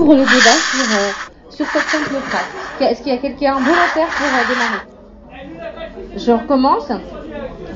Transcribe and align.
ouvre 0.00 0.14
le 0.14 0.20
débat 0.22 0.58
sur, 0.70 0.84
euh, 0.98 1.10
sur 1.50 1.66
cette 1.66 1.82
simple 1.82 2.14
phrase. 2.20 2.90
Est-ce 2.90 3.02
qu'il 3.02 3.12
y 3.12 3.16
a 3.16 3.18
quelqu'un 3.18 3.54
volontaire 3.54 4.08
pour 4.08 4.26
euh, 4.26 4.44
démarrer? 4.48 6.16
Je 6.16 6.32
recommence. 6.32 6.90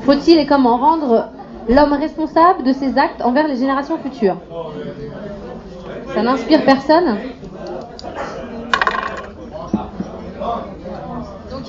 Faut-il 0.05 0.39
et 0.39 0.47
comment 0.47 0.77
rendre 0.77 1.29
l'homme 1.69 1.93
responsable 1.93 2.65
de 2.65 2.73
ses 2.73 2.99
actes 2.99 3.23
envers 3.23 3.47
les 3.47 3.57
générations 3.57 3.99
futures? 3.99 4.37
Ça 6.15 6.23
n'inspire 6.23 6.65
personne? 6.65 7.19
Donc, 11.51 11.65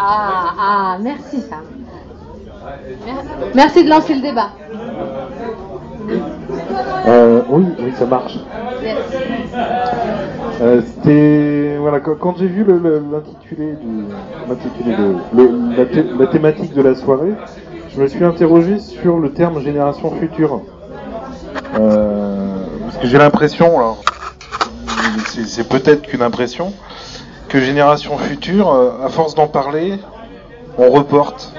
Ah, 0.00 0.54
ah, 0.60 0.98
merci 1.00 1.40
ça. 1.40 1.56
Merci 3.54 3.84
de 3.84 3.90
lancer 3.90 4.14
le 4.14 4.20
débat. 4.20 4.50
Euh, 7.06 7.40
oui, 7.48 7.64
oui, 7.80 7.92
ça 7.98 8.06
marche. 8.06 8.38
Yes. 8.82 8.96
Euh, 10.60 10.80
C'était 10.82 11.76
voilà 11.78 12.00
quand, 12.00 12.16
quand 12.18 12.36
j'ai 12.38 12.46
vu 12.46 12.64
l'intitulé 12.64 13.72
du 13.74 14.04
de 14.94 15.14
le- 15.36 15.76
la, 15.76 15.84
thé- 15.86 16.04
la 16.18 16.26
thématique 16.26 16.74
de 16.74 16.82
la 16.82 16.94
soirée, 16.94 17.32
je 17.94 18.00
me 18.00 18.06
suis 18.08 18.24
interrogé 18.24 18.78
sur 18.78 19.18
le 19.18 19.32
terme 19.32 19.60
génération 19.62 20.10
future. 20.12 20.62
Euh, 21.78 22.56
parce 22.84 22.96
que 22.98 23.06
j'ai 23.06 23.18
l'impression, 23.18 23.76
alors, 23.78 24.02
c'est 25.46 25.68
peut-être 25.68 26.02
qu'une 26.02 26.22
impression, 26.22 26.72
que 27.48 27.60
génération 27.60 28.16
future, 28.18 28.74
à 29.04 29.08
force 29.08 29.34
d'en 29.34 29.46
parler, 29.46 29.94
on 30.76 30.90
reporte. 30.90 31.52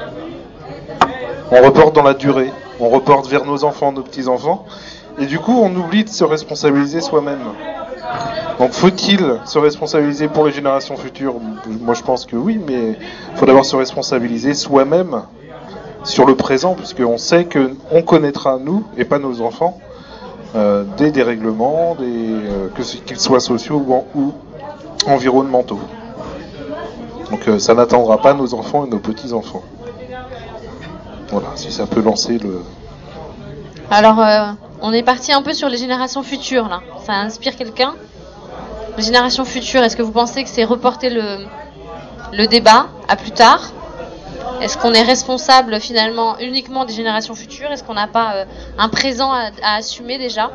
On 1.52 1.62
reporte 1.64 1.96
dans 1.96 2.04
la 2.04 2.14
durée. 2.14 2.52
On 2.80 2.90
reporte 2.90 3.28
vers 3.28 3.46
nos 3.46 3.64
enfants, 3.64 3.92
nos 3.92 4.04
petits-enfants. 4.04 4.66
Et 5.20 5.26
du 5.26 5.40
coup, 5.40 5.52
on 5.52 5.76
oublie 5.76 6.04
de 6.04 6.10
se 6.10 6.24
responsabiliser 6.24 7.02
soi-même. 7.02 7.40
Donc 8.58 8.72
faut-il 8.72 9.40
se 9.46 9.58
responsabiliser 9.58 10.28
pour 10.28 10.46
les 10.46 10.52
générations 10.52 10.98
futures? 10.98 11.36
Moi 11.82 11.94
je 11.94 12.04
pense 12.04 12.26
que 12.26 12.36
oui, 12.36 12.60
mais 12.66 12.98
il 13.32 13.38
faut 13.38 13.46
d'abord 13.46 13.66
se 13.66 13.76
responsabiliser 13.76 14.54
soi-même 14.54 15.22
sur 16.04 16.26
le 16.26 16.36
présent, 16.36 16.74
puisqu'on 16.74 17.18
sait 17.18 17.46
que 17.46 17.72
on 17.92 18.02
connaîtra 18.02 18.58
nous 18.58 18.86
et 18.98 19.06
pas 19.06 19.20
nos 19.20 19.42
enfants 19.42 19.80
euh, 20.56 20.84
des 20.98 21.12
dérèglements, 21.12 21.96
des, 21.96 22.06
euh, 22.06 22.68
qu'ils 23.06 23.20
soient 23.20 23.40
sociaux 23.40 23.86
ou 24.16 24.34
environnementaux. 25.08 25.80
Donc 27.32 27.48
euh, 27.48 27.60
ça 27.60 27.74
n'attendra 27.76 28.18
pas 28.18 28.34
nos 28.34 28.54
enfants 28.54 28.86
et 28.86 28.90
nos 28.90 29.00
petits-enfants. 29.00 29.64
Voilà, 31.32 31.48
si 31.56 31.72
ça 31.72 31.86
peut 31.86 32.02
lancer 32.02 32.40
le... 32.40 32.62
Alors, 33.92 34.20
euh, 34.20 34.52
on 34.82 34.94
est 34.94 35.04
parti 35.04 35.32
un 35.32 35.42
peu 35.42 35.54
sur 35.54 35.70
les 35.70 35.78
générations 35.78 36.24
futures, 36.24 36.68
là. 36.68 36.82
Ça 37.06 37.14
inspire 37.14 37.56
quelqu'un 37.56 37.96
Les 38.98 39.04
générations 39.04 39.46
futures, 39.46 39.84
est-ce 39.84 39.96
que 39.98 40.02
vous 40.02 40.12
pensez 40.12 40.44
que 40.44 40.50
c'est 40.50 40.64
reporter 40.64 41.10
le, 41.10 42.46
débat 42.48 42.88
à 43.08 43.16
plus 43.16 43.32
tard 43.32 43.72
Est-ce 44.62 44.78
qu'on 44.78 44.94
est 44.94 45.04
responsable 45.04 45.80
finalement 45.80 46.38
uniquement 46.40 46.86
des 46.86 46.94
générations 46.94 47.36
futures 47.36 47.72
Est-ce 47.72 47.84
qu'on 47.84 47.94
n'a 47.94 48.08
pas 48.08 48.36
euh, 48.36 48.46
un 48.78 48.90
présent 48.90 49.32
à, 49.32 49.52
assumer 49.76 50.18
déjà 50.18 50.52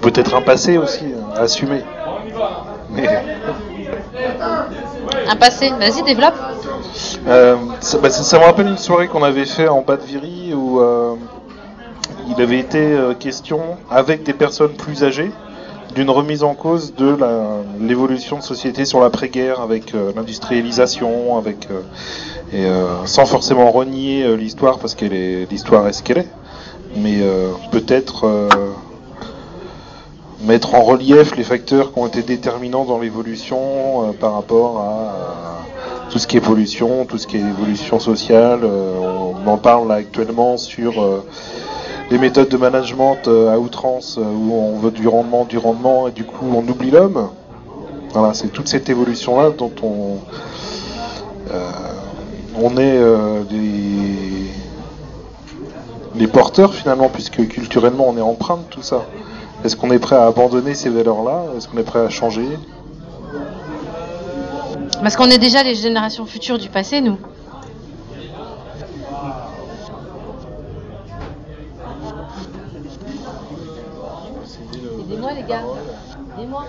Peut-être 0.00 0.34
un 0.34 0.42
passé 0.42 0.78
aussi 0.78 1.06
à 1.34 1.40
assumer. 1.40 1.82
Mais... 2.90 3.08
Un 5.28 5.36
passé 5.36 5.70
Vas-y, 5.78 6.02
développe. 6.02 6.34
Euh, 7.28 7.56
ça, 7.80 7.98
bah, 7.98 8.10
ça- 8.10 8.22
me 8.38 8.44
rappelle 8.44 8.66
une 8.68 8.78
soirée 8.78 9.08
qu'on 9.08 9.22
avait 9.22 9.44
fait 9.44 9.68
en 9.68 9.82
bas 9.82 9.96
de 9.96 10.02
Viry 10.02 10.54
où 10.54 10.80
euh, 10.80 11.14
il 12.28 12.40
avait 12.42 12.58
été 12.58 12.78
euh, 12.78 13.14
question 13.14 13.60
avec 13.90 14.22
des 14.22 14.32
personnes 14.32 14.72
plus 14.72 15.04
âgées 15.04 15.30
d'une 15.94 16.10
remise 16.10 16.42
en 16.44 16.54
cause 16.54 16.94
de 16.94 17.16
l'évolution 17.80 18.36
de 18.36 18.42
société 18.42 18.84
sur 18.84 19.00
l'après-guerre 19.00 19.60
avec 19.62 19.94
l'industrialisation, 20.14 21.38
avec 21.38 21.68
sans 23.06 23.24
forcément 23.24 23.70
renier 23.70 24.36
l'histoire 24.36 24.78
parce 24.78 24.94
est 25.14 25.50
l'histoire 25.50 25.86
est 25.86 25.94
ce 25.94 26.02
qu'elle 26.02 26.18
est, 26.18 26.28
mais 26.96 27.16
peut-être 27.70 28.26
mettre 30.46 30.74
en 30.74 30.82
relief 30.82 31.36
les 31.36 31.42
facteurs 31.42 31.92
qui 31.92 31.98
ont 31.98 32.06
été 32.06 32.22
déterminants 32.22 32.84
dans 32.84 33.00
l'évolution 33.00 33.58
euh, 34.08 34.12
par 34.12 34.34
rapport 34.34 34.78
à 34.78 34.84
euh, 34.84 36.10
tout 36.10 36.18
ce 36.18 36.26
qui 36.28 36.36
est 36.36 36.40
pollution, 36.40 37.04
tout 37.04 37.18
ce 37.18 37.26
qui 37.26 37.36
est 37.36 37.40
évolution 37.40 37.98
sociale. 37.98 38.60
euh, 38.62 38.94
on 39.44 39.48
en 39.48 39.58
parle 39.58 39.90
actuellement 39.92 40.56
sur 40.56 40.94
les 42.10 42.18
méthodes 42.18 42.48
de 42.48 42.56
management 42.56 43.28
à 43.28 43.58
outrance 43.58 44.18
où 44.18 44.52
on 44.52 44.78
veut 44.78 44.90
du 44.90 45.06
rendement, 45.06 45.44
du 45.44 45.56
rendement 45.56 46.08
et 46.08 46.10
du 46.10 46.24
coup 46.24 46.46
on 46.52 46.66
oublie 46.68 46.90
l'homme. 46.90 47.28
Voilà, 48.12 48.34
c'est 48.34 48.48
toute 48.48 48.66
cette 48.66 48.88
évolution 48.88 49.40
là 49.40 49.50
dont 49.50 49.70
on 49.82 50.18
on 52.60 52.76
est 52.76 53.00
les 56.16 56.26
porteurs 56.26 56.74
finalement 56.74 57.08
puisque 57.08 57.46
culturellement 57.46 58.08
on 58.08 58.16
est 58.16 58.22
empreint 58.22 58.56
de 58.56 58.74
tout 58.74 58.82
ça. 58.82 59.04
Est-ce 59.64 59.74
qu'on 59.76 59.90
est 59.90 59.98
prêt 59.98 60.16
à 60.16 60.26
abandonner 60.26 60.74
ces 60.74 60.90
valeurs-là? 60.90 61.46
Est-ce 61.56 61.68
qu'on 61.68 61.78
est 61.78 61.82
prêt 61.82 62.00
à 62.00 62.08
changer? 62.08 62.46
Parce 65.02 65.16
qu'on 65.16 65.30
est 65.30 65.38
déjà 65.38 65.62
les 65.62 65.74
générations 65.74 66.26
futures 66.26 66.58
du 66.58 66.68
passé, 66.68 67.00
nous. 67.00 67.18
Aidez-moi 75.00 75.32
les 75.32 75.42
gars, 75.42 75.62
aidez-moi. 76.36 76.64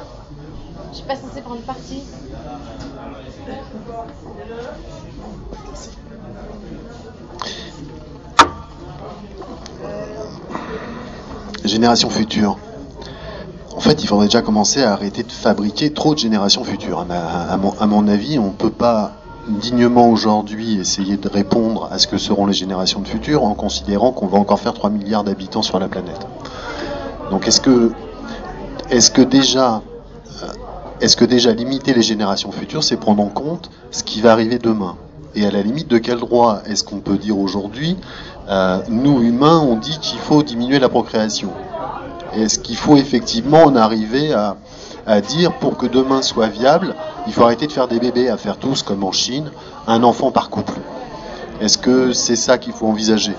Je 0.92 0.98
suis 0.98 1.06
pas 1.06 1.16
censée 1.16 1.42
prendre 1.42 1.62
parti. 1.62 2.04
Génération 11.66 12.10
future. 12.10 12.58
En 13.78 13.80
fait, 13.80 14.04
il 14.04 14.08
faudrait 14.08 14.26
déjà 14.26 14.42
commencer 14.42 14.82
à 14.82 14.92
arrêter 14.92 15.22
de 15.22 15.32
fabriquer 15.32 15.94
trop 15.94 16.16
de 16.16 16.20
générations 16.20 16.64
futures. 16.64 17.06
À, 17.12 17.58
mon, 17.58 18.08
avis, 18.08 18.40
on 18.40 18.48
ne 18.48 18.52
peut 18.52 18.72
pas 18.72 19.12
dignement 19.48 20.10
aujourd'hui 20.10 20.80
essayer 20.80 21.16
de 21.16 21.30
répondre 21.30 21.88
à 21.92 22.00
ce 22.00 22.08
que 22.08 22.18
seront 22.18 22.48
les 22.48 22.54
générations 22.54 23.02
de 23.02 23.08
futur 23.08 23.44
en 23.44 23.54
considérant 23.54 24.12
qu'on 24.12 24.26
va 24.26 24.40
encore 24.40 24.60
faire 24.60 24.74
3 24.74 24.90
milliards 24.90 25.24
d'habitants 25.24 25.62
sur 25.62 25.78
la 25.78 25.88
planète. 25.88 26.26
Donc 27.30 27.48
est-ce 27.48 27.62
que, 27.62 27.92
est-ce 28.90 29.12
que 29.12 29.22
déjà, 29.22 29.84
euh, 30.42 30.48
est-ce 31.00 31.16
que 31.16 31.24
déjà 31.24 31.54
limiter 31.54 31.94
les 31.94 32.02
générations 32.02 32.52
futures, 32.52 32.84
c'est 32.84 32.98
prendre 32.98 33.22
en 33.22 33.30
compte 33.30 33.70
ce 33.92 34.02
qui 34.02 34.22
va 34.22 34.32
arriver 34.32 34.58
demain? 34.58 34.96
Et 35.36 35.46
à 35.46 35.52
la 35.52 35.62
limite, 35.62 35.88
de 35.88 36.00
quel 36.00 36.18
droit 36.18 36.64
est-ce 36.66 36.84
qu'on 36.84 37.00
peut 37.00 37.20
dire 37.20 37.38
aujourd'hui, 37.38 37.96
euh, 38.50 38.80
nous 38.90 39.22
humains, 39.22 39.60
on 39.60 39.76
dit 39.76 40.00
qu'il 40.00 40.18
faut 40.18 40.42
diminuer 40.42 40.80
la 40.80 40.90
procréation? 40.90 41.52
Est-ce 42.38 42.60
qu'il 42.60 42.78
faut 42.78 42.98
effectivement 42.98 43.64
en 43.64 43.76
arriver 43.76 44.34
à, 44.34 45.22
dire 45.22 45.54
pour 45.54 45.78
que 45.78 45.88
demain 45.88 46.22
soit 46.22 46.48
viable, 46.48 46.94
il 47.26 47.34
faut 47.34 47.44
arrêter 47.44 47.66
de 47.66 47.72
faire 47.72 47.88
des 47.88 48.00
bébés, 48.00 48.30
à 48.30 48.38
faire 48.38 48.58
tous 48.58 48.84
comme 48.84 49.04
en 49.04 49.12
Chine, 49.12 49.50
un 49.88 50.04
enfant 50.04 50.32
par 50.32 50.50
couple. 50.50 50.74
Est-ce 51.62 51.78
que 51.78 52.12
c'est 52.12 52.36
ça 52.36 52.58
qu'il 52.58 52.74
faut 52.74 52.88
envisager? 52.88 53.34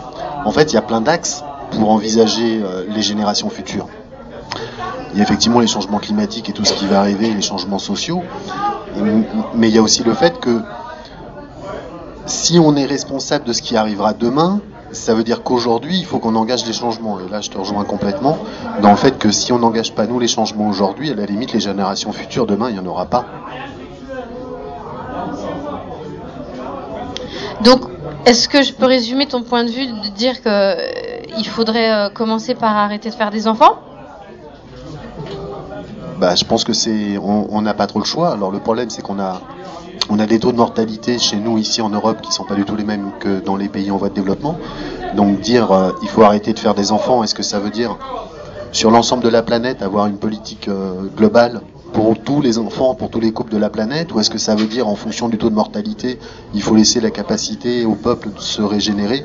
En 0.44 0.50
fait, 0.50 0.72
il 0.72 0.74
y 0.74 0.78
a 0.78 0.82
plein 0.82 1.00
d'axes 1.00 1.44
pour 1.70 1.90
envisager 1.90 2.60
euh, 2.62 2.84
les 2.88 3.02
générations 3.02 3.50
futures. 3.50 3.86
Il 5.12 5.18
y 5.18 5.20
a 5.20 5.24
effectivement 5.24 5.60
les 5.60 5.66
changements 5.66 5.98
climatiques 5.98 6.48
et 6.48 6.52
tout 6.52 6.64
ce 6.64 6.72
qui 6.72 6.86
va 6.86 7.00
arriver, 7.00 7.32
les 7.32 7.42
changements 7.42 7.78
sociaux, 7.78 8.22
mais 9.54 9.68
il 9.68 9.74
y 9.74 9.78
a 9.78 9.82
aussi 9.82 10.02
le 10.02 10.14
fait 10.14 10.40
que 10.40 10.62
si 12.26 12.58
on 12.58 12.74
est 12.76 12.86
responsable 12.86 13.44
de 13.44 13.52
ce 13.52 13.62
qui 13.62 13.76
arrivera 13.76 14.12
demain, 14.12 14.60
ça 14.92 15.14
veut 15.14 15.24
dire 15.24 15.42
qu'aujourd'hui, 15.42 15.98
il 15.98 16.04
faut 16.06 16.18
qu'on 16.18 16.34
engage 16.34 16.64
les 16.66 16.72
changements. 16.72 17.18
Et 17.20 17.28
là, 17.30 17.40
je 17.40 17.50
te 17.50 17.58
rejoins 17.58 17.84
complètement 17.84 18.38
dans 18.80 18.90
le 18.90 18.96
fait 18.96 19.18
que 19.18 19.30
si 19.30 19.52
on 19.52 19.58
n'engage 19.58 19.94
pas 19.94 20.06
nous 20.06 20.18
les 20.18 20.28
changements 20.28 20.68
aujourd'hui, 20.68 21.10
à 21.10 21.14
la 21.14 21.26
limite, 21.26 21.52
les 21.52 21.60
générations 21.60 22.12
futures, 22.12 22.46
demain, 22.46 22.70
il 22.70 22.74
n'y 22.74 22.80
en 22.80 22.86
aura 22.86 23.06
pas. 23.06 23.24
Donc, 27.62 27.82
est-ce 28.24 28.48
que 28.48 28.62
je 28.62 28.72
peux 28.72 28.86
résumer 28.86 29.26
ton 29.26 29.42
point 29.42 29.64
de 29.64 29.70
vue 29.70 29.86
de 29.86 30.08
dire 30.08 30.42
que 30.42 30.48
euh, 30.48 31.20
il 31.36 31.46
faudrait 31.46 31.92
euh, 31.92 32.08
commencer 32.10 32.54
par 32.54 32.76
arrêter 32.76 33.10
de 33.10 33.14
faire 33.14 33.30
des 33.30 33.48
enfants? 33.48 33.78
Bah, 36.18 36.34
je 36.34 36.44
pense 36.44 36.64
que 36.64 36.72
c'est, 36.72 37.18
on 37.18 37.48
on 37.50 37.62
n'a 37.62 37.74
pas 37.74 37.86
trop 37.86 37.98
le 37.98 38.04
choix. 38.04 38.32
Alors 38.32 38.50
le 38.50 38.58
problème, 38.58 38.90
c'est 38.90 39.02
qu'on 39.02 39.18
a, 39.20 39.40
on 40.10 40.18
a 40.18 40.26
des 40.26 40.38
taux 40.38 40.52
de 40.52 40.56
mortalité 40.56 41.18
chez 41.18 41.36
nous 41.36 41.58
ici 41.58 41.82
en 41.82 41.90
Europe 41.90 42.20
qui 42.20 42.32
sont 42.32 42.44
pas 42.44 42.54
du 42.54 42.64
tout 42.64 42.76
les 42.76 42.84
mêmes 42.84 43.10
que 43.20 43.40
dans 43.40 43.56
les 43.56 43.68
pays 43.68 43.90
en 43.90 43.96
voie 43.96 44.08
de 44.08 44.14
développement. 44.14 44.58
Donc 45.14 45.40
dire, 45.40 45.72
euh, 45.72 45.92
il 46.02 46.08
faut 46.08 46.22
arrêter 46.22 46.52
de 46.52 46.58
faire 46.58 46.74
des 46.74 46.92
enfants, 46.92 47.22
est-ce 47.22 47.34
que 47.34 47.42
ça 47.42 47.58
veut 47.58 47.70
dire 47.70 47.96
sur 48.72 48.90
l'ensemble 48.90 49.22
de 49.22 49.28
la 49.28 49.42
planète 49.42 49.82
avoir 49.82 50.06
une 50.06 50.18
politique 50.18 50.68
euh, 50.68 51.08
globale 51.16 51.62
pour 51.92 52.18
tous 52.22 52.40
les 52.40 52.58
enfants, 52.58 52.94
pour 52.94 53.10
tous 53.10 53.20
les 53.20 53.32
couples 53.32 53.52
de 53.52 53.58
la 53.58 53.70
planète, 53.70 54.12
ou 54.12 54.20
est-ce 54.20 54.30
que 54.30 54.38
ça 54.38 54.54
veut 54.54 54.66
dire 54.66 54.88
en 54.88 54.94
fonction 54.94 55.28
du 55.28 55.38
taux 55.38 55.48
de 55.50 55.54
mortalité, 55.54 56.18
il 56.54 56.62
faut 56.62 56.74
laisser 56.74 57.00
la 57.00 57.10
capacité 57.10 57.86
au 57.86 57.94
peuple 57.94 58.28
de 58.34 58.40
se 58.40 58.60
régénérer, 58.60 59.24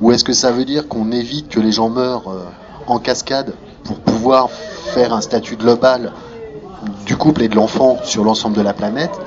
ou 0.00 0.12
est-ce 0.12 0.24
que 0.24 0.34
ça 0.34 0.52
veut 0.52 0.64
dire 0.64 0.86
qu'on 0.86 1.10
évite 1.10 1.48
que 1.48 1.60
les 1.60 1.72
gens 1.72 1.88
meurent 1.88 2.28
euh, 2.28 2.44
en 2.86 2.98
cascade 2.98 3.54
pour 3.84 3.98
pouvoir 4.00 4.50
faire 4.50 5.14
un 5.14 5.20
statut 5.20 5.56
global 5.56 6.12
du 7.06 7.16
couple 7.16 7.42
et 7.42 7.48
de 7.48 7.56
l'enfant 7.56 7.98
sur 8.04 8.22
l'ensemble 8.22 8.56
de 8.56 8.62
la 8.62 8.74
planète? 8.74 9.18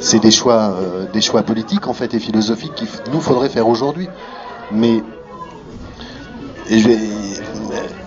C'est 0.00 0.20
des 0.20 0.30
choix, 0.30 0.74
euh, 0.80 1.06
des 1.12 1.20
choix 1.20 1.42
politiques 1.42 1.88
en 1.88 1.92
fait 1.92 2.14
et 2.14 2.20
philosophiques 2.20 2.74
qu'il 2.74 2.88
nous 3.12 3.20
faudrait 3.20 3.48
faire 3.48 3.68
aujourd'hui. 3.68 4.08
Mais 4.70 5.02
je 6.70 6.86
vais, 6.86 6.98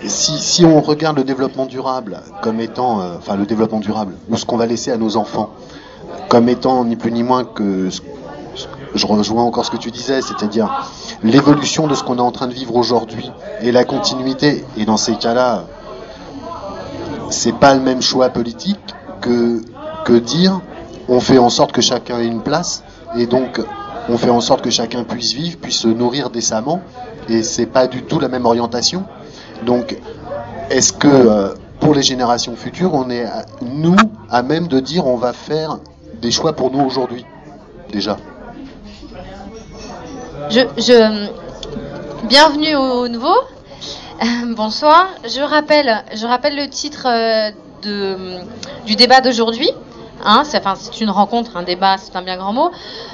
si, 0.07 0.37
si, 0.37 0.65
on 0.65 0.81
regarde 0.81 1.17
le 1.17 1.23
développement 1.23 1.65
durable 1.65 2.21
comme 2.41 2.59
étant, 2.59 3.01
euh, 3.01 3.15
enfin 3.17 3.35
le 3.35 3.45
développement 3.45 3.79
durable, 3.79 4.13
ou 4.29 4.37
ce 4.37 4.45
qu'on 4.45 4.57
va 4.57 4.65
laisser 4.65 4.91
à 4.91 4.97
nos 4.97 5.17
enfants, 5.17 5.51
comme 6.29 6.49
étant 6.49 6.85
ni 6.85 6.95
plus 6.95 7.11
ni 7.11 7.23
moins 7.23 7.43
que, 7.43 7.89
je 8.93 9.07
rejoins 9.07 9.43
encore 9.43 9.65
ce 9.65 9.71
que 9.71 9.77
tu 9.77 9.91
disais, 9.91 10.21
c'est-à-dire 10.21 10.89
l'évolution 11.23 11.87
de 11.87 11.95
ce 11.95 12.03
qu'on 12.03 12.17
est 12.17 12.21
en 12.21 12.31
train 12.31 12.47
de 12.47 12.53
vivre 12.53 12.75
aujourd'hui 12.75 13.31
et 13.61 13.71
la 13.71 13.85
continuité. 13.85 14.65
Et 14.77 14.85
dans 14.85 14.97
ces 14.97 15.15
cas-là, 15.15 15.65
c'est 17.29 17.55
pas 17.55 17.73
le 17.73 17.81
même 17.81 18.01
choix 18.01 18.29
politique 18.29 18.79
que, 19.21 19.61
que 20.03 20.13
dire 20.13 20.61
on 21.11 21.19
fait 21.19 21.37
en 21.37 21.49
sorte 21.49 21.73
que 21.73 21.81
chacun 21.81 22.19
ait 22.19 22.25
une 22.25 22.41
place 22.41 22.83
et 23.17 23.27
donc 23.27 23.61
on 24.07 24.17
fait 24.17 24.29
en 24.29 24.39
sorte 24.39 24.61
que 24.61 24.69
chacun 24.69 25.03
puisse 25.03 25.33
vivre, 25.33 25.57
puisse 25.57 25.79
se 25.79 25.89
nourrir 25.89 26.29
décemment 26.29 26.81
et 27.27 27.43
c'est 27.43 27.65
pas 27.65 27.87
du 27.87 28.03
tout 28.03 28.17
la 28.19 28.29
même 28.29 28.45
orientation. 28.45 29.03
Donc, 29.65 29.97
est-ce 30.69 30.93
que 30.93 31.07
euh, 31.07 31.49
pour 31.81 31.93
les 31.93 32.01
générations 32.01 32.55
futures, 32.55 32.93
on 32.93 33.09
est 33.09 33.25
nous 33.61 33.97
à 34.29 34.41
même 34.41 34.67
de 34.67 34.79
dire 34.79 35.05
on 35.05 35.17
va 35.17 35.33
faire 35.33 35.79
des 36.21 36.31
choix 36.31 36.53
pour 36.53 36.71
nous 36.71 36.79
aujourd'hui 36.79 37.25
déjà? 37.91 38.17
Je, 40.49 41.27
bienvenue 42.27 42.75
au 42.75 43.09
nouveau. 43.09 43.35
bonsoir. 44.55 45.09
Je 45.25 45.41
rappelle, 45.41 46.05
je 46.13 46.25
le 46.25 46.69
titre 46.69 47.05
euh, 47.05 48.39
du 48.85 48.95
débat 48.95 49.19
d'aujourd'hui. 49.19 49.71
Hein, 50.23 50.43
c'est, 50.45 50.61
une 51.01 51.09
rencontre, 51.09 51.57
un 51.57 51.63
débat, 51.63 51.97
c'est 51.97 52.15
un 52.15 52.21
bien 52.21 52.37
grand 52.37 52.53
mot. 52.53 52.71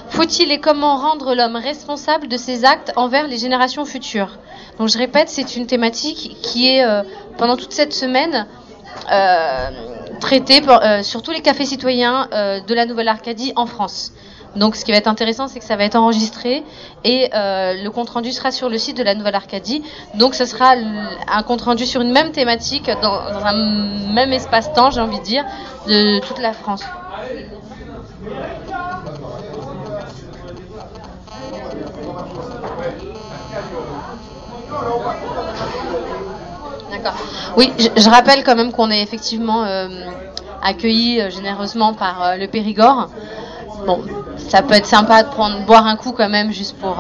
Faut-il 0.10 0.52
et 0.52 0.60
comment 0.60 0.98
rendre 0.98 1.36
l'homme 1.36 1.56
responsable 1.56 2.28
de 2.28 2.38
ses 2.38 2.66
actes 2.66 2.92
envers 2.96 3.28
les 3.28 3.38
générations 3.38 3.86
futures? 3.86 4.38
Donc 4.80 4.90
je 4.90 4.98
répète, 4.98 5.30
c'est 5.30 5.56
une 5.56 5.66
thématique 5.66 6.38
qui 6.42 6.70
est 6.70 6.84
euh, 6.84 7.04
pendant 7.38 7.58
toute 7.58 7.72
cette 7.72 7.94
semaine 7.94 8.48
euh, 9.12 9.70
traitée 10.20 10.62
euh, 10.68 11.04
sur 11.04 11.22
tous 11.22 11.32
les 11.32 11.42
cafés 11.42 11.66
citoyens 11.66 12.28
de 12.32 12.74
la 12.74 12.86
Nouvelle-Arcadie 12.86 13.54
en 13.56 13.66
France. 13.66 14.12
Donc 14.56 14.76
ce 14.76 14.86
qui 14.86 14.92
va 14.92 14.98
être 14.98 15.08
intéressant, 15.08 15.48
c'est 15.48 15.60
que 15.60 15.66
ça 15.66 15.76
va 15.76 15.84
être 15.84 15.96
enregistré 15.96 16.64
et 17.04 17.30
le 17.34 17.90
compte 17.90 18.10
rendu 18.10 18.32
sera 18.32 18.52
sur 18.52 18.70
le 18.70 18.78
site 18.78 18.98
de 18.98 19.04
la 19.04 19.14
Nouvelle-Arcadie. 19.16 19.84
Donc 20.16 20.34
ce 20.36 20.46
sera 20.46 20.74
un 21.28 21.44
compte 21.44 21.62
rendu 21.62 21.86
sur 21.86 22.02
une 22.02 22.12
même 22.12 22.32
thématique, 22.32 22.90
dans 23.02 23.22
un 23.46 24.14
même 24.14 24.34
espace-temps, 24.34 24.92
j'ai 24.92 25.02
envie 25.02 25.20
de 25.20 25.24
dire, 25.24 25.46
de 25.88 26.20
toute 26.20 26.40
la 26.40 26.54
France. 26.54 26.84
D'accord. 36.92 37.14
Oui, 37.58 37.72
je, 37.78 38.10
rappelle 38.10 38.44
quand 38.44 38.56
même 38.56 38.72
qu'on 38.72 38.90
est 38.90 39.02
effectivement 39.02 39.64
euh, 39.64 39.88
accueilli 40.62 41.22
euh, 41.22 41.30
généreusement 41.30 41.94
par 41.94 42.24
euh, 42.24 42.36
le 42.36 42.48
Périgord. 42.48 43.10
Bon, 43.88 44.04
ça 44.38 44.62
peut 44.62 44.76
être 44.76 44.86
sympa 44.86 45.24
de 45.24 45.30
prendre, 45.30 45.66
boire 45.66 45.88
un 45.88 45.96
coup 45.96 46.12
quand 46.12 46.30
même, 46.30 46.52
juste 46.52 46.78
pour, 46.78 46.96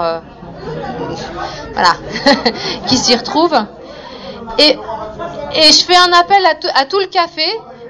voilà, 1.74 1.94
qui 2.88 2.98
s'y 2.98 3.16
retrouve. 3.16 3.54
Et, 4.57 4.72
et 5.54 5.72
je 5.72 5.84
fais 5.86 5.98
un 5.98 6.12
appel 6.13 6.44
à, 6.45 6.80
à 6.80 6.86
tout 6.86 6.98
le 7.00 7.07
café. 7.07 7.45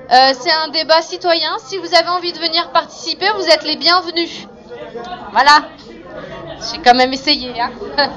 c'est 0.10 0.52
un 0.52 0.68
débat 0.74 1.02
citoyen. 1.02 1.52
Si 1.64 1.78
vous 1.78 1.94
avez 1.94 2.10
envie 2.10 2.34
de 2.34 2.40
venir 2.40 2.72
participer, 2.72 3.28
vous 3.38 3.48
êtes 3.48 3.64
les 3.64 3.78
bienvenus. 3.78 4.48
Voilà. 5.32 5.70
J'ai 6.60 6.80
quand 6.80 6.96
même 6.96 7.14
essayé. 7.14 7.54
Hein. 7.62 7.72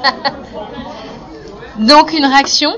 Donc 1.79 2.13
une 2.13 2.27
réaction 2.27 2.73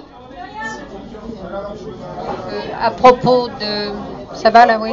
euh, 2.51 2.61
À 2.81 2.91
propos 2.91 3.49
de... 3.49 3.91
Ça 4.35 4.51
va 4.51 4.67
là, 4.67 4.79
oui 4.81 4.93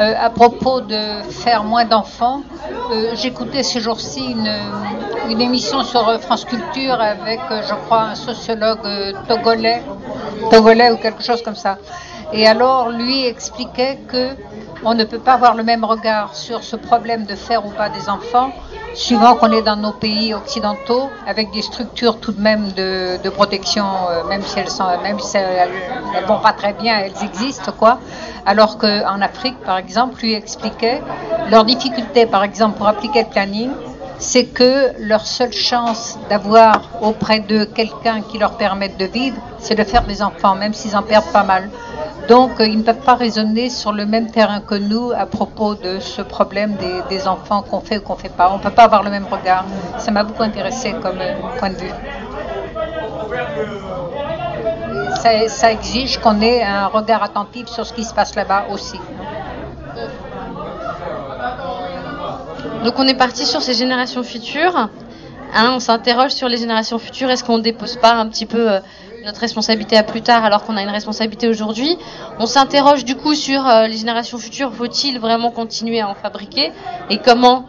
euh, 0.00 0.14
À 0.18 0.30
propos 0.30 0.80
de 0.80 1.22
faire 1.30 1.64
moins 1.64 1.84
d'enfants, 1.84 2.42
euh, 2.92 3.14
j'écoutais 3.14 3.62
ces 3.62 3.80
jours-ci 3.80 4.20
une, 4.30 4.52
une, 5.30 5.40
émission 5.40 5.82
sur 5.82 6.20
France 6.20 6.44
Culture 6.44 7.00
avec, 7.00 7.40
je 7.50 7.74
crois, 7.86 8.02
un 8.02 8.14
sociologue 8.14 8.86
togolais, 9.28 9.82
togolais 10.50 10.90
ou 10.90 10.96
quelque 10.96 11.22
chose 11.22 11.42
comme 11.42 11.56
ça. 11.56 11.78
Et 12.32 12.46
alors, 12.46 12.90
lui 12.90 13.24
expliquait 13.24 13.98
que 14.08 14.30
on 14.84 14.94
ne 14.94 15.04
peut 15.04 15.18
pas 15.18 15.34
avoir 15.34 15.54
le 15.54 15.64
même 15.64 15.84
regard 15.84 16.36
sur 16.36 16.62
ce 16.62 16.76
problème 16.76 17.24
de 17.24 17.34
faire 17.34 17.66
ou 17.66 17.70
pas 17.70 17.88
des 17.88 18.08
enfants 18.08 18.52
suivant 18.94 19.36
qu'on 19.36 19.52
est 19.52 19.62
dans 19.62 19.76
nos 19.76 19.92
pays 19.92 20.34
occidentaux, 20.34 21.08
avec 21.26 21.50
des 21.52 21.62
structures 21.62 22.18
tout 22.20 22.32
de 22.32 22.40
même 22.40 22.72
de, 22.72 23.28
protection, 23.30 23.84
euh, 23.84 24.24
même 24.24 24.42
si 24.42 24.58
elles 24.58 24.70
sont, 24.70 24.84
même 25.02 25.20
si 25.20 25.36
elles, 25.36 25.70
vont 26.26 26.38
pas 26.38 26.52
très 26.52 26.72
bien, 26.72 26.98
elles 26.98 27.24
existent 27.24 27.72
quoi. 27.72 27.98
Alors 28.46 28.78
qu'en 28.78 29.20
Afrique, 29.20 29.58
par 29.60 29.78
exemple, 29.78 30.20
lui 30.22 30.34
expliquait 30.34 31.02
leur 31.50 31.64
difficulté, 31.64 32.26
par 32.26 32.42
exemple, 32.42 32.78
pour 32.78 32.88
appliquer 32.88 33.22
le 33.22 33.28
planning, 33.28 33.70
c'est 34.18 34.44
que 34.44 34.92
leur 34.98 35.26
seule 35.26 35.52
chance 35.52 36.18
d'avoir 36.28 36.88
auprès 37.00 37.40
d'eux 37.40 37.66
quelqu'un 37.66 38.22
qui 38.22 38.38
leur 38.38 38.56
permette 38.56 38.96
de 38.98 39.04
vivre, 39.04 39.36
c'est 39.58 39.74
de 39.74 39.84
faire 39.84 40.04
des 40.04 40.22
enfants, 40.22 40.54
même 40.54 40.74
s'ils 40.74 40.96
en 40.96 41.02
perdent 41.02 41.32
pas 41.32 41.44
mal. 41.44 41.70
Donc, 42.28 42.60
euh, 42.60 42.66
ils 42.66 42.78
ne 42.78 42.82
peuvent 42.82 43.04
pas 43.04 43.14
raisonner 43.14 43.70
sur 43.70 43.92
le 43.92 44.04
même 44.04 44.30
terrain 44.30 44.60
que 44.60 44.74
nous 44.74 45.12
à 45.12 45.24
propos 45.24 45.74
de 45.74 45.98
ce 45.98 46.20
problème 46.20 46.76
des, 47.08 47.26
enfants 47.26 47.62
qu'on 47.62 47.80
fait 47.80 47.98
ou 47.98 48.00
qu'on 48.02 48.14
ne 48.14 48.18
fait 48.18 48.28
pas. 48.28 48.50
On 48.52 48.58
ne 48.58 48.62
peut 48.62 48.70
pas 48.70 48.84
avoir 48.84 49.02
le 49.02 49.10
même 49.10 49.26
regard. 49.30 49.64
Ça 49.98 50.10
m'a 50.10 50.24
beaucoup 50.24 50.42
intéressé 50.42 50.94
comme 51.02 51.20
euh, 51.20 51.34
point 51.58 51.70
de 51.70 51.76
vue. 51.76 51.92
Ça, 55.48 55.72
exige 55.72 56.18
qu'on 56.18 56.40
ait 56.40 56.62
un 56.62 56.86
regard 56.86 57.22
attentif 57.22 57.66
sur 57.68 57.84
ce 57.84 57.92
qui 57.92 58.04
se 58.04 58.14
passe 58.14 58.34
là-bas 58.34 58.66
aussi. 58.70 58.98
Donc 62.84 62.94
on 62.98 63.06
est 63.08 63.14
parti 63.14 63.44
sur 63.44 63.60
ces 63.60 63.74
générations 63.74 64.22
futures. 64.22 64.88
Hein, 65.54 65.72
on 65.74 65.80
s'interroge 65.80 66.32
sur 66.32 66.48
les 66.48 66.58
générations 66.58 66.98
futures. 66.98 67.30
Est-ce 67.30 67.42
qu'on 67.42 67.58
ne 67.58 67.62
dépose 67.62 67.96
pas 67.96 68.12
un 68.12 68.28
petit 68.28 68.46
peu 68.46 68.70
euh, 68.70 68.80
notre 69.24 69.40
responsabilité 69.40 69.96
à 69.96 70.02
plus 70.02 70.22
tard 70.22 70.44
alors 70.44 70.64
qu'on 70.64 70.76
a 70.76 70.82
une 70.82 70.90
responsabilité 70.90 71.48
aujourd'hui? 71.48 71.96
On 72.38 72.46
s'interroge 72.46 73.04
du 73.04 73.16
coup 73.16 73.34
sur 73.34 73.66
euh, 73.66 73.86
les 73.86 73.96
générations 73.96 74.38
futures, 74.38 74.72
faut-il 74.72 75.18
vraiment 75.18 75.50
continuer 75.50 76.00
à 76.00 76.08
en 76.08 76.14
fabriquer? 76.14 76.72
Et 77.10 77.18
comment? 77.18 77.66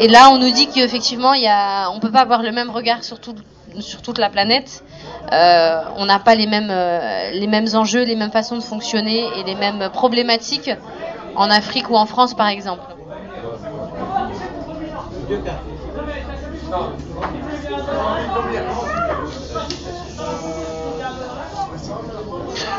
Et 0.00 0.08
là, 0.08 0.28
on 0.30 0.38
nous 0.38 0.50
dit 0.50 0.66
qu'effectivement, 0.66 1.32
y 1.34 1.46
a, 1.46 1.90
on 1.90 2.00
peut 2.00 2.10
pas 2.10 2.20
avoir 2.20 2.42
le 2.42 2.52
même 2.52 2.70
regard 2.70 3.02
sur, 3.04 3.18
toute 3.20 4.18
la 4.18 4.28
planète. 4.28 4.84
Euh, 5.32 5.80
on 5.96 6.04
n'a 6.04 6.18
pas 6.18 6.34
les 6.34 6.46
mêmes 6.46 7.68
enjeux, 7.74 8.02
les 8.02 8.16
mêmes 8.16 8.30
façons 8.32 8.56
de 8.56 8.62
fonctionner 8.62 9.24
et 9.38 9.44
les 9.44 9.54
mêmes 9.54 9.88
problématiques 9.90 10.70
en 11.36 11.50
Afrique 11.50 11.88
ou 11.90 11.96
en 11.96 12.06
France, 12.06 12.34
par 12.34 12.48
exemple. 12.48 12.93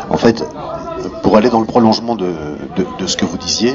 En 0.09 0.17
fait, 0.17 0.43
pour 1.23 1.37
aller 1.37 1.49
dans 1.49 1.59
le 1.59 1.65
prolongement 1.65 2.15
de, 2.15 2.35
ce 3.05 3.17
que 3.17 3.25
vous 3.25 3.37
disiez, 3.37 3.73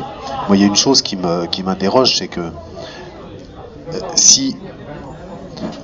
moi, 0.48 0.56
il 0.56 0.60
y 0.60 0.64
a 0.64 0.66
une 0.66 0.76
chose 0.76 1.02
qui 1.02 1.16
m'interroge, 1.16 2.16
c'est 2.16 2.28
que 2.28 2.40
euh, 2.40 3.98
si, 4.14 4.56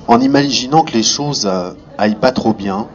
en 0.07 0.19
imaginant 0.21 0.83
que 0.83 0.93
les 0.93 1.03
choses 1.03 1.45
euh, 1.45 1.71
aillent 1.97 2.15
pas 2.15 2.31
trop 2.31 2.53
bien, 2.53 2.87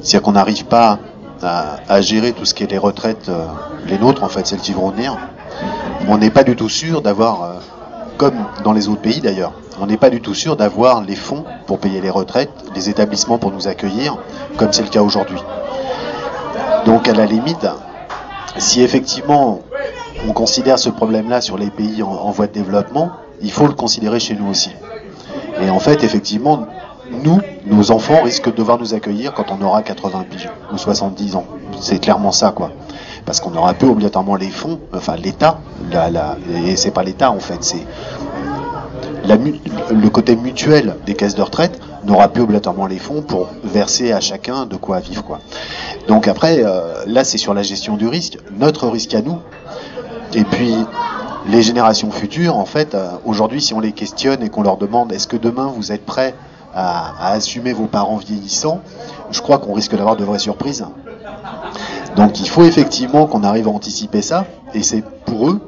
c'est-à-dire 0.00 0.22
qu'on 0.22 0.32
n'arrive 0.32 0.66
pas 0.66 0.98
à, 1.42 2.00
gérer 2.00 2.32
tout 2.32 2.44
ce 2.44 2.54
qui 2.54 2.62
est 2.62 2.70
les 2.70 2.78
retraites, 2.78 3.28
euh, 3.28 3.46
les 3.86 3.98
nôtres, 3.98 4.22
en 4.22 4.28
fait, 4.28 4.46
celles 4.46 4.60
qui 4.60 4.72
vont 4.72 4.90
venir, 4.90 5.18
on 6.08 6.18
n'est 6.18 6.30
pas 6.30 6.44
du 6.44 6.56
tout 6.56 6.68
sûr 6.68 7.02
d'avoir, 7.02 7.60
comme 8.16 8.46
dans 8.64 8.72
les 8.72 8.88
autres 8.88 9.02
pays 9.02 9.20
d'ailleurs, 9.20 9.52
on 9.80 9.86
n'est 9.86 9.96
pas 9.96 10.10
du 10.10 10.20
tout 10.20 10.34
sûr 10.34 10.56
d'avoir 10.56 11.02
les 11.02 11.16
fonds 11.16 11.44
pour 11.66 11.78
payer 11.78 12.00
les 12.00 12.10
retraites, 12.10 12.50
les 12.74 12.88
établissements 12.88 13.38
pour 13.38 13.52
nous 13.52 13.68
accueillir, 13.68 14.16
comme 14.56 14.72
c'est 14.72 14.82
le 14.82 14.88
cas 14.88 15.02
aujourd'hui. 15.02 15.38
Donc 16.86 17.08
à 17.08 17.12
la 17.12 17.26
limite, 17.26 17.66
si 18.58 18.82
effectivement 18.82 19.60
on 20.26 20.32
considère 20.32 20.78
ce 20.78 20.88
problème-là 20.88 21.40
sur 21.40 21.58
les 21.58 21.70
pays 21.70 22.02
en, 22.02 22.30
voie 22.30 22.46
de 22.46 22.52
développement, 22.52 23.12
il 23.42 23.52
faut 23.52 23.66
le 23.66 23.74
considérer 23.74 24.18
chez 24.18 24.34
nous 24.34 24.48
aussi. 24.48 24.70
Et 25.60 25.68
en 25.68 25.78
fait, 25.78 26.02
effectivement, 26.04 26.66
nous, 27.10 27.40
nos 27.66 27.90
enfants 27.90 28.22
risquent 28.22 28.50
de 28.50 28.56
devoir 28.56 28.78
nous 28.78 28.94
accueillir 28.94 29.34
quand 29.34 29.50
on 29.50 29.62
aura 29.62 29.82
80 29.82 30.24
piges 30.30 30.48
ou 30.72 30.78
70 30.78 31.36
ans. 31.36 31.44
C'est 31.80 31.98
clairement 31.98 32.32
ça, 32.32 32.50
quoi. 32.50 32.70
Parce 33.26 33.40
qu'on 33.40 33.54
aura 33.54 33.74
peu 33.74 33.86
obligatoirement 33.86 34.36
les 34.36 34.48
fonds, 34.48 34.80
enfin 34.94 35.16
l'État, 35.16 35.58
la, 35.90 36.08
la, 36.08 36.38
et 36.64 36.76
c'est 36.76 36.92
pas 36.92 37.02
l'État 37.02 37.30
en 37.30 37.40
fait, 37.40 37.62
c'est 37.62 37.84
le 39.90 40.08
côté 40.08 40.36
mutuel 40.36 40.96
des 41.04 41.14
caisses 41.14 41.34
de 41.34 41.42
retraite 41.42 41.80
n'aura 42.04 42.28
plus 42.28 42.42
obligatoirement 42.42 42.86
les 42.86 42.98
fonds 42.98 43.22
pour 43.22 43.48
verser 43.64 44.12
à 44.12 44.20
chacun 44.20 44.66
de 44.66 44.76
quoi 44.76 45.00
vivre. 45.00 45.24
Quoi. 45.24 45.40
Donc 46.06 46.28
après, 46.28 46.62
euh, 46.64 47.04
là 47.06 47.24
c'est 47.24 47.38
sur 47.38 47.52
la 47.52 47.62
gestion 47.62 47.96
du 47.96 48.06
risque, 48.06 48.38
notre 48.56 48.86
risque 48.86 49.14
à 49.14 49.22
nous. 49.22 49.38
Et 50.34 50.44
puis 50.44 50.74
les 51.48 51.62
générations 51.62 52.10
futures, 52.12 52.56
en 52.56 52.64
fait, 52.64 52.94
euh, 52.94 53.08
aujourd'hui 53.24 53.60
si 53.60 53.74
on 53.74 53.80
les 53.80 53.92
questionne 53.92 54.42
et 54.42 54.48
qu'on 54.48 54.62
leur 54.62 54.76
demande 54.76 55.12
est-ce 55.12 55.26
que 55.26 55.36
demain 55.36 55.72
vous 55.74 55.90
êtes 55.90 56.06
prêts 56.06 56.34
à 56.74 57.32
assumer 57.32 57.72
vos 57.72 57.86
parents 57.86 58.18
vieillissants, 58.18 58.82
je 59.30 59.40
crois 59.40 59.58
qu'on 59.58 59.72
risque 59.72 59.96
d'avoir 59.96 60.14
de 60.14 60.24
vraies 60.24 60.38
surprises. 60.38 60.84
Donc 62.16 62.40
il 62.40 62.48
faut 62.48 62.64
effectivement 62.64 63.26
qu'on 63.26 63.44
arrive 63.44 63.68
à 63.68 63.70
anticiper 63.70 64.22
ça, 64.22 64.46
et 64.74 64.82
c'est 64.82 65.04
pour 65.26 65.50
eux, 65.50 65.60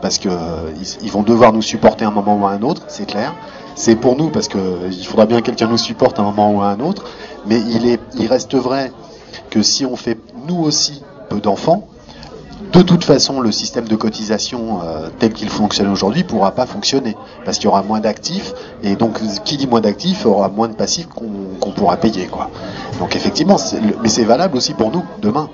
parce 0.00 0.18
qu'ils 0.18 0.30
ils 1.02 1.10
vont 1.10 1.22
devoir 1.22 1.52
nous 1.52 1.62
supporter 1.62 2.04
un 2.04 2.10
moment 2.10 2.36
ou 2.36 2.46
à 2.46 2.50
un 2.50 2.62
autre, 2.62 2.82
c'est 2.88 3.06
clair. 3.06 3.34
C'est 3.74 3.96
pour 3.96 4.16
nous, 4.16 4.30
parce 4.30 4.48
qu'il 4.48 5.06
faudra 5.06 5.26
bien 5.26 5.40
que 5.40 5.46
quelqu'un 5.46 5.66
nous 5.68 5.76
supporte 5.76 6.18
un 6.18 6.22
moment 6.22 6.52
ou 6.52 6.62
à 6.62 6.68
un 6.68 6.80
autre, 6.80 7.04
mais 7.46 7.60
il, 7.60 7.86
est, 7.86 8.00
il 8.18 8.26
reste 8.26 8.54
vrai 8.54 8.92
que 9.50 9.62
si 9.62 9.84
on 9.84 9.96
fait 9.96 10.18
nous 10.48 10.58
aussi 10.58 11.02
peu 11.28 11.40
d'enfants, 11.40 11.88
de 12.72 12.82
toute 12.82 13.04
façon, 13.04 13.40
le 13.40 13.52
système 13.52 13.86
de 13.86 13.96
cotisation 13.96 14.80
euh, 14.82 15.08
tel 15.18 15.32
qu'il 15.32 15.50
fonctionne 15.50 15.88
aujourd'hui 15.88 16.24
pourra 16.24 16.52
pas 16.52 16.66
fonctionner 16.66 17.14
parce 17.44 17.58
qu'il 17.58 17.66
y 17.66 17.68
aura 17.68 17.82
moins 17.82 18.00
d'actifs 18.00 18.54
et 18.82 18.96
donc 18.96 19.20
qui 19.44 19.56
dit 19.56 19.66
moins 19.66 19.82
d'actifs 19.82 20.24
aura 20.24 20.48
moins 20.48 20.68
de 20.68 20.74
passifs 20.74 21.06
qu'on 21.06 21.70
pourra 21.70 21.96
payer 21.96 22.26
quoi. 22.26 22.50
Donc 22.98 23.14
effectivement, 23.14 23.56
mais 24.02 24.08
c'est 24.08 24.24
valable 24.24 24.56
aussi 24.56 24.72
pour 24.72 24.90
nous 24.90 25.04
demain. 25.20 25.50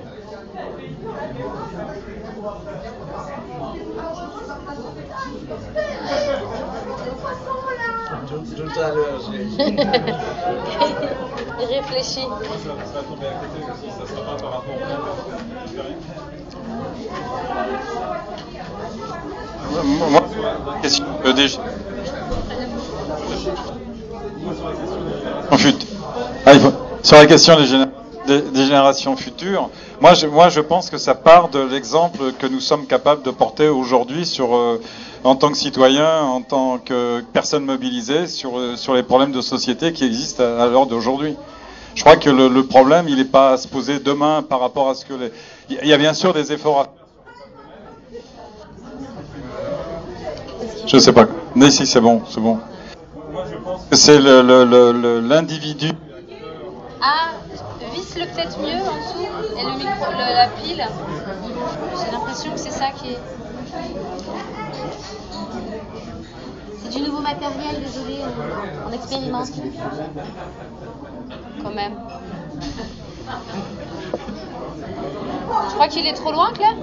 Il 11.60 11.66
réfléchit. 11.66 12.26
Moi, 20.10 20.22
question 20.82 21.04
euh. 21.24 21.48
Ah, 26.44 26.52
sur 27.02 27.16
la 27.16 27.26
question 27.26 27.56
des, 27.56 27.66
géné... 27.66 27.84
des, 28.26 28.40
des, 28.42 28.64
générations 28.64 29.16
futures, 29.16 29.70
moi 30.00 30.14
je, 30.14 30.26
moi 30.26 30.48
je 30.48 30.60
pense 30.60 30.90
que 30.90 30.98
ça 30.98 31.14
part 31.14 31.48
de 31.48 31.60
l'exemple 31.60 32.32
que 32.38 32.46
nous 32.46 32.60
sommes 32.60 32.86
capables 32.86 33.22
de 33.22 33.30
porter 33.30 33.68
aujourd'hui 33.68 34.26
sur 34.26 34.56
euh, 34.56 34.80
en 35.24 35.36
tant 35.36 35.50
que 35.50 35.56
citoyen, 35.56 36.22
en 36.22 36.42
tant 36.42 36.78
que 36.78 37.22
personne 37.32 37.64
mobilisée 37.64 38.26
sur, 38.26 38.60
sur 38.76 38.94
les 38.94 39.02
problèmes 39.02 39.32
de 39.32 39.40
société 39.40 39.92
qui 39.92 40.04
existent 40.04 40.42
à, 40.42 40.64
à 40.64 40.66
l'heure 40.66 40.86
d'aujourd'hui. 40.86 41.36
Je 41.94 42.02
crois 42.02 42.16
que 42.16 42.30
le, 42.30 42.48
le 42.48 42.66
problème, 42.66 43.06
il 43.08 43.16
n'est 43.16 43.24
pas 43.24 43.52
à 43.52 43.56
se 43.56 43.68
poser 43.68 43.98
demain 43.98 44.42
par 44.42 44.60
rapport 44.60 44.88
à 44.88 44.94
ce 44.94 45.04
que 45.04 45.14
les... 45.14 45.32
Il 45.68 45.86
y 45.86 45.92
a 45.92 45.98
bien 45.98 46.14
sûr 46.14 46.32
des 46.32 46.52
efforts 46.52 46.80
à 46.80 46.86
Je 50.86 50.98
sais 50.98 51.12
pas. 51.12 51.26
Mais 51.54 51.70
si, 51.70 51.86
c'est 51.86 52.00
bon, 52.00 52.22
c'est 52.28 52.40
bon. 52.40 52.58
C'est 53.92 54.18
l'individu. 54.20 55.92
Ah, 57.00 57.30
visse 57.94 58.16
le 58.16 58.26
peut-être 58.26 58.58
mieux 58.58 58.80
en 58.80 58.96
dessous 58.98 59.28
et 59.58 59.62
le 59.64 59.70
micro, 59.78 60.10
le, 60.10 60.34
la 60.34 60.48
pile. 60.48 60.84
J'ai 62.04 62.10
l'impression 62.12 62.52
que 62.52 62.58
c'est 62.58 62.70
ça 62.70 62.90
qui 62.90 63.10
est. 63.10 63.18
Du 66.92 67.00
nouveau 67.00 67.20
matériel, 67.20 67.80
désolé, 67.82 68.18
on, 68.22 68.88
on 68.88 68.92
expérimente. 68.92 69.48
Quand 71.62 71.74
même. 71.74 71.94
Je 75.68 75.74
crois 75.74 75.88
qu'il 75.88 76.06
est 76.06 76.12
trop 76.12 76.32
loin, 76.32 76.52
Claire 76.52 76.76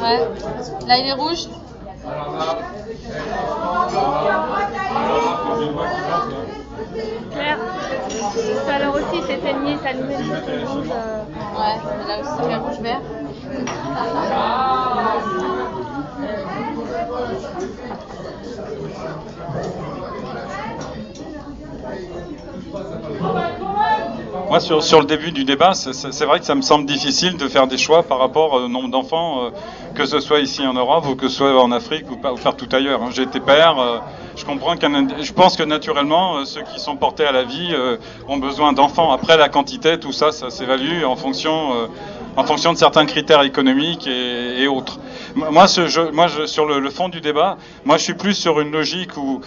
Ouais. 0.00 0.28
Là, 0.88 0.98
il 0.98 1.06
est 1.06 1.12
rouge. 1.12 1.48
Claire, 7.30 7.58
tout 8.08 8.70
à 8.70 8.78
l'heure 8.78 8.94
aussi, 8.94 9.22
s'éteignait, 9.22 9.76
ça 9.82 9.88
allumait 9.90 10.18
le 10.18 10.66
rouge. 10.66 10.88
Euh... 10.90 11.22
Ouais, 11.58 11.76
mais 11.98 12.06
là 12.08 12.20
aussi, 12.20 12.30
c'est 12.48 12.56
rouge 12.56 12.80
vert. 12.80 13.00
Moi, 24.48 24.60
sur, 24.60 24.84
sur, 24.84 25.00
le 25.00 25.06
début 25.06 25.32
du 25.32 25.44
débat, 25.44 25.74
c'est 25.74 26.24
vrai 26.24 26.38
que 26.38 26.44
ça 26.44 26.54
me 26.54 26.62
semble 26.62 26.86
difficile 26.86 27.36
de 27.36 27.48
faire 27.48 27.66
des 27.66 27.78
choix 27.78 28.02
par 28.02 28.18
rapport 28.18 28.52
au 28.52 28.68
nombre 28.68 28.88
d'enfants, 28.88 29.46
euh, 29.46 29.50
que 29.94 30.06
ce 30.06 30.20
soit 30.20 30.40
ici 30.40 30.64
en 30.66 30.74
Europe 30.74 31.06
ou 31.08 31.16
que 31.16 31.28
ce 31.28 31.36
soit 31.38 31.60
en 31.60 31.72
Afrique 31.72 32.04
ou, 32.10 32.14
ou 32.14 32.36
faire 32.36 32.54
tout 32.54 32.68
ailleurs. 32.70 33.00
J'ai 33.10 33.22
été 33.22 33.40
père, 33.40 33.78
euh, 33.78 33.98
je 34.36 34.44
comprends 34.44 34.76
qu'un, 34.76 35.06
je 35.20 35.32
pense 35.32 35.56
que 35.56 35.62
naturellement, 35.62 36.38
euh, 36.38 36.44
ceux 36.44 36.62
qui 36.62 36.80
sont 36.80 36.96
portés 36.96 37.24
à 37.24 37.32
la 37.32 37.44
vie 37.44 37.70
euh, 37.72 37.96
ont 38.28 38.38
besoin 38.38 38.72
d'enfants. 38.72 39.12
Après, 39.12 39.36
la 39.36 39.48
quantité, 39.48 39.98
tout 39.98 40.12
ça, 40.12 40.32
ça 40.32 40.50
s'évalue 40.50 41.04
en 41.04 41.14
fonction, 41.14 41.74
euh, 41.74 41.86
en 42.36 42.44
fonction 42.44 42.72
de 42.72 42.78
certains 42.78 43.06
critères 43.06 43.42
économiques 43.42 44.06
et, 44.06 44.66
autres. 44.66 44.98
Moi, 45.34 45.66
ce, 45.66 45.88
je, 45.88 46.00
moi 46.00 46.26
je, 46.26 46.46
sur 46.46 46.64
le, 46.64 46.80
le, 46.80 46.90
fond 46.90 47.08
du 47.08 47.20
débat, 47.20 47.58
moi, 47.84 47.96
je 47.98 48.04
suis 48.04 48.14
plus 48.14 48.34
sur 48.34 48.60
une 48.60 48.70
logique 48.70 49.16
où 49.16 49.40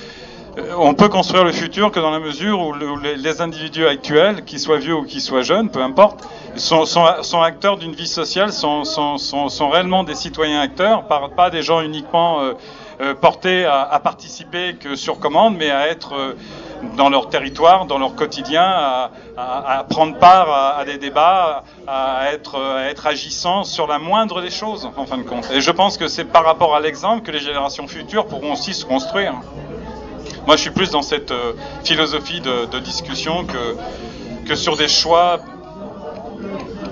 on 0.77 0.93
peut 0.93 1.09
construire 1.09 1.43
le 1.43 1.51
futur 1.51 1.91
que 1.91 1.99
dans 1.99 2.09
la 2.09 2.19
mesure 2.19 2.59
où, 2.59 2.73
le, 2.73 2.91
où 2.91 2.97
les, 2.99 3.41
individus 3.41 3.85
actuels, 3.85 4.43
qu'ils 4.43 4.59
soient 4.59 4.79
vieux 4.79 4.95
ou 4.95 5.03
qu'ils 5.03 5.21
soient 5.21 5.43
jeunes, 5.43 5.69
peu 5.69 5.81
importe, 5.81 6.27
sont, 6.55 6.85
sont, 6.85 7.05
sont 7.21 7.41
acteurs 7.41 7.77
d'une 7.77 7.93
vie 7.93 8.07
sociale, 8.07 8.51
sont, 8.51 8.83
sont, 8.83 9.69
réellement 9.69 10.03
des 10.03 10.15
citoyens 10.15 10.59
acteurs, 10.59 11.03
pas, 11.03 11.49
des 11.49 11.61
gens 11.61 11.81
uniquement 11.81 12.41
euh, 12.41 12.53
euh, 12.53 12.53
portés 13.21 13.65
à, 13.65 13.81
à, 13.81 13.99
participer 13.99 14.75
que 14.75 14.95
sur 14.95 15.19
commande, 15.19 15.55
mais 15.55 15.69
à 15.69 15.87
être 15.87 16.13
euh, 16.15 16.33
dans 16.95 17.09
leur 17.09 17.29
territoire, 17.29 17.85
dans 17.85 17.97
leur 17.97 18.15
quotidien, 18.15 18.63
à, 18.63 19.11
à, 19.37 19.79
à 19.79 19.83
prendre 19.83 20.17
part 20.17 20.77
à, 20.77 20.85
des 20.85 20.97
débats, 20.97 21.63
à 21.87 22.31
être, 22.31 22.59
à 22.59 22.85
être 22.85 23.07
agissants 23.07 23.63
sur 23.63 23.87
la 23.87 23.99
moindre 23.99 24.41
des 24.41 24.49
choses, 24.49 24.89
en 24.95 25.05
fin 25.05 25.17
de 25.17 25.23
compte. 25.23 25.49
Et 25.51 25.61
je 25.61 25.71
pense 25.71 25.97
que 25.97 26.07
c'est 26.07 26.25
par 26.25 26.45
rapport 26.45 26.75
à 26.75 26.79
l'exemple 26.79 27.23
que 27.23 27.31
les 27.31 27.39
générations 27.39 27.87
futures 27.87 28.27
pourront 28.27 28.53
aussi 28.53 28.73
se 28.73 28.85
construire. 28.85 29.33
Moi, 30.45 30.55
je 30.55 30.61
suis 30.61 30.71
plus 30.71 30.91
dans 30.91 31.01
cette 31.01 31.31
euh, 31.31 31.53
philosophie 31.83 32.41
de, 32.41 32.65
de, 32.65 32.79
discussion 32.79 33.45
que, 33.45 33.75
que 34.47 34.55
sur 34.55 34.77
des 34.77 34.87
choix 34.87 35.39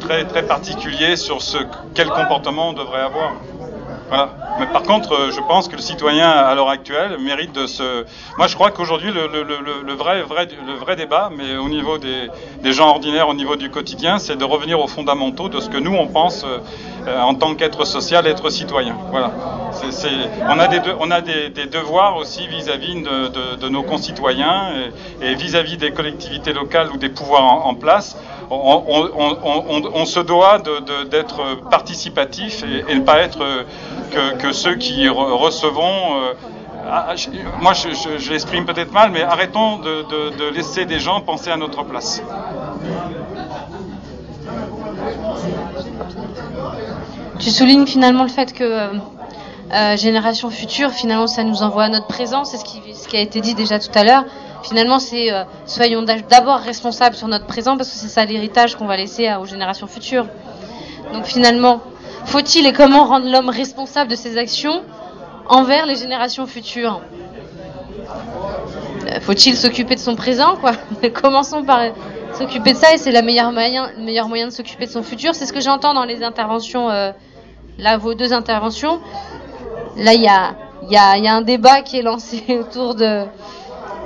très, 0.02 0.26
très 0.26 0.44
particuliers 0.44 1.16
sur 1.16 1.42
ce, 1.42 1.58
quel 1.94 2.10
comportement 2.10 2.70
on 2.70 2.74
devrait 2.74 3.02
avoir. 3.02 3.34
Voilà. 4.08 4.30
Mais 4.58 4.68
par 4.68 4.84
contre, 4.84 5.32
je 5.32 5.42
pense 5.42 5.68
que 5.68 5.76
le 5.76 5.82
citoyen 5.82 6.30
à 6.30 6.56
l'heure 6.56 6.70
actuelle 6.70 7.18
mérite 7.20 7.52
de 7.52 7.66
se. 7.68 8.06
Moi, 8.38 8.48
je 8.48 8.56
crois 8.56 8.72
qu'aujourd'hui, 8.72 9.12
le, 9.12 9.94
vrai, 9.94 10.22
vrai, 10.22 10.48
le 10.66 10.74
vrai 10.74 10.96
débat, 10.96 11.30
mais 11.36 11.58
au 11.58 11.68
niveau 11.68 11.98
des, 11.98 12.30
gens 12.72 12.88
ordinaires, 12.90 13.28
au 13.28 13.34
niveau 13.34 13.58
du 13.58 13.70
quotidien, 13.70 14.18
c'est 14.18 14.38
de 14.38 14.46
revenir 14.46 14.80
aux 14.80 14.88
fondamentaux 14.88 15.50
de 15.50 15.60
ce 15.60 15.70
que 15.70 15.78
nous 15.78 15.94
on 15.94 16.08
pense 16.08 16.46
euh, 16.46 17.20
en 17.20 17.36
tant 17.36 17.56
qu'être 17.56 17.86
social, 17.86 18.28
être 18.28 18.50
citoyen. 18.50 18.96
Voilà. 19.12 19.32
On 20.48 20.60
a, 20.60 20.68
des, 20.68 20.80
de... 20.80 20.96
on 21.00 21.12
a 21.12 21.22
des, 21.22 21.50
devoirs 21.66 22.16
aussi 22.16 22.48
vis-à-vis 22.48 22.96
-vis 22.96 23.60
de, 23.60 23.70
nos 23.70 23.84
concitoyens 23.84 24.72
et 25.22 25.36
vis-à-vis 25.36 25.76
-vis 25.76 25.80
des 25.80 25.92
collectivités 25.92 26.54
locales 26.54 26.90
ou 26.94 26.98
des 26.98 27.10
pouvoirs 27.10 27.68
en 27.68 27.76
place. 27.76 28.18
On, 28.50 30.06
se 30.06 30.20
doit 30.20 30.60
d'être 31.10 31.70
participatif 31.70 32.64
et, 32.64 32.96
ne 32.96 33.02
pas 33.02 33.20
être 33.20 33.40
que, 34.12 34.36
que 34.38 34.52
ceux 34.52 34.76
qui 34.76 35.08
re 35.10 35.38
recevons. 35.40 36.22
Euh, 36.86 37.16
moi, 37.62 37.74
je, 37.74 37.90
je, 37.90 38.18
je 38.20 38.32
l'exprime 38.32 38.66
peut-être 38.66 38.92
mal, 38.92 39.12
mais 39.12 39.24
arrêtons 39.24 39.78
de, 39.78 40.50
laisser 40.54 40.86
des 40.86 41.00
gens 41.00 41.22
penser 41.22 41.50
à 41.50 41.58
notre 41.58 41.84
place. 41.84 42.22
Tu 47.40 47.50
soulignes 47.50 47.88
finalement 47.88 48.24
le 48.24 48.30
fait 48.30 48.54
que 48.54 48.64
euh, 49.74 49.98
Génération 49.98 50.50
Future, 50.50 50.92
finalement, 50.92 51.28
ça 51.28 51.44
nous 51.44 51.64
envoie 51.64 51.86
à 51.86 51.90
notre 51.90 52.08
présent, 52.08 52.46
c'est 52.46 52.58
ce 52.58 53.08
qui 53.08 53.18
a 53.18 53.22
été 53.22 53.42
dit 53.42 53.56
déjà 53.56 53.80
tout 53.80 53.92
à 53.96 54.04
l'heure. 54.04 54.26
Finalement, 54.66 54.98
c'est 54.98 55.32
euh, 55.32 55.44
soyons 55.68 56.02
d'abord 56.02 56.58
responsables 56.58 57.16
sur 57.16 57.28
notre 57.28 57.46
présent 57.46 57.78
parce 57.78 57.88
que 57.92 57.96
c'est 57.98 58.08
ça 58.08 58.26
l'héritage 58.26 58.76
qu'on 58.76 58.88
va 58.88 58.98
laisser 58.98 59.32
aux 59.40 59.46
générations 59.46 59.86
futures. 59.86 60.26
Donc 61.14 61.26
finalement, 61.26 61.82
faut-il 62.26 62.66
et 62.66 62.74
comment 62.74 63.06
rendre 63.06 63.30
l'homme 63.30 63.50
responsable 63.50 64.10
de 64.10 64.16
ses 64.16 64.40
actions 64.40 64.82
envers 65.48 65.86
les 65.86 65.96
générations 65.96 66.48
futures? 66.48 67.02
Faut-il 69.22 69.56
s'occuper 69.56 69.94
de 69.94 70.00
son 70.00 70.16
présent, 70.16 70.56
quoi? 70.56 70.72
Commençons 71.14 71.64
par 71.64 71.82
s'occuper 72.34 72.74
de 72.74 72.78
ça 72.78 72.92
et 72.92 72.98
c'est 72.98 73.12
la 73.12 73.22
meilleure 73.22 73.52
moyen, 73.52 73.92
le 73.96 74.04
meilleur 74.04 74.28
moyen 74.28 74.48
de 74.48 74.52
s'occuper 74.52 74.88
de 74.88 74.92
son 74.92 75.04
futur. 75.04 75.36
C'est 75.36 75.46
ce 75.46 75.54
que 75.54 75.62
j'entends 75.62 75.94
dans 75.94 76.06
les 76.06 76.24
interventions, 76.24 76.90
euh, 76.90 77.12
là, 77.78 77.98
vos 77.98 78.16
deux 78.16 78.34
interventions. 78.34 79.00
Là, 79.96 80.16
il 80.16 80.22
y 80.22 80.28
a, 80.28 80.56
y, 80.90 80.98
a, 80.98 81.18
y 81.20 81.28
a 81.28 81.36
un 81.36 81.42
débat 81.44 81.84
qui 81.84 82.00
est 82.00 82.02
lancé 82.02 82.44
autour 82.60 82.96
de 82.96 83.26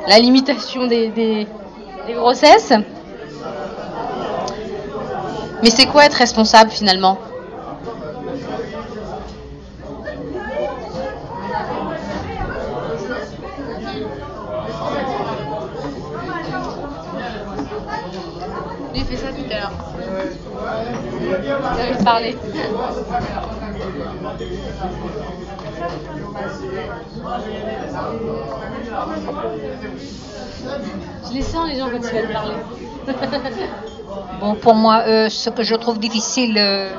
la 0.08 0.20
limitation 0.20 0.88
des, 0.88 1.48
grossesses. 2.10 2.74
Mais 5.62 5.70
c'est 5.70 5.86
quoi 5.86 6.06
être 6.06 6.14
responsable 6.14 6.72
finalement? 6.72 7.20
J'ai 18.96 19.04
fait 19.04 19.18
ça 19.18 19.28
tout 19.32 19.46
à 19.52 19.60
l'heure. 19.60 19.72
J'avais 21.78 22.04
parlé. 22.04 22.38
Je 31.28 31.34
les 31.34 31.42
sens 31.42 31.68
les 31.68 31.78
gens 31.78 31.90
quand 31.90 31.98
ils 31.98 32.12
viennent 32.12 32.32
parler. 32.32 32.56
Bon, 34.40 34.56
pour 34.56 34.74
moi, 34.74 35.04
euh, 35.06 35.30
ce 35.30 35.50
que 35.50 35.64
je 35.64 35.76
trouve 35.76 36.00
difficile 36.00 36.56
euh, 36.58 36.90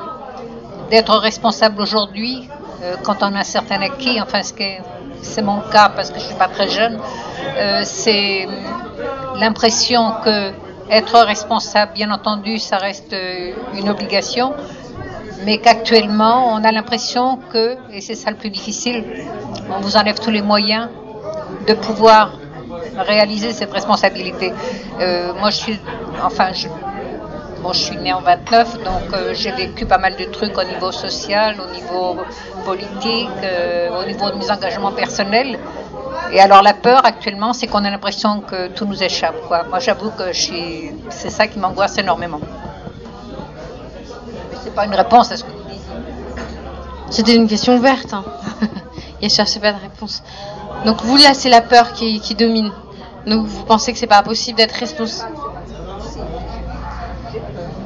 d'être 0.91 1.15
responsable 1.17 1.81
aujourd'hui, 1.81 2.47
euh, 2.83 2.95
quand 3.03 3.23
on 3.23 3.33
a 3.35 3.39
un 3.39 3.43
certain 3.43 3.81
acquis, 3.81 4.21
enfin, 4.21 4.41
c'est 4.43 5.41
mon 5.41 5.59
cas 5.71 5.89
parce 5.89 6.11
que 6.11 6.19
je 6.19 6.25
suis 6.25 6.35
pas 6.35 6.47
très 6.47 6.69
jeune, 6.69 6.99
c'est 7.83 8.47
l'impression 9.35 10.13
que 10.23 10.51
être 10.89 11.19
responsable, 11.19 11.93
bien 11.93 12.11
entendu, 12.11 12.59
ça 12.59 12.77
reste 12.77 13.15
une 13.73 13.89
obligation, 13.89 14.53
mais 15.45 15.57
qu'actuellement, 15.57 16.53
on 16.53 16.63
a 16.63 16.71
l'impression 16.71 17.37
que, 17.51 17.77
et 17.91 18.01
c'est 18.01 18.15
ça 18.15 18.31
le 18.31 18.37
plus 18.37 18.49
difficile, 18.49 19.03
on 19.75 19.79
vous 19.81 19.97
enlève 19.97 20.19
tous 20.19 20.31
les 20.31 20.41
moyens 20.41 20.89
de 21.67 21.73
pouvoir 21.73 22.33
réaliser 22.97 23.53
cette 23.53 23.71
responsabilité. 23.71 24.53
Euh, 24.99 25.33
moi, 25.33 25.49
je 25.49 25.57
suis, 25.57 25.79
enfin, 26.23 26.51
Bon, 27.61 27.73
je 27.73 27.79
suis 27.79 27.97
née 27.97 28.11
en 28.11 28.21
29, 28.21 28.83
donc 28.83 29.13
euh, 29.13 29.35
j'ai 29.35 29.51
vécu 29.51 29.85
pas 29.85 29.99
mal 29.99 30.15
de 30.15 30.23
trucs 30.23 30.57
au 30.57 30.63
niveau 30.63 30.91
social, 30.91 31.57
au 31.61 31.71
niveau 31.71 32.17
politique, 32.65 33.29
euh, 33.43 34.01
au 34.01 34.03
niveau 34.07 34.31
de 34.31 34.37
mes 34.37 34.49
engagements 34.49 34.91
personnels. 34.91 35.59
Et 36.31 36.39
alors 36.39 36.63
la 36.63 36.73
peur 36.73 37.05
actuellement, 37.05 37.53
c'est 37.53 37.67
qu'on 37.67 37.85
a 37.85 37.91
l'impression 37.91 38.41
que 38.41 38.69
tout 38.69 38.85
nous 38.85 39.03
échappe. 39.03 39.35
Quoi. 39.47 39.65
Moi, 39.69 39.77
j'avoue 39.77 40.09
que 40.09 40.33
c'est 40.33 41.29
ça 41.29 41.45
qui 41.45 41.59
m'angoisse 41.59 41.99
énormément. 41.99 42.39
C'est 44.71 44.75
pas 44.75 44.85
une 44.85 44.95
réponse 44.95 45.29
à 45.33 45.35
ce 45.35 45.43
que 45.43 45.49
vous. 45.51 45.57
C'était 47.09 47.35
une 47.35 47.49
question 47.49 47.75
ouverte. 47.75 48.13
Hein. 48.13 48.23
Il 49.21 49.25
ne 49.25 49.29
cherchait 49.29 49.59
pas 49.59 49.73
de 49.73 49.81
réponse. 49.81 50.23
Donc 50.85 51.03
vous, 51.03 51.17
là, 51.17 51.33
c'est 51.33 51.49
la 51.49 51.59
peur 51.59 51.91
qui, 51.91 52.21
qui 52.21 52.35
domine. 52.35 52.71
Donc 53.27 53.47
vous 53.47 53.65
pensez 53.65 53.91
que 53.91 53.99
c'est 53.99 54.07
pas 54.07 54.23
possible 54.23 54.57
d'être 54.57 54.71
responsable 54.71 55.35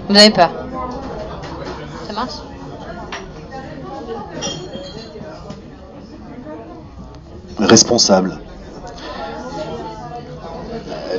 Vous 0.07 0.15
avez 0.15 0.29
peur 0.29 0.51
Ça 2.05 2.13
marche? 2.13 2.33
Responsable. 7.57 8.37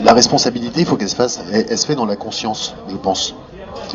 La 0.04 0.12
responsabilité, 0.12 0.82
il 0.82 0.86
faut 0.86 0.96
qu'elle 0.96 1.08
se 1.08 1.16
fasse, 1.16 1.40
elle, 1.52 1.66
elle 1.68 1.76
se 1.76 1.86
fait 1.86 1.96
dans 1.96 2.06
la 2.06 2.14
conscience, 2.14 2.76
je 2.88 2.96
pense. 2.96 3.34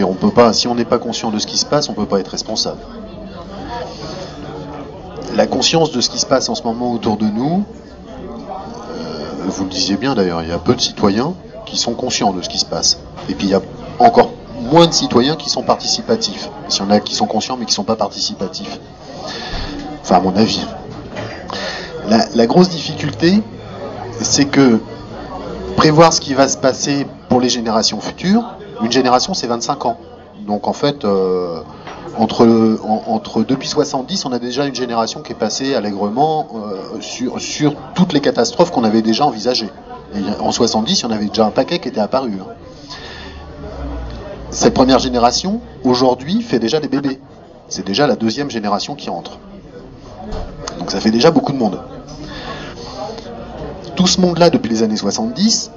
On 0.03 0.13
peut 0.13 0.31
pas, 0.31 0.53
si 0.53 0.67
on 0.67 0.75
n'est 0.75 0.86
pas 0.86 1.00
conscient 1.00 1.31
de 1.31 1.39
ce 1.39 1.48
qui 1.48 1.58
se 1.58 1.65
passe, 1.65 1.89
on 1.89 1.93
peut 1.93 2.05
pas 2.05 2.20
être 2.20 2.29
responsable. 2.29 2.79
La 5.36 5.48
conscience 5.48 5.91
de 5.91 6.01
ce 6.01 6.10
qui 6.10 6.20
se 6.20 6.25
passe 6.25 6.50
en 6.50 6.55
ce 6.55 6.63
moment 6.63 6.91
autour 6.91 7.17
de 7.17 7.25
nous, 7.25 7.63
euh, 8.10 9.48
vous 9.48 9.63
le 9.63 9.70
disiez 9.70 9.98
bien 9.98 10.13
d'ailleurs, 10.13 10.41
il 10.41 10.50
y 10.50 10.51
a 10.51 10.60
peu 10.60 10.75
de 10.75 10.81
citoyens 10.81 11.34
qui 11.65 11.78
sont 11.78 11.93
conscients 11.93 12.34
de 12.34 12.41
ce 12.41 12.49
qui 12.49 12.60
se 12.60 12.65
passe. 12.65 12.99
Et 13.30 13.36
puis 13.36 13.47
il 13.47 13.52
y 13.52 13.56
a 13.56 13.62
encore 13.99 14.32
moins 14.60 14.88
de 14.88 14.93
citoyens 14.93 15.36
qui 15.36 15.49
sont 15.49 15.63
participatifs. 15.63 16.49
S'il 16.67 16.84
y 16.84 16.88
en 16.88 16.91
a 16.91 16.99
qui 16.99 17.15
sont 17.15 17.28
conscients 17.28 17.58
mais 17.58 17.65
qui 17.65 17.71
ne 17.71 17.76
sont 17.76 17.84
pas 17.84 17.95
participatifs. 17.95 18.80
Enfin, 20.02 20.15
à 20.15 20.19
mon 20.19 20.36
avis. 20.36 20.65
La 22.36 22.45
grosse 22.45 22.67
difficulté, 22.67 23.41
c'est 24.21 24.45
que 24.45 24.82
prévoir 25.78 26.12
ce 26.12 26.19
qui 26.19 26.34
va 26.34 26.47
se 26.47 26.58
passer 26.58 27.08
pour 27.30 27.39
les 27.39 27.49
générations 27.49 28.02
futures, 28.02 28.43
une 28.84 28.91
génération 28.91 29.34
c'est 29.34 29.48
25 29.48 29.86
ans. 29.86 29.98
Donc 30.48 30.67
en 30.67 30.74
fait, 30.74 31.06
euh, 31.06 31.62
entre, 32.17 32.48
en- 32.84 33.04
entre 33.13 33.44
depuis 33.44 33.67
70, 33.67 34.26
on 34.26 34.32
a 34.32 34.39
déjà 34.39 34.65
une 34.65 34.74
génération 34.76 35.22
qui 35.22 35.32
est 35.34 35.36
passée 35.36 35.76
allègrement 35.76 36.48
euh, 36.56 37.00
sur, 37.00 37.76
toutes 37.96 38.13
les 38.13 38.22
catastrophes 38.22 38.72
qu'on 38.72 38.84
avait 38.84 39.02
déjà 39.04 39.26
envisagées. 39.26 39.70
En 40.41 40.52
70, 40.52 41.00
il 41.00 41.04
y 41.04 41.06
en 41.06 41.12
avait 41.12 41.28
déjà 41.28 41.46
un 41.46 41.52
paquet 41.52 41.80
qui 41.80 41.88
était 41.88 42.02
apparu. 42.02 42.34
hein. 42.41 42.48
Cette 44.50 44.74
première 44.74 45.00
génération, 45.00 45.62
aujourd'hui, 45.86 46.41
fait 46.41 46.60
déjà 46.60 46.80
des 46.82 46.89
bébés. 46.89 47.20
C'est 47.70 47.86
déjà 47.86 48.08
la 48.08 48.17
deuxième 48.17 48.50
génération 48.52 48.96
qui 48.96 49.10
entre. 49.10 49.38
Donc 50.80 50.91
ça 50.91 51.00
fait 51.00 51.12
déjà 51.12 51.32
beaucoup 51.32 51.54
de 51.54 51.58
monde. 51.58 51.80
Tout 53.96 54.08
ce 54.08 54.20
monde-là, 54.20 54.50
depuis 54.50 54.70
les 54.70 54.84
années 54.84 54.98
70, 54.98 55.72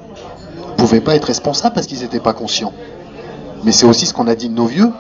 pouvait 0.77 1.01
pas 1.01 1.15
être 1.15 1.27
responsable 1.27 1.75
parce 1.75 1.87
qu'ils 1.87 2.01
n'étaient 2.01 2.19
pas 2.21 2.33
conscients. 2.33 2.73
Mais 3.65 3.73
c'est 3.73 3.87
aussi 3.87 4.07
ce 4.07 4.15
qu'on 4.15 4.27
a 4.27 4.35
dit 4.35 4.49
de 4.49 4.55
nos 4.55 4.67
vieux. 4.67 4.91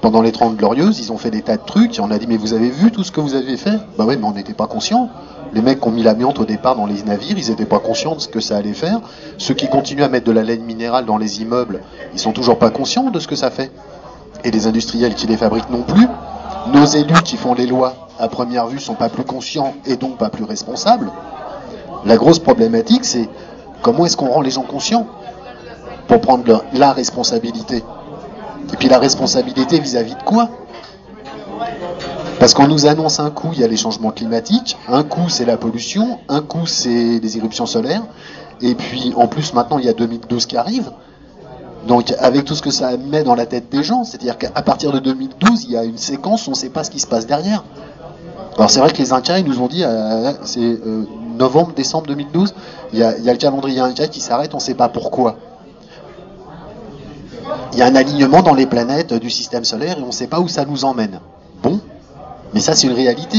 Pendant 0.00 0.20
les 0.20 0.32
30 0.32 0.56
glorieuses, 0.56 0.98
ils 0.98 1.12
ont 1.12 1.16
fait 1.16 1.30
des 1.30 1.42
tas 1.42 1.56
de 1.56 1.64
trucs 1.64 1.98
et 1.98 2.00
on 2.00 2.10
a 2.10 2.18
dit 2.18 2.26
mais 2.26 2.36
vous 2.36 2.52
avez 2.52 2.68
vu 2.68 2.90
tout 2.90 3.04
ce 3.04 3.10
que 3.10 3.20
vous 3.20 3.34
avez 3.34 3.56
fait? 3.56 3.78
Bah 3.96 4.04
ouais 4.04 4.16
mais 4.16 4.26
on 4.26 4.32
n'était 4.32 4.52
pas 4.52 4.66
conscients. 4.66 5.08
Les 5.54 5.62
mecs 5.62 5.80
qui 5.80 5.88
ont 5.88 5.92
mis 5.92 6.02
l'amiante 6.02 6.40
au 6.40 6.44
départ 6.44 6.76
dans 6.76 6.86
les 6.86 7.02
navires, 7.04 7.38
ils 7.38 7.48
n'étaient 7.48 7.64
pas 7.64 7.78
conscients 7.78 8.14
de 8.14 8.20
ce 8.20 8.28
que 8.28 8.40
ça 8.40 8.56
allait 8.56 8.74
faire. 8.74 9.00
Ceux 9.38 9.54
qui 9.54 9.68
continuent 9.68 10.02
à 10.02 10.08
mettre 10.08 10.26
de 10.26 10.32
la 10.32 10.42
laine 10.42 10.62
minérale 10.62 11.06
dans 11.06 11.16
les 11.16 11.40
immeubles, 11.40 11.80
ils 12.12 12.18
sont 12.18 12.32
toujours 12.32 12.58
pas 12.58 12.70
conscients 12.70 13.10
de 13.10 13.18
ce 13.18 13.28
que 13.28 13.36
ça 13.36 13.50
fait. 13.50 13.70
Et 14.42 14.50
les 14.50 14.66
industriels 14.66 15.14
qui 15.14 15.26
les 15.26 15.36
fabriquent 15.36 15.70
non 15.70 15.82
plus. 15.82 16.06
Nos 16.72 16.84
élus 16.84 17.22
qui 17.24 17.36
font 17.36 17.54
les 17.54 17.66
lois, 17.66 18.08
à 18.18 18.28
première 18.28 18.66
vue, 18.66 18.80
sont 18.80 18.94
pas 18.94 19.08
plus 19.08 19.24
conscients 19.24 19.74
et 19.86 19.96
donc 19.96 20.18
pas 20.18 20.28
plus 20.28 20.44
responsables. 20.44 21.10
La 22.04 22.16
grosse 22.16 22.40
problématique, 22.40 23.04
c'est 23.04 23.28
comment 23.80 24.04
est-ce 24.06 24.16
qu'on 24.16 24.28
rend 24.28 24.40
les 24.42 24.50
gens 24.50 24.62
conscients 24.62 25.06
pour 26.08 26.20
prendre 26.20 26.64
la 26.74 26.92
responsabilité? 26.92 27.82
Et 28.72 28.76
puis 28.76 28.88
la 28.88 28.98
responsabilité 28.98 29.78
vis-à-vis 29.78 30.14
de 30.14 30.22
quoi? 30.22 30.50
Parce 32.40 32.52
qu'on 32.52 32.66
nous 32.66 32.86
annonce 32.86 33.20
un 33.20 33.30
coup, 33.30 33.50
il 33.52 33.60
y 33.60 33.64
a 33.64 33.68
les 33.68 33.76
changements 33.76 34.10
climatiques, 34.10 34.76
un 34.88 35.02
coup 35.02 35.28
c'est 35.28 35.44
la 35.44 35.56
pollution, 35.56 36.18
un 36.28 36.42
coup 36.42 36.66
c'est 36.66 37.18
les 37.18 37.38
éruptions 37.38 37.66
solaires, 37.66 38.02
et 38.60 38.74
puis 38.74 39.14
en 39.16 39.28
plus 39.28 39.54
maintenant 39.54 39.78
il 39.78 39.84
y 39.84 39.88
a 39.88 39.92
2012 39.92 40.46
qui 40.46 40.56
arrive. 40.56 40.90
Donc 41.86 42.12
avec 42.18 42.44
tout 42.44 42.54
ce 42.54 42.62
que 42.62 42.70
ça 42.70 42.96
met 42.96 43.22
dans 43.22 43.34
la 43.34 43.46
tête 43.46 43.70
des 43.70 43.82
gens, 43.82 44.04
c'est-à-dire 44.04 44.38
qu'à 44.38 44.50
partir 44.62 44.90
de 44.92 44.98
2012, 44.98 45.64
il 45.64 45.70
y 45.70 45.76
a 45.76 45.84
une 45.84 45.98
séquence, 45.98 46.48
on 46.48 46.52
ne 46.52 46.56
sait 46.56 46.70
pas 46.70 46.82
ce 46.82 46.90
qui 46.90 46.98
se 46.98 47.06
passe 47.06 47.26
derrière. 47.26 47.64
Alors 48.56 48.70
c'est 48.70 48.80
vrai 48.80 48.90
que 48.90 48.98
les 48.98 49.12
Incas, 49.12 49.38
ils 49.38 49.44
nous 49.44 49.60
ont 49.60 49.66
dit, 49.66 49.82
euh, 49.84 50.32
c'est 50.44 50.60
euh, 50.60 51.04
novembre, 51.36 51.72
décembre 51.74 52.06
2012, 52.06 52.54
il 52.92 52.98
y, 52.98 53.02
a, 53.02 53.16
il 53.18 53.24
y 53.24 53.28
a 53.28 53.32
le 53.32 53.38
calendrier 53.38 53.80
Inca 53.80 54.06
qui 54.06 54.20
s'arrête, 54.20 54.54
on 54.54 54.58
ne 54.58 54.62
sait 54.62 54.74
pas 54.74 54.88
pourquoi. 54.88 55.36
Il 57.72 57.78
y 57.78 57.82
a 57.82 57.86
un 57.86 57.94
alignement 57.94 58.42
dans 58.42 58.54
les 58.54 58.66
planètes 58.66 59.14
du 59.14 59.30
système 59.30 59.64
solaire 59.64 59.98
et 59.98 60.02
on 60.02 60.08
ne 60.08 60.12
sait 60.12 60.26
pas 60.26 60.40
où 60.40 60.48
ça 60.48 60.64
nous 60.64 60.84
emmène. 60.84 61.20
Bon, 61.62 61.80
mais 62.52 62.60
ça 62.60 62.74
c'est 62.74 62.86
une 62.86 62.92
réalité, 62.92 63.38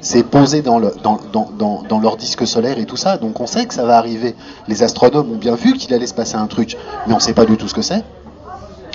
c'est 0.00 0.22
posé 0.24 0.62
dans 0.62 0.78
leur 0.80 2.16
disque 2.16 2.46
solaire 2.46 2.78
et 2.78 2.86
tout 2.86 2.96
ça, 2.96 3.18
donc 3.18 3.40
on 3.40 3.46
sait 3.46 3.66
que 3.66 3.74
ça 3.74 3.84
va 3.84 3.98
arriver. 3.98 4.34
Les 4.68 4.82
astronomes 4.82 5.30
ont 5.30 5.36
bien 5.36 5.54
vu 5.54 5.74
qu'il 5.74 5.94
allait 5.94 6.06
se 6.06 6.14
passer 6.14 6.36
un 6.36 6.46
truc, 6.46 6.76
mais 7.06 7.12
on 7.12 7.16
ne 7.16 7.22
sait 7.22 7.34
pas 7.34 7.44
du 7.44 7.56
tout 7.56 7.68
ce 7.68 7.74
que 7.74 7.82
c'est. 7.82 8.02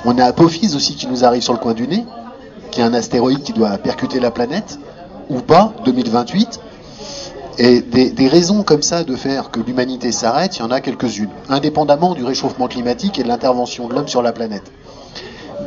On 0.04 0.18
a 0.18 0.26
Apophis 0.26 0.76
aussi 0.76 0.96
qui 0.96 1.08
nous 1.08 1.24
arrive 1.24 1.44
sur 1.44 1.54
le 1.54 1.60
coin 1.60 1.74
du 1.74 1.88
nez, 1.88 2.04
qui 2.72 2.82
est 2.82 2.84
un 2.84 2.94
astéroïde 2.94 3.44
qui 3.44 3.54
doit 3.54 3.78
percuter 3.78 4.20
la 4.20 4.32
planète, 4.32 4.80
ou 5.30 5.40
pas, 5.40 5.74
2028. 5.86 6.60
Et 7.58 7.82
des, 7.82 8.28
raisons 8.28 8.64
comme 8.64 8.82
ça 8.82 9.04
de 9.04 9.16
faire 9.16 9.52
que 9.52 9.60
l'humanité 9.60 10.12
s'arrête, 10.12 10.58
il 10.58 10.60
y 10.62 10.64
en 10.64 10.72
a 10.72 10.80
quelques-unes, 10.80 11.30
indépendamment 11.50 12.14
du 12.14 12.24
réchauffement 12.24 12.68
climatique 12.68 13.20
et 13.20 13.24
de 13.24 13.28
l'intervention 13.28 13.88
de 13.88 13.94
l'homme 13.94 14.08
sur 14.08 14.22
la 14.22 14.32
planète. 14.32 14.72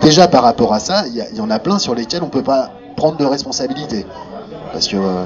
Déjà 0.01 0.27
par 0.27 0.43
rapport 0.43 0.73
à 0.73 0.81
ça, 0.81 1.05
il 1.07 1.37
y, 1.37 1.41
en 1.41 1.51
a 1.51 1.59
plein 1.59 1.79
sur 1.79 1.95
lesquels 1.95 2.23
on 2.23 2.27
ne 2.27 2.31
peut 2.31 2.43
pas 2.43 2.71
prendre 2.97 3.17
de 3.17 3.25
responsabilité. 3.25 4.07
Parce 4.73 4.89
que 4.89 4.97
euh, 4.97 5.25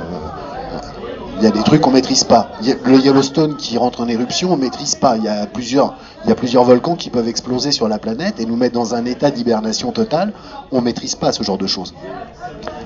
il 1.38 1.44
y 1.44 1.46
a 1.46 1.50
des 1.50 1.62
trucs 1.62 1.80
qu'on 1.80 1.92
maîtrise 1.92 2.24
pas. 2.24 2.50
Le 2.84 2.98
Yellowstone 2.98 3.56
qui 3.56 3.78
rentre 3.78 4.00
en 4.00 4.08
éruption, 4.08 4.52
on 4.52 4.56
maîtrise 4.56 4.96
pas. 4.96 5.16
Il 5.16 5.24
y 5.24 5.28
a 5.28 5.46
plusieurs, 5.46 5.94
il 6.24 6.28
y 6.28 6.32
a 6.32 6.34
plusieurs 6.34 6.64
volcans 6.64 6.96
qui 6.96 7.10
peuvent 7.10 7.28
exploser 7.28 7.70
sur 7.70 7.88
la 7.88 7.98
planète 7.98 8.40
et 8.40 8.46
nous 8.46 8.56
mettre 8.56 8.74
dans 8.74 8.94
un 8.94 9.04
état 9.04 9.30
d'hibernation 9.30 9.92
totale. 9.92 10.32
On 10.72 10.80
maîtrise 10.80 11.14
pas 11.14 11.32
ce 11.32 11.44
genre 11.44 11.58
de 11.58 11.66
choses. 11.66 11.94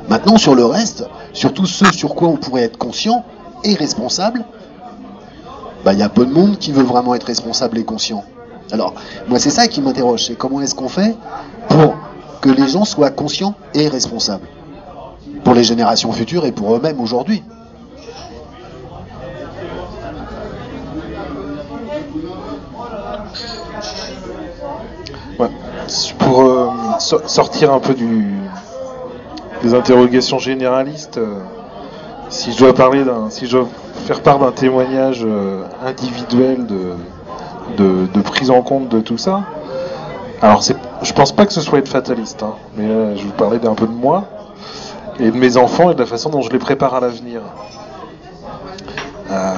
Maintenant, 0.08 0.36
sur 0.36 0.54
le 0.54 0.66
reste, 0.66 1.04
sur 1.32 1.54
tout 1.54 1.66
ce 1.66 1.90
sur 1.92 2.14
quoi 2.14 2.28
on 2.28 2.36
pourrait 2.36 2.62
être 2.62 2.76
conscient 2.76 3.24
et 3.64 3.74
responsable, 3.74 4.44
bah, 5.84 5.92
il 5.92 5.98
y 5.98 6.02
a 6.02 6.08
peu 6.08 6.24
de 6.24 6.32
monde 6.32 6.58
qui 6.58 6.72
veut 6.72 6.82
vraiment 6.84 7.14
être 7.14 7.24
responsable 7.26 7.78
et 7.78 7.84
conscient. 7.84 8.24
Alors, 8.70 8.94
moi, 9.28 9.38
c'est 9.38 9.50
ça 9.50 9.66
qui 9.68 9.80
m'interroge, 9.82 10.24
c'est 10.26 10.34
comment 10.36 10.60
est-ce 10.60 10.74
qu'on 10.74 10.88
fait 10.88 11.16
pour 11.68 11.94
que 12.40 12.50
les 12.50 12.68
gens 12.68 12.84
soient 12.84 13.10
conscients 13.10 13.54
et 13.74 13.88
responsables 13.88 14.46
pour 15.44 15.54
les 15.54 15.64
générations 15.64 16.12
futures 16.12 16.46
et 16.46 16.52
pour 16.52 16.74
eux-mêmes 16.74 17.00
aujourd'hui. 17.00 17.42
Pour 26.18 26.40
euh, 26.42 26.68
so- 26.98 27.26
sortir 27.26 27.72
un 27.72 27.80
peu 27.80 27.94
des 27.94 29.74
interrogations 29.74 30.38
généralistes, 30.38 31.18
euh, 31.18 31.40
si 32.32 32.52
je 32.52 32.58
dois 32.58 33.68
faire 34.06 34.20
part 34.22 34.38
d'un 34.38 34.52
témoignage 34.52 35.22
euh, 35.24 35.64
individuel 35.84 36.66
de, 36.66 38.20
prise 38.22 38.50
en 38.50 38.62
compte 38.62 38.88
de 38.88 39.00
tout 39.00 39.18
ça, 39.18 39.42
alors 40.40 40.62
c'est, 40.62 40.76
je 41.02 41.12
pense 41.12 41.32
pas 41.32 41.46
que 41.46 41.52
ce 41.52 41.60
soit 41.60 41.78
être 41.78 41.88
fataliste, 41.88 42.42
hein, 42.42 42.54
mais 42.76 43.16
je 43.16 43.24
vous 43.24 43.32
parler 43.32 43.58
d'un 43.58 43.74
peu 43.74 43.86
de 43.86 43.92
moi 43.92 44.24
et 45.20 45.30
de 45.30 45.36
mes 45.36 45.56
enfants 45.56 45.90
et 45.90 45.94
de 45.94 46.00
la 46.00 46.06
façon 46.06 46.30
dont 46.30 46.40
je 46.40 46.50
les 46.50 46.58
prépare 46.58 46.94
à 46.94 47.00
l'avenir. 47.00 47.42
Euh, 49.30 49.54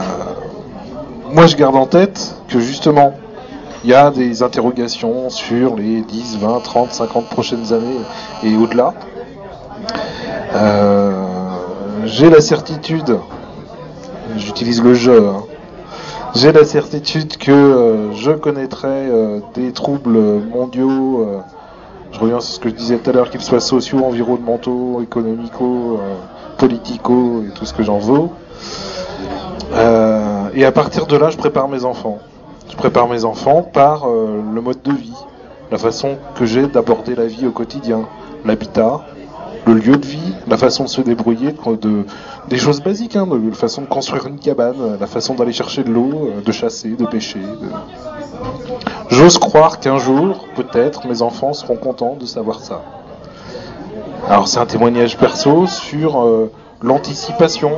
moi, 1.33 1.47
je 1.47 1.57
garde 1.57 1.77
en 1.77 1.87
tête 1.87 2.35
que 2.49 2.59
justement, 2.59 3.15
il 3.85 3.91
y 3.91 3.95
a 3.95 4.11
des 4.11 4.43
interrogations 4.43 5.31
sur 5.31 5.77
les 5.77 6.01
10, 6.01 6.39
20, 6.39 6.61
30, 6.61 6.93
50 6.93 7.29
prochaines 7.29 7.73
années 7.73 8.01
et 8.43 8.57
au-delà. 8.57 8.95
Euh, 10.55 11.34
j'ai 12.04 12.30
la 12.30 12.40
certitude, 12.40 13.18
j'utilise 14.37 14.83
le 14.83 14.94
jeu, 14.94 15.28
hein, 15.28 15.44
j'ai 16.35 16.50
la 16.50 16.64
certitude 16.64 17.37
que 17.37 17.52
euh, 17.52 18.12
je 18.12 18.33
connaîtrai 18.33 18.88
euh, 18.88 19.38
des 19.54 19.72
troubles 19.72 20.18
mondiaux, 20.18 21.20
euh, 21.20 21.38
je 22.11 22.18
reviens 22.18 22.40
sur 22.40 22.54
ce 22.54 22.59
que 22.59 22.68
je 22.70 22.74
disais 22.74 22.98
tout 22.98 23.09
à 23.09 23.12
l'heure, 23.12 23.30
qu'ils 23.30 23.40
soient 23.40 23.61
sociaux, 23.61 24.04
environnementaux, 24.04 25.00
économico, 25.00 26.00
politico 26.59 27.44
et 27.46 27.50
tout 27.50 27.64
ce 27.64 27.72
que 27.72 27.85
j'en 27.85 27.98
veux. 27.98 28.28
Et 30.54 30.64
à 30.64 30.72
partir 30.72 31.07
de 31.07 31.16
là, 31.16 31.30
je 31.30 31.37
prépare 31.37 31.68
mes 31.68 31.85
enfants. 31.85 32.18
Je 32.70 32.76
prépare 32.76 33.09
mes 33.09 33.24
enfants 33.24 33.62
par 33.62 34.07
le 34.07 34.61
mode 34.61 34.83
de 34.83 34.92
vie, 34.92 35.16
la 35.72 35.78
façon 35.78 36.16
que 36.37 36.46
j'ai 36.46 36.66
d'aborder 36.68 37.16
la 37.16 37.26
vie 37.26 37.46
au 37.46 37.50
quotidien, 37.50 38.02
l'habitat, 38.44 39.07
le 39.66 39.74
lieu 39.74 39.96
de 39.96 40.07
vie, 40.07 40.35
la 40.46 40.59
façon 40.59 40.85
de 40.85 40.88
se 40.88 41.00
débrouiller, 41.00 41.53
de, 41.53 41.77
de- 41.77 42.05
des 42.48 42.59
choses 42.59 42.83
basiques, 42.83 43.16
hein, 43.16 43.27
la 43.31 43.55
façon 43.55 43.83
de 43.83 43.87
construire 43.87 44.27
une 44.27 44.38
cabane, 44.38 44.98
la 45.00 45.07
façon 45.07 45.35
d'aller 45.35 45.53
chercher 45.53 45.85
de 45.85 45.90
l'eau, 45.90 46.31
euh, 46.37 46.40
de 46.42 46.53
chasser, 46.53 46.90
de 46.90 47.07
pêcher. 47.07 47.40
J'ose 49.09 49.38
croire 49.38 49.81
qu'un 49.81 49.98
jour, 49.98 50.46
peut-être, 50.55 51.07
mes 51.07 51.22
enfants 51.22 51.55
seront 51.55 51.77
contents 51.77 52.16
de 52.20 52.27
savoir 52.27 52.61
ça. 52.61 52.83
Alors 54.29 54.48
c'est 54.48 54.59
un 54.59 54.66
témoignage 54.66 55.16
perso 55.16 55.66
sur 55.66 56.20
euh, 56.22 56.50
l'anticipation, 56.83 57.72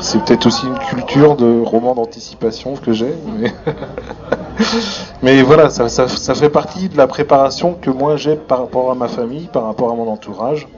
c'est 0.00 0.22
peut-être 0.24 0.46
aussi 0.46 0.66
une 0.66 0.78
culture 0.78 1.36
de 1.36 1.62
roman 1.64 1.94
d'anticipation 1.94 2.74
que 2.74 2.92
j'ai, 2.92 3.14
mais 5.22 5.42
voilà, 5.42 5.68
ça, 5.68 6.34
fait 6.34 6.48
partie 6.48 6.88
de 6.88 6.96
la 6.96 7.08
préparation 7.08 7.74
que 7.74 7.90
moi 7.90 8.16
j'ai 8.16 8.36
par 8.36 8.58
rapport 8.58 8.90
à 8.90 8.94
ma 8.94 9.08
famille, 9.08 9.48
par 9.52 9.64
rapport 9.64 9.90
à 9.90 9.94
mon 9.94 10.08
entourage, 10.08 10.68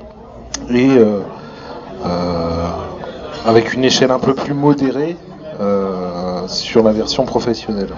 et 0.70 0.88
euh, 0.88 1.20
euh, 2.07 2.68
avec 3.44 3.74
une 3.74 3.85
échelle 3.85 4.11
un 4.11 4.18
peu 4.18 4.35
plus 4.35 4.55
modérée 4.55 5.16
euh, 5.61 6.48
sur 6.48 6.83
la 6.83 6.92
version 6.92 7.24
professionnelle. 7.24 7.90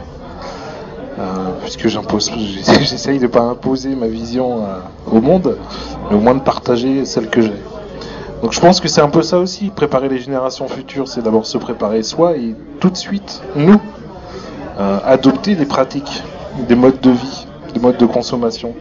Puisque 1.63 1.87
j'essaye 2.81 3.21
de 3.21 3.29
pas 3.29 3.43
imposer 3.43 3.95
ma 3.95 4.09
vision 4.09 4.65
au 5.09 5.21
monde, 5.21 5.57
mais 6.11 6.17
au 6.17 6.21
moins 6.21 6.35
de 6.35 6.41
partager 6.41 7.05
celle 7.05 7.29
que 7.29 7.43
j'ai. 7.43 7.63
Donc 8.43 8.53
je 8.53 8.59
pense 8.59 8.81
que 8.81 8.89
c'est 8.89 9.01
un 9.01 9.09
peu 9.09 9.23
ça 9.23 9.39
aussi, 9.39 9.69
préparer 9.69 10.09
les 10.09 10.19
générations 10.19 10.67
futures, 10.67 11.07
c'est 11.07 11.23
d'abord 11.23 11.47
se 11.47 11.59
préparer 11.59 12.03
soi 12.03 12.37
et 12.37 12.57
tout 12.81 12.91
de 12.91 12.97
suite, 12.97 13.41
nous, 13.55 13.81
euh, 14.79 14.99
adopter 15.05 15.55
des 15.55 15.67
pratiques, 15.67 16.23
des 16.69 16.75
modes 16.75 17.01
de 17.01 17.11
vie, 17.11 17.47
des 17.75 17.81
modes 17.81 17.97
de 17.99 18.07
consommation. 18.07 18.75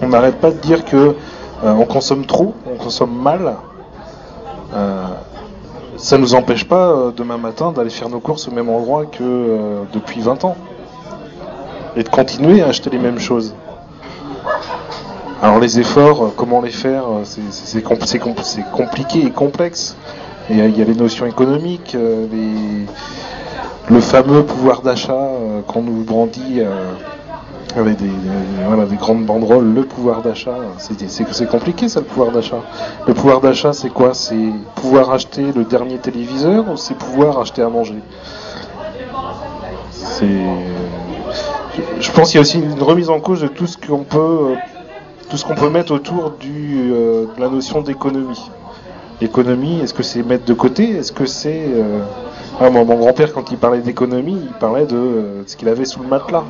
On 0.00 0.08
n'arrête 0.08 0.36
pas 0.40 0.50
de 0.50 0.56
dire 0.58 0.84
que 0.84 0.96
euh, 0.96 1.14
on 1.74 1.84
consomme 1.84 2.26
trop, 2.26 2.54
on 2.72 2.76
consomme 2.82 3.14
mal. 3.22 3.54
Euh, 4.74 5.04
ça 5.96 6.18
nous 6.18 6.34
empêche 6.34 6.64
pas 6.64 7.12
demain 7.16 7.36
matin 7.36 7.70
d'aller 7.72 7.90
faire 7.90 8.08
nos 8.08 8.18
courses 8.20 8.48
au 8.48 8.50
même 8.50 8.68
endroit 8.68 9.04
que 9.06 9.84
depuis 9.92 10.20
20 10.20 10.44
ans 10.44 10.56
et 11.94 12.02
de 12.02 12.08
continuer 12.08 12.62
à 12.62 12.68
acheter 12.68 12.90
les 12.90 12.98
mêmes 12.98 13.18
choses. 13.20 13.54
Alors 15.42 15.58
les 15.58 15.78
efforts, 15.78 16.32
comment 16.36 16.60
les 16.60 16.70
faire, 16.70 17.04
c'est- 17.24 17.40
c'est 17.50 17.66
c'est 17.66 17.84
compl- 17.84 18.06
c'est 18.06 18.18
compl- 18.18 18.42
c'est 18.42 18.64
compliqué 18.70 19.24
et 19.26 19.30
complexe. 19.30 19.96
Il 20.50 20.56
y 20.56 20.82
a 20.82 20.84
les 20.84 20.94
notions 20.94 21.26
économiques, 21.26 21.92
les- 21.94 22.86
le 23.90 24.00
fameux 24.00 24.44
pouvoir 24.44 24.82
d'achat 24.82 25.12
euh, 25.12 25.60
qu'on 25.66 25.82
nous 25.82 26.04
brandit 26.04 26.60
euh, 26.60 26.92
avec 27.76 27.96
des, 27.96 28.96
grandes 28.96 29.24
banderoles, 29.24 29.72
le 29.72 29.84
pouvoir 29.84 30.22
d'achat, 30.22 30.56
c'est 30.78 31.48
compliqué 31.48 31.88
ça 31.88 32.00
le 32.00 32.06
pouvoir 32.06 32.30
d'achat. 32.30 32.60
Le 33.06 33.14
pouvoir 33.14 33.40
d'achat 33.40 33.72
c'est 33.72 33.88
quoi? 33.88 34.14
C'est 34.14 34.52
pouvoir 34.76 35.10
acheter 35.10 35.52
le 35.54 35.64
dernier 35.64 35.98
téléviseur 35.98 36.70
ou 36.70 36.76
c'est 36.76 36.94
pouvoir 36.94 37.38
acheter 37.38 37.62
à 37.62 37.68
manger? 37.68 37.98
Je 41.98 42.10
pense 42.12 42.28
qu'il 42.28 42.36
y 42.36 42.38
a 42.38 42.42
aussi 42.42 42.60
une 42.60 42.82
remise 42.82 43.10
en 43.10 43.18
cause 43.18 43.40
de 43.40 43.48
tout 43.48 43.66
ce 43.66 43.76
qu'on 43.76 44.04
peut, 44.04 44.54
euh, 44.54 45.70
mettre 45.70 45.92
autour 45.92 46.34
de 46.40 47.40
la 47.40 47.48
notion 47.48 47.80
d'économie. 47.80 48.50
L'économie, 49.20 49.80
est-ce 49.80 49.94
que 49.94 50.02
c'est 50.02 50.22
mettre 50.22 50.44
de 50.44 50.54
côté? 50.54 50.90
Est-ce 50.90 51.10
que 51.10 51.26
c'est... 51.26 51.66
ah, 52.60 52.70
mon 52.70 52.84
grand-père, 52.84 53.32
quand 53.32 53.50
il 53.50 53.58
parlait 53.58 53.80
d'économie, 53.80 54.38
il 54.42 54.52
parlait 54.52 54.86
de 54.86 54.96
euh, 54.96 55.42
ce 55.46 55.56
qu'il 55.56 55.68
avait 55.68 55.84
sous 55.84 56.02
le 56.02 56.08
matelas. 56.08 56.44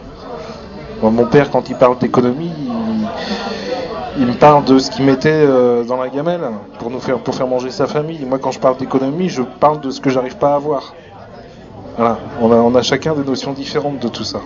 Mon 1.02 1.26
père, 1.26 1.50
quand 1.50 1.68
il 1.68 1.76
parle 1.76 1.98
d'économie, 1.98 2.52
il, 4.18 4.26
me 4.26 4.34
parle 4.34 4.64
de 4.64 4.78
ce 4.78 4.90
qu'il 4.90 5.04
mettait 5.04 5.30
euh, 5.32 5.84
dans 5.84 5.96
la 5.96 6.08
gamelle 6.08 6.42
pour, 6.78 6.90
nous 6.90 7.00
faire, 7.00 7.18
pour 7.18 7.34
faire 7.34 7.48
manger 7.48 7.70
sa 7.70 7.86
famille. 7.86 8.24
Moi, 8.24 8.38
quand 8.38 8.52
je 8.52 8.60
parle 8.60 8.76
d'économie, 8.76 9.28
je 9.28 9.42
parle 9.42 9.80
de 9.80 9.90
ce 9.90 10.00
que 10.00 10.10
j'arrive 10.10 10.36
pas 10.36 10.52
à 10.52 10.56
avoir. 10.56 10.94
Voilà, 11.96 12.18
on 12.40 12.52
a, 12.52 12.56
on 12.56 12.74
a 12.74 12.82
chacun 12.82 13.14
des 13.14 13.24
notions 13.24 13.52
différentes 13.52 13.98
de 13.98 14.08
tout 14.08 14.24
ça. 14.24 14.40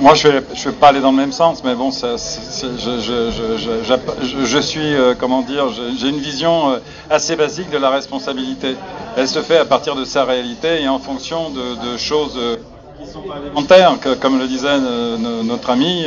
Moi, 0.00 0.14
je 0.14 0.28
je 0.54 0.68
vais 0.70 0.74
pas 0.74 0.88
aller 0.88 1.00
dans 1.00 1.10
le 1.10 1.16
même 1.18 1.32
sens, 1.32 1.62
mais 1.62 1.74
bon, 1.74 1.90
ça, 1.90 2.12
je, 2.16 4.60
suis, 4.60 4.94
euh, 4.94 5.14
comment 5.18 5.42
dire, 5.42 5.66
j'ai 5.98 6.08
une 6.08 6.20
vision 6.20 6.70
euh, 6.70 6.78
assez 7.10 7.36
basique 7.36 7.68
de 7.70 7.76
la 7.76 7.90
responsabilité. 7.90 8.76
Elle 9.18 9.28
se 9.28 9.42
fait 9.42 9.58
à 9.58 9.66
partir 9.66 9.96
de 9.96 10.04
sa 10.04 10.24
réalité 10.24 10.80
et 10.82 10.88
en 10.88 10.98
fonction 10.98 11.50
de, 11.50 11.96
choses 11.98 12.34
euh, 12.38 12.56
qui 12.98 13.10
sont 13.10 13.20
pas 13.20 13.34
élémentaires, 13.44 13.98
comme 14.20 14.38
le 14.38 14.46
disait 14.46 14.78
no- 14.78 15.42
notre 15.42 15.68
ami, 15.68 16.06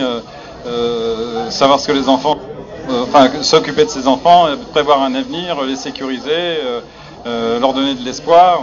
savoir 1.52 1.80
ce 1.80 1.86
que 1.88 1.92
les 1.92 2.10
enfants, 2.10 2.38
enfin, 3.04 3.30
s'occuper 3.44 3.86
de 3.86 3.90
ses 3.92 4.08
enfants, 4.08 4.48
prévoir 4.72 5.04
un 5.04 5.14
avenir, 5.14 5.62
les 5.64 5.76
sécuriser, 5.76 6.58
leur 7.26 7.74
donner 7.74 7.94
de 7.94 8.04
l'espoir. 8.04 8.60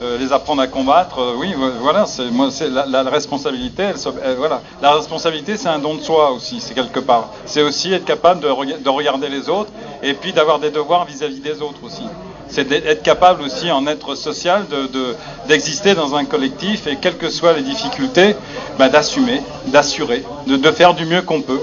Euh, 0.00 0.04
euh, 0.04 0.18
les 0.18 0.32
apprendre 0.32 0.62
à 0.62 0.66
combattre, 0.66 1.20
euh, 1.20 1.34
oui, 1.36 1.52
vo- 1.54 1.70
voilà, 1.80 2.06
c'est 2.06 2.30
moi, 2.30 2.48
c'est 2.50 2.68
la, 2.68 3.02
responsabilité. 3.04 3.82
Elle- 4.24 4.36
voilà, 4.36 4.60
la 4.80 4.92
responsabilité, 4.94 5.56
c'est 5.56 5.68
un 5.68 5.78
don 5.78 5.94
de 5.94 6.02
soi 6.02 6.30
aussi, 6.32 6.60
c'est 6.60 6.74
quelque 6.74 7.00
part. 7.00 7.30
C'est 7.46 7.62
aussi 7.62 7.92
être 7.92 8.04
capable 8.04 8.40
de, 8.40 8.48
rega- 8.48 8.78
de 8.78 8.88
regarder 8.88 9.28
les 9.28 9.48
autres 9.48 9.70
et 10.02 10.14
puis 10.14 10.32
d'avoir 10.32 10.58
des 10.58 10.70
devoirs 10.70 11.04
vis-à-vis 11.04 11.40
des 11.40 11.60
autres 11.62 11.82
aussi. 11.84 12.04
C'est 12.48 12.64
d'être 12.64 12.86
être 12.86 13.02
capable 13.02 13.42
aussi 13.42 13.70
en 13.70 13.86
être 13.86 14.14
social, 14.14 14.66
de- 14.68 14.86
de- 14.88 15.16
d'exister 15.48 15.94
dans 15.94 16.14
un 16.14 16.24
collectif 16.24 16.86
et 16.86 16.96
quelles 16.96 17.16
que 17.16 17.30
soient 17.30 17.52
les 17.54 17.62
difficultés, 17.62 18.36
bah, 18.78 18.88
d'assumer, 18.88 19.40
d'assurer, 19.66 20.24
de, 20.46 20.70
faire 20.70 20.94
du 20.94 21.06
mieux 21.06 21.22
qu'on 21.22 21.40
peut. 21.40 21.60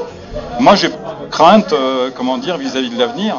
Moi, 0.59 0.75
j'ai 0.75 0.89
crainte, 1.29 1.73
euh, 1.73 2.09
comment 2.15 2.37
dire, 2.37 2.57
vis-à-vis 2.57 2.89
de 2.89 2.97
l'avenir. 2.99 3.35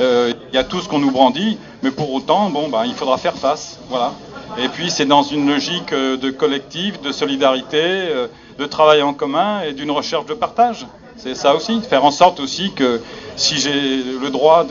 Euh, 0.00 0.32
Il 0.52 0.56
y 0.56 0.58
a 0.58 0.64
tout 0.64 0.80
ce 0.80 0.88
qu'on 0.88 0.98
nous 0.98 1.10
brandit, 1.10 1.58
mais 1.82 1.90
pour 1.90 2.12
autant, 2.12 2.48
bon, 2.48 2.68
bah, 2.68 2.82
il 2.86 2.94
faudra 2.94 3.16
faire 3.18 3.34
face, 3.34 3.78
voilà. 3.90 4.12
Et 4.58 4.68
puis 4.68 4.90
c'est 4.90 5.04
dans 5.06 5.22
une 5.22 5.48
logique 5.48 5.92
euh, 5.92 6.16
de 6.16 6.30
collectif, 6.30 7.00
de 7.02 7.10
solidarité, 7.12 7.80
euh, 7.82 8.28
de 8.58 8.66
travail 8.66 9.02
en 9.02 9.12
commun 9.12 9.62
et 9.62 9.72
d'une 9.72 9.90
recherche 9.90 10.26
de 10.26 10.34
partage. 10.34 10.86
C'est 11.16 11.34
ça 11.34 11.54
aussi, 11.54 11.80
faire 11.82 12.04
en 12.04 12.10
sorte 12.10 12.38
aussi 12.40 12.72
que 12.72 13.00
si 13.36 13.56
j'ai 13.58 14.02
le 14.20 14.30
droit 14.30 14.64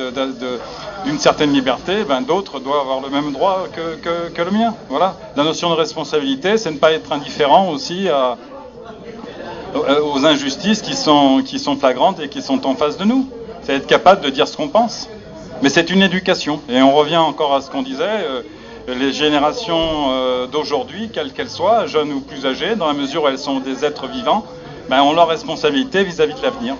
d'une 1.05 1.17
certaine 1.19 1.51
liberté, 1.53 2.03
ben 2.07 2.21
d'autres 2.21 2.59
doivent 2.59 2.81
avoir 2.81 3.01
le 3.01 3.09
même 3.09 3.31
droit 3.31 3.65
que, 3.73 4.41
le 4.41 4.51
mien. 4.51 4.73
Voilà. 4.89 5.15
La 5.35 5.43
notion 5.43 5.69
de 5.69 5.75
responsabilité, 5.75 6.57
c'est 6.57 6.71
ne 6.71 6.77
pas 6.77 6.91
être 6.91 7.11
indifférent 7.13 7.69
aussi 7.69 8.09
à, 8.09 8.37
aux- 9.75 10.25
injustices 10.25 10.81
qui 10.81 10.95
sont, 10.95 11.41
qui 11.45 11.59
sont 11.59 11.75
flagrantes 11.77 12.19
et 12.19 12.27
qui 12.29 12.41
sont 12.41 12.65
en 12.67 12.75
face 12.75 12.97
de 12.97 13.05
nous. 13.05 13.27
C'est 13.63 13.75
être 13.75 13.87
capable 13.87 14.21
de 14.21 14.29
dire 14.29 14.47
ce 14.47 14.55
qu'on 14.57 14.67
pense. 14.67 15.07
Mais 15.61 15.69
c'est 15.69 15.89
une 15.89 16.01
éducation. 16.03 16.59
Et 16.69 16.81
on 16.81 16.93
revient 16.93 17.17
encore 17.17 17.55
à 17.55 17.61
ce 17.61 17.69
qu'on 17.71 17.83
disait. 17.83 18.03
euh, 18.03 18.41
les 18.87 19.13
générations 19.13 20.09
euh, 20.09 20.47
d'aujourd'hui, 20.47 21.09
quelles 21.13 21.31
qu'elles 21.31 21.49
soient, 21.49 21.87
jeunes 21.87 22.11
ou 22.11 22.19
plus 22.19 22.45
âgées, 22.45 22.75
dans 22.75 22.87
la 22.87 22.93
mesure 22.93 23.23
où 23.23 23.27
elles 23.27 23.39
sont 23.39 23.59
des 23.59 23.85
êtres 23.85 24.07
vivants, 24.07 24.45
ben, 24.89 25.01
ont 25.01 25.13
leur 25.13 25.27
responsabilité 25.27 26.03
vis-à-vis 26.03 26.35
de 26.35 26.41
l'avenir. 26.41 26.75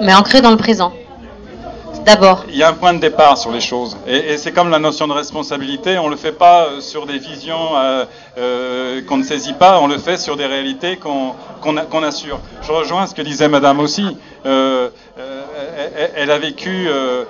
Mais 0.00 0.14
ancré 0.14 0.40
dans 0.40 0.50
le 0.50 0.56
présent. 0.56 0.92
D'abord. 2.04 2.44
Il 2.50 2.56
y 2.56 2.62
a 2.62 2.68
un 2.68 2.74
point 2.74 2.92
de 2.92 2.98
départ 2.98 3.38
sur 3.38 3.50
les 3.50 3.62
choses. 3.62 3.96
Et, 4.06 4.32
et 4.32 4.36
c'est 4.36 4.52
comme 4.52 4.68
la 4.68 4.78
notion 4.78 5.08
de 5.08 5.14
responsabilité, 5.14 5.96
on 5.98 6.06
ne 6.06 6.10
le 6.10 6.16
fait 6.16 6.32
pas 6.32 6.66
euh, 6.66 6.80
sur 6.80 7.06
des 7.06 7.18
visions 7.18 7.76
euh, 7.76 8.04
euh, 8.36 9.00
qu'on 9.06 9.16
ne 9.16 9.22
saisit 9.22 9.54
pas, 9.54 9.80
on 9.80 9.86
le 9.86 9.96
fait 9.96 10.18
sur 10.18 10.36
des 10.36 10.44
réalités 10.44 10.98
qu'on 10.98 12.02
assure. 12.02 12.40
Je 12.62 12.72
rejoins 12.72 13.06
ce 13.06 13.14
que 13.14 13.22
disait 13.22 13.48
Madame 13.48 13.80
aussi. 13.80 14.04
Euh, 14.44 14.90
elle, 16.16 16.30
a 16.30 16.38
vécu, 16.38 16.86
euh, 16.88 17.24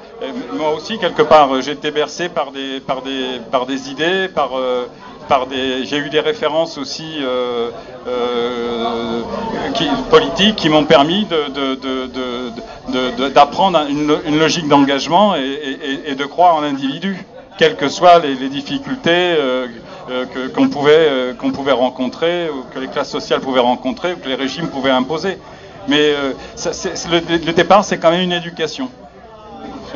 moi 0.52 0.72
aussi 0.74 0.98
quelque 0.98 1.22
part, 1.22 1.60
j'ai 1.62 1.72
été 1.72 1.90
bercé 1.90 2.28
par 2.28 2.50
des, 2.52 2.80
par 2.80 3.02
des, 3.02 3.40
par 3.50 3.66
idées, 3.70 4.28
par, 4.28 4.50
euh, 4.58 4.86
par 5.28 5.46
des, 5.46 5.84
j'ai 5.84 5.96
eu 5.98 6.10
des 6.10 6.20
références 6.20 6.78
aussi 6.78 7.18
euh, 7.22 7.70
politiques 10.10 10.56
qui 10.56 10.68
m'ont 10.68 10.84
permis 10.84 11.26
d'apprendre 13.34 13.80
une, 13.88 14.06
lo- 14.06 14.18
une 14.26 14.38
logique 14.38 14.68
d'engagement 14.68 15.34
et, 15.36 16.14
de 16.14 16.24
croire 16.24 16.56
en 16.56 16.60
l'individu, 16.60 17.24
quelles 17.58 17.76
que 17.76 17.88
soient 17.88 18.18
les, 18.18 18.34
difficultés 18.48 19.36
qu'on 20.54 20.68
pouvait, 20.68 21.34
qu'on 21.38 21.50
pouvait 21.50 21.72
rencontrer, 21.72 22.48
ou 22.50 22.62
que 22.74 22.78
les 22.78 22.88
classes 22.88 23.10
sociales 23.10 23.40
pouvaient 23.40 23.60
rencontrer, 23.60 24.12
ou 24.12 24.16
que 24.16 24.28
les 24.28 24.34
régimes 24.34 24.68
pouvaient 24.68 24.90
imposer. 24.90 25.38
Mais 25.88 26.14
euh, 26.14 26.32
le, 27.10 27.52
départ, 27.52 27.84
c'est 27.84 27.98
quand 27.98 28.10
même 28.10 28.22
une 28.22 28.32
éducation. 28.32 28.88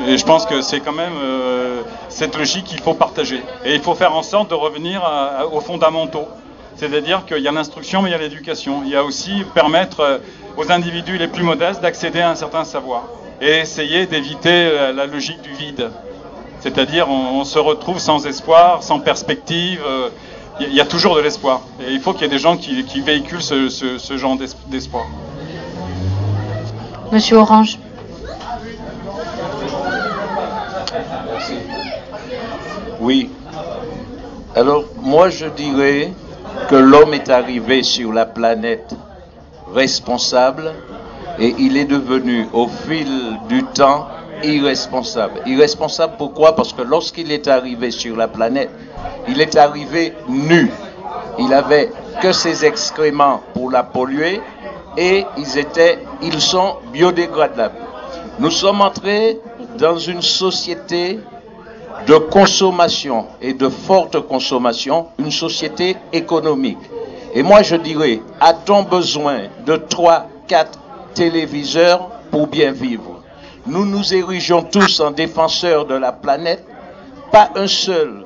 Et 0.07 0.17
je 0.17 0.25
pense 0.25 0.47
que 0.47 0.61
c'est 0.61 0.81
quand 0.81 0.93
même 0.93 1.13
euh, 1.21 1.83
cette 2.09 2.37
logique 2.37 2.65
qu'il 2.65 2.81
faut 2.81 2.95
partager. 2.95 3.43
Et 3.65 3.75
il 3.75 3.81
faut 3.81 3.95
faire 3.95 4.15
en 4.15 4.23
sorte 4.23 4.51
de 4.51 4.55
revenir 4.55 5.03
aux 5.53 5.61
fondamentaux. 5.61 6.29
C'est-à-dire 6.77 7.25
qu'il 7.27 7.39
y 7.43 7.49
a 7.49 7.53
l'instruction, 7.53 8.03
mais 8.03 8.11
il 8.11 8.13
y 8.13 8.15
a 8.15 8.19
l'éducation. 8.19 8.83
Il 8.85 8.91
y 8.91 8.97
a 8.97 9.03
aussi 9.03 9.43
permettre 9.55 10.01
euh, 10.01 10.19
aux 10.57 10.71
individus 10.71 11.19
les 11.19 11.27
plus 11.27 11.43
modestes 11.43 11.81
d'accéder 11.81 12.21
à 12.21 12.31
un 12.31 12.35
certain 12.37 12.65
savoir. 12.65 13.05
Et 13.41 13.59
essayer 13.59 14.07
d'éviter 14.07 14.71
la, 14.71 14.93
la 14.93 15.07
logique 15.07 15.43
du 15.43 15.53
vide. 15.53 15.91
C'est-à-dire 16.61 17.09
on, 17.09 17.45
se 17.45 17.59
retrouve 17.59 17.99
sans 17.99 18.27
espoir, 18.27 18.83
sans 18.83 19.01
perspective. 19.01 19.81
euh, 19.87 20.11
Il 20.61 20.75
y, 20.75 20.81
a- 20.81 20.85
toujours 20.85 21.15
de 21.15 21.21
l'espoir. 21.21 21.61
Et 21.81 21.93
il 21.93 22.01
faut 22.01 22.13
qu'il 22.13 22.23
y 22.23 22.25
ait 22.25 22.29
des 22.29 22.39
gens 22.39 22.57
qui, 22.57 22.83
véhiculent 23.01 23.43
ce, 23.43 24.17
genre 24.17 24.37
d'es- 24.37 24.47
d'espoir. 24.67 25.07
Monsieur 27.11 27.39
Orange. 27.39 27.79
Oui. 33.01 33.31
Alors, 34.55 34.85
moi, 35.01 35.31
je 35.31 35.47
dirais 35.47 36.13
que 36.69 36.77
l'homme 36.77 37.15
est 37.15 37.31
arrivé 37.31 37.83
sur 37.83 38.13
la 38.13 38.27
planète 38.27 38.95
responsable 39.73 40.73
et 41.39 41.55
il 41.59 41.77
est 41.77 41.85
devenu, 41.85 42.47
au 42.53 42.67
fil 42.67 43.09
du 43.49 43.65
temps, 43.65 44.07
irresponsable. 44.43 45.41
Irresponsable 45.47 46.15
pourquoi? 46.19 46.55
Parce 46.55 46.73
que 46.73 46.83
lorsqu'il 46.83 47.33
est 47.33 47.49
arrivé 47.49 47.91
sur 47.91 48.17
la 48.17 48.29
planète, 48.29 48.71
il 49.29 49.41
est 49.41 49.57
arrivé 49.57 50.13
nu. 50.29 50.71
Il 51.39 51.53
avait 51.55 51.91
que 52.21 52.33
ses 52.33 52.65
excréments 52.65 53.41
pour 53.55 53.71
la 53.71 53.83
polluer 53.83 54.41
et 54.99 55.25
ils 55.37 55.57
étaient, 55.59 56.01
ils 56.23 56.41
sont 56.41 56.75
biodégradables. 56.93 57.77
Nous 58.41 58.51
sommes 58.51 58.81
entrés 58.81 59.39
dans 59.79 59.97
une 59.97 60.23
société 60.23 61.21
de 62.09 62.15
consommation 62.17 63.27
et 63.41 63.55
de 63.55 63.69
forte 63.69 64.19
consommation, 64.27 65.07
une 65.21 65.31
société 65.31 65.97
économique. 66.13 66.79
Et 67.33 67.45
moi 67.45 67.63
je 67.63 67.77
dirais, 67.77 68.21
a-t-on 68.41 68.83
besoin 68.83 69.43
de 69.65 69.77
3, 69.77 70.27
4 70.49 70.79
téléviseurs 71.15 72.09
pour 72.33 72.49
bien 72.49 72.73
vivre? 72.73 73.23
Nous 73.67 73.85
nous 73.87 74.13
érigeons 74.13 74.63
tous 74.63 74.99
en 74.99 75.13
défenseurs 75.13 75.87
de 75.87 75.95
la 75.95 76.11
planète, 76.11 76.65
pas 77.31 77.51
un 77.55 77.69
seul 77.69 78.25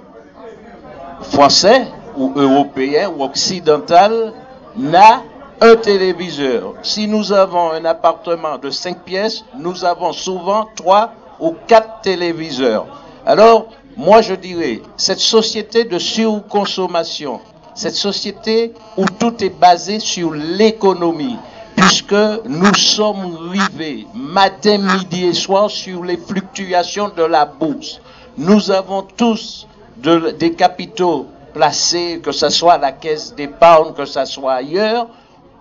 Français 1.21 1.87
ou 2.17 2.33
Européen 2.35 3.11
ou 3.15 3.25
Occidental 3.25 4.33
n'a 4.77 5.23
un 5.63 5.77
téléviseur. 5.77 6.75
Si 6.83 7.07
nous 7.07 7.33
avons 7.33 7.71
un 7.71 7.85
appartement 7.85 8.59
de 8.59 8.69
5 8.69 8.99
pièces, 9.05 9.45
nous 9.57 9.85
avons 9.85 10.13
souvent 10.13 10.67
3 10.75 11.13
ou 11.39 11.55
4 11.69 12.01
téléviseurs. 12.03 12.87
Alors, 13.25 13.69
moi 13.97 14.23
je 14.23 14.35
dirais, 14.35 14.83
cette 14.97 15.21
société 15.21 15.85
de 15.85 15.99
surconsommation, 16.01 17.41
cette 17.75 17.95
société 17.95 18.73
où 18.97 19.05
tout 19.05 19.43
est 19.45 19.57
basé 19.57 20.01
sur 20.01 20.33
l'économie, 20.33 21.37
puisque 21.77 22.13
nous 22.45 22.75
sommes 22.75 23.37
rivés 23.53 24.07
matin, 24.15 24.79
midi 24.79 25.27
et 25.27 25.33
soir 25.35 25.71
sur 25.71 26.03
les 26.03 26.17
fluctuations 26.17 27.11
de 27.17 27.23
la 27.23 27.45
bourse. 27.45 28.01
Nous 28.37 28.71
avons 28.73 29.03
tous 29.03 29.69
de- 29.99 30.33
des 30.33 30.53
capitaux 30.55 31.27
placés, 31.55 32.21
que 32.23 32.33
ce 32.33 32.49
soit 32.49 32.75
à 32.75 32.79
la 32.79 32.93
caisse 32.93 33.33
d'épargne, 33.35 33.93
que 33.93 34.07
ce 34.07 34.25
soit 34.25 34.55
ailleurs, 34.55 35.07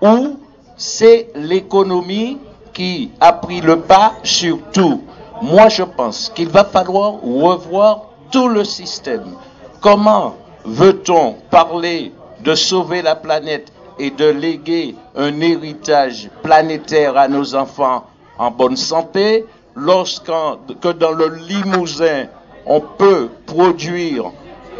où 0.01 0.39
c'est 0.77 1.29
l'économie 1.35 2.37
qui 2.73 3.11
a 3.19 3.33
pris 3.33 3.61
le 3.61 3.79
pas 3.81 4.13
sur 4.23 4.59
tout. 4.73 5.01
Moi, 5.41 5.69
je 5.69 5.83
pense 5.83 6.31
qu'il 6.33 6.49
va 6.49 6.63
falloir 6.63 7.13
revoir 7.21 8.05
tout 8.31 8.47
le 8.47 8.63
système. 8.63 9.35
Comment 9.81 10.35
veut-on 10.65 11.35
parler 11.49 12.11
de 12.43 12.55
sauver 12.55 13.01
la 13.01 13.15
planète 13.15 13.71
et 13.99 14.09
de 14.09 14.25
léguer 14.25 14.95
un 15.15 15.39
héritage 15.41 16.29
planétaire 16.43 17.17
à 17.17 17.27
nos 17.27 17.55
enfants 17.55 18.05
en 18.37 18.51
bonne 18.51 18.77
santé 18.77 19.45
lorsqu'en 19.75 20.57
que 20.81 20.89
dans 20.89 21.11
le 21.11 21.27
Limousin 21.47 22.25
on 22.65 22.79
peut 22.81 23.29
produire 23.45 24.31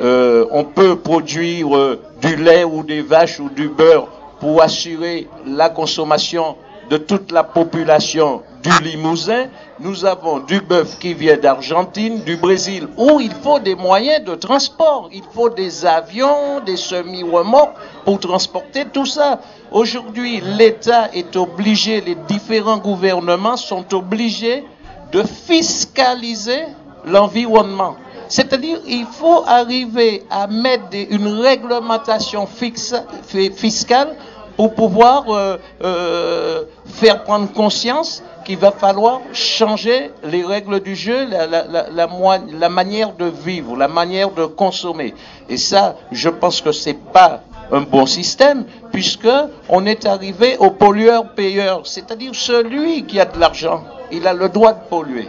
euh, 0.01 0.45
on 0.51 0.63
peut 0.63 0.95
produire 0.95 1.75
euh, 1.75 2.01
du 2.21 2.35
lait 2.35 2.63
ou 2.63 2.83
des 2.83 3.01
vaches 3.01 3.39
ou 3.39 3.49
du 3.49 3.67
beurre 3.69 4.07
pour 4.41 4.61
assurer 4.61 5.29
la 5.45 5.69
consommation 5.69 6.57
de 6.89 6.97
toute 6.97 7.31
la 7.31 7.43
population 7.43 8.41
du 8.61 8.71
Limousin. 8.83 9.45
Nous 9.79 10.03
avons 10.03 10.39
du 10.39 10.59
bœuf 10.59 10.99
qui 10.99 11.13
vient 11.13 11.37
d'Argentine, 11.37 12.21
du 12.23 12.35
Brésil, 12.35 12.87
où 12.97 13.21
il 13.21 13.31
faut 13.31 13.59
des 13.59 13.75
moyens 13.75 14.25
de 14.25 14.35
transport. 14.35 15.09
Il 15.13 15.23
faut 15.33 15.49
des 15.49 15.85
avions, 15.85 16.59
des 16.65 16.75
semi-remorques 16.75 17.77
pour 18.03 18.19
transporter 18.19 18.83
tout 18.91 19.05
ça. 19.05 19.39
Aujourd'hui, 19.71 20.41
l'État 20.41 21.09
est 21.13 21.35
obligé, 21.37 22.01
les 22.01 22.15
différents 22.15 22.77
gouvernements 22.79 23.55
sont 23.57 23.85
obligés 23.93 24.65
de 25.13 25.23
fiscaliser 25.23 26.63
l'environnement. 27.05 27.95
C'est-à-dire, 28.27 28.79
il 28.87 29.05
faut 29.05 29.43
arriver 29.45 30.23
à 30.29 30.47
mettre 30.47 30.85
une 31.09 31.27
réglementation 31.27 32.47
fixe, 32.47 32.95
fi- 33.27 33.51
fiscale 33.51 34.15
pour 34.61 34.75
pouvoir 34.75 35.23
euh, 35.29 35.57
euh, 35.83 36.65
faire 36.85 37.23
prendre 37.23 37.51
conscience 37.51 38.21
qu'il 38.45 38.59
va 38.59 38.69
falloir 38.69 39.21
changer 39.33 40.11
les 40.23 40.45
règles 40.45 40.81
du 40.81 40.95
jeu, 40.95 41.27
la, 41.27 42.69
manière 42.69 43.13
de 43.13 43.25
vivre, 43.25 43.75
la 43.75 43.87
manière 43.87 44.29
de 44.29 44.45
consommer. 44.45 45.15
Et 45.49 45.57
ça, 45.57 45.95
je 46.11 46.29
pense 46.29 46.61
que 46.61 46.71
c'est 46.71 46.93
pas 47.11 47.41
un 47.71 47.81
bon 47.81 48.05
système, 48.05 48.65
puisque 48.91 49.27
on 49.67 49.87
est 49.87 50.05
arrivé 50.05 50.57
au 50.59 50.69
pollueur-payeur, 50.69 51.87
c'est-à-dire 51.87 52.35
celui 52.35 53.07
qui 53.07 53.19
a 53.19 53.25
de 53.25 53.39
l'argent, 53.39 53.83
il 54.11 54.27
a 54.27 54.33
le 54.35 54.47
droit 54.47 54.73
de 54.73 54.87
polluer. 54.91 55.27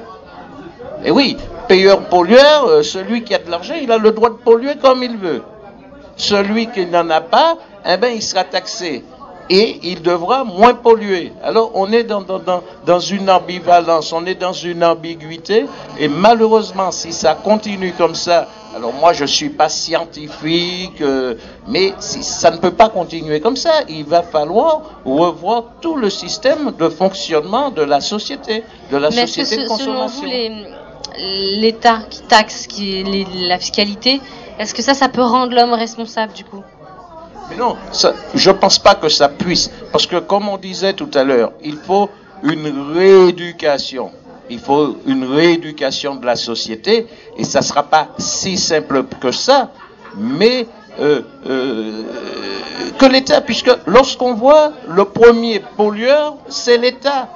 Et 1.06 1.10
oui, 1.10 1.38
payeur-pollueur, 1.68 2.66
euh, 2.66 2.82
celui 2.82 3.24
qui 3.24 3.34
a 3.34 3.38
de 3.38 3.50
l'argent, 3.50 3.76
il 3.80 3.90
a 3.92 3.96
le 3.96 4.12
droit 4.12 4.28
de 4.28 4.34
polluer 4.34 4.74
comme 4.76 5.02
il 5.02 5.16
veut. 5.16 5.42
Celui 6.18 6.66
qui 6.66 6.84
n'en 6.84 7.08
a 7.08 7.22
pas, 7.22 7.56
eh 7.86 7.96
ben, 7.96 8.12
il 8.14 8.22
sera 8.22 8.44
taxé. 8.44 9.02
Et 9.50 9.80
il 9.82 10.00
devra 10.02 10.44
moins 10.44 10.72
polluer. 10.74 11.32
Alors, 11.42 11.72
on 11.74 11.92
est 11.92 12.04
dans, 12.04 12.22
dans, 12.22 12.40
dans, 12.86 13.00
une 13.00 13.28
ambivalence, 13.28 14.12
on 14.12 14.24
est 14.24 14.36
dans 14.36 14.52
une 14.52 14.82
ambiguïté. 14.84 15.66
Et 15.98 16.08
malheureusement, 16.08 16.90
si 16.90 17.12
ça 17.12 17.34
continue 17.34 17.92
comme 17.92 18.14
ça, 18.14 18.48
alors 18.74 18.92
moi, 18.94 19.12
je 19.12 19.24
suis 19.26 19.50
pas 19.50 19.68
scientifique, 19.68 21.00
euh, 21.02 21.34
mais 21.68 21.92
si, 21.98 22.22
ça 22.22 22.50
ne 22.50 22.56
peut 22.56 22.70
pas 22.70 22.88
continuer 22.88 23.40
comme 23.40 23.56
ça. 23.56 23.72
Il 23.88 24.04
va 24.04 24.22
falloir 24.22 24.82
revoir 25.04 25.64
tout 25.80 25.96
le 25.96 26.08
système 26.08 26.72
de 26.78 26.88
fonctionnement 26.88 27.70
de 27.70 27.82
la 27.82 28.00
société, 28.00 28.64
de 28.90 28.96
la 28.96 29.10
Mais 29.10 29.16
est-ce 29.22 29.36
que 29.36 29.44
société 29.44 29.64
de 29.64 29.68
ce- 29.68 29.76
selon 29.76 29.94
consommation. 30.06 30.20
vous, 30.22 30.26
les- 30.28 31.60
l'État 31.60 31.98
qui 32.08 32.22
taxe, 32.22 32.66
qui 32.66 33.02
les- 33.02 33.26
la 33.48 33.58
fiscalité, 33.58 34.20
est-ce 34.58 34.72
que 34.72 34.82
ça, 34.82 34.94
ça 34.94 35.08
peut 35.08 35.22
rendre 35.22 35.54
l'homme 35.54 35.74
responsable 35.74 36.32
du 36.32 36.44
coup? 36.44 36.62
Mais 37.50 37.56
non, 37.56 37.76
ça, 37.92 38.14
je 38.34 38.50
ne 38.50 38.56
pense 38.56 38.78
pas 38.78 38.94
que 38.94 39.08
ça 39.08 39.28
puisse. 39.28 39.70
Parce 39.90 40.06
que 40.06 40.16
comme 40.16 40.48
on 40.48 40.58
disait 40.58 40.92
tout 40.94 41.10
à 41.14 41.24
l'heure, 41.24 41.52
il 41.62 41.76
faut 41.76 42.08
une 42.42 42.92
rééducation. 42.94 44.10
il 44.50 44.58
faut 44.58 44.96
une 45.06 45.24
rééducation 45.24 46.16
de 46.16 46.26
la 46.26 46.36
société, 46.36 47.06
et 47.38 47.44
ça 47.44 47.60
ne 47.60 47.64
sera 47.64 47.84
pas 47.84 48.08
si 48.18 48.58
simple 48.58 49.04
que 49.20 49.30
ça, 49.32 49.70
mais 50.16 50.66
euh, 51.00 51.22
euh, 51.48 52.02
que 52.98 53.06
l'État, 53.06 53.40
puisque 53.40 53.70
lorsqu'on 53.86 54.34
voit 54.34 54.72
le 54.88 55.04
premier 55.04 55.60
pollueur, 55.76 56.36
c'est 56.48 56.76
l'État. 56.76 57.28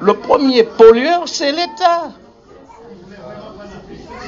Le 0.00 0.14
premier 0.14 0.62
pollueur, 0.62 1.22
c'est 1.26 1.50
l'État. 1.50 2.12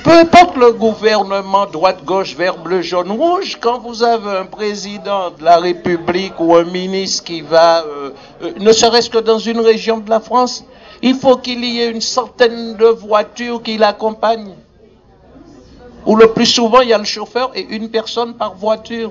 Peu 0.04 0.12
importe 0.12 0.58
le 0.58 0.72
gouvernement 0.72 1.64
droite, 1.64 2.04
gauche, 2.04 2.36
vert, 2.36 2.58
bleu, 2.58 2.82
jaune, 2.82 3.10
rouge, 3.10 3.56
quand 3.58 3.78
vous 3.78 4.02
avez 4.02 4.36
un 4.36 4.44
président 4.44 5.30
de 5.30 5.42
la 5.42 5.56
République 5.56 6.38
ou 6.38 6.54
un 6.54 6.64
ministre 6.64 7.24
qui 7.24 7.40
va, 7.40 7.82
euh, 7.82 8.10
euh, 8.42 8.52
ne 8.60 8.70
serait-ce 8.70 9.08
que 9.08 9.16
dans 9.16 9.38
une 9.38 9.60
région 9.60 9.96
de 9.96 10.10
la 10.10 10.20
France, 10.20 10.62
il 11.00 11.14
faut 11.14 11.38
qu'il 11.38 11.64
y 11.64 11.80
ait 11.80 11.90
une 11.90 12.02
centaine 12.02 12.76
de 12.76 12.84
voitures 12.84 13.62
qui 13.62 13.78
l'accompagnent. 13.78 14.56
Ou 16.04 16.16
le 16.16 16.28
plus 16.32 16.44
souvent, 16.44 16.82
il 16.82 16.90
y 16.90 16.92
a 16.92 16.98
le 16.98 17.04
chauffeur 17.04 17.52
et 17.54 17.62
une 17.62 17.88
personne 17.88 18.34
par 18.34 18.56
voiture. 18.56 19.10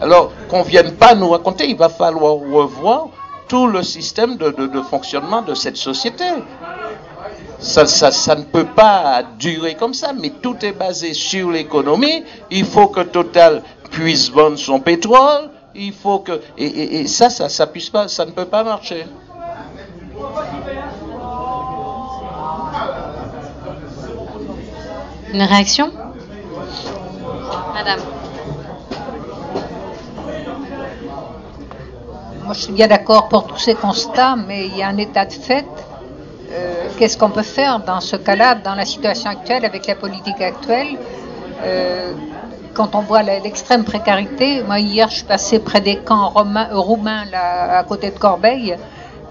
Alors, 0.00 0.32
qu'on 0.48 0.64
ne 0.64 0.68
vienne 0.68 0.96
pas 0.96 1.14
nous 1.14 1.28
raconter, 1.28 1.68
il 1.68 1.76
va 1.76 1.88
falloir 1.88 2.34
revoir 2.34 3.06
tout 3.46 3.68
le 3.68 3.84
système 3.84 4.36
de 4.36 4.82
fonctionnement 4.82 5.42
de 5.42 5.54
cette 5.54 5.76
société. 5.76 6.24
Ça, 7.62 7.86
ça, 7.86 8.10
ça, 8.10 8.34
ne 8.34 8.42
peut 8.42 8.66
pas 8.66 9.22
durer 9.38 9.76
comme 9.76 9.94
ça, 9.94 10.12
mais 10.12 10.30
tout 10.30 10.56
est 10.64 10.72
basé 10.72 11.14
sur 11.14 11.50
l'économie. 11.50 12.24
Il 12.50 12.64
faut 12.64 12.88
que 12.88 13.00
Total 13.00 13.62
puisse 13.90 14.30
vendre 14.30 14.58
son 14.58 14.80
pétrole. 14.80 15.48
Il 15.74 15.92
faut 15.92 16.18
que 16.18 16.32
et, 16.58 16.66
et, 16.66 17.00
et 17.00 17.06
ça, 17.06 17.30
ça, 17.30 17.48
ça 17.48 17.66
puisse 17.68 17.88
pas, 17.88 18.08
ça 18.08 18.26
ne 18.26 18.32
peut 18.32 18.46
pas 18.46 18.64
marcher. 18.64 19.06
Une 25.32 25.42
réaction? 25.42 25.92
Madame. 27.72 28.00
Moi, 32.44 32.54
je 32.54 32.60
suis 32.60 32.72
bien 32.72 32.88
d'accord 32.88 33.28
pour 33.28 33.46
tous 33.46 33.58
ces 33.58 33.74
constats, 33.74 34.34
mais 34.36 34.66
il 34.66 34.76
y 34.76 34.82
a 34.82 34.88
un 34.88 34.98
état 34.98 35.24
de 35.24 35.32
fait. 35.32 35.64
Euh, 36.52 36.88
Qu'est-ce 36.98 37.16
qu'on 37.16 37.30
peut 37.30 37.42
faire 37.42 37.80
dans 37.80 38.00
ce 38.00 38.16
cas-là, 38.16 38.54
dans 38.54 38.74
la 38.74 38.84
situation 38.84 39.30
actuelle, 39.30 39.64
avec 39.64 39.86
la 39.86 39.94
politique 39.94 40.40
actuelle 40.40 40.98
euh, 41.64 42.12
Quand 42.74 42.94
on 42.94 43.00
voit 43.00 43.22
l'extrême 43.22 43.84
précarité, 43.84 44.62
moi 44.62 44.78
hier, 44.78 45.08
je 45.08 45.16
suis 45.16 45.24
passé 45.24 45.58
près 45.58 45.80
des 45.80 45.96
camps 45.96 46.28
romains, 46.28 46.68
roumains, 46.70 47.24
là, 47.30 47.78
à 47.78 47.84
côté 47.84 48.10
de 48.10 48.18
Corbeil 48.18 48.76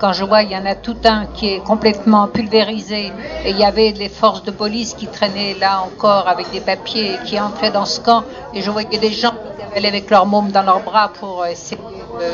quand 0.01 0.13
je 0.13 0.23
vois 0.23 0.41
il 0.41 0.51
y 0.51 0.57
en 0.57 0.65
a 0.65 0.73
tout 0.73 0.97
un 1.05 1.27
qui 1.27 1.53
est 1.53 1.59
complètement 1.59 2.27
pulvérisé 2.27 3.13
et 3.45 3.51
il 3.51 3.57
y 3.57 3.63
avait 3.63 3.91
les 3.91 4.09
forces 4.09 4.41
de 4.41 4.49
police 4.49 4.95
qui 4.95 5.05
traînaient 5.05 5.55
là 5.59 5.83
encore 5.83 6.27
avec 6.27 6.49
des 6.49 6.59
papiers 6.59 7.19
qui 7.23 7.39
entraient 7.39 7.69
dans 7.69 7.85
ce 7.85 8.01
camp 8.01 8.23
et 8.55 8.63
je 8.63 8.71
voyais 8.71 8.97
des 8.97 9.11
gens 9.11 9.29
qui 9.29 9.77
allaient 9.77 9.89
avec 9.89 10.09
leurs 10.09 10.25
mômes 10.25 10.51
dans 10.51 10.63
leurs 10.63 10.79
bras 10.79 11.11
pour 11.19 11.45
essayer 11.45 11.79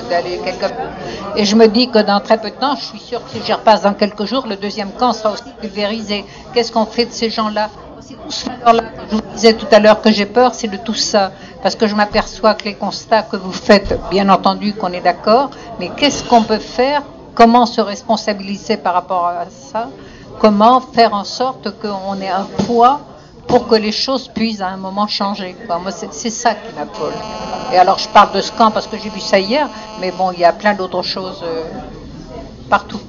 d'aller 0.09 0.39
quelque 0.45 0.69
part. 0.77 0.93
Et 1.35 1.43
je 1.43 1.57
me 1.57 1.67
dis 1.67 1.89
que 1.89 1.99
dans 1.99 2.21
très 2.21 2.37
peu 2.37 2.49
de 2.49 2.55
temps, 2.55 2.75
je 2.77 2.85
suis 2.85 2.99
sûr 2.99 3.21
que 3.23 3.31
si 3.31 3.41
j'y 3.45 3.51
repasse 3.51 3.81
dans 3.81 3.93
quelques 3.93 4.23
jours, 4.23 4.45
le 4.47 4.55
deuxième 4.55 4.91
camp 4.91 5.11
sera 5.11 5.33
aussi 5.33 5.51
pulvérisé. 5.59 6.23
Qu'est-ce 6.53 6.71
qu'on 6.71 6.85
fait 6.85 7.05
de 7.05 7.11
ces 7.11 7.29
gens-là? 7.29 7.69
Alors 8.61 8.81
là, 8.81 8.83
je 9.09 9.15
vous 9.15 9.21
disais 9.33 9.53
tout 9.53 9.67
à 9.71 9.79
l'heure 9.79 10.01
que 10.01 10.11
j'ai 10.11 10.25
peur, 10.25 10.53
c'est 10.53 10.67
de 10.69 10.77
tout 10.77 10.93
ça. 10.93 11.31
Parce 11.61 11.75
que 11.75 11.85
je 11.87 11.95
m'aperçois 11.95 12.53
que 12.53 12.63
les 12.63 12.75
constats 12.75 13.23
que 13.23 13.35
vous 13.35 13.51
faites, 13.51 13.99
bien 14.09 14.29
entendu 14.29 14.73
qu'on 14.73 14.91
est 14.93 15.01
d'accord, 15.01 15.49
mais 15.79 15.89
qu'est-ce 15.89 16.23
qu'on 16.23 16.43
peut 16.43 16.59
faire 16.59 17.03
Comment 17.37 17.67
se 17.67 17.81
responsabiliser 17.81 18.77
par 18.77 18.95
rapport 18.95 19.27
à 19.27 19.45
ça 19.51 19.89
Comment 20.39 20.81
faire 20.81 21.13
en 21.13 21.23
sorte 21.23 21.69
qu'on 21.79 22.19
ait 22.19 22.27
un 22.29 22.47
poids 22.65 23.01
pour 23.45 23.67
que 23.67 23.75
les 23.75 23.91
choses 23.91 24.27
puissent 24.27 24.59
à 24.59 24.69
un 24.69 24.77
moment 24.77 25.05
changer 25.05 25.55
c'est 25.91 26.31
ça 26.31 26.55
qui 26.55 26.73
m'appelle. 26.73 27.13
Et 27.71 27.77
alors, 27.77 27.99
je 27.99 28.09
parle 28.09 28.33
de 28.33 28.41
ce 28.41 28.51
camp 28.51 28.71
parce 28.71 28.87
que 28.87 28.97
j'ai 28.97 29.09
vu 29.09 29.19
ça 29.19 29.39
hier, 29.39 29.69
mais 30.01 30.09
bon, 30.09 30.31
il 30.31 30.39
y 30.39 30.45
a 30.45 30.51
plein 30.51 30.73
d'autres 30.73 31.03
choses 31.03 31.43
euh, 31.43 31.63
partout. 32.71 33.01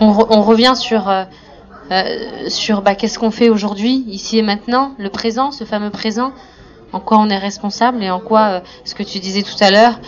On, 0.00 0.12
re, 0.12 0.26
on, 0.30 0.42
revient 0.42 0.74
sur, 0.74 1.08
euh, 1.08 1.22
euh, 1.92 2.80
bah, 2.84 2.96
qu'est-ce 2.96 3.20
qu'on 3.20 3.30
fait 3.30 3.48
aujourd'hui, 3.48 4.04
ici 4.08 4.38
et 4.38 4.42
maintenant, 4.42 4.90
le 4.98 5.08
présent, 5.08 5.52
ce 5.52 5.62
fameux 5.62 5.90
présent, 5.90 6.32
en 6.92 6.98
quoi 6.98 7.18
on 7.18 7.28
est 7.30 7.38
responsable 7.38 8.02
et 8.02 8.10
en 8.10 8.18
quoi, 8.18 8.62
ce 8.84 8.96
que 8.96 9.04
tu 9.04 9.20
disais 9.20 9.42
tout 9.42 9.56
à 9.60 9.70
l'heure, 9.70 10.00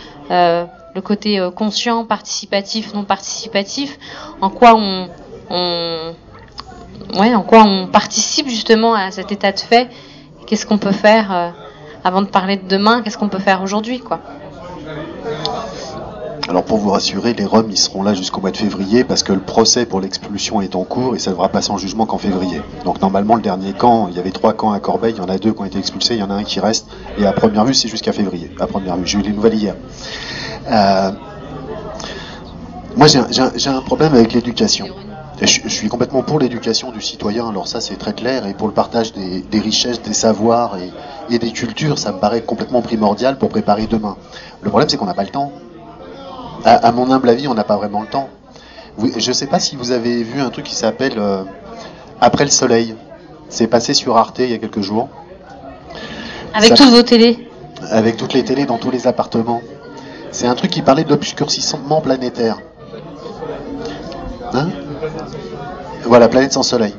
le 0.94 1.00
côté 1.00 1.38
euh, 1.38 1.50
conscient, 1.50 2.04
participatif, 2.04 2.94
non 2.94 3.04
participatif, 3.04 3.98
en 4.40 4.50
quoi 4.50 4.74
on, 4.76 5.08
ouais, 7.18 7.34
en 7.34 7.42
quoi 7.42 7.64
on 7.64 7.86
participe 7.86 8.48
justement 8.48 8.94
à 8.94 9.10
cet 9.10 9.32
état 9.32 9.52
de 9.52 9.60
fait. 9.60 9.88
Qu'est-ce 10.46 10.66
qu'on 10.66 10.78
peut 10.78 10.92
faire 10.92 11.32
euh, 11.32 11.50
avant 12.04 12.22
de 12.22 12.28
parler 12.28 12.56
de 12.56 12.68
demain 12.68 13.02
Qu'est-ce 13.02 13.18
qu'on 13.18 13.28
peut 13.28 13.38
faire 13.38 13.62
aujourd'hui, 13.62 14.00
quoi 14.00 14.20
alors 16.46 16.62
pour 16.62 16.76
vous 16.76 16.90
rassurer, 16.90 17.32
les 17.32 17.46
Roms 17.46 17.70
ils 17.70 17.78
seront 17.78 18.02
là 18.02 18.12
jusqu'au 18.12 18.42
mois 18.42 18.50
de 18.50 18.58
février 18.58 19.02
parce 19.02 19.22
que 19.22 19.32
le 19.32 19.40
procès 19.40 19.86
pour 19.86 20.02
l'expulsion 20.02 20.60
est 20.60 20.76
en 20.76 20.84
cours 20.84 21.16
et 21.16 21.18
ça 21.18 21.30
devra 21.30 21.48
passer 21.48 21.70
en 21.70 21.78
jugement 21.78 22.04
qu'en 22.04 22.18
février. 22.18 22.60
Donc 22.84 23.00
normalement 23.00 23.36
le 23.36 23.40
dernier 23.40 23.72
camp, 23.72 24.08
il 24.10 24.16
y 24.16 24.18
avait 24.18 24.30
trois 24.30 24.52
camps 24.52 24.72
à 24.72 24.78
Corbeil, 24.78 25.14
il 25.16 25.18
y 25.18 25.20
en 25.22 25.30
a 25.30 25.38
deux 25.38 25.54
qui 25.54 25.60
ont 25.62 25.64
été 25.64 25.78
expulsés, 25.78 26.16
il 26.16 26.20
y 26.20 26.22
en 26.22 26.28
a 26.28 26.34
un 26.34 26.44
qui 26.44 26.60
reste 26.60 26.86
et 27.16 27.24
à 27.24 27.32
première 27.32 27.64
vue 27.64 27.72
c'est 27.72 27.88
jusqu'à 27.88 28.12
février. 28.12 28.50
À 28.60 28.66
première 28.66 28.96
vue, 28.98 29.06
j'ai 29.06 29.18
eu 29.18 29.22
les 29.22 29.32
nouvelles 29.32 29.54
hier. 29.54 29.74
Euh, 30.70 31.10
moi, 32.96 33.06
j'ai 33.08 33.70
un, 33.70 33.80
problème 33.80 34.14
avec 34.14 34.32
l'éducation. 34.32 34.86
Je, 35.40 35.46
je, 35.46 35.68
suis 35.68 35.88
complètement 35.88 36.22
pour 36.22 36.38
l'éducation 36.38 36.92
du 36.92 37.00
citoyen, 37.00 37.48
alors 37.48 37.66
ça 37.66 37.80
c'est 37.80 37.96
très 37.96 38.12
clair, 38.12 38.46
et 38.46 38.54
pour 38.54 38.68
le 38.68 38.72
partage 38.72 39.12
des, 39.12 39.40
des 39.40 39.58
richesses, 39.58 40.00
des 40.00 40.14
savoirs 40.14 40.78
et, 40.78 41.34
et, 41.34 41.38
des 41.40 41.50
cultures, 41.50 41.98
ça 41.98 42.12
me 42.12 42.18
paraît 42.18 42.42
complètement 42.42 42.82
primordial 42.82 43.36
pour 43.36 43.48
préparer 43.48 43.86
demain. 43.88 44.16
Le 44.62 44.70
problème 44.70 44.88
c'est 44.88 44.96
qu'on 44.96 45.06
n'a 45.06 45.14
pas 45.14 45.24
le 45.24 45.30
temps. 45.30 45.50
À, 46.64 46.76
à, 46.76 46.92
mon 46.92 47.10
humble 47.10 47.28
avis, 47.28 47.48
on 47.48 47.54
n'a 47.54 47.64
pas 47.64 47.76
vraiment 47.76 48.00
le 48.00 48.06
temps. 48.06 48.28
Vous, 48.96 49.10
je 49.18 49.28
ne 49.28 49.34
sais 49.34 49.48
pas 49.48 49.58
si 49.58 49.74
vous 49.74 49.90
avez 49.90 50.22
vu 50.22 50.40
un 50.40 50.50
truc 50.50 50.66
qui 50.66 50.76
s'appelle 50.76 51.14
euh, 51.18 51.42
Après 52.20 52.44
le 52.44 52.50
soleil. 52.50 52.94
C'est 53.48 53.66
passé 53.66 53.92
sur 53.92 54.16
Arte 54.16 54.38
il 54.38 54.50
y 54.50 54.54
a 54.54 54.58
quelques 54.58 54.80
jours. 54.80 55.08
Avec 56.54 56.70
ça, 56.70 56.76
toutes 56.76 56.90
vos 56.90 57.02
télés 57.02 57.48
Avec 57.90 58.16
toutes 58.16 58.32
les 58.32 58.44
télés 58.44 58.66
dans 58.66 58.78
tous 58.78 58.90
les 58.90 59.06
appartements. 59.06 59.60
C'est 60.34 60.48
un 60.48 60.56
truc 60.56 60.72
qui 60.72 60.82
parlait 60.82 61.04
de 61.04 61.10
l'obscurcissement 61.10 62.00
planétaire. 62.00 62.58
Hein 64.52 64.68
voilà, 66.02 66.28
planète 66.28 66.52
sans 66.52 66.64
soleil. 66.64 66.92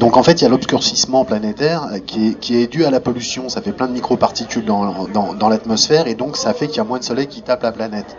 Donc 0.00 0.16
en 0.16 0.24
fait, 0.24 0.40
il 0.40 0.42
y 0.42 0.44
a 0.44 0.48
l'obscurcissement 0.48 1.24
planétaire 1.24 1.86
qui 2.08 2.30
est, 2.30 2.34
qui 2.34 2.56
est, 2.56 2.66
dû 2.66 2.84
à 2.84 2.90
la 2.90 2.98
pollution. 2.98 3.48
Ça 3.48 3.62
fait 3.62 3.70
plein 3.70 3.86
de 3.86 3.92
microparticules 3.92 4.64
dans, 4.64 5.06
dans, 5.06 5.48
l'atmosphère 5.48 6.08
et 6.08 6.16
donc 6.16 6.36
ça 6.36 6.54
fait 6.54 6.66
qu'il 6.66 6.78
y 6.78 6.80
a 6.80 6.84
moins 6.84 6.98
de 6.98 7.04
soleil 7.04 7.28
qui 7.28 7.40
tape 7.40 7.62
la 7.62 7.70
planète. 7.70 8.16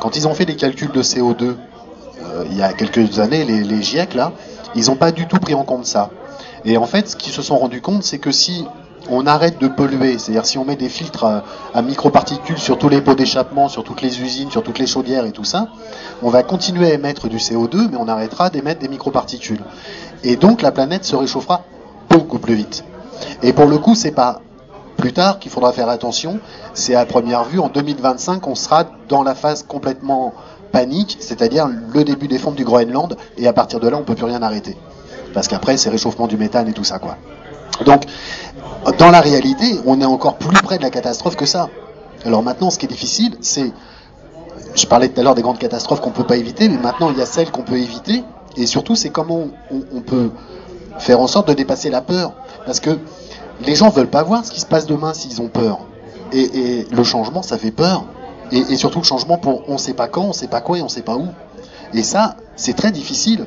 Quand 0.00 0.16
ils 0.16 0.28
ont 0.28 0.34
fait 0.34 0.44
les 0.44 0.56
calculs 0.56 0.92
de 0.92 1.02
CO2 1.02 1.42
euh, 1.44 2.44
il 2.50 2.58
y 2.58 2.62
a 2.62 2.74
quelques 2.74 3.20
années, 3.20 3.44
les, 3.44 3.64
les 3.64 3.82
GIEC 3.82 4.12
là, 4.12 4.32
ils 4.74 4.88
n'ont 4.88 4.96
pas 4.96 5.12
du 5.12 5.26
tout 5.26 5.38
pris 5.38 5.54
en 5.54 5.64
compte 5.64 5.86
ça. 5.86 6.10
Et 6.66 6.76
en 6.76 6.84
fait, 6.84 7.08
ce 7.08 7.16
qu'ils 7.16 7.32
se 7.32 7.40
sont 7.40 7.56
rendus 7.56 7.80
compte, 7.80 8.02
c'est 8.02 8.18
que 8.18 8.32
si 8.32 8.66
on 9.10 9.26
arrête 9.26 9.60
de 9.60 9.68
polluer. 9.68 10.18
C'est-à-dire 10.18 10.46
si 10.46 10.58
on 10.58 10.64
met 10.64 10.76
des 10.76 10.88
filtres 10.88 11.24
à, 11.74 11.82
microparticules 11.82 12.58
sur 12.58 12.78
tous 12.78 12.88
les 12.88 13.00
pots 13.00 13.14
d'échappement, 13.14 13.68
sur 13.68 13.84
toutes 13.84 14.02
les 14.02 14.20
usines, 14.20 14.50
sur 14.50 14.62
toutes 14.62 14.78
les 14.78 14.86
chaudières 14.86 15.24
et 15.24 15.32
tout 15.32 15.44
ça, 15.44 15.68
on 16.22 16.30
va 16.30 16.42
continuer 16.42 16.90
à 16.90 16.94
émettre 16.94 17.28
du 17.28 17.36
CO2, 17.36 17.88
mais 17.90 17.96
on 17.98 18.08
arrêtera 18.08 18.50
d'émettre 18.50 18.80
des 18.80 18.88
microparticules. 18.88 19.62
Et 20.24 20.36
donc 20.36 20.62
la 20.62 20.72
planète 20.72 21.04
se 21.04 21.16
réchauffera 21.16 21.62
beaucoup 22.10 22.38
plus 22.38 22.54
vite. 22.54 22.84
Et 23.42 23.52
pour 23.52 23.66
le 23.66 23.78
coup, 23.78 23.94
c'est 23.94 24.12
pas 24.12 24.40
plus 24.96 25.12
tard 25.12 25.38
qu'il 25.38 25.50
faudra 25.50 25.72
faire 25.72 25.88
attention, 25.88 26.40
c'est 26.74 26.94
à 26.94 27.04
première 27.04 27.44
vue, 27.44 27.60
en 27.60 27.68
2025, 27.68 28.46
on 28.46 28.54
sera 28.54 28.84
dans 29.08 29.22
la 29.22 29.34
phase 29.34 29.62
complètement 29.62 30.32
panique, 30.72 31.18
c'est-à-dire 31.20 31.68
le 31.68 32.04
début 32.04 32.28
des 32.28 32.38
fonds 32.38 32.52
du 32.52 32.64
Groenland, 32.64 33.16
et 33.36 33.46
à 33.46 33.52
partir 33.52 33.78
de 33.78 33.88
là, 33.88 33.98
on 33.98 34.02
peut 34.02 34.14
plus 34.14 34.24
rien 34.24 34.42
arrêter. 34.42 34.76
Parce 35.34 35.48
qu'après, 35.48 35.76
c'est 35.76 35.90
réchauffement 35.90 36.26
du 36.26 36.38
méthane 36.38 36.68
et 36.68 36.72
tout 36.72 36.84
ça, 36.84 36.98
quoi. 36.98 37.18
Donc, 37.84 38.04
dans 38.98 39.10
la 39.10 39.20
réalité, 39.20 39.80
on 39.84 40.00
est 40.00 40.04
encore 40.04 40.36
plus 40.36 40.60
près 40.62 40.78
de 40.78 40.82
la 40.82 40.90
catastrophe 40.90 41.36
que 41.36 41.46
ça. 41.46 41.68
Alors 42.24 42.42
maintenant, 42.42 42.70
ce 42.70 42.78
qui 42.78 42.86
est 42.86 42.88
difficile, 42.88 43.36
c'est, 43.40 43.72
je 44.74 44.86
parlais 44.86 45.08
tout 45.08 45.20
à 45.20 45.22
l'heure 45.22 45.34
des 45.34 45.42
grandes 45.42 45.58
catastrophes 45.58 46.00
qu'on 46.00 46.10
peut 46.10 46.24
pas 46.24 46.36
éviter, 46.36 46.68
mais 46.68 46.78
maintenant 46.78 47.10
il 47.10 47.18
y 47.18 47.22
a 47.22 47.26
celles 47.26 47.50
qu'on 47.50 47.62
peut 47.62 47.78
éviter, 47.78 48.24
et 48.56 48.66
surtout 48.66 48.96
c'est 48.96 49.10
comment 49.10 49.48
on, 49.70 50.00
peut 50.00 50.30
faire 50.98 51.20
en 51.20 51.26
sorte 51.26 51.48
de 51.48 51.52
dépasser 51.52 51.90
la 51.90 52.00
peur, 52.00 52.32
parce 52.64 52.80
que 52.80 52.98
les 53.64 53.74
gens 53.74 53.90
veulent 53.90 54.10
pas 54.10 54.22
voir 54.22 54.44
ce 54.44 54.50
qui 54.50 54.60
se 54.60 54.66
passe 54.66 54.86
demain 54.86 55.14
s'ils 55.14 55.40
ont 55.40 55.48
peur, 55.48 55.80
et, 56.32 56.86
le 56.90 57.04
changement 57.04 57.42
ça 57.42 57.58
fait 57.58 57.70
peur, 57.70 58.06
et, 58.50 58.76
surtout 58.76 58.98
le 58.98 59.04
changement 59.04 59.38
pour 59.38 59.68
on 59.68 59.78
sait 59.78 59.94
pas 59.94 60.08
quand, 60.08 60.24
on 60.24 60.32
sait 60.32 60.48
pas 60.48 60.60
quoi 60.60 60.78
et 60.78 60.82
on 60.82 60.88
sait 60.88 61.02
pas 61.02 61.16
où, 61.16 61.28
et 61.94 62.02
ça 62.02 62.36
c'est 62.56 62.74
très 62.74 62.92
difficile. 62.92 63.46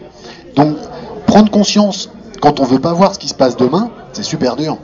Donc 0.55 0.77
prendre 1.25 1.51
conscience 1.51 2.09
quand 2.41 2.59
on 2.59 2.63
veut 2.63 2.79
pas 2.79 2.93
voir 2.93 3.13
ce 3.13 3.19
qui 3.19 3.27
se 3.27 3.33
passe 3.33 3.55
demain, 3.57 3.89
c'est 4.13 4.23
super 4.23 4.55
dur. 4.55 4.77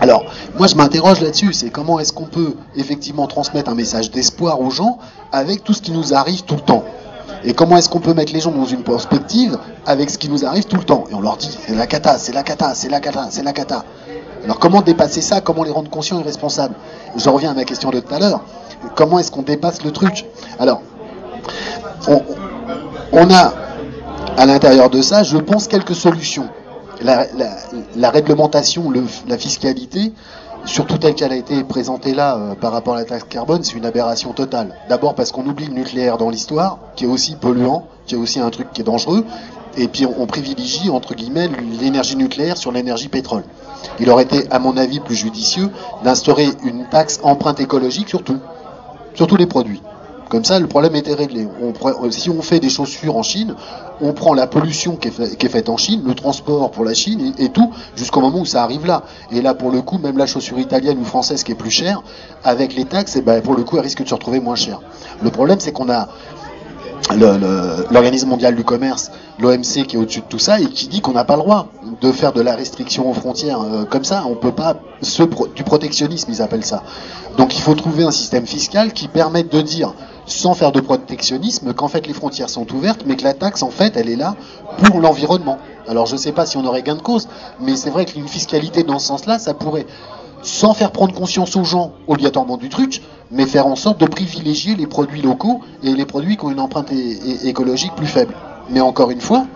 Alors, 0.00 0.24
moi 0.56 0.66
je 0.66 0.76
m'interroge 0.76 1.20
là-dessus, 1.20 1.52
c'est 1.52 1.70
comment 1.70 1.98
est-ce 1.98 2.12
qu'on 2.12 2.26
peut 2.26 2.54
effectivement 2.76 3.26
transmettre 3.26 3.70
un 3.70 3.74
message 3.74 4.10
d'espoir 4.10 4.60
aux 4.60 4.70
gens 4.70 4.98
avec 5.32 5.64
tout 5.64 5.72
ce 5.72 5.82
qui 5.82 5.92
nous 5.92 6.14
arrive 6.14 6.42
tout 6.42 6.54
le 6.54 6.60
temps? 6.60 6.84
Et 7.44 7.54
comment 7.54 7.76
est-ce 7.76 7.88
qu'on 7.88 8.00
peut 8.00 8.14
mettre 8.14 8.32
les 8.32 8.40
gens 8.40 8.50
dans 8.50 8.64
une 8.64 8.82
perspective 8.82 9.58
avec 9.86 10.10
ce 10.10 10.18
qui 10.18 10.28
nous 10.28 10.44
arrive 10.44 10.64
tout 10.64 10.76
le 10.76 10.84
temps? 10.84 11.04
Et 11.10 11.14
on 11.14 11.20
leur 11.20 11.36
dit 11.36 11.56
c'est 11.66 11.74
la 11.74 11.86
cata, 11.86 12.18
c'est 12.18 12.32
la 12.32 12.42
cata, 12.42 12.74
c'est 12.74 12.88
la 12.88 13.00
cata, 13.00 13.28
c'est 13.30 13.42
la 13.42 13.52
cata. 13.52 13.84
Alors 14.44 14.58
comment 14.58 14.82
dépasser 14.82 15.20
ça? 15.20 15.40
Comment 15.40 15.64
les 15.64 15.70
rendre 15.70 15.90
conscients 15.90 16.20
et 16.20 16.22
responsables? 16.22 16.74
Je 17.16 17.28
reviens 17.28 17.50
à 17.50 17.54
ma 17.54 17.64
question 17.64 17.90
de 17.90 18.00
tout 18.00 18.14
à 18.14 18.18
l'heure. 18.18 18.42
Comment 18.94 19.18
est-ce 19.18 19.32
qu'on 19.32 19.42
dépasse 19.42 19.82
le 19.82 19.90
truc? 19.90 20.26
Alors, 20.60 20.82
on, 22.06 22.22
on 23.12 23.30
a 23.30 23.52
à 24.36 24.46
l'intérieur 24.46 24.90
de 24.90 25.02
ça, 25.02 25.24
je 25.24 25.36
pense, 25.38 25.66
quelques 25.66 25.96
solutions. 25.96 26.48
La, 27.00 28.10
réglementation, 28.10 28.90
le- 28.90 29.04
la 29.28 29.38
fiscalité, 29.38 30.12
surtout 30.64 30.98
telle 30.98 31.14
qu'elle 31.14 31.32
a 31.32 31.36
été 31.36 31.62
présentée 31.64 32.12
là 32.14 32.36
euh, 32.36 32.54
par 32.54 32.72
rapport 32.72 32.94
à 32.94 32.98
la 32.98 33.04
taxe 33.04 33.24
carbone, 33.28 33.62
c'est 33.62 33.76
une 33.76 33.86
aberration 33.86 34.32
totale. 34.32 34.74
D'abord 34.88 35.14
parce 35.14 35.30
qu'on 35.32 35.46
oublie 35.46 35.66
le 35.66 35.74
nucléaire 35.74 36.18
dans 36.18 36.28
l'histoire, 36.30 36.78
qui 36.96 37.04
est 37.04 37.08
aussi 37.08 37.36
polluant, 37.36 37.86
qui 38.06 38.14
est 38.16 38.18
aussi 38.18 38.40
un 38.40 38.50
truc 38.50 38.72
qui 38.72 38.80
est 38.80 38.84
dangereux, 38.84 39.24
et 39.76 39.86
puis 39.86 40.06
on, 40.06 40.14
on 40.22 40.26
privilégie, 40.26 40.90
entre 40.90 41.14
guillemets, 41.14 41.48
l'énergie 41.80 42.16
nucléaire 42.16 42.56
sur 42.56 42.72
l'énergie 42.72 43.08
pétrole. 43.08 43.44
Il 44.00 44.10
aurait 44.10 44.24
été, 44.24 44.50
à 44.50 44.58
mon 44.58 44.76
avis, 44.76 44.98
plus 44.98 45.14
judicieux 45.14 45.70
d'instaurer 46.02 46.48
une 46.64 46.84
taxe 46.86 47.20
empreinte 47.22 47.60
écologique 47.60 48.08
sur 48.08 48.24
tout, 48.24 48.38
sur 49.14 49.26
tous 49.28 49.36
les 49.36 49.46
produits. 49.46 49.80
Comme 50.28 50.44
ça, 50.44 50.58
le 50.58 50.66
problème 50.66 50.94
était 50.94 51.14
réglé. 51.14 51.48
Si 52.10 52.28
on 52.28 52.42
fait 52.42 52.60
des 52.60 52.68
chaussures 52.68 53.16
en 53.16 53.22
Chine, 53.22 53.54
on 54.00 54.12
prend 54.12 54.34
la 54.34 54.46
pollution 54.46 54.96
qui 54.96 55.08
est, 55.08 55.48
faite 55.48 55.68
en 55.68 55.76
Chine, 55.76 56.02
le 56.06 56.14
transport 56.14 56.70
pour 56.70 56.84
la 56.84 56.94
Chine 56.94 57.32
et, 57.38 57.48
tout, 57.48 57.72
jusqu'au 57.96 58.20
moment 58.20 58.40
où 58.40 58.44
ça 58.44 58.62
arrive 58.62 58.86
là. 58.86 59.04
Et 59.32 59.40
là, 59.40 59.54
pour 59.54 59.70
le 59.70 59.80
coup, 59.80 59.98
même 59.98 60.18
la 60.18 60.26
chaussure 60.26 60.58
italienne 60.58 60.98
ou 60.98 61.04
française 61.04 61.42
qui 61.44 61.52
est 61.52 61.56
plus 61.56 61.70
chère, 61.70 62.02
avec 62.44 62.74
les 62.74 62.84
taxes, 62.84 63.16
eh 63.16 63.22
ben, 63.22 63.40
pour 63.40 63.54
le 63.54 63.64
coup, 63.64 63.76
elle 63.76 63.82
risque 63.82 64.02
de 64.02 64.08
se 64.08 64.14
retrouver 64.14 64.40
moins 64.40 64.54
chère. 64.54 64.80
Le 65.22 65.30
problème, 65.30 65.60
c'est 65.60 65.72
qu'on 65.72 65.88
a 65.88 66.08
l'Organisme 67.16 68.28
mondial 68.28 68.54
du 68.54 68.64
commerce, 68.64 69.10
l'OMC, 69.38 69.86
qui 69.86 69.96
est 69.96 69.98
au-dessus 69.98 70.20
de 70.20 70.26
tout 70.28 70.38
ça 70.38 70.60
et 70.60 70.66
qui 70.66 70.88
dit 70.88 71.00
qu'on 71.00 71.12
n'a 71.12 71.24
pas 71.24 71.36
le 71.36 71.42
droit 71.42 71.68
de 72.00 72.12
faire 72.12 72.32
de 72.32 72.40
la 72.40 72.54
restriction 72.54 73.10
aux 73.10 73.14
frontières 73.14 73.60
euh, 73.62 73.84
comme 73.84 74.04
ça. 74.04 74.24
On 74.26 74.34
peut 74.34 74.52
pas 74.52 74.76
du 75.54 75.62
protectionnisme, 75.64 76.30
ils 76.30 76.42
appellent 76.42 76.64
ça. 76.64 76.82
Donc 77.36 77.56
il 77.56 77.62
faut 77.62 77.74
trouver 77.74 78.04
un 78.04 78.10
système 78.10 78.46
fiscal 78.46 78.92
qui 78.92 79.08
permette 79.08 79.50
de 79.50 79.60
dire, 79.60 79.94
sans 80.28 80.54
faire 80.54 80.72
de 80.72 80.80
protectionnisme, 80.80 81.72
qu'en 81.72 81.88
fait 81.88 82.06
les 82.06 82.12
frontières 82.12 82.50
sont 82.50 82.72
ouvertes, 82.74 83.04
mais 83.06 83.16
que 83.16 83.24
la 83.24 83.34
taxe, 83.34 83.62
en 83.62 83.70
fait, 83.70 83.96
elle 83.96 84.08
est 84.08 84.16
là 84.16 84.36
pour 84.84 85.00
l'environnement. 85.00 85.58
Alors 85.88 86.06
je 86.06 86.16
sais 86.16 86.32
pas 86.32 86.46
si 86.46 86.56
on 86.56 86.64
aurait 86.64 86.82
gain 86.82 86.96
de 86.96 87.02
cause, 87.02 87.28
mais 87.60 87.76
c'est 87.76 87.90
vrai 87.90 88.04
qu'une 88.04 88.28
fiscalité 88.28 88.82
dans 88.82 88.98
ce 88.98 89.06
sens-là, 89.06 89.38
ça 89.38 89.54
pourrait 89.54 89.86
sans 90.42 90.74
faire 90.74 90.92
prendre 90.92 91.14
conscience 91.14 91.56
aux 91.56 91.64
gens 91.64 91.92
obligatoirement 92.06 92.56
du 92.56 92.68
truc, 92.68 93.02
mais 93.30 93.46
faire 93.46 93.66
en 93.66 93.76
sorte 93.76 94.00
de 94.00 94.06
privilégier 94.06 94.76
les 94.76 94.86
produits 94.86 95.22
locaux 95.22 95.60
et 95.82 95.94
les 95.94 96.06
produits 96.06 96.36
qui 96.36 96.44
ont 96.44 96.50
une 96.50 96.60
empreinte 96.60 96.92
écologique 97.42 97.94
plus 97.96 98.06
faible. 98.06 98.34
Mais 98.70 98.80
encore 98.80 99.10
une 99.10 99.20
fois, 99.20 99.46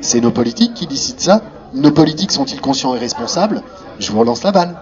c'est 0.00 0.20
nos 0.20 0.30
politiques 0.30 0.74
qui 0.74 0.86
décident 0.86 1.18
ça. 1.20 1.42
Nos 1.74 1.90
politiques 1.90 2.32
sont-ils 2.32 2.60
conscients 2.60 2.94
et 2.94 2.98
responsables? 2.98 3.62
Je 3.98 4.10
vous 4.10 4.20
relance 4.20 4.42
la 4.42 4.52
balle. 4.52 4.76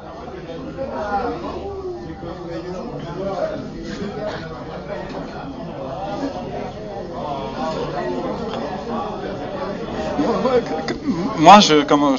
Moi, 11.41 11.59
je, 11.61 11.83
comment, 11.85 12.17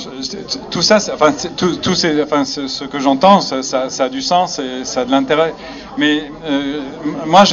tout 0.71 0.81
ça, 0.81 0.97
enfin, 1.13 1.31
tout, 1.55 1.75
tout 1.75 1.93
ces- 1.93 2.23
enfin, 2.23 2.43
ce, 2.43 2.85
que 2.85 2.99
j'entends, 2.99 3.39
ça, 3.39 3.61
ça- 3.61 3.87
ça 3.91 4.05
a 4.05 4.09
du 4.09 4.21
sens 4.21 4.57
et 4.57 4.83
ça 4.83 5.01
a 5.01 5.05
de 5.05 5.11
l'intérêt. 5.11 5.53
Mais 5.97 6.31
euh, 6.49 6.81
moi, 7.27 7.43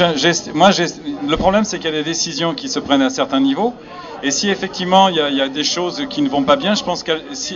moi 0.55 0.71
le 0.71 1.35
problème, 1.37 1.63
c'est 1.63 1.77
qu'il 1.77 1.91
y 1.91 1.93
a 1.93 1.97
des 1.97 2.03
décisions 2.03 2.55
qui 2.55 2.69
se 2.69 2.79
prennent 2.79 3.03
à 3.03 3.11
certains 3.11 3.39
niveaux. 3.39 3.75
Et 4.23 4.31
si 4.31 4.49
effectivement 4.49 5.07
il 5.07 5.15
y, 5.15 5.21
a, 5.21 5.29
il 5.29 5.37
y 5.37 5.41
a 5.41 5.47
des 5.47 5.63
choses 5.63 6.03
qui 6.09 6.21
ne 6.21 6.27
vont 6.27 6.43
pas 6.43 6.57
bien, 6.57 6.73
je 6.75 6.83
pense 6.83 7.03
qu'elles 7.03 7.21
si, 7.31 7.55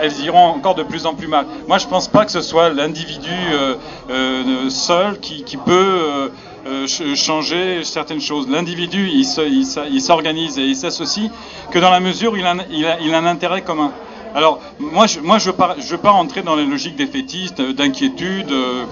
elles 0.00 0.20
iront 0.20 0.46
encore 0.58 0.76
de 0.76 0.84
plus 0.84 1.04
en 1.06 1.14
plus 1.14 1.26
mal. 1.26 1.46
Moi, 1.66 1.78
je 1.78 1.86
pense 1.88 2.06
pas 2.08 2.24
que 2.26 2.30
ce 2.30 2.42
soit 2.42 2.68
l'individu 2.68 3.30
euh, 3.52 3.74
euh, 4.10 4.68
seul 4.70 5.18
qui, 5.18 5.42
qui 5.42 5.56
peut 5.56 6.30
euh, 6.66 6.86
ch- 6.86 7.14
changer 7.14 7.84
certaines 7.84 8.20
choses. 8.20 8.48
L'individu, 8.48 9.08
il 9.10 10.00
s'organise 10.00 10.58
et 10.58 10.64
il 10.64 10.76
s'associe 10.76 11.30
que 11.70 11.78
dans 11.78 11.90
la 11.90 12.00
mesure 12.00 12.32
où 12.32 12.36
il 12.36 12.44
a, 12.46 12.52
un- 12.52 13.26
intérêt 13.26 13.62
commun. 13.62 13.92
Alors, 14.34 14.60
moi, 14.78 15.06
je 15.06 15.20
moi, 15.20 15.38
je 15.38 15.50
pas, 15.50 15.76
je 15.78 15.88
veux 15.92 15.98
pas 15.98 16.10
rentrer 16.10 16.42
dans 16.42 16.56
les 16.56 16.66
logiques 16.66 16.96
défaitistes, 16.96 17.60
euh, 17.60 17.72
d'inquiétude. 17.72 18.50
euh, 18.52 18.84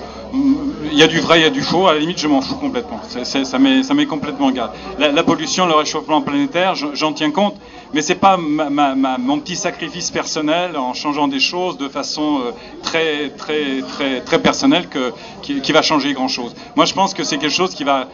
Il 0.91 0.99
y 0.99 1.03
a 1.03 1.07
du 1.07 1.21
vrai, 1.21 1.41
il 1.41 1.43
y 1.43 1.47
a 1.47 1.51
du 1.51 1.61
faux. 1.63 1.87
À 1.87 1.93
la 1.93 1.99
limite, 2.01 2.19
je 2.19 2.29
m'en 2.29 2.41
fous 2.41 2.57
complètement. 2.57 3.01
Ça 3.09 3.59
m'est 3.59 4.07
complètement 4.07 4.51
égal. 4.51 4.71
La, 4.99 5.23
pollution, 5.23 5.67
le 5.67 5.75
réchauffement 5.75 6.23
planétaire, 6.23 6.75
j'en 6.75 7.13
tiens 7.13 7.31
compte, 7.31 7.57
mais 7.95 8.03
c'est 8.03 8.17
pas 8.17 8.37
ma, 8.37 8.69
ma- 8.69 8.95
ma- 8.95 9.19
mon 9.19 9.39
petit 9.39 9.57
sacrifice 9.57 10.11
personnel 10.11 10.77
en 10.77 10.93
changeant 10.95 11.29
des 11.29 11.41
choses 11.41 11.79
de 11.79 11.89
façon 11.89 12.41
euh, 12.41 12.51
très, 12.83 13.31
très, 13.31 13.81
très, 13.89 14.21
très 14.21 14.39
personnelle 14.41 14.89
que, 14.89 15.13
qui, 15.43 15.61
qui 15.61 15.73
va 15.73 15.81
changer 15.81 16.13
grand 16.13 16.29
chose. 16.29 16.55
Moi, 16.77 16.85
je 16.85 16.93
pense 16.93 17.15
que 17.15 17.23
c'est 17.25 17.39
quelque 17.39 17.55
chose 17.55 17.75
qui 17.75 17.85
va. 17.85 18.09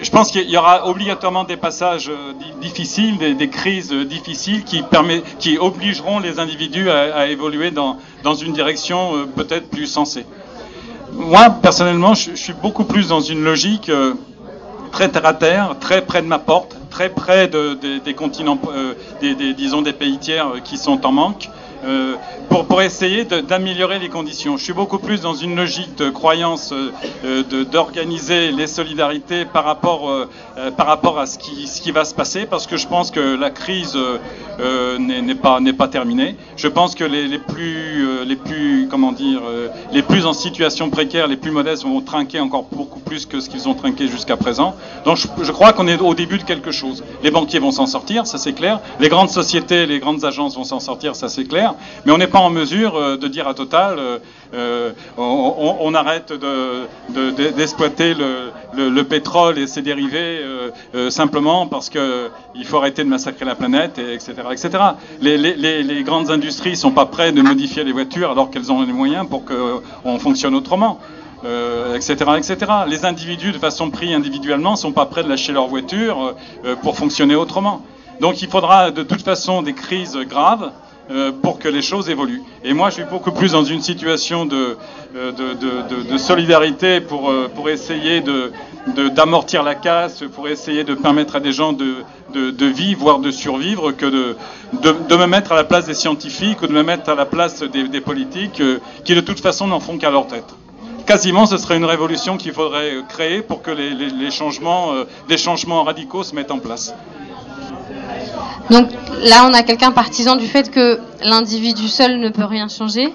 Je 0.00 0.10
pense 0.10 0.30
qu'il 0.30 0.48
y 0.48 0.56
aura 0.56 0.86
obligatoirement 0.88 1.44
des 1.44 1.56
passages 1.56 2.08
euh, 2.08 2.32
di- 2.32 2.68
difficiles, 2.68 3.18
des, 3.18 3.34
des 3.34 3.48
crises 3.48 3.92
euh, 3.92 4.04
difficiles 4.04 4.64
qui, 4.64 4.82
permet, 4.82 5.22
qui 5.38 5.58
obligeront 5.58 6.18
les 6.20 6.38
individus 6.38 6.88
à, 6.88 7.14
à 7.16 7.26
évoluer 7.26 7.70
dans, 7.70 7.98
dans 8.22 8.34
une 8.34 8.52
direction 8.52 9.26
peut-être 9.36 9.68
plus 9.68 9.86
sensée. 9.86 10.24
Moi, 11.12 11.50
personnellement, 11.50 12.14
je, 12.14 12.30
je 12.30 12.36
suis 12.42 12.52
beaucoup 12.54 12.84
plus 12.84 13.08
dans 13.08 13.20
une 13.20 13.42
logique 13.42 13.90
très 14.92 15.08
terre 15.08 15.26
à 15.26 15.34
terre, 15.34 15.76
très 15.80 16.06
près 16.06 16.22
de 16.22 16.26
ma 16.26 16.38
porte, 16.38 16.76
très 16.90 17.08
près 17.08 17.48
de- 17.48 17.74
de- 17.74 17.98
des 17.98 18.14
continents, 18.14 18.58
euh, 18.68 18.94
des, 19.20 19.34
des- 19.34 19.54
disons 19.54 19.82
des 19.82 19.92
pays 19.92 20.18
tiers 20.18 20.48
euh, 20.48 20.58
qui 20.60 20.76
sont 20.76 21.06
en 21.06 21.12
manque, 21.12 21.48
euh, 21.84 22.14
pour, 22.48 22.66
pour 22.66 22.82
essayer 22.82 23.24
d'améliorer 23.24 23.98
les 23.98 24.08
conditions. 24.08 24.56
Je 24.56 24.64
suis 24.64 24.72
beaucoup 24.72 24.98
plus 24.98 25.20
dans 25.20 25.34
une 25.34 25.56
logique 25.56 25.96
de 25.96 26.10
croyance 26.10 26.72
euh, 26.72 27.42
d'organiser 27.70 28.50
les 28.52 28.66
solidarités 28.66 29.44
par 29.44 29.64
rapport, 29.64 30.10
euh, 30.10 30.28
euh, 30.58 30.70
par 30.70 30.86
rapport 30.86 31.18
à 31.18 31.26
ce 31.26 31.38
qui, 31.38 31.66
ce 31.66 31.80
qui 31.80 31.90
va 31.90 32.04
se 32.04 32.14
passer, 32.14 32.46
parce 32.46 32.66
que 32.66 32.76
je 32.76 32.86
pense 32.86 33.10
que 33.10 33.36
la 33.36 33.50
crise 33.50 33.96
euh, 33.96 34.98
n'est 34.98 35.34
pas, 35.34 35.58
pas 35.76 35.88
terminée. 35.88 36.36
Je 36.56 36.68
pense 36.68 36.94
que 36.94 37.04
les, 37.04 37.26
les 37.28 37.38
plus, 37.38 38.24
les 38.26 38.36
plus, 38.36 38.88
comment 38.90 39.12
dire, 39.12 39.40
les 39.92 40.02
plus 40.02 40.26
en 40.26 40.32
situation 40.32 40.90
précaire, 40.90 41.26
les 41.26 41.36
plus 41.36 41.50
modestes 41.50 41.84
vont 41.84 42.00
trinquer 42.00 42.40
encore 42.40 42.66
beaucoup 42.70 43.00
plus 43.00 43.26
que 43.26 43.40
ce 43.40 43.48
qu'ils 43.48 43.68
ont 43.68 43.74
trinqué 43.74 44.08
jusqu'à 44.08 44.36
présent. 44.36 44.74
Donc 45.04 45.16
je, 45.16 45.26
je 45.42 45.52
crois 45.52 45.72
qu'on 45.72 45.88
est 45.88 45.98
au 46.00 46.14
début 46.14 46.38
de 46.38 46.44
quelque 46.44 46.70
chose. 46.72 47.02
Les 47.22 47.30
banquiers 47.30 47.58
vont 47.58 47.70
s'en 47.70 47.86
sortir, 47.86 48.26
ça 48.26 48.38
c'est 48.38 48.52
clair. 48.52 48.80
Les 48.98 49.08
grandes 49.08 49.30
sociétés, 49.30 49.86
les 49.86 49.98
grandes 49.98 50.24
agences 50.24 50.56
vont 50.56 50.64
s'en 50.64 50.80
sortir, 50.80 51.16
ça 51.16 51.28
c'est 51.28 51.44
clair. 51.44 51.69
Mais 52.04 52.12
on 52.12 52.18
n'est 52.18 52.26
pas 52.26 52.38
en 52.40 52.50
mesure 52.50 52.96
euh, 52.96 53.16
de 53.16 53.28
dire 53.28 53.48
à 53.48 53.54
Total, 53.54 53.98
euh, 53.98 54.18
euh, 54.54 54.92
on, 55.16 55.94
arrête 55.94 56.32
de- 56.32 56.86
de- 57.10 57.30
de- 57.30 57.50
d'exploiter 57.50 58.14
le, 58.14 58.50
le- 58.74 58.88
le 58.88 59.04
pétrole 59.04 59.58
et 59.58 59.66
ses 59.66 59.82
dérivés 59.82 60.40
simplement 61.10 61.66
parce 61.66 61.88
que 61.88 62.30
il 62.54 62.64
faut 62.64 62.78
arrêter 62.78 63.04
de 63.04 63.08
massacrer 63.08 63.44
la 63.44 63.54
planète, 63.54 63.98
et 63.98 64.14
etc., 64.14 64.32
etc. 64.50 64.70
Les, 65.20 66.02
grandes 66.02 66.30
industries 66.30 66.76
sont 66.76 66.90
pas 66.90 67.06
prêtes 67.06 67.34
de 67.34 67.42
modifier 67.42 67.84
les 67.84 67.92
voitures 67.92 68.30
alors 68.32 68.50
qu'elles 68.50 68.72
ont 68.72 68.82
les 68.82 68.92
moyens 68.92 69.28
pour 69.28 69.44
qu'on 69.44 70.18
fonctionne 70.18 70.54
autrement. 70.54 70.98
etc., 71.94 72.16
etc. 72.36 72.56
Les 72.88 73.04
individus, 73.04 73.52
de 73.52 73.58
façon 73.58 73.90
pris 73.90 74.12
individuellement, 74.14 74.76
sont 74.76 74.92
pas 74.92 75.06
prêts 75.06 75.22
de 75.22 75.28
lâcher 75.28 75.52
leur 75.52 75.68
voiture 75.68 76.34
pour 76.82 76.96
fonctionner 76.96 77.34
autrement. 77.36 77.82
Donc 78.20 78.42
il 78.42 78.48
faudra 78.48 78.90
de 78.90 79.02
toute 79.02 79.22
façon 79.22 79.62
des 79.62 79.72
crises 79.74 80.16
graves 80.28 80.70
euh, 81.10 81.32
pour 81.32 81.58
que 81.58 81.66
les 81.66 81.82
choses 81.82 82.08
évoluent. 82.08 82.42
Et 82.62 82.72
moi, 82.72 82.88
je 82.90 82.94
suis 82.94 83.04
beaucoup 83.04 83.32
plus 83.32 83.50
dans 83.50 83.64
une 83.64 83.80
situation 83.80 84.46
de, 84.46 84.76
euh, 85.16 86.18
solidarité 86.18 87.00
pour, 87.00 87.30
euh, 87.30 87.48
essayer 87.66 88.22
d'amortir 89.16 89.64
la 89.64 89.74
casse, 89.74 90.22
pour 90.32 90.46
essayer 90.46 90.84
de 90.84 90.94
permettre 90.94 91.34
à 91.34 91.40
des 91.40 91.52
gens 91.52 91.72
de, 91.72 92.04
vivre, 92.64 93.00
voire 93.00 93.18
de 93.18 93.32
survivre, 93.32 93.90
que 93.90 94.06
de, 94.06 95.16
me 95.16 95.26
mettre 95.26 95.50
à 95.50 95.56
la 95.56 95.64
place 95.64 95.86
des 95.86 95.94
scientifiques 95.94 96.62
ou 96.62 96.68
de 96.68 96.72
me 96.72 96.84
mettre 96.84 97.08
à 97.08 97.16
la 97.16 97.26
place 97.26 97.64
des, 97.64 98.00
politiques 98.00 98.62
qui, 99.04 99.14
de 99.16 99.20
toute 99.20 99.40
façon, 99.40 99.66
n'en 99.66 99.80
font 99.80 99.98
qu'à 99.98 100.10
leur 100.10 100.28
tête. 100.28 100.54
Quasiment, 101.06 101.44
ce 101.46 101.56
serait 101.56 101.76
une 101.76 101.86
révolution 101.86 102.36
qu'il 102.36 102.52
faudrait 102.52 102.92
créer 103.08 103.42
pour 103.42 103.62
que 103.62 103.72
les, 103.72 103.94
des 104.12 104.30
changements 104.30 105.82
radicaux 105.82 106.22
se 106.22 106.36
mettent 106.36 106.52
en 106.52 106.60
place. 106.60 106.94
Donc 108.70 108.88
là, 109.22 109.46
on 109.48 109.52
a 109.52 109.62
quelqu'un 109.64 109.90
partisan 109.90 110.36
du 110.36 110.46
fait 110.46 110.70
que 110.70 111.00
l'individu 111.24 111.88
seul 111.88 112.20
ne 112.20 112.28
peut 112.28 112.44
rien 112.44 112.68
changer, 112.68 113.12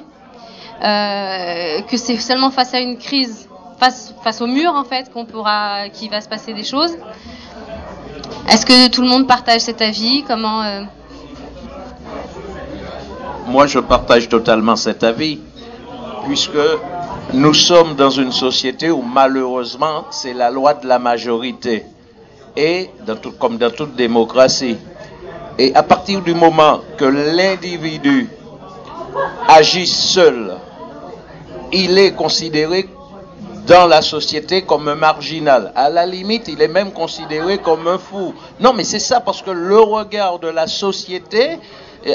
euh, 0.83 1.81
que 1.81 1.95
c'est 1.95 2.17
seulement 2.17 2.51
face 2.51 2.73
à 2.73 2.79
une 2.79 2.97
crise, 2.97 3.47
face, 3.79 4.41
au 4.41 4.47
mur 4.47 4.73
en 4.73 4.83
fait, 4.83 5.11
qu'on 5.13 5.25
pourra, 5.25 5.87
qu'il 5.89 6.09
va 6.11 6.19
se 6.19 6.27
passer 6.27 6.53
des 6.53 6.65
choses. 6.65 6.91
Est-ce 8.49 8.65
que 8.65 8.89
tout 8.89 9.01
le 9.01 9.07
monde 9.07 9.27
partage 9.27 9.61
cet 9.61 9.81
avis? 9.81 10.23
Comment 10.27 10.61
euh, 10.61 10.81
Moi, 13.47 13.65
je 13.67 13.79
partage 13.79 14.27
totalement 14.27 14.75
cet 14.75 15.03
avis, 15.05 15.39
puisque 16.25 16.51
nous 17.33 17.53
sommes 17.53 17.95
dans 17.95 18.09
une 18.09 18.33
société 18.33 18.91
où 18.91 19.01
malheureusement, 19.01 20.05
c'est 20.11 20.33
la 20.33 20.51
loi 20.51 20.73
de 20.73 20.85
la 20.85 20.99
majorité. 20.99 21.85
et 22.57 22.89
dans 23.05 23.17
comme 23.39 23.57
dans 23.57 23.71
toute 23.71 23.95
démocratie. 23.95 24.77
Et 25.57 25.73
à 25.73 25.83
partir 25.83 26.21
du 26.21 26.33
moment 26.33 26.81
que 26.97 27.05
l'individu 27.05 28.29
agit 29.47 29.87
seul, 29.87 30.57
il 31.71 31.97
est 31.97 32.13
considéré 32.13 32.89
dans 33.65 33.87
la 33.87 34.01
société 34.01 34.63
comme 34.63 34.87
un 34.87 34.95
marginal. 34.95 35.71
À 35.75 35.89
la 35.89 36.05
limite, 36.05 36.47
il 36.47 36.61
est 36.61 36.67
même 36.67 36.91
considéré 36.91 37.57
comme 37.57 37.87
un 37.87 37.97
fou. 37.97 38.33
Non, 38.59 38.73
mais 38.73 38.83
c'est 38.83 38.99
ça 38.99 39.19
parce 39.21 39.41
que 39.41 39.51
le 39.51 39.79
regard 39.79 40.39
de 40.39 40.49
la 40.49 40.67
société, 40.67 41.57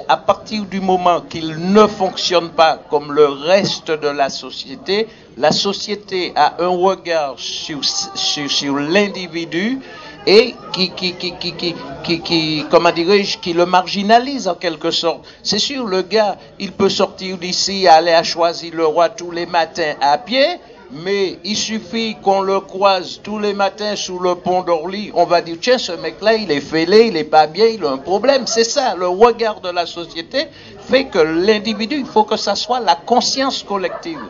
à 0.06 0.16
partir 0.16 0.64
du 0.66 0.80
moment 0.80 1.20
qu'il 1.22 1.72
ne 1.72 1.86
fonctionne 1.86 2.50
pas 2.50 2.78
comme 2.88 3.12
le 3.12 3.26
reste 3.26 3.90
de 3.90 4.08
la 4.08 4.28
société, 4.28 5.08
la 5.36 5.50
société 5.50 6.32
a 6.36 6.54
un 6.62 6.68
regard 6.68 7.34
sur, 7.38 7.80
sur, 7.84 8.50
sur 8.50 8.76
l'individu 8.76 9.80
et 10.26 10.54
qui, 10.72 10.90
qui, 10.90 11.14
qui, 11.14 11.32
qui, 11.34 11.74
qui, 12.04 12.20
qui, 12.20 12.64
comment 12.70 12.92
dirais-je, 12.92 13.38
qui 13.38 13.52
le 13.52 13.66
marginalise 13.66 14.48
en 14.48 14.54
quelque 14.54 14.90
sorte. 14.90 15.20
C'est 15.42 15.58
sûr, 15.58 15.86
le 15.86 16.02
gars, 16.02 16.36
il 16.58 16.72
peut 16.72 16.88
sortir 16.88 17.38
d'ici, 17.38 17.88
aller 17.88 18.12
à 18.12 18.22
Choisy-le-Roi 18.22 19.10
tous 19.10 19.30
les 19.30 19.46
matins 19.46 19.94
à 20.00 20.18
pied, 20.18 20.46
mais 20.92 21.38
il 21.44 21.56
suffit 21.56 22.16
qu'on 22.22 22.40
le 22.40 22.60
croise 22.60 23.20
tous 23.22 23.38
les 23.38 23.54
matins 23.54 23.94
sous 23.96 24.18
le 24.18 24.34
pont 24.34 24.62
d'Orly, 24.62 25.12
on 25.14 25.24
va 25.24 25.40
dire, 25.40 25.56
tiens, 25.60 25.78
ce 25.78 25.92
mec-là, 25.92 26.34
il 26.34 26.50
est 26.50 26.60
fêlé, 26.60 27.06
il 27.06 27.16
est 27.16 27.24
pas 27.24 27.46
bien, 27.46 27.66
il 27.66 27.84
a 27.84 27.90
un 27.90 27.98
problème. 27.98 28.46
C'est 28.46 28.64
ça, 28.64 28.94
le 28.96 29.06
regard 29.08 29.60
de 29.60 29.70
la 29.70 29.86
société 29.86 30.48
fait 30.88 31.04
que 31.04 31.18
l'individu, 31.18 31.96
il 31.98 32.06
faut 32.06 32.24
que 32.24 32.36
ça 32.36 32.54
soit 32.56 32.80
la 32.80 32.96
conscience 32.96 33.62
collective. 33.62 34.20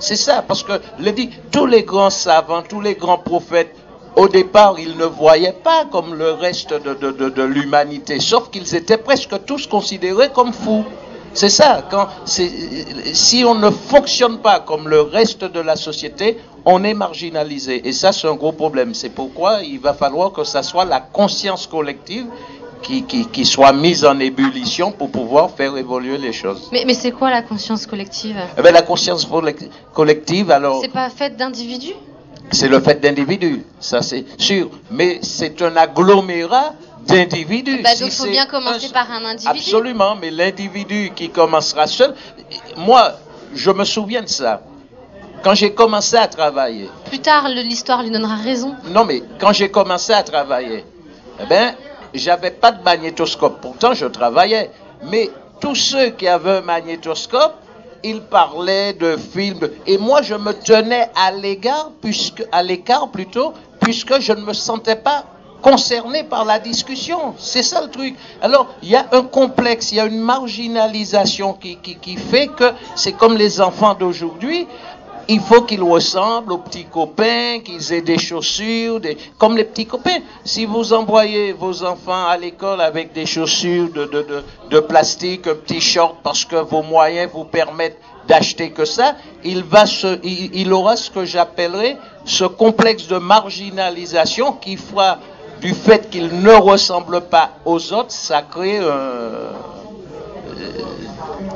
C'est 0.00 0.16
ça, 0.16 0.42
parce 0.46 0.62
que 0.62 0.80
le 0.98 1.10
dit, 1.12 1.30
tous 1.50 1.66
les 1.66 1.82
grands 1.82 2.10
savants, 2.10 2.62
tous 2.62 2.80
les 2.80 2.94
grands 2.94 3.18
prophètes, 3.18 3.74
au 4.18 4.28
départ, 4.28 4.74
ils 4.78 4.96
ne 4.96 5.04
voyaient 5.04 5.56
pas 5.70 5.84
comme 5.90 6.14
le 6.14 6.32
reste 6.32 6.72
de, 6.74 6.92
de- 6.94 7.12
de- 7.20 7.28
de 7.30 7.42
l'humanité, 7.42 8.20
sauf 8.20 8.50
qu'ils 8.50 8.74
étaient 8.74 8.98
presque 8.98 9.44
tous 9.46 9.66
considérés 9.66 10.30
comme 10.30 10.52
fous. 10.52 10.84
C'est 11.34 11.50
ça, 11.60 11.84
quand 11.90 12.08
si 12.26 13.44
on 13.46 13.54
ne 13.54 13.70
fonctionne 13.70 14.38
pas 14.38 14.60
comme 14.60 14.88
le 14.88 15.02
reste 15.02 15.44
de 15.44 15.60
la 15.60 15.76
société, 15.76 16.38
on 16.64 16.82
est 16.84 16.94
marginalisé. 16.94 17.86
Et 17.88 17.92
ça, 17.92 18.12
c'est 18.12 18.26
un 18.26 18.34
gros 18.34 18.52
problème. 18.52 18.92
C'est 18.94 19.10
pourquoi 19.10 19.60
il 19.62 19.78
va 19.78 19.94
falloir 19.94 20.32
que 20.32 20.42
ça 20.44 20.62
soit 20.62 20.84
la 20.84 21.00
conscience 21.00 21.66
collective 21.66 22.26
qui, 22.82 23.04
qui, 23.04 23.26
qui 23.26 23.44
soit 23.44 23.72
mise 23.72 24.04
en 24.04 24.18
ébullition 24.18 24.90
pour 24.90 25.10
pouvoir 25.10 25.50
faire 25.50 25.76
évoluer 25.76 26.18
les 26.18 26.32
choses. 26.32 26.68
Mais, 26.72 26.84
mais 26.86 26.94
c'est 26.94 27.12
quoi 27.12 27.30
la 27.30 27.42
conscience 27.42 27.86
collective? 27.86 28.36
Eh 28.56 28.62
bien, 28.62 28.72
la 28.72 28.82
conscience 28.82 29.26
collec- 29.26 29.68
collective, 29.94 30.50
alors... 30.50 30.80
C'est 30.80 30.88
pas 30.92 31.10
fait 31.10 31.36
d'individus? 31.36 31.94
C'est 32.50 32.68
le 32.68 32.80
fait 32.80 33.00
d'individus, 33.00 33.64
ça 33.80 34.02
c'est 34.02 34.24
sûr. 34.40 34.70
Mais 34.90 35.18
c'est 35.22 35.60
un 35.62 35.76
agglomérat 35.76 36.74
d'individus. 37.06 37.82
Bah, 37.82 37.90
Si 37.94 38.02
donc, 38.02 38.12
faut 38.12 38.24
c'est 38.24 38.30
bien 38.30 38.46
commencer 38.46 38.86
un- 38.86 38.92
par 38.92 39.10
un 39.10 39.24
individu. 39.24 39.48
Absolument, 39.58 40.16
mais 40.16 40.30
l'individu 40.30 41.10
qui 41.14 41.30
commencera 41.30 41.86
seul. 41.86 42.14
Moi, 42.76 43.12
je 43.54 43.70
me 43.70 43.84
souviens 43.84 44.22
de 44.22 44.28
ça. 44.28 44.62
Quand 45.42 45.54
j'ai 45.54 45.72
commencé 45.72 46.16
à 46.16 46.26
travailler, 46.26 46.88
Plus 47.06 47.20
tard, 47.20 47.48
l'histoire 47.48 48.02
lui 48.02 48.10
donnera 48.10 48.36
raison. 48.36 48.74
non 48.90 49.04
mais 49.04 49.22
quand 49.38 49.52
j'ai 49.52 49.70
commencé 49.70 50.12
à 50.12 50.22
travailler, 50.22 50.84
eh 51.40 51.46
ben, 51.46 51.74
j'avais 52.12 52.50
pas 52.50 52.72
de 52.72 52.82
magnétoscope. 52.82 53.60
Pourtant, 53.60 53.94
je 53.94 54.06
travaillais. 54.06 54.70
Mais 55.04 55.30
tous 55.60 55.76
ceux 55.76 56.10
qui 56.10 56.26
avaient 56.26 56.58
un 56.58 56.60
magnétoscope, 56.62 57.54
ils 58.04 58.20
parlaient 58.20 58.92
de 58.92 59.16
films. 59.16 59.68
Et 59.86 59.98
moi, 59.98 60.22
je 60.22 60.34
me 60.34 60.52
tenais 60.52 61.10
à 61.14 61.32
l'égard, 61.32 61.90
puisque, 62.00 62.44
à 62.52 62.62
l'écart 62.62 63.08
plutôt, 63.08 63.52
puisque 63.80 64.20
je 64.20 64.32
ne 64.32 64.42
me 64.42 64.52
sentais 64.52 64.96
pas 64.96 65.24
concerné 65.62 66.22
par 66.22 66.44
la 66.44 66.58
discussion. 66.58 67.34
C'est 67.38 67.62
ça 67.62 67.80
le 67.82 67.90
truc. 67.90 68.14
Alors, 68.40 68.68
il 68.82 68.90
y 68.90 68.96
a 68.96 69.06
un 69.12 69.22
complexe, 69.22 69.92
il 69.92 69.96
y 69.96 70.00
a 70.00 70.06
une 70.06 70.20
marginalisation 70.20 71.54
qui 71.54 72.16
fait 72.16 72.46
que 72.46 72.72
c'est 72.94 73.12
comme 73.12 73.36
les 73.36 73.60
enfants 73.60 73.94
d'aujourd'hui. 73.94 74.66
Il 75.30 75.40
faut 75.40 75.60
qu'ils 75.60 75.82
ressemblent 75.82 76.52
aux 76.52 76.58
petits 76.58 76.86
copains, 76.86 77.60
qu'ils 77.62 77.92
aient 77.92 78.00
des 78.00 78.16
chaussures, 78.16 78.98
des... 78.98 79.18
comme 79.36 79.58
les 79.58 79.64
petits 79.64 79.84
copains. 79.84 80.20
Si 80.42 80.64
vous 80.64 80.94
envoyez 80.94 81.52
vos 81.52 81.84
enfants 81.84 82.26
à 82.26 82.38
l'école 82.38 82.80
avec 82.80 83.12
des 83.12 83.26
chaussures 83.26 83.90
de, 83.92 84.80
plastique, 84.80 85.46
un 85.46 85.54
petit 85.54 85.82
short, 85.82 86.16
parce 86.22 86.46
que 86.46 86.56
vos 86.56 86.82
moyens 86.82 87.30
vous 87.30 87.44
permettent 87.44 87.98
d'acheter 88.26 88.70
que 88.70 88.86
ça, 88.86 89.16
il, 89.44 90.72
aura 90.72 90.96
ce 90.96 91.10
que 91.10 91.26
j'appellerais 91.26 91.98
ce 92.24 92.44
complexe 92.44 93.06
de 93.06 93.18
marginalisation 93.18 94.52
qui 94.52 94.76
fera 94.76 95.18
du 95.60 95.74
fait 95.74 96.08
qu'il 96.08 96.40
ne 96.40 96.52
ressemble 96.52 97.20
pas 97.22 97.50
aux 97.66 97.92
autres, 97.92 98.12
ça 98.12 98.40
crée 98.40 98.78
un... 98.78 99.52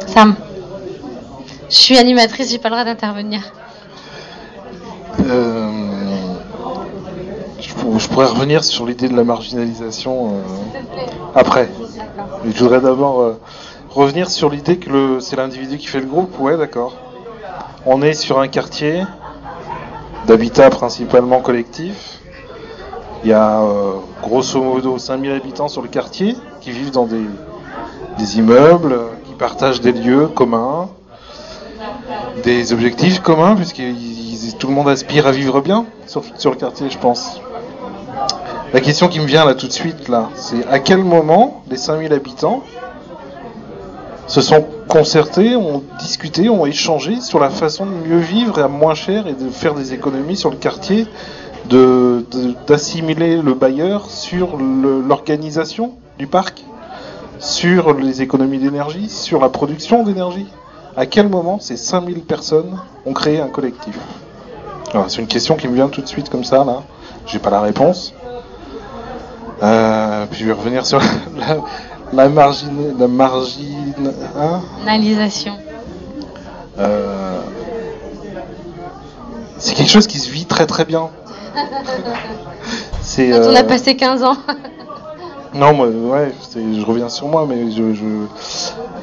Sam, 0.06 0.36
je 1.70 1.76
suis 1.76 1.96
animatrice, 1.96 2.50
j'ai 2.50 2.58
pas 2.58 2.68
le 2.68 2.74
droit 2.74 2.84
d'intervenir. 2.84 3.40
Euh, 5.20 5.70
je, 7.60 7.74
pour- 7.74 7.98
je 7.98 8.08
pourrais 8.08 8.26
revenir 8.26 8.64
sur 8.64 8.86
l'idée 8.86 9.08
de 9.08 9.16
la 9.16 9.24
marginalisation 9.24 10.28
euh, 10.28 10.38
après. 11.34 11.68
Je 12.44 12.58
voudrais 12.62 12.80
d'abord 12.80 13.20
euh, 13.20 13.40
revenir 13.90 14.30
sur 14.30 14.50
l'idée 14.50 14.78
que 14.78 15.20
c'est 15.20 15.36
l'individu 15.36 15.78
qui 15.78 15.86
fait 15.86 16.00
le 16.00 16.06
groupe. 16.06 16.38
Ouais, 16.40 16.56
d'accord. 16.56 16.94
On 17.86 18.02
est 18.02 18.14
sur 18.14 18.38
un 18.40 18.48
quartier 18.48 19.02
d'habitat 20.26 20.70
principalement 20.70 21.40
collectif. 21.40 22.20
Il 23.24 23.30
y 23.30 23.32
a 23.32 23.60
grosso 24.22 24.60
modo 24.60 24.98
5000 24.98 25.30
habitants 25.32 25.68
sur 25.68 25.82
le 25.82 25.88
quartier 25.88 26.36
qui 26.60 26.70
vivent 26.72 26.90
dans 26.90 27.06
des, 27.06 28.38
immeubles, 28.38 28.98
qui 29.26 29.34
partagent 29.34 29.80
des 29.80 29.92
lieux 29.92 30.26
communs, 30.28 30.88
des 32.42 32.72
objectifs 32.72 33.20
communs, 33.20 33.54
puisque 33.56 33.82
tout 34.58 34.68
le 34.68 34.74
monde 34.74 34.88
aspire 34.88 35.26
à 35.26 35.32
vivre 35.32 35.60
bien 35.60 35.86
sur, 36.06 36.22
le 36.50 36.56
quartier, 36.56 36.88
je 36.90 36.98
pense. 36.98 37.40
La 38.72 38.80
question 38.80 39.08
qui 39.08 39.20
me 39.20 39.26
vient 39.26 39.44
là 39.44 39.54
tout 39.54 39.66
de 39.66 39.72
suite, 39.72 40.08
là, 40.08 40.30
c'est 40.34 40.66
à 40.68 40.78
quel 40.78 41.04
moment 41.04 41.62
les 41.68 41.76
5000 41.76 42.12
habitants 42.12 42.62
se 44.26 44.40
sont 44.40 44.64
concertés, 44.88 45.56
ont 45.56 45.82
discuté, 45.98 46.48
ont 46.48 46.64
échangé 46.64 47.20
sur 47.20 47.38
la 47.38 47.50
façon 47.50 47.84
de 47.84 47.90
mieux 47.90 48.18
vivre 48.18 48.58
et 48.58 48.62
à 48.62 48.68
moins 48.68 48.94
cher 48.94 49.26
et 49.26 49.34
de 49.34 49.50
faire 49.50 49.74
des 49.74 49.92
économies 49.92 50.36
sur 50.36 50.50
le 50.50 50.56
quartier, 50.56 51.06
d'assimiler 51.68 53.36
le 53.36 53.54
bailleur 53.54 54.10
sur 54.10 54.56
l'organisation 54.56 55.92
du 56.18 56.26
parc, 56.26 56.64
sur 57.40 57.92
les 57.94 58.22
économies 58.22 58.58
d'énergie, 58.58 59.08
sur 59.08 59.40
la 59.40 59.48
production 59.48 60.02
d'énergie? 60.02 60.46
À 60.96 61.06
quel 61.06 61.28
moment 61.28 61.58
ces 61.58 61.76
5000 61.76 62.20
personnes 62.20 62.78
ont 63.06 63.12
créé 63.12 63.40
un 63.40 63.48
collectif 63.48 63.96
C'est 65.08 65.20
une 65.20 65.26
question 65.26 65.56
qui 65.56 65.68
me 65.68 65.74
vient 65.74 65.88
tout 65.88 66.02
de 66.02 66.06
suite 66.06 66.28
comme 66.28 66.44
ça, 66.44 66.64
là. 66.64 66.82
J'ai 67.26 67.38
pas 67.38 67.50
la 67.50 67.60
réponse. 67.60 68.12
Euh, 69.62 70.26
puis 70.30 70.40
je 70.40 70.46
vais 70.46 70.52
revenir 70.52 70.84
sur 70.84 70.98
la, 71.36 71.58
la 72.12 72.28
margine, 72.28 72.96
la 72.98 73.08
margine, 73.08 74.12
hein 74.36 74.60
Analysation. 74.82 75.52
Euh, 76.78 77.40
c'est 79.58 79.74
quelque 79.74 79.90
chose 79.90 80.06
qui 80.06 80.18
se 80.18 80.30
vit 80.30 80.46
très 80.46 80.66
très 80.66 80.84
bien. 80.84 81.08
C'est, 83.02 83.32
on 83.32 83.54
a 83.54 83.60
euh, 83.60 83.64
passé 83.64 83.96
15 83.96 84.22
ans. 84.24 84.36
Non, 85.54 85.74
moi, 85.74 85.88
ouais, 85.88 86.32
je 86.56 86.82
reviens 86.84 87.10
sur 87.10 87.28
moi, 87.28 87.46
mais 87.46 87.70
je, 87.70 87.92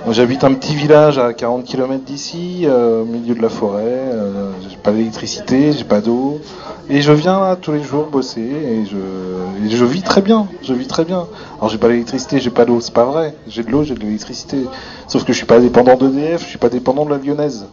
j'habite 0.10 0.44
un 0.44 0.54
petit 0.56 0.74
village 0.74 1.20
à 1.20 1.32
40 1.34 1.64
km 1.64 2.04
d'ici, 2.04 2.62
euh, 2.64 3.04
au 3.04 3.06
milieu 3.06 3.36
de 3.36 3.42
la 3.42 3.50
forêt. 3.50 3.84
euh, 3.86 4.52
j'ai 4.68 4.78
pas 4.78 4.92
d'électricité, 4.92 5.74
j'ai 5.74 5.84
pas 5.84 6.02
d'eau, 6.02 6.40
et 6.90 7.02
je 7.02 7.12
viens 7.12 7.40
là 7.40 7.56
tous 7.56 7.72
les 7.72 7.84
jours 7.84 8.08
bosser 8.08 8.42
et 8.42 8.84
je, 8.86 9.68
et 9.68 9.70
je 9.70 9.86
vis 9.86 10.02
très 10.02 10.22
bien. 10.22 10.48
Je 10.64 10.74
vis 10.74 10.88
très 10.88 11.06
bien. 11.06 11.28
Alors 11.60 11.70
j'ai 11.70 11.78
pas 11.78 11.88
d'électricité, 11.90 12.40
j'ai 12.40 12.50
pas 12.50 12.66
d'eau, 12.66 12.80
c'est 12.80 12.94
pas 12.94 13.06
vrai. 13.06 13.36
J'ai 13.48 13.62
de 13.62 13.70
l'eau, 13.70 13.84
j'ai 13.84 13.94
de 13.94 14.00
l'électricité. 14.00 14.66
Sauf 15.08 15.26
que 15.26 15.34
je 15.34 15.38
suis 15.38 15.46
pas 15.46 15.60
dépendant 15.60 15.96
d'EDF, 15.98 16.42
je 16.42 16.48
suis 16.48 16.58
pas 16.58 16.70
dépendant 16.70 17.06
de 17.06 17.12
la 17.12 17.18
Lyonnaise. 17.20 17.68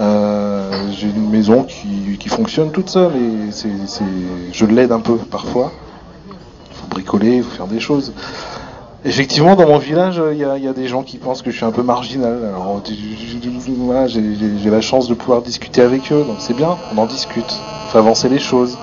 Euh, 0.00 0.70
j'ai 0.90 1.06
une 1.06 1.30
maison 1.30 1.62
qui, 1.62 2.18
qui 2.18 2.28
fonctionne 2.28 2.70
toute 2.72 2.90
seule 2.90 3.12
et 3.16 3.52
c'est, 3.52 3.68
je 4.52 4.66
l'aide 4.66 4.90
un 4.92 5.00
peu 5.00 5.16
parfois 5.16 5.70
bricoler, 6.86 7.42
faire 7.42 7.66
des 7.66 7.80
choses. 7.80 8.12
Effectivement, 9.04 9.54
dans 9.54 9.68
mon 9.68 9.78
village, 9.78 10.20
il 10.32 10.38
y, 10.38 10.44
a- 10.44 10.72
des 10.72 10.88
gens 10.88 11.02
qui 11.04 11.18
pensent 11.18 11.42
que 11.42 11.50
je 11.52 11.56
suis 11.56 11.64
un 11.64 11.70
peu 11.70 11.82
marginal. 11.82 12.38
Alors, 12.44 12.82
voilà, 13.78 14.06
j'ai 14.08 14.70
la 14.70 14.80
chance 14.80 15.06
de 15.06 15.14
pouvoir 15.14 15.42
discuter 15.42 15.80
avec 15.82 16.10
eux, 16.10 16.24
donc 16.24 16.36
c'est 16.40 16.54
bien, 16.56 16.76
on 16.92 16.98
en 16.98 17.06
discute, 17.06 17.44
on 17.86 17.90
fait 17.90 17.98
avancer 17.98 18.28
les 18.28 18.40
choses. 18.40 18.76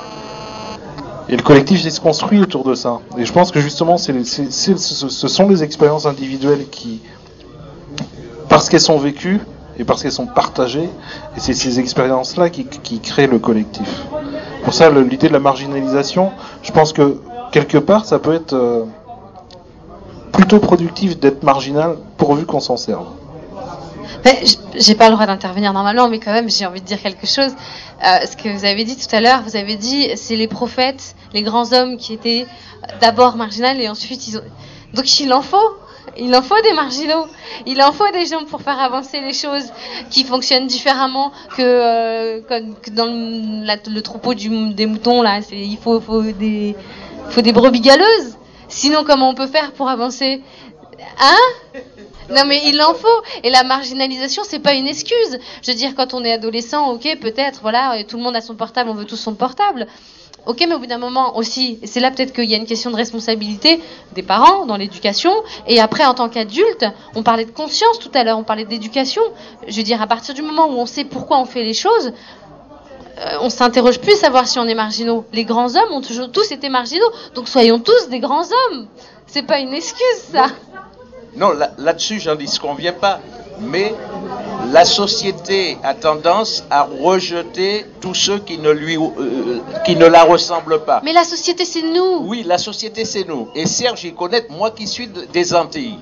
Et 1.27 1.35
le 1.35 1.41
collectif, 1.43 1.83
il 1.83 1.91
se 1.91 1.99
construit 1.99 2.39
autour 2.41 2.63
de 2.63 2.73
ça. 2.73 2.99
Et 3.17 3.25
je 3.25 3.33
pense 3.33 3.51
que 3.51 3.59
justement, 3.59 3.97
ce 3.97 5.27
sont 5.27 5.47
les 5.49 5.63
expériences 5.63 6.05
individuelles 6.05 6.67
qui, 6.69 7.01
parce 8.47 8.69
qu'elles 8.69 8.79
sont 8.81 8.97
vécues 8.97 9.39
et 9.77 9.83
parce 9.83 10.03
qu'elles 10.03 10.11
sont 10.11 10.27
partagées, 10.27 10.87
et 11.35 11.39
c'est 11.39 11.53
ces 11.53 11.79
expériences-là 11.79 12.49
qui, 12.49 12.65
qui 12.65 12.99
créent 12.99 13.27
le 13.27 13.39
collectif. 13.39 14.03
Pour 14.63 14.73
ça, 14.73 14.89
l'idée 14.89 15.27
de 15.27 15.33
la 15.33 15.39
marginalisation, 15.39 16.31
je 16.61 16.71
pense 16.71 16.93
que 16.93 17.17
quelque 17.53 17.77
part, 17.77 18.05
ça 18.05 18.19
peut 18.19 18.33
être 18.33 18.53
euh, 18.53 18.83
plutôt 20.33 20.59
productif 20.59 21.17
d'être 21.17 21.43
marginal 21.43 21.97
pourvu 22.17 22.45
qu'on 22.45 22.59
s'en 22.59 22.75
serve. 22.77 23.05
J- 24.25 24.57
j'ai 24.75 24.95
pas 24.95 25.07
le 25.09 25.13
droit 25.15 25.25
d'intervenir 25.27 25.71
normalement, 25.71 26.09
mais 26.09 26.19
quand 26.19 26.33
même, 26.33 26.49
j'ai 26.49 26.65
envie 26.65 26.81
de 26.81 26.85
dire 26.85 27.01
quelque 27.01 27.27
chose. 27.27 27.51
Euh, 28.03 28.25
ce 28.29 28.35
que 28.35 28.49
vous 28.49 28.65
avez 28.65 28.83
dit 28.83 28.97
tout 28.97 29.13
à 29.15 29.21
l'heure, 29.21 29.41
vous 29.45 29.55
avez 29.55 29.75
dit, 29.75 30.09
c'est 30.15 30.35
les 30.35 30.47
prophètes, 30.47 31.15
les 31.33 31.43
grands 31.43 31.71
hommes 31.73 31.97
qui 31.97 32.13
étaient 32.13 32.45
d'abord 32.99 33.35
marginaux 33.37 33.79
et 33.79 33.87
ensuite 33.87 34.27
ils 34.27 34.37
ont. 34.37 34.41
Donc 34.93 35.19
il 35.19 35.31
en 35.33 35.41
faut. 35.41 35.77
Il 36.17 36.35
en 36.35 36.41
faut 36.41 36.61
des 36.63 36.73
marginaux. 36.73 37.25
Il 37.65 37.81
en 37.81 37.91
faut 37.91 38.09
des 38.11 38.25
gens 38.25 38.43
pour 38.49 38.61
faire 38.61 38.79
avancer 38.79 39.21
les 39.21 39.33
choses 39.33 39.71
qui 40.09 40.23
fonctionnent 40.25 40.67
différemment 40.67 41.31
que, 41.55 41.61
euh, 41.61 42.41
dans 42.91 43.05
le, 43.05 44.01
troupeau 44.01 44.33
des 44.33 44.85
moutons 44.85 45.21
là. 45.21 45.39
Il 45.51 45.77
faut 45.77 45.99
des, 46.33 46.75
faut 47.29 47.41
des 47.41 47.53
brebis 47.53 47.81
galeuses. 47.81 48.37
Sinon, 48.67 49.03
comment 49.03 49.29
on 49.29 49.35
peut 49.35 49.47
faire 49.47 49.71
pour 49.73 49.89
avancer 49.89 50.41
Hein 51.19 51.79
non 52.29 52.45
mais 52.45 52.61
il 52.65 52.81
en 52.81 52.93
faut. 52.93 53.21
Et 53.43 53.49
la 53.49 53.63
marginalisation, 53.63 54.43
c'est 54.45 54.59
pas 54.59 54.73
une 54.73 54.87
excuse. 54.87 55.39
Je 55.61 55.71
veux 55.71 55.77
dire, 55.77 55.93
quand 55.95 56.13
on 56.13 56.23
est 56.23 56.31
adolescent, 56.31 56.89
ok, 56.91 57.17
peut-être, 57.19 57.59
voilà, 57.61 58.03
tout 58.07 58.17
le 58.17 58.23
monde 58.23 58.35
a 58.35 58.41
son 58.41 58.55
portable, 58.55 58.89
on 58.89 58.93
veut 58.93 59.05
tous 59.05 59.17
son 59.17 59.35
portable. 59.35 59.87
Ok, 60.45 60.65
mais 60.67 60.75
au 60.75 60.79
bout 60.79 60.87
d'un 60.87 60.97
moment 60.97 61.37
aussi, 61.37 61.79
c'est 61.85 62.01
là 62.01 62.11
peut-être 62.11 62.33
qu'il 62.33 62.49
y 62.49 62.53
a 62.53 62.57
une 62.57 62.65
question 62.65 62.91
de 62.91 62.97
responsabilité 62.97 63.79
des 64.13 64.23
parents 64.23 64.65
dans 64.65 64.75
l'éducation. 64.75 65.31
Et 65.67 65.79
après, 65.79 66.03
en 66.03 66.13
tant 66.13 66.27
qu'adulte, 66.27 66.85
on 67.15 67.23
parlait 67.23 67.45
de 67.45 67.51
conscience 67.51 67.97
tout 67.99 68.11
à 68.13 68.25
l'heure, 68.25 68.37
on 68.37 68.43
parlait 68.43 68.65
d'éducation. 68.65 69.21
Je 69.67 69.77
veux 69.77 69.83
dire, 69.83 70.01
à 70.01 70.07
partir 70.07 70.33
du 70.33 70.41
moment 70.41 70.67
où 70.67 70.73
on 70.73 70.85
sait 70.85 71.05
pourquoi 71.05 71.39
on 71.39 71.45
fait 71.45 71.63
les 71.63 71.73
choses, 71.73 72.11
on 73.41 73.49
s'interroge 73.49 73.99
plus 73.99 74.13
à 74.13 74.17
savoir 74.17 74.47
si 74.47 74.59
on 74.59 74.65
est 74.67 74.75
marginaux. 74.75 75.25
Les 75.33 75.45
grands 75.45 75.75
hommes 75.75 75.91
ont 75.91 76.01
toujours 76.01 76.31
tous 76.31 76.51
été 76.51 76.69
marginaux, 76.69 77.09
donc 77.35 77.47
soyons 77.47 77.79
tous 77.79 78.09
des 78.09 78.19
grands 78.19 78.43
hommes. 78.43 78.87
C'est 79.27 79.43
pas 79.43 79.59
une 79.59 79.73
excuse, 79.73 80.19
ça. 80.31 80.47
Non, 81.35 81.51
là- 81.51 81.71
là-dessus, 81.77 82.19
j'en 82.19 82.35
disconviens 82.35 82.93
pas. 82.93 83.19
Mais 83.59 83.93
la 84.71 84.83
société 84.83 85.77
a 85.83 85.93
tendance 85.93 86.63
à 86.71 86.83
rejeter 86.83 87.85
tous 88.01 88.15
ceux 88.15 88.39
qui 88.39 88.57
ne, 88.57 88.71
lui, 88.71 88.97
euh, 88.97 89.59
qui 89.85 89.95
ne 89.95 90.05
la 90.07 90.23
ressemblent 90.23 90.83
pas. 90.83 91.01
Mais 91.03 91.13
la 91.13 91.23
société, 91.23 91.63
c'est 91.65 91.83
nous. 91.83 92.21
Oui, 92.23 92.43
la 92.45 92.57
société, 92.57 93.05
c'est 93.05 93.27
nous. 93.27 93.47
Et 93.55 93.67
Serge, 93.67 94.03
il 94.05 94.15
connaît, 94.15 94.45
moi 94.49 94.71
qui 94.71 94.87
suis 94.87 95.07
de- 95.07 95.25
des 95.25 95.53
Antilles. 95.53 95.99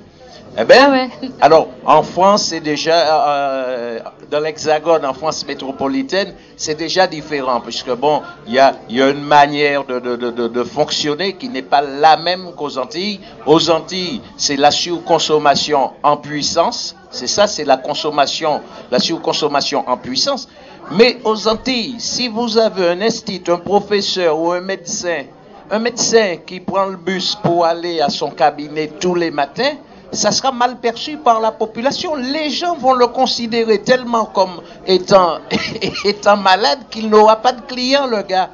Eh 0.58 0.66
ben, 0.66 0.78
Ah 0.82 0.91
ouais. 0.91 1.10
alors, 1.41 1.70
en 1.86 2.04
France, 2.04 2.43
c'est 2.47 2.60
déjà, 2.60 3.28
euh, 3.30 3.99
dans 4.30 4.41
l'Hexagone, 4.41 5.06
en 5.06 5.14
France 5.14 5.45
métropolitaine, 5.47 6.34
c'est 6.58 6.76
déjà 6.76 7.08
différent, 7.08 7.62
puisque 7.62 7.91
bon, 7.95 8.22
il 8.47 8.54
y 8.54 8.60
a, 8.60 8.76
il 8.89 8.97
y 8.97 9.02
a 9.02 9.10
une 9.10 9.24
manière 9.24 9.86
de, 9.86 9.99
de, 9.99 10.16
de, 10.18 10.30
de- 10.30 10.47
de 10.49 10.64
fonctionner 10.66 11.34
qui 11.38 11.47
n'est 11.47 11.62
pas 11.62 11.82
la 11.82 12.18
même 12.18 12.52
qu'aux 12.58 12.78
Antilles. 12.78 13.22
Aux 13.45 13.70
Antilles, 13.70 14.22
c'est 14.36 14.58
la 14.58 14.72
surconsommation 14.72 15.91
en 16.04 16.18
puissance. 16.18 16.95
C'est 17.12 17.28
ça, 17.28 17.47
c'est 17.47 17.66
la 17.66 17.78
consommation, 17.78 18.62
la 18.91 18.99
surconsommation 18.99 19.88
en 19.88 19.95
puissance. 19.95 20.49
Mais 20.91 21.20
aux 21.24 21.47
Antilles, 21.47 21.95
si 21.99 22.28
vous 22.28 22.58
avez 22.58 22.89
un 22.89 23.02
institut, 23.02 23.52
un 23.52 23.58
professeur 23.58 24.38
ou 24.38 24.52
un 24.52 24.62
médecin, 24.62 25.24
un 25.70 25.80
médecin 25.80 26.36
qui 26.45 26.60
prend 26.60 26.86
le 26.88 26.97
bus 26.97 27.36
pour 27.41 27.64
aller 27.66 28.02
à 28.02 28.10
son 28.10 28.32
cabinet 28.32 28.91
tous 28.99 29.16
les 29.16 29.32
matins, 29.32 29.76
ça 30.12 30.32
sera 30.32 30.51
mal 30.51 30.78
perçu 30.78 31.18
par 31.18 31.39
la 31.39 31.51
population. 31.51 32.16
Les 32.16 32.49
gens 32.49 32.76
vont 32.76 32.93
le 32.93 33.07
considérer 33.07 33.82
tellement 33.82 34.26
comme 34.26 34.62
étant, 34.86 35.39
étant 36.05 36.38
malade 36.38 36.80
qu'il 36.89 37.09
n'aura 37.09 37.38
pas 37.38 37.53
de 37.53 37.62
clients, 37.62 38.07
le 38.07 38.22
gars. 38.22 38.49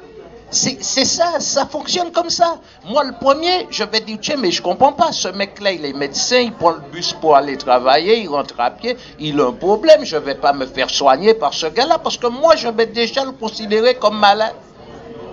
C'est 0.50 0.80
ça, 0.80 1.40
ça 1.40 1.66
fonctionne 1.66 2.10
comme 2.10 2.30
ça. 2.30 2.58
Moi, 2.88 3.04
le 3.04 3.12
premier, 3.12 3.66
je 3.70 3.84
vais 3.84 4.00
dire, 4.00 4.16
tiens, 4.18 4.36
mais 4.38 4.50
je 4.50 4.62
comprends 4.62 4.94
pas, 4.94 5.12
ce 5.12 5.28
mec-là, 5.28 5.72
il 5.72 5.84
est 5.84 5.92
médecin, 5.92 6.38
il 6.38 6.52
prend 6.52 6.70
le 6.70 6.80
bus 6.90 7.12
pour 7.12 7.36
aller 7.36 7.58
travailler, 7.58 8.20
il 8.20 8.28
rentre 8.30 8.58
à 8.58 8.70
pied, 8.70 8.96
il 9.18 9.38
a 9.42 9.48
un 9.48 9.52
problème, 9.52 10.06
je 10.06 10.16
vais 10.16 10.36
pas 10.36 10.54
me 10.54 10.64
faire 10.64 10.88
soigner 10.88 11.34
par 11.34 11.52
ce 11.52 11.66
gars-là, 11.66 11.98
parce 11.98 12.16
que 12.16 12.28
moi, 12.28 12.56
je 12.56 12.68
vais 12.68 12.86
déjà 12.86 13.26
le 13.26 13.32
considérer 13.32 13.96
comme 13.96 14.18
malade 14.18 14.54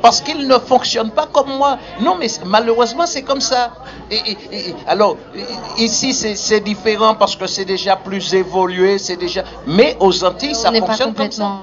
parce 0.01 0.21
qu'il 0.21 0.47
ne 0.47 0.57
fonctionne 0.59 1.11
pas 1.11 1.27
comme 1.31 1.49
moi. 1.57 1.77
Non, 2.01 2.15
mais 2.19 2.27
malheureusement, 2.45 3.05
c'est 3.05 3.23
comme 3.23 3.41
ça. 3.41 3.71
Et, 4.11 4.15
et- 4.31 4.37
et- 4.69 4.75
alors, 4.87 5.17
ici, 5.77 6.13
c'est 6.13 6.59
différent 6.59 7.15
parce 7.15 7.35
que 7.35 7.47
c'est 7.47 7.65
déjà 7.65 7.95
plus 7.95 8.33
évolué, 8.33 8.97
c'est 8.99 9.17
déjà. 9.17 9.43
Mais 9.67 9.95
aux 9.99 10.23
Antilles, 10.23 10.55
ça 10.55 10.69
on 10.69 10.71
n'est 10.71 10.81
pas 10.81 10.87
fonctionne 10.87 11.13
comme 11.13 11.31
ça. 11.31 11.43
complètement. 11.43 11.59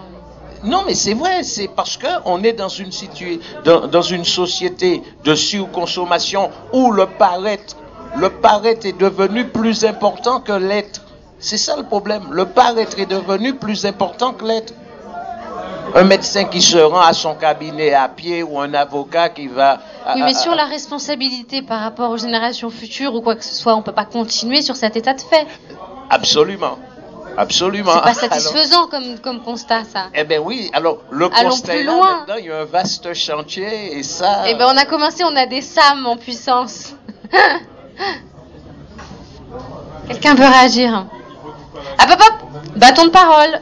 Non, 0.65 0.85
mais 0.87 0.95
c'est 0.95 1.15
vrai, 1.15 1.43
c'est 1.43 1.69
parce 1.69 1.97
que 1.97 2.07
on 2.25 2.43
est 2.45 2.53
dans 2.53 2.69
une 2.69 2.93
situ- 2.93 3.41
dans, 3.65 3.87
dans 3.89 4.03
une 4.03 4.25
société 4.25 5.03
de 5.25 5.35
surconsommation 5.35 6.51
où 6.73 6.93
le 6.93 7.07
paraître, 7.07 7.77
le 8.17 8.31
paraître 8.31 8.87
est 8.87 8.97
devenu 8.97 9.49
plus 9.49 9.85
important 9.85 10.41
que 10.41 10.53
l'être. 10.53 11.01
C'est 11.41 11.57
ça 11.57 11.77
le 11.77 11.83
problème. 11.83 12.29
Le 12.31 12.45
paraître 12.47 12.99
est 13.01 13.07
devenu 13.07 13.55
plus 13.55 13.85
important 13.87 14.33
que 14.35 14.45
l'être. 14.45 14.73
Un 15.95 16.05
médecin 16.05 16.45
qui 16.45 16.63
se 16.63 16.79
rend 16.79 17.01
à 17.01 17.13
son 17.13 17.35
cabinet 17.35 17.93
à 17.93 18.09
pied 18.09 18.43
ou 18.43 18.59
un 18.59 18.73
avocat 18.75 19.29
qui 19.29 19.47
va. 19.49 19.81
Oui, 20.15 20.23
mais 20.23 20.35
sur 20.35 20.55
la 20.55 20.65
responsabilité 20.65 21.61
par 21.63 21.81
rapport 21.81 22.11
aux 22.11 22.17
générations 22.17 22.71
futures 22.71 23.15
ou 23.15 23.21
quoi 23.21 23.37
que 23.37 23.45
ce 23.45 23.55
soit, 23.55 23.75
on 23.75 23.83
peut 23.83 23.93
pas 23.93 24.05
continuer 24.07 24.63
sur 24.63 24.77
cet 24.77 24.97
état 24.97 25.13
de 25.15 25.21
fait. 25.21 25.47
Absolument. 26.09 26.79
Absolument. 27.37 27.93
C'est 27.95 28.01
pas 28.01 28.09
Alors- 28.27 28.41
satisfaisant 28.41 28.87
comme, 28.89 29.19
comme 29.19 29.43
constat, 29.43 29.85
ça. 29.85 30.07
eh 30.15 30.25
ben 30.25 30.41
oui, 30.45 30.71
alors 30.73 30.99
le 31.11 31.29
Allons 31.35 31.51
constat 31.51 31.73
plus 31.73 31.81
est 31.81 31.85
là, 31.85 31.93
loin. 31.93 32.17
maintenant, 32.19 32.35
il 32.39 32.45
y 32.47 32.51
a 32.51 32.59
un 32.61 32.65
vaste 32.65 33.13
chantier 33.15 33.97
et 33.99 34.03
ça. 34.03 34.43
Eh 34.47 34.55
ben, 34.55 34.67
on 34.73 34.77
a 34.77 34.85
commencé, 34.85 35.25
on 35.25 35.35
a 35.37 35.47
des 35.47 35.63
SAM 35.63 36.07
en 36.07 36.17
puissance. 36.17 36.95
Quelqu'un 40.09 40.35
veut 40.35 40.47
réagir? 40.47 41.07
Hop, 42.01 42.09
hop, 42.11 42.21
hop 42.21 42.33
Bâton 42.77 43.05
de 43.07 43.11
parole 43.11 43.61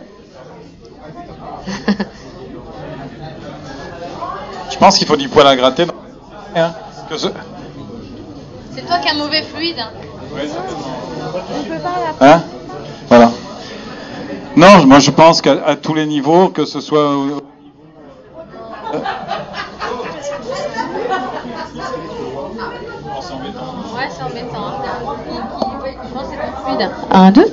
Je 4.71 4.77
pense 4.79 4.99
qu'il 4.99 5.07
faut 5.07 5.17
du 5.17 5.29
poil 5.29 5.47
à 5.47 5.57
gratter. 5.57 5.87
Hein, 6.57 6.73
que 7.09 7.17
ce- 7.17 7.29
C'est 8.75 8.87
toi 8.87 8.99
qui 8.99 9.09
as 9.09 9.13
un 9.13 9.19
mauvais 9.19 9.43
fluide. 9.43 9.77
Hein 12.21 12.43
Voilà. 13.09 13.31
Non, 14.57 14.87
moi 14.87 14.99
je 15.01 15.11
pense 15.11 15.41
qu'à 15.43 15.77
tous 15.77 15.95
les 15.95 16.07
niveaux, 16.07 16.49
que 16.49 16.65
ce 16.65 16.81
soit. 16.81 17.15
au- 17.17 17.41
Ouais, 23.95 24.09
c'est 24.11 24.23
embêtant. 24.23 24.83
Je 26.03 26.15
pense 26.15 26.29
que 26.29 26.35
c'est 26.35 26.65
fluide. 26.65 26.91
Un, 27.11 27.31
deux 27.31 27.53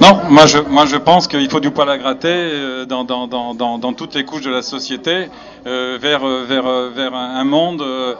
Non, 0.00 0.18
moi 0.30 0.46
je, 0.46 0.56
moi 0.56 0.86
je 0.86 0.96
pense 0.96 1.28
qu'il 1.28 1.50
faut 1.50 1.60
du 1.60 1.70
poil 1.72 1.90
à 1.90 1.98
gratter 1.98 2.28
euh, 2.30 2.86
dans, 2.86 3.04
dans, 3.04 3.26
dans, 3.26 3.54
dans, 3.54 3.92
toutes 3.92 4.14
les 4.14 4.24
couches 4.24 4.40
de 4.40 4.50
la 4.50 4.62
société 4.62 5.28
euh, 5.66 5.98
vers, 6.00 6.24
euh, 6.26 6.44
vers, 6.48 6.66
euh, 6.66 6.88
vers 6.88 7.14
un 7.14 7.44
monde 7.44 7.82
euh, 7.82 8.14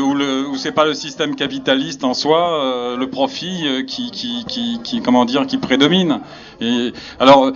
où, 0.00 0.14
le, 0.14 0.48
où 0.48 0.56
c'est 0.56 0.72
pas 0.72 0.84
le 0.84 0.92
système 0.92 1.36
capitaliste 1.36 2.02
en 2.02 2.14
soi, 2.14 2.64
euh, 2.64 2.96
le 2.96 3.08
profit 3.08 3.84
qui, 3.86 4.10
qui, 4.10 4.44
qui, 4.44 4.80
qui, 4.82 5.02
comment 5.02 5.24
dire, 5.24 5.46
qui 5.46 5.58
prédomine. 5.58 6.20
Et, 6.60 6.92
alors, 7.20 7.52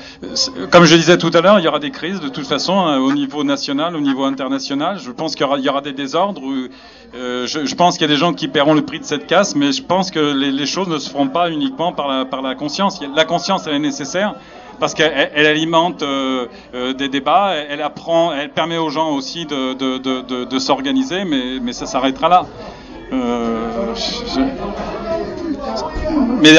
comme 0.70 0.84
je 0.84 0.94
disais 0.94 1.18
tout 1.18 1.30
à 1.34 1.40
l'heure, 1.40 1.58
il 1.58 1.64
y 1.64 1.68
aura 1.68 1.80
des 1.80 1.90
crises 1.90 2.20
de 2.20 2.28
toute 2.28 2.46
façon 2.46 2.78
hein, 2.78 2.98
au 2.98 3.12
niveau 3.12 3.42
national, 3.42 3.96
au 3.96 4.00
niveau 4.00 4.24
international. 4.24 4.98
Je 5.02 5.10
pense 5.10 5.34
qu'il 5.34 5.46
y 5.58 5.62
y 5.62 5.68
aura 5.68 5.80
des 5.80 5.92
désordres. 5.92 6.42
où, 6.42 6.68
euh, 7.14 7.46
je, 7.46 7.64
je 7.64 7.74
pense 7.74 7.96
qu'il 7.96 8.08
y 8.08 8.10
a 8.10 8.14
des 8.14 8.18
gens 8.18 8.32
qui 8.32 8.48
paieront 8.48 8.74
le 8.74 8.84
prix 8.84 8.98
de 8.98 9.04
cette 9.04 9.26
casse, 9.26 9.54
mais 9.54 9.72
je 9.72 9.82
pense 9.82 10.10
que 10.10 10.18
les, 10.18 10.50
les 10.50 10.66
choses 10.66 10.88
ne 10.88 10.98
se 10.98 11.10
feront 11.10 11.28
pas 11.28 11.50
uniquement 11.50 11.92
par 11.92 12.08
la, 12.08 12.24
par 12.24 12.40
la 12.40 12.54
conscience. 12.54 13.00
La 13.14 13.24
conscience, 13.24 13.63
est 13.72 13.78
nécessaire 13.78 14.34
parce 14.80 14.92
qu'elle 14.94 15.12
elle- 15.14 15.30
elle 15.34 15.46
alimente 15.46 16.02
euh, 16.02 16.46
euh, 16.74 16.92
des 16.94 17.08
débats, 17.08 17.52
elle, 17.54 17.80
apprend, 17.80 18.32
elle 18.32 18.50
permet 18.50 18.76
aux 18.78 18.90
gens 18.90 19.10
aussi 19.12 19.46
de, 19.46 20.58
s'organiser, 20.58 21.24
mais, 21.24 21.72
ça 21.72 21.86
s'arrêtera 21.86 22.28
là. 22.28 22.46
Euh, 23.12 23.94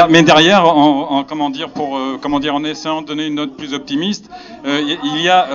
mais, 0.10 0.24
derrière, 0.24 0.66
en, 0.66 1.12
en- 1.12 1.24
comment 1.24 1.50
dire, 1.50 1.70
pour 1.70 2.00
comment 2.22 2.40
dire, 2.40 2.56
en 2.56 2.64
essayant 2.64 3.02
de 3.02 3.08
donner 3.08 3.28
une 3.28 3.36
note 3.36 3.56
plus 3.56 3.74
optimiste, 3.74 4.30
il 4.66 5.22
y 5.22 5.30
a 5.30 5.48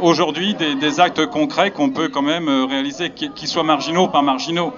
aujourd'hui 0.00 0.54
des, 0.54 0.74
des 0.74 1.00
actes 1.00 1.26
concrets 1.26 1.70
qu'on 1.70 1.90
peut 1.90 2.08
quand 2.08 2.22
même 2.22 2.48
réaliser, 2.68 3.10
qui, 3.10 3.30
qui 3.30 3.46
soient 3.46 3.62
marginaux 3.62 4.04
ou 4.04 4.08
pas 4.08 4.22
marginaux. 4.22 4.72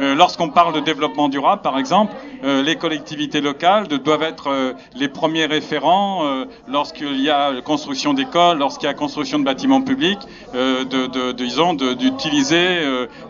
Euh, 0.00 0.14
Lorsqu'on 0.14 0.48
parle 0.48 0.74
de 0.74 0.80
développement 0.80 1.28
durable, 1.28 1.62
par 1.62 1.78
exemple, 1.78 2.14
euh, 2.44 2.62
les 2.62 2.76
collectivités 2.76 3.40
locales 3.40 3.88
doivent 3.88 4.22
être 4.22 4.48
euh, 4.48 4.72
les 4.94 5.08
premiers 5.08 5.46
référents 5.46 6.22
lorsqu'il 6.68 7.20
y 7.20 7.30
a 7.30 7.60
construction 7.62 8.14
d'écoles, 8.14 8.58
lorsqu'il 8.58 8.86
y 8.86 8.90
a 8.90 8.94
construction 8.94 9.38
de 9.38 9.44
bâtiments 9.44 9.82
publics, 9.82 10.20
de, 10.54 10.84
de, 10.84 11.32
disons, 11.32 11.74
d'utiliser, 11.74 12.80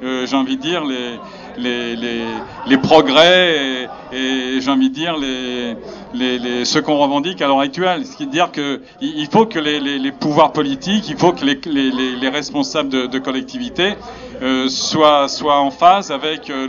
j'ai 0.02 0.36
envie 0.36 0.56
de 0.56 0.62
dire, 0.62 0.84
les, 0.84 1.18
les, 1.58 1.96
les, 1.96 2.24
les 2.66 2.78
progrès 2.78 3.86
et, 4.12 4.16
et 4.16 4.60
j'ai 4.60 4.70
envie 4.70 4.90
de 4.90 4.94
dire 4.94 5.16
les, 5.16 5.74
les, 6.14 6.38
les, 6.38 6.64
ce 6.64 6.78
qu'on 6.78 6.98
revendique 6.98 7.40
à 7.42 7.46
l'heure 7.46 7.60
actuelle. 7.60 8.04
Ce 8.06 8.16
qui 8.16 8.24
veut 8.24 8.30
dire 8.30 8.52
que 8.52 8.80
il 9.00 9.26
faut 9.30 9.46
que 9.46 9.58
les, 9.58 9.80
les, 9.80 10.12
pouvoirs 10.12 10.52
politiques, 10.52 11.08
il 11.08 11.16
faut 11.16 11.32
que 11.32 11.44
les, 11.44 11.58
les, 11.66 12.16
les 12.16 12.28
responsables 12.28 12.88
de, 12.88 13.06
de 13.06 13.18
collectivités 13.18 13.94
euh, 14.42 14.68
soient, 14.68 15.28
soient 15.28 15.60
en 15.60 15.70
phase 15.70 16.10
avec 16.10 16.50
euh, 16.50 16.66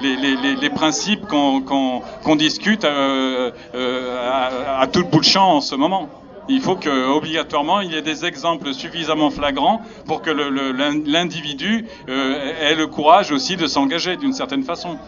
les, 0.00 0.16
les, 0.16 0.56
les, 0.56 0.70
principes 0.70 1.26
qu'on 1.26 2.36
discute 2.36 2.84
euh, 2.84 3.50
euh, 3.74 4.30
à, 4.30 4.80
à 4.80 4.86
tout 4.86 5.04
bout 5.04 5.20
de 5.20 5.24
champ 5.24 5.56
en 5.56 5.60
ce 5.60 5.74
moment. 5.74 6.08
Il 6.50 6.60
faut 6.60 6.74
que 6.74 6.90
obligatoirement 7.06 7.80
il 7.80 7.92
y 7.92 7.96
ait 7.96 8.02
des 8.02 8.24
exemples 8.24 8.74
suffisamment 8.74 9.30
flagrants 9.30 9.82
pour 10.06 10.20
que 10.20 10.30
l'individu 10.30 11.86
euh, 12.08 12.68
ait 12.68 12.74
le 12.74 12.88
courage 12.88 13.30
aussi 13.30 13.56
de 13.56 13.68
s'engager 13.68 14.16
d'une 14.16 14.32
certaine 14.32 14.64
façon. 14.64 14.98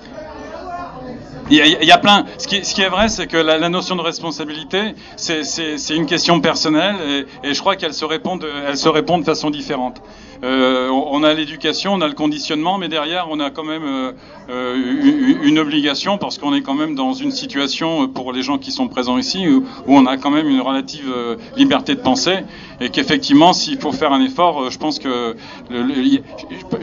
Il 1.54 1.58
y, 1.84 1.92
a, 1.92 1.98
plein. 1.98 2.24
Ce 2.38 2.48
qui, 2.48 2.56
est- 2.56 2.88
vrai, 2.88 3.10
c'est 3.10 3.26
que 3.26 3.36
la, 3.36 3.68
notion 3.68 3.94
de 3.94 4.00
responsabilité, 4.00 4.94
c'est- 5.16 5.42
une 5.94 6.06
question 6.06 6.40
personnelle 6.40 7.26
et, 7.44 7.52
je 7.52 7.60
crois 7.60 7.76
qu'elle 7.76 7.92
se 7.92 8.06
répond 8.06 8.36
de, 8.36 8.48
se 8.74 8.88
répond 8.88 9.18
de 9.18 9.24
façon 9.24 9.50
différente. 9.50 10.00
Euh, 10.44 10.88
on 10.88 11.22
a 11.22 11.34
l'éducation, 11.34 11.92
on 11.92 12.00
a 12.00 12.08
le 12.08 12.14
conditionnement, 12.14 12.76
mais 12.78 12.88
derrière, 12.88 13.26
on 13.30 13.38
a 13.38 13.50
quand 13.50 13.62
même 13.64 13.84
euh, 13.84 14.12
euh, 14.50 15.38
une 15.44 15.58
obligation 15.58 16.18
parce 16.18 16.38
qu'on 16.38 16.52
est 16.54 16.62
quand 16.62 16.74
même 16.74 16.96
dans 16.96 17.12
une 17.12 17.30
situation 17.30 18.08
pour 18.08 18.32
les 18.32 18.42
gens 18.42 18.58
qui 18.58 18.72
sont 18.72 18.88
présents 18.88 19.18
ici 19.18 19.46
où, 19.46 19.64
on 19.86 20.06
a 20.06 20.16
quand 20.16 20.30
même 20.30 20.48
une 20.48 20.60
relative 20.60 21.14
liberté 21.56 21.94
de 21.94 22.00
penser 22.00 22.38
et 22.80 22.88
qu'effectivement, 22.88 23.52
s'il 23.52 23.78
faut 23.78 23.92
faire 23.92 24.12
un 24.12 24.20
effort, 24.24 24.68
je 24.70 24.78
pense 24.78 24.98
que 24.98 25.36
le- 25.70 25.82
le- 25.82 26.22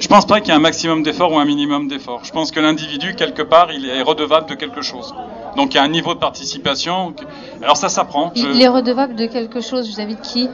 pense 0.07 0.25
pas 0.25 0.39
qu'il 0.39 0.49
y 0.49 0.51
ait 0.51 0.57
un 0.57 0.61
maximum 0.61 1.03
d'effort 1.03 1.33
ou 1.33 1.39
un 1.39 1.45
minimum 1.45 1.87
d'effort. 1.87 2.21
Je 2.23 2.31
pense 2.31 2.51
que 2.51 2.59
l'individu 2.59 3.15
quelque 3.15 3.41
part, 3.41 3.73
il 3.73 3.89
est 3.89 4.01
redevable 4.01 4.49
de 4.49 4.55
quelque 4.59 4.81
chose. 4.81 5.13
Donc 5.57 5.73
il 5.73 5.77
y 5.77 5.79
a 5.79 5.83
un 5.83 5.87
niveau 5.99 6.13
de 6.13 6.19
participation. 6.19 7.13
Alors 7.63 7.77
ça 7.77 7.89
s'apprend. 7.89 8.31
Je- 8.35 8.45
Il 8.47 8.61
est 8.61 8.67
redevable 8.67 9.15
de 9.15 9.25
quelque 9.25 9.61
chose 9.61 9.87
vis-à-vis 9.87 10.15
de 10.15 10.21
qui? 10.21 10.49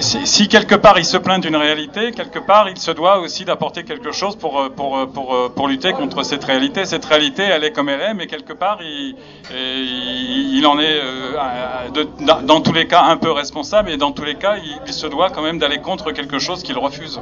Si, 0.00 0.26
si 0.26 0.48
quelque 0.48 0.74
part 0.74 0.98
il 0.98 1.04
se 1.04 1.16
plaint 1.18 1.42
d'une 1.42 1.56
réalité, 1.56 2.12
quelque 2.12 2.38
part 2.38 2.68
il 2.70 2.78
se 2.78 2.90
doit 2.90 3.18
aussi 3.20 3.44
d'apporter 3.44 3.84
quelque 3.84 4.10
chose 4.10 4.34
pour, 4.36 4.58
euh, 4.60 4.68
pour, 4.70 4.96
euh, 4.96 5.06
pour, 5.06 5.34
euh, 5.34 5.48
pour 5.54 5.68
lutter 5.68 5.92
contre 5.92 6.22
cette 6.22 6.44
réalité. 6.44 6.84
Cette 6.86 7.04
réalité, 7.04 7.42
elle 7.42 7.62
est 7.64 7.72
comme 7.72 7.88
elle 7.88 8.00
est, 8.00 8.14
mais 8.14 8.26
quelque 8.26 8.54
part 8.54 8.78
il, 8.82 9.14
il, 9.50 10.58
il 10.58 10.66
en 10.66 10.78
est 10.78 10.98
euh, 11.02 11.90
de- 11.92 12.08
dans, 12.24 12.40
dans 12.42 12.60
tous 12.60 12.72
les 12.72 12.86
cas 12.86 13.02
un 13.04 13.16
peu 13.16 13.30
responsable 13.30 13.90
et 13.90 13.96
dans 13.98 14.12
tous 14.12 14.24
les 14.24 14.36
cas 14.36 14.56
il, 14.56 14.78
il 14.86 14.92
se 14.92 15.06
doit 15.06 15.30
quand 15.30 15.42
même 15.42 15.58
d'aller 15.58 15.78
contre 15.80 16.12
quelque 16.12 16.38
chose 16.38 16.62
qu'il 16.62 16.78
refuse. 16.78 17.20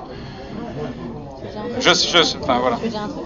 Je, 1.80 1.90
je, 1.94 2.38
enfin 2.42 2.58
voilà. 2.60 2.76
Tu 2.76 2.84
veux 2.84 2.88
dire 2.90 3.02
un 3.02 3.08
truc 3.08 3.24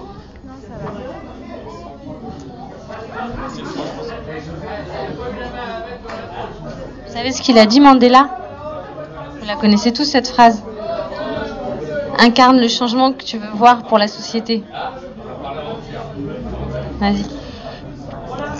Vous 7.06 7.12
savez 7.12 7.32
ce 7.32 7.40
qu'il 7.40 7.58
a 7.58 7.66
dit 7.66 7.80
Mandela? 7.80 8.28
Vous 9.40 9.46
la 9.46 9.56
connaissez 9.56 9.92
tous 9.92 10.04
cette 10.04 10.28
phrase? 10.28 10.62
Incarne 12.18 12.60
le 12.60 12.68
changement 12.68 13.12
que 13.12 13.24
tu 13.24 13.38
veux 13.38 13.50
voir 13.54 13.84
pour 13.84 13.98
la 13.98 14.08
société. 14.08 14.62
Vas-y. 17.00 17.24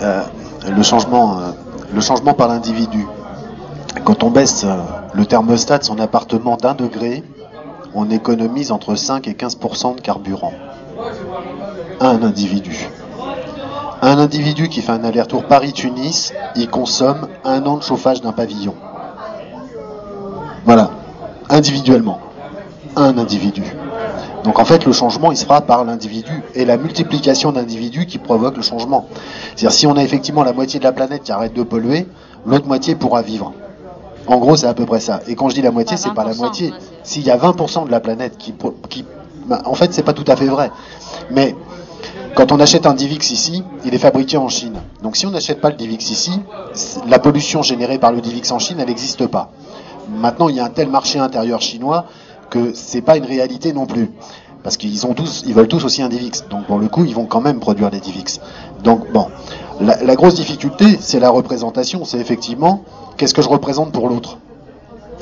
Euh, 0.01 0.23
le 0.69 0.83
changement, 0.83 1.39
euh, 1.39 1.51
le 1.93 2.01
changement 2.01 2.33
par 2.33 2.47
l'individu. 2.47 3.05
Quand 4.03 4.23
on 4.23 4.29
baisse 4.29 4.63
euh, 4.65 4.75
le 5.13 5.25
thermostat 5.25 5.77
de 5.79 5.83
son 5.83 5.99
appartement 5.99 6.57
d'un 6.57 6.73
degré, 6.73 7.23
on 7.93 8.09
économise 8.09 8.71
entre 8.71 8.95
5 8.95 9.27
et 9.27 9.33
15% 9.33 9.95
de 9.95 10.01
carburant. 10.01 10.53
Un 12.01 12.21
individu. 12.23 12.89
Un 14.01 14.17
individu 14.19 14.69
qui 14.69 14.81
fait 14.81 14.91
un 14.91 15.03
aller-retour 15.03 15.45
Paris-Tunis, 15.45 16.33
il 16.55 16.69
consomme 16.69 17.27
un 17.43 17.65
an 17.65 17.77
de 17.77 17.83
chauffage 17.83 18.21
d'un 18.21 18.31
pavillon. 18.31 18.75
Voilà. 20.65 20.91
Individuellement. 21.49 22.19
Un 22.95 23.17
individu. 23.17 23.63
Donc 24.43 24.59
en 24.59 24.65
fait, 24.65 24.85
le 24.85 24.91
changement, 24.91 25.31
il 25.31 25.37
se 25.37 25.45
fera 25.45 25.61
par 25.61 25.83
l'individu 25.83 26.43
et 26.53 26.65
la 26.65 26.77
multiplication 26.77 27.51
d'individus 27.51 28.05
qui 28.05 28.19
provoque 28.19 28.57
le 28.57 28.63
changement. 28.63 29.07
C'est-à-dire 29.55 29.71
si 29.71 29.87
on 29.87 29.97
a 29.97 30.03
effectivement 30.03 30.43
la 30.43 30.53
moitié 30.53 30.79
de 30.79 30.83
la 30.83 30.91
planète 30.91 31.23
qui 31.23 31.31
arrête 31.31 31.53
de 31.53 31.63
polluer, 31.63 32.07
l'autre 32.45 32.67
moitié 32.67 32.95
pourra 32.95 33.21
vivre. 33.21 33.53
En 34.27 34.37
gros, 34.37 34.55
c'est 34.55 34.67
à 34.67 34.73
peu 34.73 34.85
près 34.85 34.99
ça. 34.99 35.21
Et 35.27 35.35
quand 35.35 35.49
je 35.49 35.55
dis 35.55 35.61
la 35.61 35.71
moitié, 35.71 35.97
c'est 35.97 36.13
pas 36.13 36.23
la 36.23 36.33
20%, 36.33 36.37
moitié. 36.37 36.73
S'il 37.03 37.23
y 37.23 37.31
a 37.31 37.37
20% 37.37 37.85
de 37.85 37.91
la 37.91 37.99
planète 37.99 38.37
qui 38.37 38.53
bah, 39.47 39.61
en 39.65 39.75
fait, 39.75 39.93
c'est 39.93 40.03
pas 40.03 40.13
tout 40.13 40.25
à 40.27 40.35
fait 40.35 40.47
vrai. 40.47 40.71
Mais 41.29 41.55
quand 42.35 42.51
on 42.51 42.59
achète 42.59 42.85
un 42.85 42.93
Divix 42.93 43.31
ici, 43.31 43.63
il 43.85 43.95
est 43.95 43.99
fabriqué 43.99 44.37
en 44.37 44.49
Chine. 44.49 44.81
Donc 45.01 45.15
si 45.15 45.25
on 45.25 45.31
n'achète 45.31 45.61
pas 45.61 45.69
le 45.69 45.75
Divix 45.75 46.09
ici, 46.09 46.31
la 47.07 47.17
pollution 47.17 47.63
générée 47.63 47.97
par 47.97 48.11
le 48.11 48.19
Divix 48.19 48.51
en 48.51 48.59
Chine, 48.59 48.77
elle 48.79 48.87
n'existe 48.87 49.25
pas. 49.27 49.51
Maintenant, 50.09 50.49
il 50.49 50.55
y 50.57 50.59
a 50.59 50.65
un 50.65 50.69
tel 50.69 50.89
marché 50.89 51.17
intérieur 51.17 51.61
chinois 51.61 52.05
que 52.49 52.73
c'est 52.73 53.01
pas 53.01 53.17
une 53.17 53.25
réalité 53.25 53.73
non 53.73 53.85
plus. 53.85 54.11
Parce 54.63 54.77
qu'ils 54.77 55.05
ont 55.05 55.13
tous, 55.13 55.43
ils 55.47 55.53
veulent 55.53 55.67
tous 55.67 55.85
aussi 55.85 56.01
un 56.01 56.09
Divix. 56.09 56.43
Donc 56.49 56.65
pour 56.65 56.77
le 56.77 56.89
coup, 56.89 57.05
ils 57.05 57.15
vont 57.15 57.25
quand 57.25 57.41
même 57.41 57.59
produire 57.59 57.89
des 57.89 58.01
Divix. 58.01 58.41
Donc 58.83 59.11
bon, 59.13 59.27
la, 59.79 60.03
la 60.03 60.15
grosse 60.15 60.35
difficulté, 60.35 60.97
c'est 60.99 61.19
la 61.19 61.29
représentation. 61.29 62.03
C'est 62.03 62.19
effectivement 62.19 62.83
qu'est-ce 63.15 63.33
que 63.33 63.41
je 63.41 63.49
représente 63.49 63.91
pour 63.93 64.09
l'autre? 64.09 64.39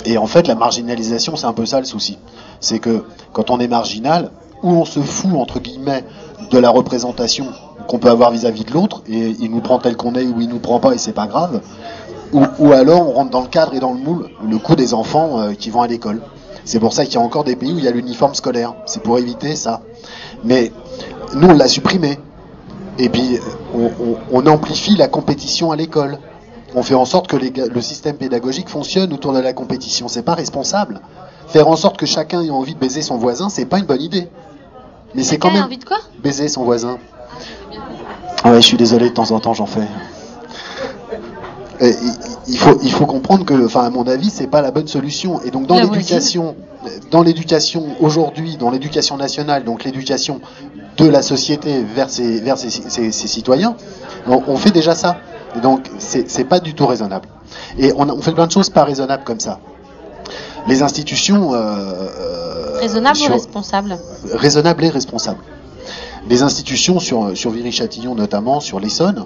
Et 0.06 0.18
en 0.18 0.28
fait, 0.28 0.48
la 0.48 0.56
marginalisation, 0.56 1.36
c'est 1.36 1.46
un 1.46 1.54
peu 1.54 1.66
ça 1.66 1.80
le 1.80 1.86
souci. 1.86 2.18
C'est 2.60 2.80
que 2.80 3.06
quand 3.34 3.52
on 3.52 3.60
est 3.60 3.68
marginal, 3.68 4.32
ou 4.64 4.72
on 4.72 4.86
se 4.86 5.02
fout, 5.02 5.34
entre 5.36 5.60
guillemets, 5.60 6.06
de 6.52 6.58
la 6.58 6.70
représentation 6.70 7.48
qu'on 7.88 8.00
peut 8.00 8.10
avoir 8.10 8.32
vis-à-vis 8.32 8.64
de 8.64 8.72
l'autre, 8.72 9.02
et 9.08 9.36
il 9.40 9.52
nous 9.52 9.62
prend 9.62 9.80
tel 9.80 9.96
qu'on 9.98 10.16
est, 10.16 10.26
ou 10.26 10.40
il 10.40 10.50
nous 10.50 10.60
prend 10.60 10.80
pas, 10.80 10.94
et 10.94 10.98
c'est 10.98 11.12
pas 11.14 11.28
grave, 11.28 11.62
ou, 12.32 12.72
alors 12.72 13.08
on 13.10 13.12
rentre 13.12 13.30
dans 13.30 13.42
le 13.42 13.48
cadre 13.48 13.76
et 13.76 13.80
dans 13.80 13.94
le 13.94 14.00
moule, 14.00 14.30
le 14.50 14.58
coup 14.58 14.76
des 14.76 14.94
enfants 14.96 15.40
euh, 15.40 15.54
qui 15.54 15.70
vont 15.70 15.82
à 15.84 15.88
l'école. 15.88 16.22
C'est 16.66 16.80
pour 16.80 16.94
ça 16.94 17.06
qu'il 17.06 17.14
y 17.16 17.18
a 17.18 17.22
encore 17.22 17.44
des 17.44 17.56
pays 17.56 17.72
où 17.74 17.78
il 17.78 17.84
y 17.84 17.88
a 17.88 17.92
l'uniforme 17.92 18.34
scolaire. 18.34 18.74
C'est 18.88 19.04
pour 19.04 19.20
éviter 19.20 19.56
ça. 19.56 19.82
Mais 20.44 20.72
nous, 21.36 21.50
on 21.50 21.54
l'a 21.54 21.68
supprimé. 21.68 22.18
Et 22.98 23.10
puis, 23.10 23.38
on, 23.76 23.92
on- 24.32 24.48
amplifie 24.48 24.96
la 24.96 25.08
compétition 25.08 25.72
à 25.72 25.76
l'école. 25.76 26.18
On 26.74 26.82
fait 26.82 26.96
en 26.96 27.06
sorte 27.06 27.28
que 27.28 27.36
le 27.38 27.82
système 27.82 28.16
pédagogique 28.16 28.70
fonctionne 28.70 29.14
autour 29.14 29.34
de 29.34 29.40
la 29.40 29.54
compétition. 29.54 30.08
C'est 30.08 30.24
pas 30.24 30.34
responsable. 30.36 31.02
Faire 31.48 31.68
en 31.68 31.76
sorte 31.76 31.98
que 31.98 32.06
chacun 32.08 32.42
ait 32.42 32.50
envie 32.50 32.74
de 32.74 32.80
baiser 32.80 33.02
son 33.04 33.18
voisin, 33.18 33.50
c'est 33.50 33.66
pas 33.66 33.78
une 33.78 33.86
bonne 33.86 34.02
idée. 34.02 34.28
Mais 35.16 35.24
c'est 35.24 35.38
quand 35.38 35.52
même 35.52 35.64
envie 35.66 35.78
de 35.78 35.86
quoi? 35.86 35.98
Baiser 36.24 36.48
son 36.48 36.64
voisin. 36.64 36.98
Ah 38.44 38.52
Ouais, 38.52 38.62
je 38.62 38.68
suis 38.68 38.78
désolé, 38.78 39.10
de 39.10 39.14
temps 39.14 39.32
en 39.32 39.40
temps, 39.40 39.54
j'en 39.54 39.66
fais. 39.66 39.88
Et 41.80 41.92
il- 42.48 42.58
faut, 42.58 42.78
il 42.84 42.92
faut 42.92 43.06
comprendre 43.06 43.46
que, 43.46 43.66
enfin, 43.66 43.84
à 43.84 43.90
mon 43.90 44.08
avis, 44.08 44.30
c'est 44.30 44.48
pas 44.48 44.62
la 44.62 44.72
bonne 44.72 44.88
solution. 44.88 45.42
Et 45.44 45.52
donc, 45.52 45.66
dans 45.68 45.76
l'éducation, 45.96 46.56
dans 47.12 47.22
l'éducation 47.24 47.86
aujourd'hui, 48.00 48.58
dans 48.58 48.70
l'éducation 48.70 49.18
nationale, 49.18 49.64
donc 49.64 49.84
l'éducation 49.84 50.40
de 50.98 51.08
la 51.08 51.22
société 51.22 51.84
vers 51.96 52.10
ses, 52.10 52.40
vers 52.42 52.58
ses, 52.58 52.70
ses- 52.70 53.12
ses 53.12 53.28
citoyens, 53.28 53.76
on, 54.28 54.42
on 54.48 54.58
fait 54.58 54.72
déjà 54.72 54.94
ça. 54.96 55.18
Et 55.56 55.60
donc, 55.62 55.90
c'est 56.00 56.44
pas 56.46 56.60
du 56.60 56.74
tout 56.74 56.86
raisonnable. 56.88 57.28
Et 57.78 57.92
on 57.96 58.22
fait 58.22 58.32
plein 58.34 58.48
de 58.48 58.52
choses 58.52 58.70
pas 58.70 58.84
raisonnables 58.84 59.24
comme 59.24 59.40
ça. 59.40 59.60
Les 60.68 60.82
institutions. 60.84 61.54
euh, 61.54 61.58
euh, 61.58 62.53
Raisonnable 62.84 63.18
sur- 63.18 63.30
ou 63.32 63.34
responsable 63.34 63.98
raisonnable 64.34 64.84
et 64.86 64.90
responsable. 64.90 65.40
Les 66.30 66.42
institutions 66.44 67.00
sur, 67.00 67.36
sur 67.38 67.52
Viry-Châtillon 67.52 68.16
notamment, 68.16 68.60
sur 68.60 68.80
l'Essonne, 68.80 69.26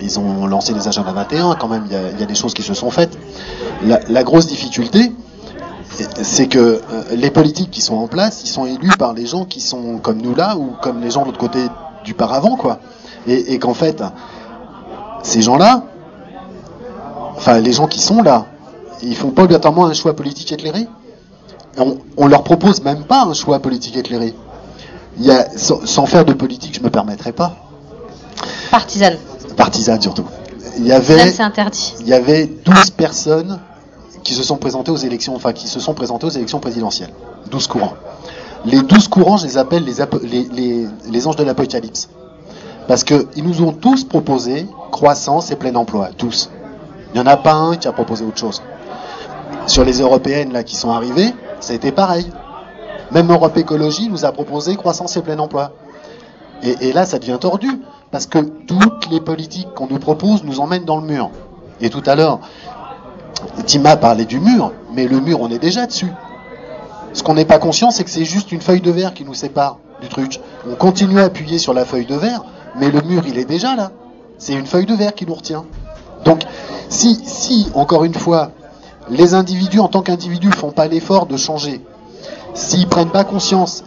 ils 0.00 0.18
ont 0.18 0.46
lancé 0.46 0.74
les 0.74 0.88
agendas 0.88 1.12
21, 1.12 1.54
quand 1.54 1.68
même, 1.68 1.84
il 1.86 1.92
y 1.92 1.96
a, 1.96 2.10
il 2.10 2.20
y 2.20 2.22
a 2.22 2.26
des 2.26 2.34
choses 2.34 2.52
qui 2.54 2.62
se 2.62 2.74
sont 2.74 2.90
faites. 2.90 3.16
La, 3.84 4.00
la 4.08 4.24
grosse 4.24 4.46
difficulté, 4.46 5.12
c'est 6.22 6.48
que 6.48 6.58
euh, 6.58 6.80
les 7.14 7.30
politiques 7.30 7.70
qui 7.70 7.80
sont 7.80 7.94
en 7.94 8.08
place, 8.08 8.42
ils 8.44 8.48
sont 8.48 8.66
élus 8.66 8.90
par 8.98 9.14
les 9.14 9.24
gens 9.26 9.44
qui 9.44 9.60
sont 9.60 9.98
comme 9.98 10.20
nous 10.20 10.34
là, 10.34 10.56
ou 10.56 10.72
comme 10.82 11.00
les 11.00 11.10
gens 11.10 11.20
de 11.22 11.26
l'autre 11.26 11.38
côté 11.38 11.60
du 12.04 12.14
paravent, 12.14 12.56
quoi. 12.56 12.80
Et, 13.26 13.54
et 13.54 13.58
qu'en 13.58 13.74
fait, 13.74 14.02
ces 15.22 15.42
gens-là, 15.42 15.84
enfin 17.36 17.60
les 17.60 17.72
gens 17.72 17.86
qui 17.86 18.00
sont 18.00 18.22
là, 18.22 18.46
ils 19.02 19.16
font 19.16 19.30
pas 19.30 19.42
obligatoirement 19.44 19.86
un 19.86 19.94
choix 19.94 20.14
politique 20.14 20.52
éclairé. 20.52 20.86
On, 21.78 21.98
on 22.16 22.26
leur 22.26 22.42
propose 22.42 22.82
même 22.82 23.04
pas 23.04 23.24
un 23.24 23.34
choix 23.34 23.58
politique 23.60 23.96
éclairé. 23.96 24.34
Il 25.18 25.24
y 25.24 25.30
a, 25.30 25.48
sans, 25.56 25.84
sans 25.86 26.06
faire 26.06 26.24
de 26.24 26.32
politique, 26.32 26.74
je 26.74 26.82
me 26.82 26.90
permettrai 26.90 27.32
pas. 27.32 27.56
Partisane. 28.70 29.16
Partisane 29.56 30.00
surtout. 30.00 30.24
Il 30.78 30.86
y 30.86 30.92
avait, 30.92 31.30
c'est 31.30 31.42
interdit. 31.42 31.94
il 32.00 32.08
y 32.08 32.12
avait 32.12 32.46
12 32.46 32.90
personnes 32.90 33.58
qui 34.22 34.34
se 34.34 34.42
sont 34.42 34.56
présentées 34.56 34.90
aux 34.90 34.96
élections, 34.96 35.34
enfin 35.34 35.52
qui 35.52 35.68
se 35.68 35.80
sont 35.80 35.94
présentées 35.94 36.26
aux 36.26 36.30
élections 36.30 36.60
présidentielles. 36.60 37.10
12 37.50 37.66
courants. 37.66 37.94
Les 38.64 38.82
12 38.82 39.08
courants, 39.08 39.36
je 39.36 39.46
les 39.46 39.56
appelle 39.58 39.84
les, 39.84 39.94
les, 40.22 40.48
les, 40.52 40.86
les 41.10 41.26
anges 41.26 41.36
de 41.36 41.44
l'apocalypse. 41.44 42.08
Parce 42.88 43.04
qu'ils 43.04 43.44
nous 43.44 43.62
ont 43.62 43.72
tous 43.72 44.04
proposé 44.04 44.66
croissance 44.90 45.50
et 45.50 45.56
plein 45.56 45.74
emploi. 45.74 46.10
Tous. 46.16 46.50
Il 47.14 47.20
n'y 47.20 47.26
en 47.26 47.30
a 47.30 47.36
pas 47.36 47.54
un 47.54 47.76
qui 47.76 47.88
a 47.88 47.92
proposé 47.92 48.24
autre 48.24 48.38
chose. 48.38 48.62
Sur 49.66 49.84
les 49.84 50.00
européennes 50.00 50.52
là 50.52 50.62
qui 50.62 50.76
sont 50.76 50.90
arrivées, 50.90 51.32
ça 51.60 51.74
a 51.74 51.92
pareil. 51.92 52.30
Même 53.12 53.30
Europe 53.30 53.56
Écologie 53.56 54.08
nous 54.08 54.24
a 54.24 54.32
proposé 54.32 54.76
croissance 54.76 55.16
et 55.16 55.22
plein 55.22 55.38
emploi. 55.38 55.72
Et, 56.62 56.88
et 56.88 56.92
là, 56.92 57.04
ça 57.04 57.18
devient 57.18 57.38
tordu, 57.40 57.68
parce 58.10 58.26
que 58.26 58.38
toutes 58.38 59.10
les 59.10 59.20
politiques 59.20 59.72
qu'on 59.74 59.86
nous 59.86 59.98
propose 59.98 60.44
nous 60.44 60.60
emmènent 60.60 60.84
dans 60.84 60.98
le 60.98 61.06
mur. 61.06 61.30
Et 61.80 61.90
tout 61.90 62.02
à 62.06 62.14
l'heure, 62.14 62.40
Tima 63.66 63.96
parlait 63.96 64.24
du 64.24 64.40
mur, 64.40 64.72
mais 64.92 65.06
le 65.06 65.20
mur, 65.20 65.40
on 65.40 65.50
est 65.50 65.58
déjà 65.58 65.86
dessus. 65.86 66.10
Ce 67.12 67.22
qu'on 67.22 67.34
n'est 67.34 67.44
pas 67.44 67.58
conscient, 67.58 67.90
c'est 67.90 68.04
que 68.04 68.10
c'est 68.10 68.24
juste 68.24 68.52
une 68.52 68.60
feuille 68.60 68.80
de 68.80 68.90
verre 68.90 69.14
qui 69.14 69.24
nous 69.24 69.34
sépare 69.34 69.78
du 70.00 70.08
truc. 70.08 70.40
On 70.70 70.74
continue 70.74 71.20
à 71.20 71.24
appuyer 71.24 71.58
sur 71.58 71.72
la 71.72 71.84
feuille 71.84 72.06
de 72.06 72.14
verre, 72.14 72.44
mais 72.78 72.90
le 72.90 73.00
mur, 73.02 73.22
il 73.26 73.38
est 73.38 73.44
déjà 73.44 73.74
là. 73.76 73.90
C'est 74.38 74.52
une 74.52 74.66
feuille 74.66 74.86
de 74.86 74.94
verre 74.94 75.14
qui 75.14 75.26
nous 75.26 75.34
retient. 75.34 75.64
Donc, 76.24 76.42
si, 76.88 77.20
si, 77.24 77.70
encore 77.74 78.04
une 78.04 78.14
fois, 78.14 78.50
les 79.08 79.34
individus 79.34 79.80
en 79.80 79.88
tant 79.88 80.02
qu'individus 80.02 80.52
font 80.52 80.70
pas 80.70 80.88
l'effort 80.88 81.26
de 81.26 81.36
changer, 81.36 81.80
s'ils 82.54 82.88
prennent 82.88 83.10
pas 83.10 83.24
conscience 83.24 83.84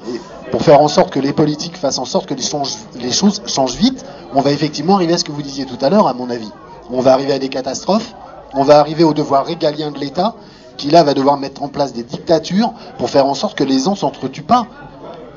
pour 0.51 0.61
faire 0.61 0.81
en 0.81 0.87
sorte 0.87 1.11
que 1.11 1.19
les 1.19 1.33
politiques 1.33 1.77
fassent 1.77 1.99
en 1.99 2.05
sorte 2.05 2.25
que 2.25 2.33
les, 2.33 3.11
choses 3.11 3.41
changent 3.45 3.75
vite, 3.75 4.05
on 4.33 4.41
va 4.41 4.51
effectivement 4.51 4.95
arriver 4.95 5.13
à 5.13 5.17
ce 5.17 5.23
que 5.23 5.31
vous 5.31 5.41
disiez 5.41 5.65
tout 5.65 5.77
à 5.81 5.89
l'heure, 5.89 6.07
à 6.07 6.13
mon 6.13 6.29
avis. 6.29 6.49
On 6.91 7.01
va 7.01 7.13
arriver 7.13 7.33
à 7.33 7.39
des 7.39 7.49
catastrophes, 7.49 8.13
on 8.53 8.63
va 8.63 8.79
arriver 8.79 9.03
au 9.03 9.13
devoir 9.13 9.45
régalien 9.45 9.91
de 9.91 9.99
l'État, 9.99 10.35
qui 10.77 10.89
là 10.89 11.03
va 11.03 11.13
devoir 11.13 11.37
mettre 11.37 11.61
en 11.61 11.67
place 11.67 11.93
des 11.93 12.03
dictatures 12.03 12.73
pour 12.97 13.09
faire 13.09 13.25
en 13.25 13.33
sorte 13.33 13.57
que 13.57 13.63
les 13.63 13.79
gens 13.79 13.95
s'entretuent 13.95 14.43
pas. 14.43 14.65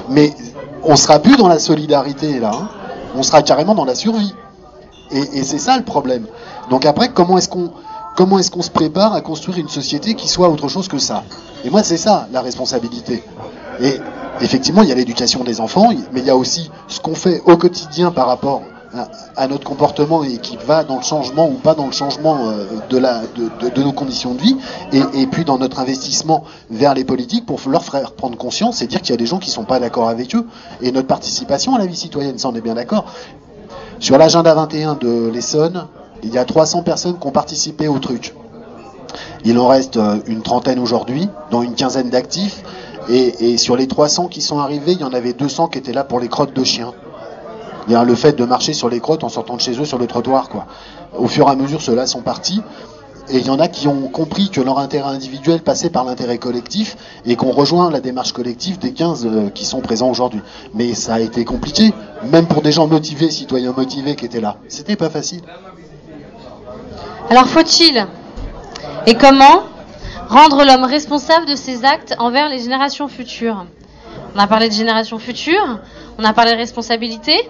Mais 0.09 0.33
on 0.85 0.97
sera 0.97 1.19
plus 1.19 1.37
dans 1.37 1.49
la 1.49 1.59
solidarité 1.59 2.39
là, 2.39 2.53
hein. 2.55 2.69
on 3.17 3.23
sera 3.23 3.43
carrément 3.43 3.75
dans 3.75 3.85
la 3.85 3.95
survie. 3.95 4.35
Et 5.11 5.43
c'est 5.43 5.59
ça 5.59 5.77
le 5.77 5.85
problème. 5.85 6.27
Donc 6.71 6.87
après, 6.87 7.11
comment 7.11 7.37
est-ce 7.37 7.51
qu'on 7.51 7.71
comment 8.17 8.39
est-ce 8.39 8.51
qu'on 8.51 8.63
se 8.63 8.71
prépare 8.71 9.15
à 9.15 9.21
construire 9.21 9.59
une 9.59 9.69
société 9.69 10.15
qui 10.15 10.29
soit 10.29 10.49
autre 10.49 10.69
chose 10.69 10.89
que 10.89 10.99
ça? 10.99 11.25
Et 11.65 11.71
moi, 11.71 11.83
c'est 11.83 11.97
ça 11.97 12.29
la 12.33 12.41
responsabilité. 12.41 13.23
Et 13.81 13.99
effectivement, 14.41 14.83
il 14.83 14.89
y 14.89 14.93
a 14.93 14.95
l'éducation 14.95 15.45
des 15.45 15.61
enfants, 15.61 15.91
mais 16.13 16.21
il 16.21 16.27
y 16.27 16.31
a 16.31 16.37
aussi 16.37 16.71
ce 16.89 17.01
qu'on 17.01 17.15
fait 17.15 17.41
au 17.47 17.57
quotidien 17.57 18.11
par 18.11 18.27
rapport 18.27 18.63
à, 19.37 19.49
notre 19.49 19.65
comportement 19.65 20.23
et 20.23 20.37
qui 20.37 20.59
va 20.67 20.85
dans 20.85 20.97
le 20.97 21.03
changement 21.03 21.49
ou 21.49 21.55
pas 21.55 21.75
dans 21.75 21.87
le 21.87 21.93
changement 21.93 22.51
euh, 22.51 22.67
de, 22.91 23.83
nos 23.83 23.93
conditions 23.93 24.35
de 24.35 24.43
vie, 24.43 24.57
et, 24.93 25.01
et 25.15 25.27
puis 25.27 25.47
dans 25.47 25.57
notre 25.57 25.81
investissement 25.81 26.45
vers 26.71 26.93
les 26.93 27.05
politiques 27.05 27.47
pour 27.47 27.59
leur 27.69 27.85
faire 27.85 28.13
prendre 28.13 28.37
conscience 28.37 28.83
et 28.83 28.87
dire 28.87 29.01
qu'il 29.01 29.11
y 29.11 29.15
a 29.15 29.17
des 29.17 29.25
gens 29.25 29.39
qui 29.39 29.51
sont 29.51 29.65
pas 29.65 29.79
d'accord 29.79 30.11
avec 30.11 30.35
eux, 30.35 30.47
et 30.83 30.93
notre 30.93 31.09
participation 31.09 31.75
à 31.75 31.79
la 31.79 31.87
vie 31.87 31.97
citoyenne, 31.97 32.39
ça 32.39 32.49
on 32.51 32.55
est 32.55 32.61
bien 32.61 32.75
d'accord. 32.75 33.07
Sur 33.99 34.19
l'agenda 34.19 34.53
21 34.55 34.97
de 34.97 35.31
l'Essonne, 35.33 35.87
il 36.23 36.33
y 36.33 36.39
a 36.39 36.45
300 36.45 36.83
personnes 36.83 37.19
qui 37.19 37.27
ont 37.27 37.33
participé 37.33 37.89
au 37.89 37.99
truc. 37.99 38.35
Il 39.45 39.59
en 39.59 39.69
reste 39.69 39.97
euh, 39.97 40.19
une 40.27 40.43
trentaine 40.43 40.79
aujourd'hui, 40.79 41.29
dont 41.51 41.63
une 41.63 41.75
quinzaine 41.75 42.11
d'actifs. 42.11 42.63
Et, 43.09 43.57
sur 43.57 43.75
les 43.75 43.89
300 43.89 44.29
qui 44.29 44.41
sont 44.41 44.61
arrivés, 44.61 44.93
il 44.93 45.01
y 45.01 45.05
en 45.05 45.13
avait 45.13 45.33
200 45.33 45.69
qui 45.69 45.79
étaient 45.79 45.93
là 45.93 46.05
pour 46.05 46.21
les 46.21 46.29
crottes 46.29 46.55
de 46.55 46.63
chiens. 46.63 46.93
A 47.93 48.05
le 48.05 48.15
fait 48.15 48.33
de 48.33 48.45
marcher 48.45 48.75
sur 48.75 48.89
les 48.89 49.01
crottes 49.01 49.25
en 49.25 49.29
sortant 49.29 49.57
de 49.57 49.61
chez 49.61 49.79
eux 49.81 49.85
sur 49.85 49.99
le 49.99 50.07
trottoir. 50.07 50.49
Quoi. 50.49 50.67
Au 51.19 51.27
fur 51.27 51.49
et 51.49 51.51
à 51.51 51.57
mesure, 51.57 51.83
ceux-là 51.83 52.07
sont 52.07 52.23
partis. 52.23 52.63
Et 53.29 53.39
il 53.39 53.47
y 53.47 53.51
en 53.51 53.59
a 53.59 53.67
qui 53.69 53.89
ont 53.89 54.09
compris 54.09 54.51
que 54.51 54.61
leur 54.61 54.79
intérêt 54.79 55.09
individuel 55.09 55.63
passait 55.63 55.91
par 55.91 56.05
l'intérêt 56.05 56.39
collectif 56.39 56.97
et 57.25 57.35
qu'on 57.35 57.51
rejoint 57.51 57.91
la 57.91 58.01
démarche 58.01 58.33
collective 58.33 58.79
des 58.79 58.93
15 58.93 59.27
euh, 59.27 59.49
qui 59.51 59.65
sont 59.65 59.81
présents 59.81 60.11
aujourd'hui. 60.11 60.41
Mais 60.75 60.95
ça 60.95 61.15
a 61.15 61.21
été 61.21 61.45
compliqué, 61.45 61.93
même 62.31 62.47
pour 62.47 62.63
des 62.63 62.73
gens 62.73 62.87
motivés, 62.87 63.31
citoyens 63.31 63.73
motivés 63.77 64.17
qui 64.17 64.25
étaient 64.25 64.41
là. 64.41 64.57
C'était 64.69 64.97
pas 64.97 65.11
facile. 65.11 65.43
Alors 67.33 67.47
faut-il 67.49 68.07
et 69.07 69.15
comment 69.15 69.63
rendre 70.29 70.67
l'homme 70.67 70.85
responsable 70.85 71.47
de 71.47 71.55
ses 71.57 71.83
actes 71.83 72.15
envers 72.19 72.51
les 72.51 72.59
générations 72.59 73.09
futures? 73.09 73.65
On 74.35 74.39
a 74.39 74.47
parlé 74.47 74.69
de 74.69 74.75
générations 74.75 75.19
futures, 75.19 75.79
on 76.19 76.25
a 76.25 76.35
parlé 76.35 76.53
de 76.53 76.59
responsabilité, 76.59 77.49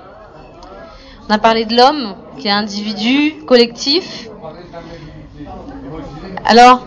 on 1.29 1.35
a 1.35 1.39
parlé 1.39 1.65
de 1.65 1.75
l'homme 1.75 2.15
qui 2.39 2.47
est 2.47 2.53
individu, 2.53 3.45
collectif. 3.45 4.29
Alors, 6.45 6.87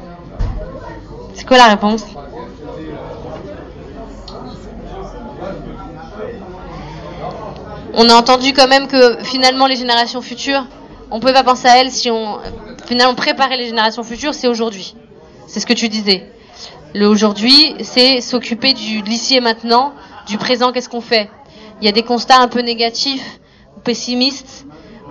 c'est 1.33 1.45
quoi 1.45 1.57
la 1.57 1.65
réponse? 1.67 2.05
On 7.93 8.09
a 8.09 8.13
entendu 8.13 8.53
quand 8.53 8.69
même 8.69 8.87
que 8.87 9.21
finalement 9.25 9.67
les 9.67 9.75
générations 9.75 10.21
futures, 10.21 10.65
on 11.11 11.19
peut 11.19 11.33
pas 11.33 11.43
penser 11.43 11.67
à 11.67 11.77
elles 11.79 11.91
si 11.91 12.09
on 12.09 12.39
finalement 12.85 13.15
préparer 13.15 13.57
les 13.57 13.65
générations 13.67 14.03
futures, 14.03 14.33
c'est 14.33 14.47
aujourd'hui. 14.47 14.95
C'est 15.47 15.59
ce 15.59 15.65
que 15.65 15.73
tu 15.73 15.89
disais. 15.89 16.29
Le 16.93 17.07
aujourd'hui, 17.07 17.75
c'est 17.81 18.21
s'occuper 18.21 18.73
du 18.73 19.01
de 19.01 19.09
l'ici 19.09 19.35
et 19.35 19.41
maintenant, 19.41 19.93
du 20.27 20.37
présent, 20.37 20.71
qu'est-ce 20.71 20.89
qu'on 20.89 21.01
fait? 21.01 21.29
Il 21.81 21.85
y 21.85 21.89
a 21.89 21.91
des 21.91 22.03
constats 22.03 22.39
un 22.39 22.47
peu 22.47 22.61
négatifs 22.61 23.39
ou 23.75 23.79
pessimistes 23.81 24.65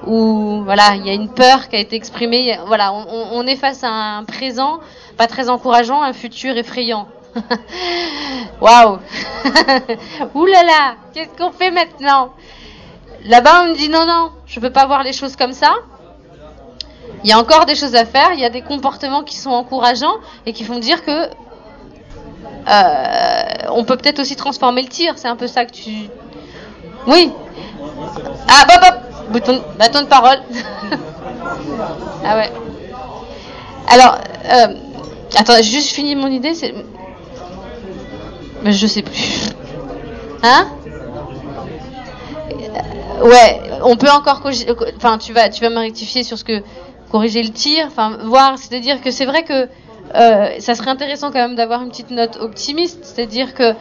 où 0.07 0.63
voilà, 0.65 0.97
il 0.97 1.07
y 1.07 1.11
a 1.11 1.13
une 1.15 1.29
peur 1.29 1.69
qui 1.69 1.77
a 1.77 1.79
été 1.79 1.97
exprimée, 1.97 2.59
voilà, 2.67 2.93
on- 2.93 3.29
on 3.33 3.47
est 3.47 3.57
face 3.57 3.85
à 3.85 3.89
un 3.89 4.25
présent 4.25 4.81
pas 5.17 5.27
très 5.27 5.49
encourageant, 5.49 6.03
un 6.03 6.13
futur 6.13 6.57
effrayant. 6.57 7.07
Waouh 8.61 8.99
Ouh 10.35 10.47
là 10.47 10.63
là, 10.65 10.95
qu'est-ce 11.13 11.37
qu'on 11.37 11.53
fait 11.53 11.71
maintenant? 11.71 12.31
Là-bas, 13.25 13.63
on 13.65 13.69
me 13.69 13.75
dit 13.75 13.89
non, 13.89 14.07
non, 14.07 14.31
je 14.55 14.61
peux 14.61 14.71
pas 14.71 14.87
voir 14.87 15.03
les 15.03 15.13
choses 15.13 15.35
comme 15.35 15.53
ça. 15.53 15.75
Il 17.25 17.31
y 17.31 17.33
a 17.33 17.39
encore 17.41 17.67
des 17.67 17.75
choses 17.75 17.97
à 17.97 18.05
faire, 18.05 18.33
il 18.35 18.39
y 18.39 18.45
a 18.45 18.51
des 18.51 18.63
comportements 18.63 19.25
qui 19.25 19.37
sont 19.37 19.51
encourageants 19.51 20.15
et 20.47 20.53
qui 20.53 20.63
font 20.63 20.79
dire 20.79 21.05
que 21.05 21.27
euh, 22.69 23.69
on 23.73 23.83
peut 23.83 23.97
peut-être 23.97 24.21
aussi 24.21 24.37
transformer 24.37 24.83
le 24.83 24.89
tir. 24.89 25.15
C'est 25.17 25.27
un 25.27 25.35
peu 25.35 25.49
ça 25.49 25.65
que 25.65 25.73
tu. 25.73 25.91
Oui. 27.09 27.33
Ah, 28.49 28.65
hop, 28.69 28.81
hop 28.87 29.33
Bouton, 29.33 29.61
bâton 29.77 30.03
de 30.03 30.07
parole. 30.07 30.39
ah 32.25 32.37
ouais. 32.37 32.53
Alors, 33.89 34.19
euh, 34.45 34.69
attends, 35.37 35.57
j'ai 35.57 35.65
juste 35.65 35.91
fini 35.91 36.15
mon 36.15 36.29
idée. 36.29 36.55
C'est. 36.55 36.73
Mais 38.63 38.71
je 38.71 38.87
sais 38.87 39.03
plus. 39.03 39.51
Hein? 40.45 40.69
Ouais, 43.23 43.63
on 43.83 43.97
peut 43.97 44.11
encore 44.11 44.43
enfin 44.97 45.19
tu 45.19 45.33
vas 45.33 45.49
tu 45.49 45.61
vas 45.63 45.71
me 45.71 45.79
rectifier 45.79 46.25
sur 46.25 46.37
ce 46.37 46.45
que 46.45 46.63
corriger 47.11 47.43
le 47.43 47.51
tir, 47.51 47.87
enfin 47.87 48.19
voir, 48.25 48.59
c'est-à-dire 48.59 49.01
que 49.01 49.11
c'est 49.11 49.25
vrai 49.25 49.45
que 49.45 49.69
euh, 50.15 50.49
ça 50.59 50.75
serait 50.75 50.91
intéressant 50.91 51.29
quand 51.29 51.39
même 51.39 51.55
d'avoir 51.55 51.83
une 51.83 51.91
petite 51.91 52.11
note 52.11 52.37
optimiste, 52.41 53.05
c'est-à-dire 53.05 53.55
que 53.55 53.73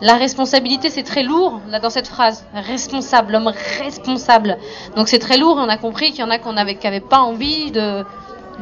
la 0.00 0.14
responsabilité 0.14 0.88
c'est 0.88 1.02
très 1.02 1.22
lourd 1.22 1.60
là 1.68 1.80
dans 1.80 1.90
cette 1.90 2.06
phrase, 2.06 2.46
responsable, 2.54 3.32
l'homme 3.32 3.52
responsable. 3.78 4.56
Donc 4.96 5.08
c'est 5.08 5.18
très 5.18 5.36
lourd, 5.36 5.56
on 5.58 5.68
a 5.68 5.76
compris 5.76 6.10
qu'il 6.12 6.20
y 6.20 6.24
en 6.24 6.30
a 6.30 6.38
qu'on 6.38 6.56
avait 6.56 6.76
qui 6.76 6.86
avaient 6.86 7.00
pas 7.00 7.18
envie 7.18 7.72
de 7.72 8.04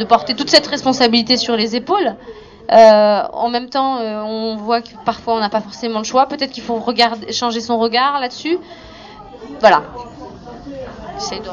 porter 0.08 0.34
toute 0.34 0.48
cette 0.48 0.66
responsabilité 0.66 1.36
sur 1.36 1.54
les 1.54 1.76
épaules. 1.76 2.16
Euh, 2.70 3.22
en 3.32 3.48
même 3.48 3.70
temps, 3.70 3.98
euh, 3.98 4.20
on 4.22 4.56
voit 4.56 4.82
que 4.82 4.90
parfois 5.04 5.34
on 5.34 5.40
n'a 5.40 5.48
pas 5.48 5.60
forcément 5.60 5.98
le 5.98 6.04
choix. 6.04 6.26
Peut-être 6.26 6.50
qu'il 6.50 6.62
faut 6.62 6.82
changer 7.32 7.60
son 7.60 7.78
regard 7.78 8.20
là-dessus. 8.20 8.58
Voilà. 9.60 9.82
J'essaie 11.18 11.40
de. 11.40 11.48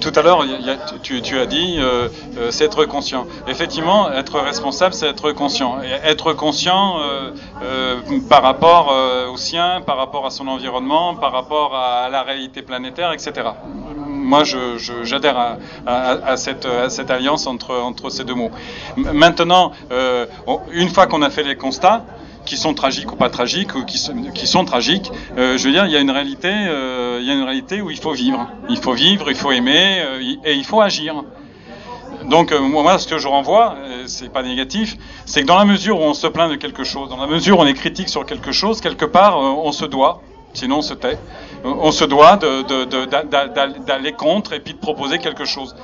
Tout 0.00 0.12
à 0.16 0.22
l'heure, 0.22 0.44
tu, 1.02 1.38
as 1.38 1.46
dit, 1.46 1.76
euh, 1.78 2.08
euh, 2.36 2.50
c'est 2.50 2.64
être 2.64 2.84
conscient. 2.84 3.26
Effectivement, 3.48 4.12
être 4.12 4.38
responsable, 4.38 4.92
c'est 4.92 5.08
être 5.08 5.32
conscient. 5.32 5.78
Et 5.82 5.90
être 6.08 6.34
conscient 6.34 7.00
euh, 7.00 7.30
euh, 7.62 7.96
par 8.28 8.42
rapport 8.42 8.92
euh, 8.92 9.28
au 9.30 9.36
sien, 9.38 9.80
par 9.86 9.96
rapport 9.96 10.26
à 10.26 10.30
son 10.30 10.46
environnement, 10.46 11.14
par 11.14 11.32
rapport 11.32 11.74
à, 11.74 12.08
la 12.10 12.22
réalité 12.22 12.60
planétaire, 12.62 13.12
etc. 13.12 13.32
Moi, 14.06 14.42
j'adhère 15.04 15.38
à, 15.38 15.56
à- 15.86 16.10
à 16.32 16.36
cette, 16.36 16.66
à 16.66 16.90
cette 16.90 17.10
alliance 17.10 17.46
entre, 17.46 17.74
entre 17.74 18.10
ces 18.10 18.24
deux 18.24 18.34
mots. 18.34 18.50
Maintenant, 18.96 19.72
une 20.72 20.88
fois 20.90 21.06
qu'on 21.06 21.22
a 21.22 21.30
fait 21.30 21.42
les 21.44 21.56
constats, 21.56 22.04
qui 22.44 22.56
sont 22.56 22.74
tragiques 22.74 23.12
ou 23.12 23.16
pas 23.16 23.30
tragiques, 23.30 23.74
ou 23.74 23.84
qui 23.84 23.98
sont, 23.98 24.64
tragiques, 24.64 25.10
euh, 25.36 25.58
je 25.58 25.64
veux 25.64 25.72
dire, 25.72 25.86
il 25.86 25.92
y 25.92 25.96
a 25.96 26.00
une 26.00 26.10
réalité, 26.10 26.50
euh, 26.50 27.18
il 27.20 27.26
y 27.26 27.30
a 27.30 27.34
une 27.34 27.42
réalité 27.42 27.80
où 27.80 27.90
il 27.90 27.98
faut 27.98 28.12
vivre. 28.12 28.48
Il 28.68 28.78
faut 28.78 28.92
vivre, 28.92 29.30
il 29.30 29.36
faut 29.36 29.52
aimer, 29.52 30.00
euh, 30.00 30.34
et 30.44 30.54
il 30.54 30.64
faut 30.64 30.80
agir. 30.80 31.24
Donc 32.28 32.52
moi, 32.52 32.98
ce 32.98 33.08
que 33.08 33.18
je 33.18 33.26
renvoie, 33.26 33.76
c'est 34.06 34.30
pas 34.30 34.42
négatif, 34.42 34.96
c'est 35.24 35.40
que 35.40 35.46
dans 35.46 35.58
la 35.58 35.64
mesure 35.64 36.00
où 36.00 36.04
on 36.04 36.14
se 36.14 36.26
plaint 36.26 36.50
de 36.50 36.56
quelque 36.56 36.84
chose, 36.84 37.08
dans 37.08 37.16
la 37.16 37.26
mesure 37.26 37.58
où 37.58 37.62
on 37.62 37.66
est 37.66 37.74
critique 37.74 38.08
sur 38.08 38.26
quelque 38.26 38.52
chose, 38.52 38.80
quelque 38.80 39.06
part, 39.06 39.38
on 39.38 39.72
se 39.72 39.86
doit, 39.86 40.20
sinon 40.52 40.80
on 41.64 41.92
se 41.92 42.04
doit 42.04 42.38
d'aller 43.86 44.12
contre 44.12 44.52
et 44.52 44.60
puis 44.60 44.74
de 44.74 44.78
proposer 44.78 45.18
quelque 45.18 45.44
chose. 45.44 45.74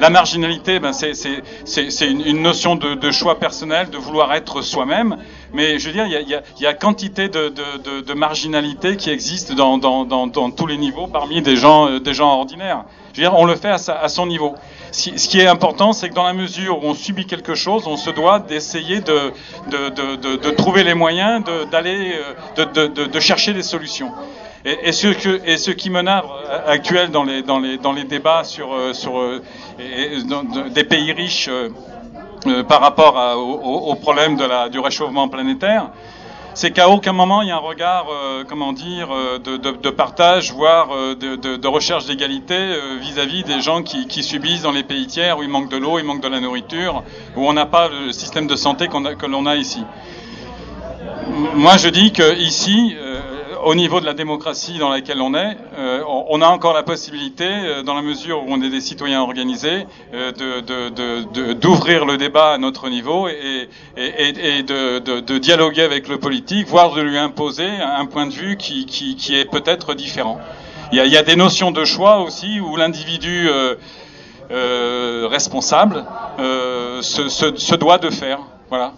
La 0.00 0.10
marginalité, 0.10 0.80
ben, 0.80 0.92
c'est 0.92 2.10
une, 2.10 2.42
notion 2.42 2.76
de, 2.76 3.10
choix 3.10 3.38
personnel, 3.38 3.90
de 3.90 3.98
vouloir 3.98 4.32
être 4.34 4.62
soi-même, 4.62 5.18
mais 5.52 5.78
je 5.78 5.86
veux 5.88 5.92
dire, 5.92 6.06
il 6.06 6.62
y 6.62 6.66
a, 6.66 6.74
quantité 6.74 7.28
de, 7.28 8.14
marginalité 8.14 8.96
qui 8.96 9.10
existe 9.10 9.52
dans, 9.52 10.50
tous 10.50 10.66
les 10.66 10.76
niveaux 10.76 11.06
parmi 11.06 11.42
des 11.42 11.56
gens, 11.56 11.88
euh, 11.88 12.00
des 12.00 12.14
gens 12.14 12.38
ordinaires. 12.38 12.84
Je 13.12 13.20
veux 13.20 13.28
dire, 13.28 13.38
on 13.38 13.44
le 13.44 13.54
fait 13.54 13.70
à 13.70 14.08
son 14.08 14.26
niveau. 14.26 14.54
Ce 14.94 15.28
qui 15.28 15.40
est 15.40 15.46
important, 15.46 15.92
c'est 15.92 16.08
que 16.08 16.14
dans 16.14 16.24
la 16.24 16.32
mesure 16.32 16.78
où 16.78 16.86
on 16.86 16.94
subit 16.94 17.26
quelque 17.26 17.54
chose, 17.54 17.86
on 17.86 17.96
se 17.96 18.10
doit 18.10 18.38
d'essayer 18.38 19.00
de, 19.00 20.52
trouver 20.52 20.84
les 20.84 20.94
moyens 20.94 21.42
d'aller, 21.70 22.14
de, 22.56 23.20
chercher 23.20 23.52
des 23.52 23.62
solutions. 23.62 24.12
Et, 24.64 24.92
ce 24.92 25.08
que, 25.08 25.42
et 25.44 25.58
ce 25.58 25.72
qui 25.72 25.90
menave 25.90 26.24
actuel 26.66 27.10
dans 27.10 27.24
les, 27.24 28.04
débats 28.04 28.44
sur, 28.44 28.68
sur 28.92 29.20
des 30.70 30.84
pays 30.84 31.12
riches 31.12 31.50
par 32.68 32.80
rapport 32.80 33.16
au, 33.36 33.90
au, 33.90 33.94
problème 33.96 34.36
de 34.36 34.44
la, 34.44 34.68
du 34.68 34.78
réchauffement 34.78 35.28
planétaire, 35.28 35.90
c'est 36.54 36.70
qu'à 36.70 36.88
aucun 36.88 37.12
moment 37.12 37.42
il 37.42 37.48
y 37.48 37.50
a 37.50 37.56
un 37.56 37.58
regard, 37.58 38.06
euh, 38.10 38.44
comment 38.48 38.72
dire, 38.72 39.08
euh, 39.12 39.38
de, 39.38 39.90
partage, 39.90 40.52
voire 40.52 40.94
euh, 40.94 41.14
de, 41.14 41.66
recherche 41.66 42.06
d'égalité 42.06 42.74
vis-à-vis 43.00 43.42
des 43.42 43.60
gens 43.60 43.82
qui, 43.82 44.22
subissent 44.22 44.62
dans 44.62 44.72
les 44.72 44.84
pays 44.84 45.06
tiers 45.06 45.38
où 45.38 45.42
il 45.42 45.48
manque 45.48 45.68
de 45.70 45.76
l'eau, 45.76 45.98
il 45.98 46.04
manque 46.04 46.22
de 46.22 46.28
la 46.28 46.40
nourriture, 46.40 47.02
où 47.36 47.46
on 47.46 47.52
n'a 47.52 47.66
pas 47.66 47.88
le 47.88 48.12
système 48.12 48.46
de 48.46 48.56
santé 48.56 48.88
que 48.88 49.26
l'on 49.26 49.46
a 49.46 49.56
ici. 49.56 49.82
Moi, 51.54 51.76
je 51.76 51.88
dis 51.88 52.12
que 52.12 52.36
ici, 52.38 52.96
au 53.64 53.74
niveau 53.74 54.00
de 54.00 54.06
la 54.06 54.12
démocratie 54.12 54.78
dans 54.78 54.90
laquelle 54.90 55.20
on 55.20 55.34
est, 55.34 55.56
euh, 55.78 56.02
on, 56.06 56.42
a 56.42 56.46
encore 56.46 56.74
la 56.74 56.82
possibilité, 56.82 57.46
euh, 57.46 57.82
dans 57.82 57.94
la 57.94 58.02
mesure 58.02 58.42
où 58.42 58.46
on 58.48 58.62
est 58.62 58.68
des 58.68 58.80
citoyens 58.80 59.22
organisés, 59.22 59.86
euh, 60.12 61.54
d'ouvrir 61.54 62.04
le 62.04 62.16
débat 62.16 62.52
à 62.52 62.58
notre 62.58 62.88
niveau 62.88 63.28
et, 63.28 63.68
de, 63.96 65.38
dialoguer 65.38 65.82
avec 65.82 66.08
le 66.08 66.18
politique, 66.18 66.66
voire 66.68 66.94
de 66.94 67.00
lui 67.00 67.18
imposer 67.18 67.66
un 67.66 68.06
point 68.06 68.26
de 68.26 68.32
vue 68.32 68.56
qui, 68.56 68.86
est 69.30 69.50
peut-être 69.50 69.94
différent. 69.94 70.38
Il 70.92 71.04
y, 71.04 71.16
a, 71.16 71.22
des 71.22 71.36
notions 71.36 71.70
de 71.70 71.84
choix 71.84 72.20
aussi 72.20 72.60
où 72.60 72.76
l'individu 72.76 73.48
responsable 74.50 76.04
se, 77.00 77.28
se 77.28 77.74
doit 77.74 77.98
de 77.98 78.10
faire. 78.10 78.40
Voilà. 78.68 78.92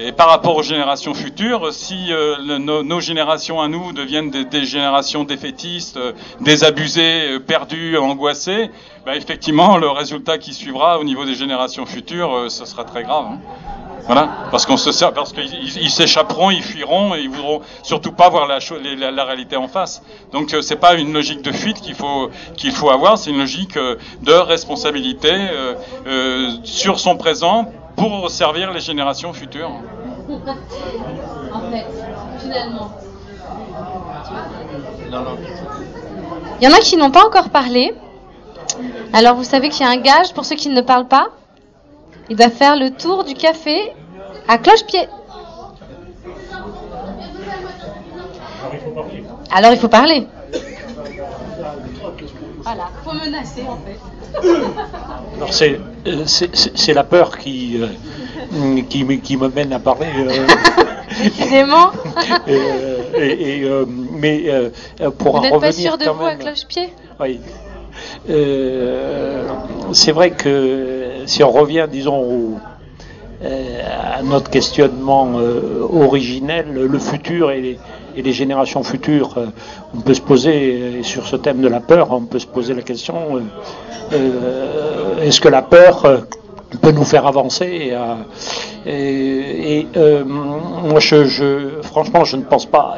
Et 0.00 0.12
par 0.12 0.28
rapport 0.28 0.56
aux 0.56 0.62
générations 0.62 1.12
futures, 1.12 1.72
si 1.72 2.12
euh, 2.12 2.58
nos, 2.58 3.00
générations 3.00 3.60
à 3.60 3.66
nous 3.66 3.92
deviennent 3.92 4.30
des, 4.30 4.64
générations 4.64 5.24
défaitistes, 5.24 5.96
euh, 5.96 6.12
désabusées, 6.40 7.32
euh, 7.32 7.40
perdues, 7.40 7.98
angoissées, 7.98 8.70
bah, 9.04 9.16
effectivement, 9.16 9.76
le 9.76 9.88
résultat 9.90 10.38
qui 10.38 10.54
suivra 10.54 11.00
au 11.00 11.04
niveau 11.04 11.24
des 11.24 11.34
générations 11.34 11.84
futures, 11.84 12.48
ce 12.48 12.64
sera 12.64 12.84
très 12.84 13.02
grave. 13.02 13.24
Hein. 13.28 13.38
Voilà, 14.06 14.28
parce 14.52 14.66
qu'on 14.66 14.76
se 14.76 15.04
parce 15.10 15.32
qu'ils 15.32 15.90
s'échapperont, 15.90 16.50
ils 16.50 16.62
fuiront 16.62 17.16
et 17.16 17.20
ils 17.20 17.28
voudront 17.28 17.60
surtout 17.82 18.12
pas 18.12 18.28
voir 18.28 18.46
la, 18.46 18.60
la, 18.96 19.10
la 19.10 19.24
réalité 19.24 19.56
en 19.56 19.66
face. 19.66 20.02
Donc 20.32 20.56
c'est 20.62 20.80
pas 20.80 20.94
une 20.94 21.12
logique 21.12 21.42
de 21.42 21.52
fuite 21.52 21.80
qu'il 21.82 21.94
faut 21.94 22.30
qu'il 22.56 22.70
faut 22.70 22.88
avoir, 22.88 23.18
c'est 23.18 23.30
une 23.30 23.38
logique 23.38 23.74
de 23.74 24.32
responsabilité 24.32 25.34
sur 26.64 27.00
son 27.00 27.18
présent 27.18 27.70
pour 27.98 28.30
servir 28.30 28.72
les 28.72 28.80
générations 28.80 29.32
futures. 29.32 29.70
en 31.52 31.70
fait, 31.70 31.86
finalement. 32.40 32.92
Il 36.60 36.64
y 36.64 36.68
en 36.68 36.72
a 36.72 36.78
qui 36.80 36.96
n'ont 36.96 37.10
pas 37.10 37.26
encore 37.26 37.50
parlé. 37.50 37.94
Alors 39.12 39.34
vous 39.34 39.44
savez 39.44 39.68
qu'il 39.68 39.84
y 39.84 39.88
a 39.88 39.90
un 39.90 40.00
gage 40.00 40.32
pour 40.34 40.44
ceux 40.44 40.56
qui 40.56 40.68
ne 40.68 40.80
parlent 40.80 41.08
pas. 41.08 41.28
Il 42.28 42.36
va 42.36 42.50
faire 42.50 42.76
le 42.76 42.90
tour 42.90 43.24
du 43.24 43.34
café 43.34 43.94
à 44.48 44.58
cloche-pied. 44.58 45.08
Alors 49.50 49.72
il 49.72 49.78
faut 49.78 49.88
parler. 49.88 50.26
Voilà, 52.68 52.90
il 52.92 53.08
faut 53.08 53.16
menacer 53.24 53.62
en 53.66 53.78
fait. 53.78 53.98
Euh, 56.06 56.24
c'est 56.26 56.92
la 56.92 57.04
peur 57.04 57.38
qui, 57.38 57.80
euh, 57.80 58.82
qui, 58.90 59.20
qui, 59.20 59.36
me 59.38 59.48
mène 59.48 59.72
à 59.72 59.78
parler. 59.78 60.08
Euh. 60.18 60.46
Précisément. 61.08 61.92
et, 63.16 63.64
mais 64.12 64.52
pour 65.16 65.36
vous 65.36 65.42
n'êtes 65.42 65.58
pas 65.58 65.72
sûr 65.72 65.96
de 65.96 66.10
vous 66.10 66.26
à 66.26 66.34
cloche-pied? 66.34 66.92
Oui. 67.18 67.40
c'est 69.92 70.12
vrai 70.12 70.32
que 70.32 71.22
si 71.24 71.42
on 71.42 71.50
revient, 71.50 71.86
disons, 71.90 72.58
à 73.42 74.22
notre 74.22 74.50
questionnement 74.50 75.32
originel, 75.90 76.66
le 76.74 76.98
futur 76.98 77.50
et 77.50 77.62
les, 77.62 77.78
et 78.18 78.22
les 78.22 78.32
générations 78.32 78.82
futures, 78.82 79.34
euh, 79.38 79.46
on 79.96 80.00
peut 80.00 80.14
se 80.14 80.20
poser, 80.20 81.02
sur 81.02 81.26
ce 81.26 81.36
thème 81.36 81.60
de 81.60 81.68
la 81.68 81.78
peur, 81.78 82.10
on 82.10 82.22
peut 82.22 82.40
se 82.40 82.48
poser 82.48 82.74
la 82.74 82.82
question, 82.82 83.36
euh, 83.36 83.42
euh, 84.12 85.22
est-ce 85.22 85.40
que 85.40 85.48
la 85.48 85.62
peur 85.62 86.24
peut 86.82 86.90
nous 86.90 87.04
faire 87.04 87.26
avancer 87.26 87.94
et, 88.86 89.86
moi 90.26 91.00
je, 91.00 91.80
franchement 91.82 92.24
je 92.24 92.36
ne 92.36 92.42
pense 92.42 92.66
pas 92.66 92.96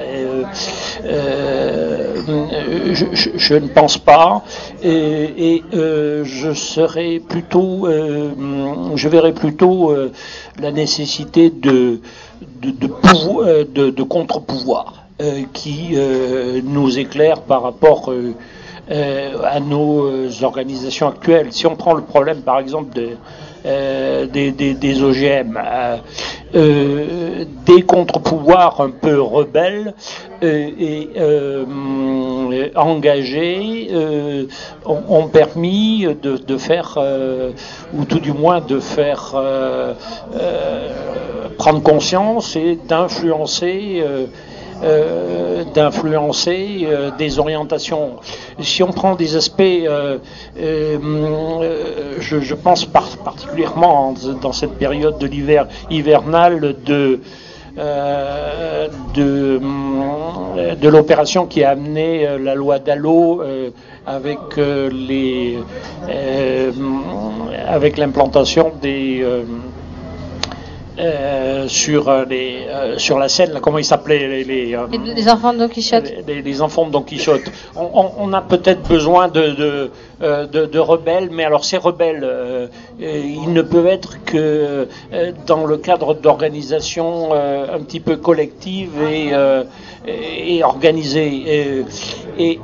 je, 2.93 3.55
ne 3.55 3.69
pense 3.69 3.99
pas 3.99 4.43
et, 4.83 5.63
je 5.73 6.53
serais 6.55 7.21
plutôt 7.21 7.87
je 7.89 9.09
verrais 9.09 9.33
plutôt 9.33 9.95
la 10.61 10.73
nécessité 10.73 11.51
de 11.51 12.01
de, 12.61 13.91
de, 13.91 14.03
contre-pouvoir 14.03 14.95
euh, 14.95 15.00
qui 15.53 15.91
euh, 15.95 16.61
nous 16.65 16.99
éclaire 16.99 17.43
par 17.43 17.63
rapport 17.63 18.11
euh, 18.11 18.33
à 19.45 19.61
nos 19.61 20.43
organisations 20.43 21.09
actuelles. 21.09 21.49
Si 21.51 21.67
on 21.67 21.77
prend 21.77 21.95
le 21.95 22.03
problème, 22.03 22.43
par 22.43 22.59
exemple, 22.59 22.93
de, 22.95 23.17
des, 24.27 25.03
OGM, 25.03 25.59
des 26.53 27.83
contre-pouvoirs 27.83 28.81
un 28.81 28.91
peu 28.91 29.21
rebelles 29.21 29.95
et 30.43 31.09
engagés 32.75 33.91
ont, 34.85 35.29
permis 35.29 36.09
de, 36.21 36.37
de 36.39 36.57
faire, 36.57 36.99
ou 37.95 38.05
tout 38.07 38.19
du 38.19 38.33
moins 38.33 38.61
de 38.61 38.81
faire 38.81 39.37
prendre 41.59 41.83
conscience 41.83 42.57
et 42.57 42.77
d'influencer 42.89 44.03
euh, 44.83 45.65
d'influencer 45.75 46.85
euh, 46.85 47.11
des 47.19 47.39
orientations. 47.39 48.17
Si 48.61 48.83
on 48.83 48.93
prend 48.93 49.15
des 49.15 49.37
aspects, 49.37 49.61
euh, 49.61 50.17
je, 52.19 52.55
pense 52.55 52.87
particulièrement 52.87 54.15
dans 54.41 54.53
cette 54.53 54.79
période 54.79 55.19
de 55.19 55.27
l'hiver 55.27 55.67
hivernale 55.91 56.77
de 56.85 57.21
de, 59.15 59.61
de 60.75 60.89
l'opération 60.89 61.47
qui 61.47 61.63
a 61.63 61.71
amené 61.71 62.27
la 62.39 62.55
loi 62.55 62.79
Dallot 62.79 63.43
avec 64.07 64.39
les 64.57 65.59
avec 67.69 67.97
l'implantation 67.97 68.73
des 68.83 69.25
euh, 71.01 71.67
sur 71.67 72.11
euh, 72.11 72.27
les 72.29 72.67
euh, 72.69 72.99
sur 72.99 73.19
la 73.19 73.31
scène 73.31 73.53
là, 73.53 73.61
comment 73.61 73.79
ils 73.79 73.87
s'appelaient 73.87 74.19
les, 74.29 74.45
les, 74.45 74.77
les, 75.15 75.29
enfants 75.31 75.55
de 75.55 75.59
Don 75.59 75.69
Quichotte. 75.69 76.13
les, 76.27 76.61
enfants 76.61 76.85
de 76.85 76.91
Don 76.91 77.01
Quichotte. 77.01 77.51
On, 77.75 78.11
on, 78.19 78.33
a 78.35 78.43
peut-être 78.43 78.83
besoin 78.87 79.29
de 79.29 79.91
de, 80.21 80.47
de 80.47 80.67
de, 80.67 80.79
rebelles 80.79 81.31
mais 81.33 81.45
alors 81.45 81.65
ces 81.65 81.79
rebelles 81.79 82.29
ils 82.99 83.51
ne 83.51 83.63
peuvent 83.63 83.87
être 83.87 84.23
que 84.25 84.89
dans 85.47 85.65
le 85.65 85.79
cadre 85.79 86.13
d'organisations 86.13 87.33
un 87.33 87.81
petit 87.81 88.01
peu 88.01 88.17
collectives 88.17 89.01
et 89.11 89.33
et 90.07 90.63
organisées. 90.63 91.85
Et, 92.39 92.45
et 92.45 92.61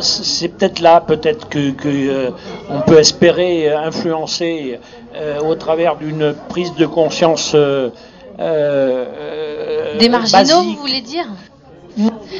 c'est 0.00 0.48
peut-être 0.48 0.80
là 0.80 1.00
peut-être 1.00 1.48
que, 1.48 1.70
que 1.70 2.32
on 2.70 2.80
peut 2.80 2.98
espérer 2.98 3.70
influencer 3.72 4.80
euh, 5.16 5.40
au 5.40 5.54
travers 5.54 5.96
d'une 5.96 6.34
prise 6.48 6.74
de 6.74 6.84
conscience. 6.84 7.52
Euh, 7.54 7.88
euh, 8.38 9.96
Des 9.98 10.10
marginaux, 10.10 10.62
vous 10.62 10.76
voulez 10.76 11.00
dire 11.00 11.26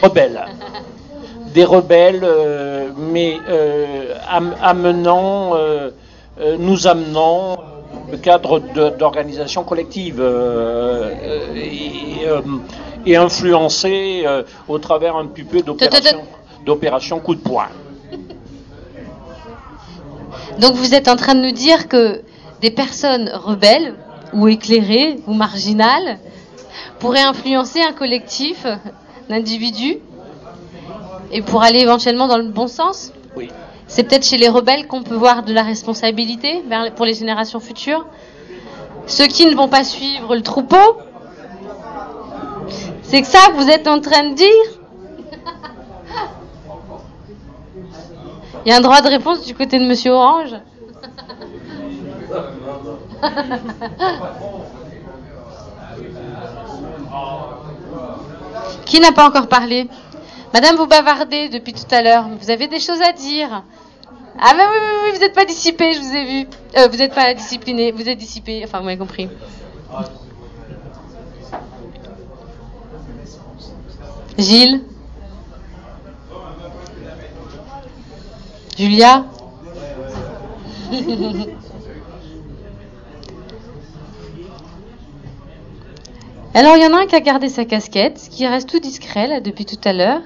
Rebelles. 0.02 0.44
Des 1.54 1.64
rebelles, 1.64 2.28
mais 2.98 3.38
amenant, 4.60 5.54
nous 6.58 6.86
amenant 6.86 7.56
le 8.12 8.18
cadre 8.18 8.58
d'organisation 8.98 9.64
collective 9.64 10.22
et, 11.54 12.26
et 13.06 13.16
influencer 13.16 14.26
au 14.68 14.78
travers 14.78 15.16
un 15.16 15.24
petit 15.24 15.44
peu 15.44 15.62
d'opération 16.66 17.20
coup 17.20 17.34
de 17.34 17.40
poing. 17.40 17.68
Donc 20.58 20.74
vous 20.74 20.94
êtes 20.94 21.08
en 21.08 21.16
train 21.16 21.34
de 21.34 21.40
nous 21.40 21.52
dire 21.52 21.88
que 21.88 22.20
des 22.60 22.70
personnes 22.70 23.30
rebelles 23.32 23.94
ou 24.32 24.48
éclairées 24.48 25.20
ou 25.26 25.34
marginales 25.34 26.18
pourraient 26.98 27.22
influencer 27.22 27.80
un 27.82 27.92
collectif 27.92 28.66
d'individus 29.28 29.98
et 31.30 31.42
pour 31.42 31.62
aller 31.62 31.80
éventuellement 31.80 32.28
dans 32.28 32.38
le 32.38 32.48
bon 32.48 32.68
sens 32.68 33.12
Oui. 33.36 33.48
C'est 33.88 34.02
peut-être 34.04 34.24
chez 34.24 34.36
les 34.36 34.48
rebelles 34.48 34.88
qu'on 34.88 35.02
peut 35.02 35.14
voir 35.14 35.44
de 35.44 35.52
la 35.52 35.62
responsabilité 35.62 36.62
pour 36.96 37.06
les 37.06 37.14
générations 37.14 37.60
futures. 37.60 38.04
Ceux 39.06 39.26
qui 39.26 39.46
ne 39.46 39.54
vont 39.54 39.68
pas 39.68 39.84
suivre 39.84 40.34
le 40.34 40.42
troupeau, 40.42 40.98
c'est 43.02 43.20
que 43.22 43.28
ça 43.28 43.38
que 43.48 43.52
vous 43.52 43.68
êtes 43.68 43.86
en 43.86 44.00
train 44.00 44.30
de 44.30 44.34
dire? 44.34 44.48
Il 48.64 48.70
y 48.70 48.72
a 48.72 48.78
un 48.78 48.80
droit 48.80 49.00
de 49.00 49.08
réponse 49.08 49.46
du 49.46 49.54
côté 49.54 49.78
de 49.78 49.84
Monsieur 49.84 50.10
Orange? 50.10 50.56
Qui 58.86 59.00
n'a 59.00 59.12
pas 59.12 59.26
encore 59.26 59.48
parlé? 59.48 59.88
Madame, 60.54 60.76
vous 60.76 60.86
bavardez 60.86 61.48
depuis 61.48 61.72
tout 61.72 61.86
à 61.90 62.02
l'heure. 62.02 62.26
Vous 62.40 62.50
avez 62.50 62.68
des 62.68 62.80
choses 62.80 63.02
à 63.02 63.12
dire. 63.12 63.64
Ah 64.38 64.54
bah 64.54 64.64
oui, 64.70 64.78
oui, 64.80 64.90
oui, 65.04 65.10
vous 65.14 65.20
n'êtes 65.20 65.34
pas 65.34 65.44
dissipé, 65.44 65.92
je 65.92 66.00
vous 66.00 66.14
ai 66.14 66.24
vu. 66.24 66.46
Vous 66.90 66.96
n'êtes 66.96 67.14
pas 67.14 67.34
discipliné, 67.34 67.92
vous 67.92 68.08
êtes 68.08 68.18
dissipé. 68.18 68.62
Enfin, 68.64 68.78
vous 68.78 68.84
m'avez 68.84 68.98
compris. 68.98 69.28
Gilles? 74.38 74.82
Julia? 78.76 79.24
Alors, 86.58 86.74
il 86.78 86.82
y 86.82 86.86
en 86.86 86.94
a 86.94 87.02
un 87.02 87.06
qui 87.06 87.14
a 87.14 87.20
gardé 87.20 87.50
sa 87.50 87.66
casquette, 87.66 88.30
qui 88.30 88.46
reste 88.46 88.66
tout 88.66 88.78
discret 88.78 89.26
là 89.26 89.40
depuis 89.40 89.66
tout 89.66 89.76
à 89.84 89.92
l'heure. 89.92 90.22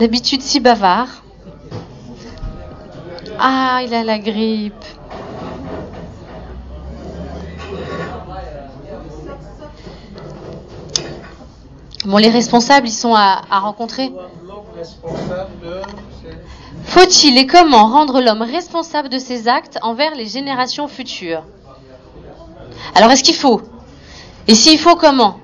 D'habitude 0.00 0.42
si 0.42 0.58
bavard. 0.58 1.22
Ah, 3.38 3.82
il 3.84 3.94
a 3.94 4.02
la 4.02 4.18
grippe. 4.18 4.74
Bon, 12.04 12.16
les 12.16 12.30
responsables, 12.30 12.88
ils 12.88 12.90
sont 12.90 13.14
à, 13.14 13.42
à 13.52 13.60
rencontrer. 13.60 14.10
Faut-il 16.86 17.38
et 17.38 17.46
comment 17.46 17.86
rendre 17.86 18.20
l'homme 18.20 18.42
responsable 18.42 19.10
de 19.10 19.20
ses 19.20 19.46
actes 19.46 19.78
envers 19.82 20.16
les 20.16 20.26
générations 20.26 20.88
futures? 20.88 21.44
Alors, 22.96 23.12
est-ce 23.12 23.22
qu'il 23.22 23.36
faut 23.36 23.62
Et 24.48 24.54
s'il 24.54 24.78
faut, 24.78 24.96
comment 24.96 25.38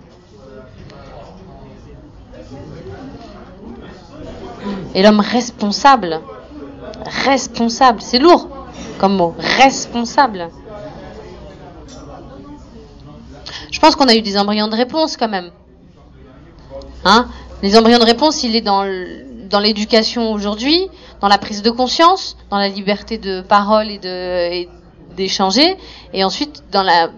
Et 4.94 5.03
l'homme 5.03 5.20
responsable 5.20 6.20
Responsable, 7.24 8.03
c'est 8.03 8.18
lourd 8.18 8.49
comme 8.99 9.16
mot. 9.16 9.34
Responsable. 9.38 10.51
Je 13.70 13.78
pense 13.78 13.94
qu'on 13.94 14.09
a 14.09 14.14
eu 14.16 14.22
des 14.22 14.36
embryons 14.36 14.66
de 14.68 14.74
réponse 14.74 15.16
quand 15.16 15.28
même. 15.28 15.51
Hein? 17.05 17.28
Les 17.62 17.78
embryons 17.78 17.99
de 17.99 18.05
réponse, 18.05 18.42
il 18.42 18.57
est 18.57 18.61
dans 18.61 18.82
l'éducation 19.61 20.32
aujourd'hui, 20.32 20.88
dans 21.20 21.28
la 21.28 21.38
prise 21.38 21.62
de 21.62 21.70
conscience, 21.70 22.36
dans 22.51 22.59
la 22.59 22.68
liberté 22.68 23.18
de 23.18 23.40
parole 23.40 23.88
et 23.88 24.68
d'échanger, 25.16 25.76
et 26.12 26.24
ensuite 26.24 26.64
dans 26.72 26.82
la 26.82 27.11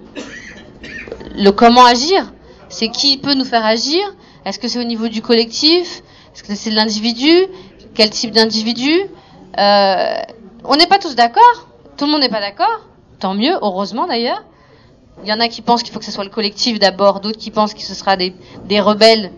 le 1.37 1.51
comment 1.51 1.85
agir. 1.85 2.33
C'est 2.69 2.89
qui 2.89 3.19
peut 3.19 3.35
nous 3.35 3.45
faire 3.45 3.65
agir 3.65 4.01
Est-ce 4.45 4.59
que 4.59 4.69
c'est 4.69 4.79
au 4.79 4.85
niveau 4.85 5.09
du 5.09 5.23
collectif 5.23 6.03
Est-ce 6.35 6.43
que 6.43 6.55
c'est 6.55 6.71
l'individu 6.71 7.47
Quel 7.95 8.11
type 8.11 8.31
d'individu 8.31 8.93
Euh, 9.59 10.15
On 10.65 10.77
n'est 10.77 10.87
pas 10.87 10.99
tous 10.99 11.15
d'accord. 11.15 11.69
Tout 11.97 12.07
le 12.07 12.13
monde 12.13 12.21
n'est 12.21 12.29
pas 12.29 12.41
d'accord. 12.41 12.87
Tant 13.19 13.35
mieux, 13.35 13.55
heureusement 13.61 14.07
d'ailleurs. 14.07 14.43
Il 15.23 15.29
y 15.29 15.33
en 15.33 15.41
a 15.41 15.49
qui 15.49 15.61
pensent 15.61 15.83
qu'il 15.83 15.93
faut 15.93 15.99
que 15.99 16.05
ce 16.05 16.13
soit 16.13 16.25
le 16.25 16.31
collectif 16.31 16.79
d'abord, 16.79 17.21
d'autres 17.21 17.39
qui 17.39 17.51
pensent 17.51 17.75
que 17.75 17.83
ce 17.83 17.95
sera 17.95 18.17
des, 18.17 18.33
rebelles, 18.81 19.33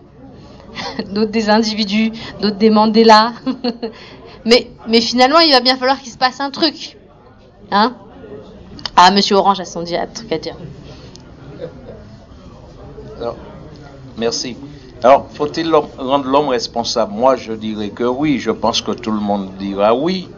d'autres 1.11 1.33
des 1.33 1.51
individus, 1.51 2.13
d'autres 2.41 2.57
des 2.57 2.71
Mandela. 2.71 3.33
mais, 4.45 5.01
finalement, 5.01 5.41
il 5.41 5.51
va 5.51 5.61
bien 5.61 5.77
falloir 5.77 6.01
qu'il 6.01 6.13
se 6.13 6.19
passe 6.19 6.39
un 6.41 6.51
truc. 6.51 6.97
Hein? 7.73 7.97
Ah, 8.95 9.11
Monsieur 9.11 9.37
Orange 9.37 9.59
a 9.59 9.65
son 9.65 9.81
un 9.81 10.07
truc 10.07 10.31
à 10.31 10.39
dire. 10.39 10.57
Merci. 14.19 14.57
Alors, 15.03 15.27
faut-il 15.35 15.75
rendre 15.75 16.27
l'homme 16.29 16.49
responsable? 16.49 17.13
Moi, 17.13 17.37
je 17.37 17.53
dirais 17.53 17.89
que 17.91 18.05
oui. 18.05 18.39
Je 18.39 18.51
pense 18.51 18.81
que 18.81 18.93
tout 18.93 19.11
le 19.11 19.21
monde 19.21 19.51
dira 19.59 19.95
oui. 19.95 20.29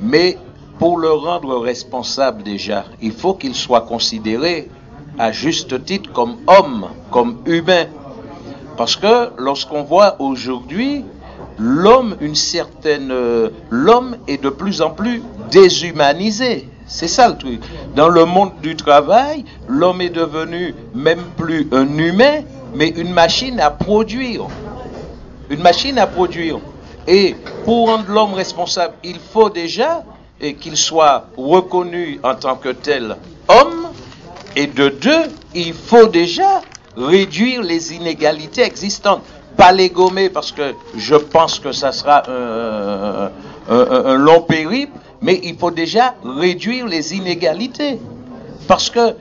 Mais 0.00 0.38
pour 0.78 0.98
le 0.98 1.10
rendre 1.10 1.58
responsable 1.58 2.42
déjà, 2.42 2.84
il 3.00 3.12
faut 3.12 3.34
qu'il 3.34 3.54
soit 3.54 3.82
considéré 3.82 4.68
à 5.18 5.32
juste 5.32 5.84
titre 5.84 6.12
comme 6.12 6.36
homme, 6.46 6.88
comme 7.10 7.38
humain. 7.46 7.86
Parce 8.76 8.96
que 8.96 9.30
lorsqu'on 9.38 9.82
voit 9.82 10.16
aujourd'hui 10.20 11.04
l'homme, 11.58 12.16
une 12.20 12.34
certaine, 12.34 13.10
euh, 13.12 13.50
l'homme 13.70 14.16
est 14.26 14.42
de 14.42 14.48
plus 14.48 14.82
en 14.82 14.90
plus 14.90 15.22
déshumanisé. 15.50 16.68
C'est 16.86 17.08
ça 17.08 17.28
le 17.28 17.36
truc. 17.36 17.60
Dans 17.94 18.08
le 18.08 18.24
monde 18.24 18.52
du 18.62 18.76
travail, 18.76 19.44
l'homme 19.68 20.00
est 20.00 20.10
devenu 20.10 20.74
même 20.94 21.22
plus 21.36 21.66
un 21.72 21.98
humain, 21.98 22.42
mais 22.74 22.88
une 22.88 23.12
machine 23.12 23.58
à 23.60 23.70
produire. 23.70 24.46
Une 25.50 25.62
machine 25.62 25.98
à 25.98 26.06
produire. 26.06 26.58
Et 27.06 27.36
pour 27.64 27.88
rendre 27.88 28.08
l'homme 28.08 28.34
responsable, 28.34 28.94
il 29.02 29.18
faut 29.18 29.50
déjà 29.50 30.02
qu'il 30.60 30.76
soit 30.76 31.26
reconnu 31.36 32.20
en 32.22 32.34
tant 32.34 32.56
que 32.56 32.70
tel 32.70 33.16
homme. 33.48 33.88
Et 34.56 34.66
de 34.66 34.88
deux, 34.88 35.24
il 35.54 35.74
faut 35.74 36.06
déjà 36.06 36.60
réduire 36.96 37.62
les 37.62 37.94
inégalités 37.94 38.62
existantes. 38.62 39.22
Pas 39.56 39.72
les 39.72 39.88
gommer 39.88 40.28
parce 40.30 40.52
que 40.52 40.74
je 40.96 41.14
pense 41.14 41.58
que 41.58 41.72
ça 41.72 41.92
sera 41.92 42.22
un 43.68 44.16
long 44.16 44.42
périple, 44.42 44.98
mais 45.24 45.40
il 45.42 45.56
faut 45.56 45.70
déjà 45.70 46.14
réduire 46.22 46.86
les 46.86 47.14
inégalités. 47.14 47.98
Parce 48.68 48.90
que 48.90 49.00
euh, 49.00 49.14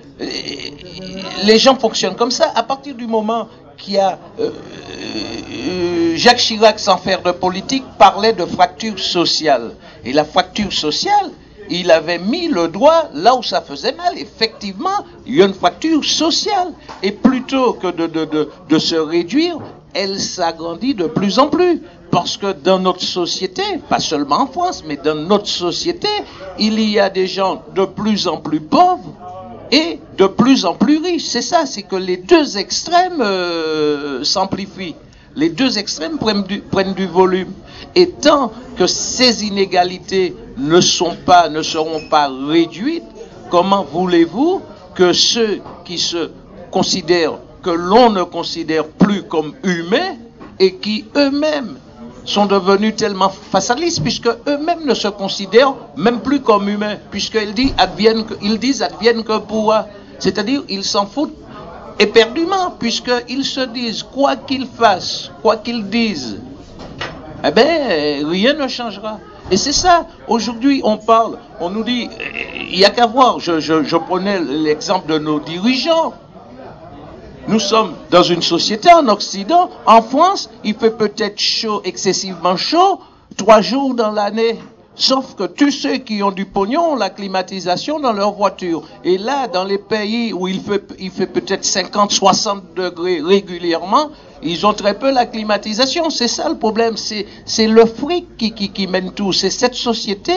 les 1.46 1.58
gens 1.58 1.76
fonctionnent 1.76 2.16
comme 2.16 2.32
ça. 2.32 2.52
À 2.56 2.64
partir 2.64 2.94
du 2.94 3.08
moment 3.08 3.48
qu'il 3.78 3.94
y 3.94 4.00
a 4.00 4.20
euh, 4.40 4.50
euh, 4.50 6.14
Jacques 6.16 6.38
Chirac, 6.40 6.78
sans 6.80 6.98
faire 6.98 7.22
de 7.22 7.32
politique, 7.32 7.86
parlait 7.98 8.34
de 8.34 8.46
fracture 8.46 9.00
sociale. 9.00 9.76
Et 10.04 10.12
la 10.12 10.26
fracture 10.26 10.74
sociale, 10.74 11.32
il 11.70 11.90
avait 11.90 12.20
mis 12.20 12.50
le 12.50 12.68
doigt 12.68 13.10
là 13.14 13.36
où 13.36 13.44
ça 13.44 13.62
faisait 13.62 13.94
mal. 13.94 14.18
Effectivement, 14.18 15.06
il 15.26 15.36
y 15.36 15.42
a 15.42 15.46
une 15.46 15.54
fracture 15.54 16.04
sociale. 16.04 16.74
Et 17.02 17.14
plutôt 17.14 17.74
que 17.74 17.88
de, 17.88 18.80
se 18.80 18.96
réduire, 18.96 19.58
elle 19.94 20.20
s'agrandit 20.20 20.96
de 20.96 21.08
plus 21.08 21.40
en 21.40 21.48
plus. 21.48 21.82
Parce 22.14 22.38
que 22.38 22.54
dans 22.54 22.78
notre 22.78 23.02
société, 23.02 23.64
pas 23.90 24.00
seulement 24.00 24.42
en 24.42 24.46
France, 24.46 24.84
mais 24.86 24.98
dans 24.98 25.16
notre 25.16 25.48
société, 25.48 26.08
il 26.60 26.80
y 26.80 27.00
a 27.00 27.10
des 27.10 27.26
gens 27.26 27.64
de 27.74 27.86
plus 27.86 28.28
en 28.28 28.38
plus 28.38 28.60
pauvres 28.60 29.16
et 29.72 30.00
de 30.16 30.28
plus 30.28 30.64
en 30.64 30.76
plus 30.76 31.00
riches. 31.00 31.26
C'est 31.26 31.42
ça, 31.42 31.66
c'est 31.66 31.82
que 31.82 31.96
les 31.96 32.18
deux 32.18 32.60
extrêmes 32.60 33.20
euh, 33.20 34.24
s'amplifient. 34.24 34.94
Les 35.36 35.50
deux 35.50 35.80
extrêmes 35.80 36.20
prennent 36.20 36.44
du, 36.44 36.60
prennent 36.60 36.94
du 36.94 37.08
volume. 37.08 37.52
Et 37.96 38.12
tant 38.12 38.52
que 38.78 38.86
ces 38.86 39.44
inégalités 39.44 40.36
ne 40.58 40.82
sont 40.82 41.16
pas, 41.26 41.50
ne 41.50 41.64
seront 41.64 42.08
pas 42.12 42.30
réduites, 42.48 43.02
comment 43.50 43.84
voulez-vous 43.92 44.62
que 44.94 45.14
ceux 45.14 45.62
qui 45.84 45.98
se 45.98 46.30
considèrent, 46.70 47.40
que 47.64 47.72
l'on 47.72 48.12
ne 48.12 48.22
considère 48.22 48.86
plus 48.86 49.24
comme 49.24 49.56
humains 49.64 50.18
et 50.60 50.76
qui 50.76 51.06
eux-mêmes 51.16 51.80
sont 52.26 52.46
devenus 52.46 52.96
tellement 52.96 53.30
fatalistes 53.30 54.02
puisque 54.02 54.28
eux-mêmes 54.28 54.86
ne 54.86 54.94
se 54.94 55.08
considèrent 55.08 55.76
même 55.98 56.22
plus 56.22 56.42
comme 56.42 56.70
humains 56.70 56.98
puisqu'ils 57.12 57.54
disent 57.54 57.74
advienne 57.78 58.26
que, 58.26 58.34
ils 58.42 58.60
disent 58.60 58.82
advienne 58.82 59.24
que 59.24 59.38
pourra. 59.40 59.88
C'est-à-dire 60.20 60.64
ils 60.70 60.84
s'en 60.84 61.06
foutent 61.06 61.36
éperdument 62.00 62.72
puisqu'ils 62.80 63.46
se 63.46 63.62
disent 63.62 64.04
quoi 64.04 64.36
qu'ils 64.36 64.68
fassent, 64.68 65.32
quoi 65.42 65.58
qu'ils 65.58 65.88
disent, 65.90 66.40
eh 67.44 67.52
ben 67.52 68.26
rien 68.28 68.54
ne 68.54 68.68
changera. 68.68 69.20
Et 69.52 69.58
c'est 69.58 69.74
ça, 69.74 70.08
aujourd'hui 70.28 70.82
on 70.84 70.98
parle, 70.98 71.38
on 71.60 71.70
nous 71.70 71.84
dit, 71.84 72.10
il 72.72 72.78
n'y 72.78 72.86
a 72.86 72.90
qu'à 72.90 73.06
voir, 73.06 73.40
je 73.40 73.98
prenais 73.98 74.40
l'exemple 74.40 75.12
de 75.12 75.20
nos 75.20 75.40
dirigeants. 75.40 76.14
Nous 77.48 77.60
sommes 77.60 77.94
dans 78.10 78.24
une 78.24 78.42
société 78.42 78.92
en 78.94 79.08
Occident. 79.10 79.70
En 79.86 80.02
France, 80.02 80.50
il 80.64 80.76
fait 80.76 80.98
peut-être 80.98 81.40
chaud, 81.40 81.82
excessivement 81.84 82.56
chaud, 82.56 83.02
trois 83.36 83.60
jours 83.62 83.94
dans 83.96 84.12
l'année. 84.12 84.60
Sauf 84.96 85.36
que 85.36 85.44
tous 85.44 85.72
ceux 85.72 85.98
qui 85.98 86.24
ont 86.24 86.32
du 86.32 86.46
pognon 86.46 86.94
ont 86.94 86.96
la 86.96 87.10
climatisation 87.10 88.00
dans 88.00 88.14
leur 88.14 88.34
voiture. 88.34 88.84
Et 89.04 89.18
là, 89.18 89.48
dans 89.48 89.66
les 89.66 89.80
pays 89.80 90.32
où 90.32 90.48
il 90.48 90.62
fait, 90.62 91.28
peut-être 91.28 91.66
50, 91.66 92.12
60 92.12 92.76
degrés 92.76 93.20
régulièrement, 93.20 94.12
ils 94.42 94.66
ont 94.66 94.74
très 94.74 94.98
peu 94.98 95.12
la 95.12 95.26
climatisation. 95.26 96.10
C'est 96.10 96.28
ça 96.30 96.48
le 96.48 96.58
problème. 96.58 96.96
C'est, 96.96 97.26
c'est 97.46 97.68
le 97.68 97.86
fric 97.86 98.38
qui, 98.38 98.54
qui, 98.54 98.70
qui 98.70 98.88
mène 98.88 99.12
tout. 99.12 99.34
C'est 99.34 99.50
cette 99.50 99.76
société. 99.76 100.34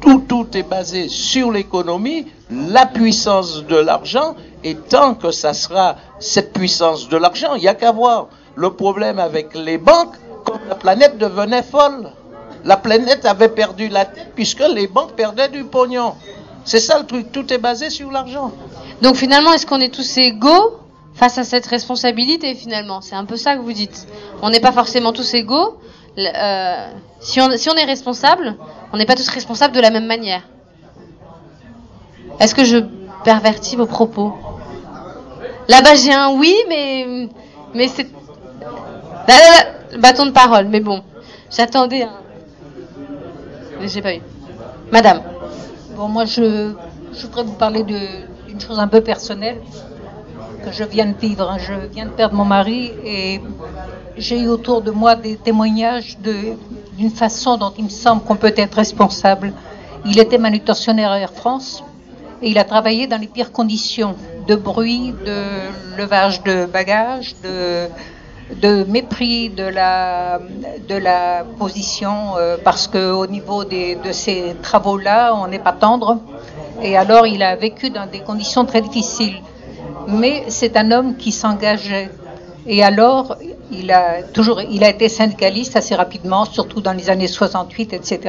Tout, 0.00 0.24
tout 0.28 0.46
est 0.56 0.62
basé 0.62 1.08
sur 1.08 1.50
l'économie, 1.50 2.26
la 2.50 2.86
puissance 2.86 3.64
de 3.64 3.76
l'argent. 3.76 4.34
Et 4.64 4.74
tant 4.74 5.14
que 5.14 5.30
ça 5.30 5.52
sera 5.54 5.96
cette 6.18 6.52
puissance 6.52 7.08
de 7.08 7.16
l'argent, 7.16 7.54
il 7.54 7.60
n'y 7.60 7.68
a 7.68 7.74
qu'à 7.74 7.92
voir 7.92 8.28
le 8.54 8.72
problème 8.72 9.18
avec 9.18 9.54
les 9.54 9.78
banques 9.78 10.16
quand 10.44 10.58
la 10.68 10.74
planète 10.74 11.18
devenait 11.18 11.62
folle. 11.62 12.10
La 12.64 12.76
planète 12.76 13.24
avait 13.24 13.48
perdu 13.48 13.88
la 13.88 14.04
tête 14.04 14.32
puisque 14.34 14.64
les 14.74 14.88
banques 14.88 15.12
perdaient 15.12 15.48
du 15.48 15.64
pognon. 15.64 16.14
C'est 16.64 16.80
ça 16.80 16.98
le 16.98 17.06
truc, 17.06 17.32
tout 17.32 17.52
est 17.52 17.58
basé 17.58 17.88
sur 17.88 18.10
l'argent. 18.10 18.52
Donc 19.00 19.16
finalement, 19.16 19.52
est-ce 19.52 19.64
qu'on 19.64 19.80
est 19.80 19.94
tous 19.94 20.18
égaux 20.18 20.76
face 21.14 21.38
à 21.38 21.44
cette 21.44 21.66
responsabilité 21.66 22.54
finalement? 22.54 23.00
C'est 23.00 23.14
un 23.14 23.24
peu 23.24 23.36
ça 23.36 23.56
que 23.56 23.62
vous 23.62 23.72
dites. 23.72 24.06
On 24.42 24.50
n'est 24.50 24.60
pas 24.60 24.72
forcément 24.72 25.12
tous 25.12 25.34
égaux. 25.34 25.78
Euh, 26.18 26.88
si, 27.20 27.40
on, 27.40 27.56
si 27.56 27.68
on 27.70 27.74
est 27.74 27.84
responsable, 27.84 28.56
on 28.92 28.96
n'est 28.96 29.06
pas 29.06 29.14
tous 29.14 29.28
responsables 29.28 29.74
de 29.74 29.80
la 29.80 29.90
même 29.90 30.06
manière. 30.06 30.42
Est-ce 32.40 32.54
que 32.54 32.64
je 32.64 32.78
pervertis 33.24 33.76
vos 33.76 33.86
propos? 33.86 34.34
Là-bas 35.68 35.94
j'ai 35.96 36.12
un 36.14 36.30
oui, 36.30 36.54
mais, 36.68 37.28
mais 37.74 37.88
c'est... 37.88 38.08
Là, 39.26 39.98
bâton 39.98 40.26
de 40.26 40.30
parole, 40.30 40.68
mais 40.68 40.80
bon, 40.80 41.02
j'attendais 41.50 42.02
un... 42.02 42.12
Mais 43.80 43.88
j'ai 43.88 44.00
pas 44.02 44.14
eu. 44.14 44.20
Madame. 44.90 45.22
Bon, 45.96 46.08
moi, 46.08 46.24
je, 46.24 46.72
je 47.12 47.22
voudrais 47.26 47.42
vous 47.44 47.52
parler 47.52 47.82
d'une 47.82 48.60
chose 48.60 48.78
un 48.78 48.88
peu 48.88 49.00
personnelle 49.02 49.60
que 50.64 50.72
je 50.72 50.84
viens 50.84 51.06
de 51.06 51.16
vivre. 51.16 51.50
hein. 51.50 51.58
Je 51.58 51.74
viens 51.92 52.06
de 52.06 52.10
perdre 52.10 52.34
mon 52.34 52.44
mari 52.44 52.92
et 53.04 53.40
j'ai 54.18 54.40
eu 54.40 54.48
autour 54.48 54.82
de 54.82 54.90
moi 54.90 55.14
des 55.14 55.36
témoignages 55.36 56.18
d'une 56.18 57.10
façon 57.10 57.56
dont 57.56 57.72
il 57.78 57.84
me 57.84 57.88
semble 57.88 58.22
qu'on 58.22 58.36
peut 58.36 58.52
être 58.56 58.74
responsable. 58.74 59.52
Il 60.04 60.18
était 60.18 60.38
manutentionnaire 60.38 61.12
à 61.12 61.20
Air 61.20 61.32
France 61.32 61.84
et 62.42 62.50
il 62.50 62.58
a 62.58 62.64
travaillé 62.64 63.06
dans 63.06 63.20
les 63.20 63.26
pires 63.26 63.52
conditions 63.52 64.16
de 64.46 64.56
bruit, 64.56 65.14
de 65.24 65.42
levage 65.96 66.42
de 66.42 66.66
bagages, 66.66 67.34
de, 67.42 68.84
mépris 68.84 69.50
de 69.50 69.64
la, 69.64 70.40
position, 71.58 72.36
euh, 72.36 72.56
parce 72.62 72.88
qu'au 72.88 73.26
niveau 73.26 73.64
de 73.64 74.12
ces 74.12 74.56
travaux-là, 74.62 75.34
on 75.34 75.46
n'est 75.48 75.58
pas 75.58 75.72
tendre. 75.72 76.18
Et 76.82 76.96
alors, 76.96 77.26
il 77.26 77.42
a 77.42 77.56
vécu 77.56 77.90
dans 77.90 78.06
des 78.06 78.20
conditions 78.20 78.64
très 78.64 78.80
difficiles. 78.80 79.42
Mais 80.06 80.44
c'est 80.48 80.76
un 80.76 80.90
homme 80.90 81.16
qui 81.16 81.32
s'engageait. 81.32 82.10
Et 82.70 82.84
alors, 82.84 83.36
il 83.72 83.90
a 83.90 84.22
toujours, 84.22 84.60
il 84.60 84.84
a 84.84 84.90
été 84.90 85.08
syndicaliste 85.08 85.74
assez 85.74 85.94
rapidement, 85.94 86.44
surtout 86.44 86.82
dans 86.82 86.92
les 86.92 87.08
années 87.08 87.26
68, 87.26 87.94
etc. 87.94 88.20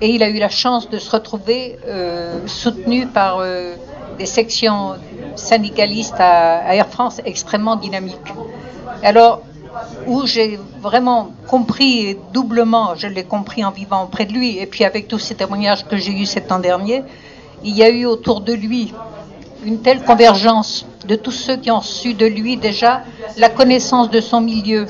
Et 0.00 0.10
il 0.10 0.22
a 0.22 0.28
eu 0.28 0.38
la 0.38 0.48
chance 0.48 0.88
de 0.88 0.98
se 0.98 1.10
retrouver 1.10 1.76
euh, 1.84 2.46
soutenu 2.46 3.08
par 3.08 3.40
euh, 3.40 3.74
des 4.18 4.26
sections 4.26 4.94
syndicalistes 5.34 6.20
à, 6.20 6.74
Air 6.76 6.86
France 6.86 7.20
extrêmement 7.24 7.74
dynamiques. 7.74 8.32
Alors, 9.02 9.42
où 10.06 10.26
j'ai 10.26 10.58
vraiment 10.80 11.30
compris 11.48 12.16
doublement, 12.32 12.94
je 12.94 13.08
l'ai 13.08 13.24
compris 13.24 13.64
en 13.64 13.72
vivant 13.72 14.04
auprès 14.04 14.26
de 14.26 14.32
lui, 14.32 14.58
et 14.58 14.66
puis 14.66 14.84
avec 14.84 15.08
tous 15.08 15.18
ces 15.18 15.34
témoignages 15.34 15.84
que 15.86 15.96
j'ai 15.96 16.12
eus 16.12 16.26
cet 16.26 16.52
an 16.52 16.60
dernier, 16.60 17.02
il 17.64 17.76
y 17.76 17.82
a 17.82 17.90
eu 17.90 18.06
autour 18.06 18.42
de 18.42 18.52
lui 18.52 18.92
une 19.64 19.80
telle 19.80 20.02
convergence 20.02 20.86
de 21.06 21.16
tous 21.16 21.32
ceux 21.32 21.56
qui 21.56 21.70
ont 21.70 21.80
su 21.80 22.14
de 22.14 22.26
lui 22.26 22.56
déjà 22.56 23.02
la 23.36 23.48
connaissance 23.48 24.10
de 24.10 24.20
son 24.20 24.40
milieu. 24.40 24.86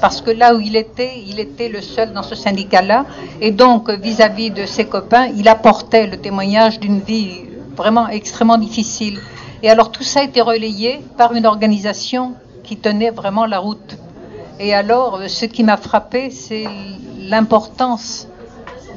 Parce 0.00 0.20
que 0.20 0.30
là 0.30 0.54
où 0.54 0.60
il 0.60 0.76
était, 0.76 1.22
il 1.26 1.40
était 1.40 1.68
le 1.68 1.80
seul 1.80 2.12
dans 2.12 2.22
ce 2.22 2.34
syndicat-là. 2.34 3.04
Et 3.40 3.50
donc, 3.50 3.90
vis-à-vis 3.90 4.50
de 4.50 4.64
ses 4.64 4.86
copains, 4.86 5.26
il 5.36 5.48
apportait 5.48 6.06
le 6.06 6.16
témoignage 6.16 6.78
d'une 6.78 7.00
vie 7.00 7.44
vraiment 7.76 8.08
extrêmement 8.08 8.58
difficile. 8.58 9.20
Et 9.62 9.70
alors, 9.70 9.90
tout 9.90 10.04
ça 10.04 10.20
a 10.20 10.24
été 10.24 10.40
relayé 10.40 11.00
par 11.16 11.34
une 11.34 11.46
organisation 11.46 12.34
qui 12.62 12.76
tenait 12.76 13.10
vraiment 13.10 13.46
la 13.46 13.58
route. 13.58 13.96
Et 14.60 14.72
alors, 14.72 15.20
ce 15.26 15.46
qui 15.46 15.64
m'a 15.64 15.76
frappé, 15.76 16.30
c'est 16.30 16.64
l'importance, 17.18 18.28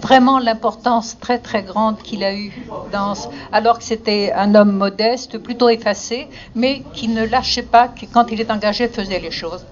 vraiment 0.02 0.40
l'importance 0.40 1.18
très 1.20 1.38
très 1.38 1.64
grande 1.64 1.98
qu'il 2.00 2.24
a 2.24 2.34
eue, 2.34 2.52
dans, 2.92 3.14
alors 3.52 3.78
que 3.78 3.84
c'était 3.84 4.32
un 4.34 4.56
homme 4.56 4.72
modeste, 4.72 5.38
plutôt 5.38 5.70
effacé, 5.70 6.28
mais 6.56 6.84
qui 6.94 7.08
ne 7.08 7.26
lâchait 7.26 7.62
pas, 7.64 7.88
qui 7.88 8.08
quand 8.08 8.32
il 8.32 8.42
est 8.42 8.52
engagé 8.52 8.88
faisait 8.88 9.20
les 9.20 9.32
choses. 9.32 9.66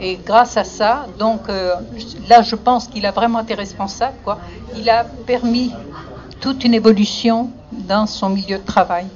Et 0.00 0.18
grâce 0.24 0.56
à 0.56 0.64
ça, 0.64 1.06
donc 1.18 1.48
euh, 1.48 1.74
là, 2.28 2.42
je 2.42 2.56
pense 2.56 2.88
qu'il 2.88 3.06
a 3.06 3.12
vraiment 3.12 3.40
été 3.40 3.54
responsable. 3.54 4.16
Quoi. 4.24 4.38
Il 4.76 4.90
a 4.90 5.04
permis 5.04 5.70
toute 6.40 6.64
une 6.64 6.74
évolution 6.74 7.50
dans 7.72 8.06
son 8.06 8.30
milieu 8.30 8.58
de 8.58 8.64
travail. 8.64 9.06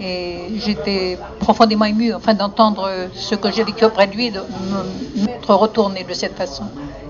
Et 0.00 0.58
j'étais 0.58 1.18
profondément 1.40 1.84
émue 1.84 2.14
enfin, 2.14 2.34
d'entendre 2.34 2.88
ce 3.14 3.34
que 3.34 3.50
j'ai 3.50 3.64
vécu 3.64 3.84
auprès 3.84 4.06
de 4.06 4.12
lui 4.12 4.30
de 4.30 4.40
m'être 5.16 5.52
retournée 5.54 6.04
de 6.04 6.14
cette 6.14 6.36
façon. 6.36 6.64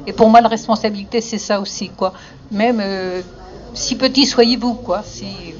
Et 0.06 0.12
pour 0.12 0.30
moi, 0.30 0.40
la 0.40 0.48
responsabilité, 0.48 1.20
c'est 1.20 1.38
ça 1.38 1.60
aussi. 1.60 1.90
Quoi. 1.90 2.14
Même 2.50 2.80
euh, 2.80 3.20
si 3.74 3.96
petit 3.96 4.24
soyez-vous, 4.24 4.74
quoi. 4.74 5.02
Si... 5.02 5.54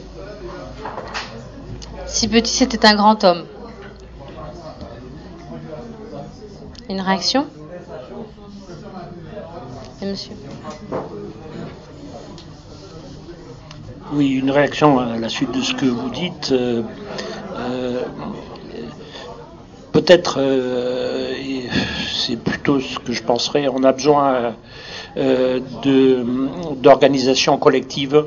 Petit, 2.29 2.51
c'était 2.51 2.87
un 2.87 2.95
grand 2.95 3.23
homme. 3.25 3.45
Une 6.89 7.03
réaction? 7.03 7.47
Monsieur? 10.01 10.33
Oui, 14.11 14.31
une 14.31 14.51
réaction 14.51 14.99
à 14.99 15.17
la 15.19 15.29
suite 15.29 15.53
de 15.53 15.61
ce 15.63 15.75
que 15.75 15.87
vous 15.87 16.11
dites. 16.11 16.51
euh, 16.53 16.83
euh, 17.57 18.05
Peut-être, 19.93 20.37
euh, 20.39 21.35
c'est 22.15 22.37
plutôt 22.37 22.79
ce 22.81 22.99
que 22.99 23.13
je 23.13 23.23
penserais, 23.23 23.69
on 23.69 23.83
a 23.85 23.93
besoin 23.93 24.55
euh, 25.17 25.61
d'organisations 26.77 27.57
collectives 27.59 28.25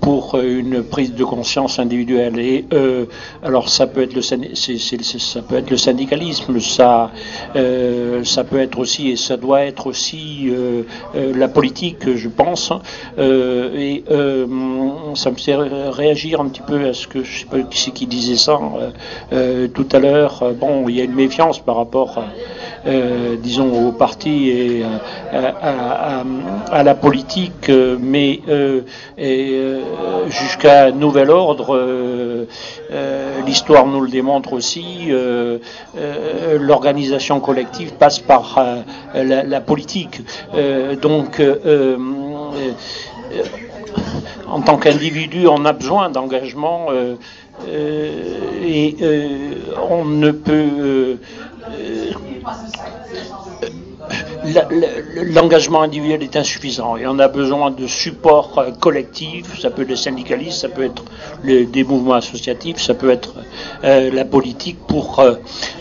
pour 0.00 0.38
une 0.40 0.82
prise 0.82 1.14
de 1.14 1.24
conscience 1.24 1.78
individuelle. 1.78 2.38
Et 2.38 2.66
euh, 2.72 3.06
alors 3.42 3.68
ça 3.68 3.86
peut 3.86 4.02
être 4.02 4.14
le 4.14 4.22
ça 4.22 5.42
peut 5.42 5.56
être 5.56 5.70
le 5.70 5.76
syndicalisme, 5.76 6.60
ça 6.60 7.12
euh, 7.56 8.24
ça 8.24 8.44
peut 8.44 8.58
être 8.58 8.78
aussi 8.78 9.10
et 9.10 9.16
ça 9.16 9.36
doit 9.36 9.62
être 9.62 9.86
aussi 9.86 10.48
euh, 10.50 10.82
euh, 11.14 11.32
la 11.36 11.48
politique, 11.48 12.14
je 12.14 12.28
pense. 12.28 12.72
Euh, 13.18 13.70
et 13.76 14.04
euh, 14.10 14.46
ça 15.14 15.30
me 15.30 15.36
fait 15.36 15.54
ré- 15.56 15.88
réagir 15.90 16.40
un 16.40 16.48
petit 16.48 16.62
peu 16.62 16.86
à 16.88 16.92
ce 16.92 17.06
que 17.06 17.22
je 17.22 17.40
sais 17.40 17.46
pas 17.46 17.60
qui 17.62 17.78
c'est 17.80 17.90
qui 17.92 18.06
disait 18.06 18.36
ça 18.36 18.58
euh, 18.80 18.90
euh, 19.32 19.68
tout 19.68 19.88
à 19.92 19.98
l'heure. 19.98 20.42
Euh, 20.42 20.52
Bon, 20.56 20.88
il 20.88 20.96
y 20.96 21.00
a 21.00 21.04
une 21.04 21.14
méfiance 21.14 21.58
par 21.58 21.76
rapport, 21.76 22.24
euh, 22.86 23.36
disons, 23.36 23.88
au 23.88 23.92
parti 23.92 24.48
et 24.48 24.82
euh, 25.32 25.52
à, 26.70 26.82
la 26.82 26.94
politique, 26.94 27.68
euh, 27.68 27.96
mais 28.00 28.40
euh, 28.48 28.82
et, 29.18 29.55
euh, 29.56 30.28
jusqu'à 30.28 30.90
nouvel 30.90 31.30
ordre, 31.30 31.74
euh, 31.74 32.46
euh, 32.90 33.40
l'histoire 33.46 33.86
nous 33.86 34.00
le 34.00 34.08
démontre 34.08 34.52
aussi. 34.52 35.08
L'organisation 36.60 37.40
collective 37.40 37.94
passe 37.94 38.18
par 38.18 38.58
la, 39.14 39.42
la 39.42 39.60
politique. 39.60 40.20
Donc 41.02 41.42
en 44.48 44.60
tant 44.60 44.76
qu'individu, 44.78 45.46
on 45.46 45.64
a 45.64 45.72
besoin 45.72 46.10
d'engagement 46.10 46.88
et 47.68 48.96
on 49.90 50.04
ne 50.04 50.30
peut. 50.30 51.18
L'engagement 55.14 55.82
individuel 55.82 56.22
est 56.22 56.36
insuffisant 56.36 56.96
et 56.96 57.06
on 57.06 57.18
a 57.18 57.28
besoin 57.28 57.70
de 57.70 57.86
support 57.86 58.58
euh, 58.58 58.70
collectif. 58.70 59.58
Ça 59.60 59.70
peut 59.70 59.82
être 59.82 59.88
le 59.90 59.96
syndicalisme, 59.96 60.52
ça 60.60 60.68
peut 60.68 60.84
être 60.84 61.04
le- 61.42 61.64
des 61.66 61.84
mouvements 61.84 62.14
associatifs, 62.14 62.78
ça 62.80 62.94
peut 62.94 63.10
être 63.10 63.34
euh, 63.84 64.10
la 64.12 64.24
politique 64.24 64.78
pour 64.86 65.18
euh, 65.20 65.34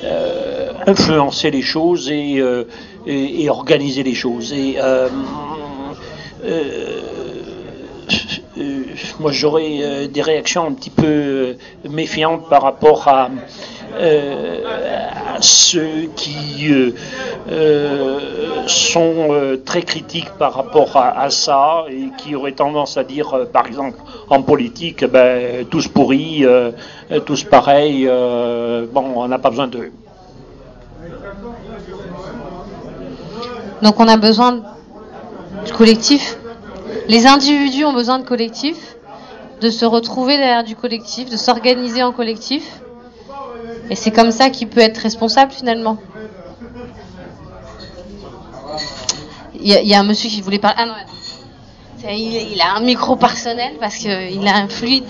euh, 0.04 0.72
influencer 0.88 1.52
les 1.52 1.62
choses 1.62 2.10
et, 2.12 2.40
euh, 2.40 2.64
et- 3.06 3.44
et 3.44 3.50
organiser 3.50 4.04
les 4.04 4.16
choses. 4.16 4.54
Et 4.54 4.78
moi 9.20 9.32
j'aurais 9.32 10.08
des 10.08 10.22
réactions 10.22 10.66
un 10.68 10.72
petit 10.74 10.90
peu 10.90 11.56
méfiantes 11.90 12.48
par 12.50 12.62
rapport 12.62 13.08
à, 13.08 13.30
euh, 13.94 14.62
à 15.36 15.42
ceux 15.42 16.10
qui 16.16 16.68
euh, 16.70 16.92
euh, 17.50 18.20
sont 18.68 19.58
très 19.66 19.82
critiques 19.84 20.30
par 20.38 20.54
rapport 20.54 20.98
à, 20.98 21.30
ça 21.30 21.86
et 21.90 22.10
qui 22.18 22.36
auraient 22.36 22.54
tendance 22.54 22.98
à 22.98 23.04
dire, 23.04 23.48
par 23.52 23.68
exemple, 23.68 23.98
en 24.30 24.42
politique, 24.42 25.06
ben, 25.06 25.66
tous 25.68 25.88
pourris, 25.88 26.46
tous 27.26 27.44
pareils, 27.44 28.06
bon, 28.06 29.14
on 29.16 29.28
n'a 29.28 29.40
pas 29.40 29.50
besoin 29.50 29.68
d'eux. 29.68 29.92
Donc 33.82 34.00
on 34.00 34.08
a 34.08 34.18
besoin 34.18 34.62
du 35.66 35.74
collectif. 35.74 36.38
Les 37.08 37.28
individus 37.28 37.86
ont 37.86 37.94
besoin 37.94 38.20
de 38.20 38.24
collectif, 38.24 38.96
de 39.62 39.70
se 39.70 39.86
retrouver 39.86 40.38
derrière 40.38 40.64
du 40.64 40.76
collectif, 40.76 41.30
de 41.30 41.38
s'organiser 41.38 42.02
en 42.04 42.12
collectif. 42.12 42.82
Et 43.90 43.96
c'est 43.96 44.12
comme 44.12 44.32
ça 44.32 44.50
qu'il 44.50 44.68
peut 44.68 44.80
être 44.82 44.98
responsable 44.98 45.52
finalement. 45.52 45.98
Il 49.54 49.68
y, 49.68 49.88
y 49.88 49.94
a 49.94 50.00
un 50.00 50.04
monsieur 50.04 50.30
qui 50.30 50.42
voulait 50.42 50.60
parler. 50.60 50.78
Ah 50.80 50.86
non, 50.86 50.94
il, 52.10 52.52
il 52.54 52.62
a 52.62 52.76
un 52.76 52.82
micro 52.82 53.16
personnel 53.16 53.74
parce 53.80 53.96
qu'il 53.96 54.48
a 54.48 54.56
un 54.56 54.68
fluide. 54.68 55.06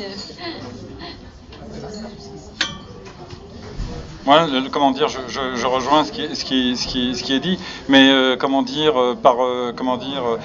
Moi, 4.26 4.48
le- 4.52 4.70
comment 4.70 4.90
dire, 4.92 5.08
je, 5.08 5.20
je- 5.28 5.56
je 5.56 5.68
rejoins 5.68 6.04
ce 6.04 6.12
qui, 6.12 6.36
ce, 6.36 6.44
qui, 6.44 6.76
ce, 6.76 6.88
qui, 6.88 7.16
ce 7.16 7.24
qui 7.24 7.34
est 7.36 7.40
dit, 7.40 7.60
mais 7.90 8.10
euh, 8.10 8.36
comment 8.36 8.64
dire, 8.64 9.00
euh, 9.00 9.14
par 9.16 9.44
euh, 9.44 9.72
comment 9.76 9.98
dire, 9.98 10.24
euh, 10.26 10.38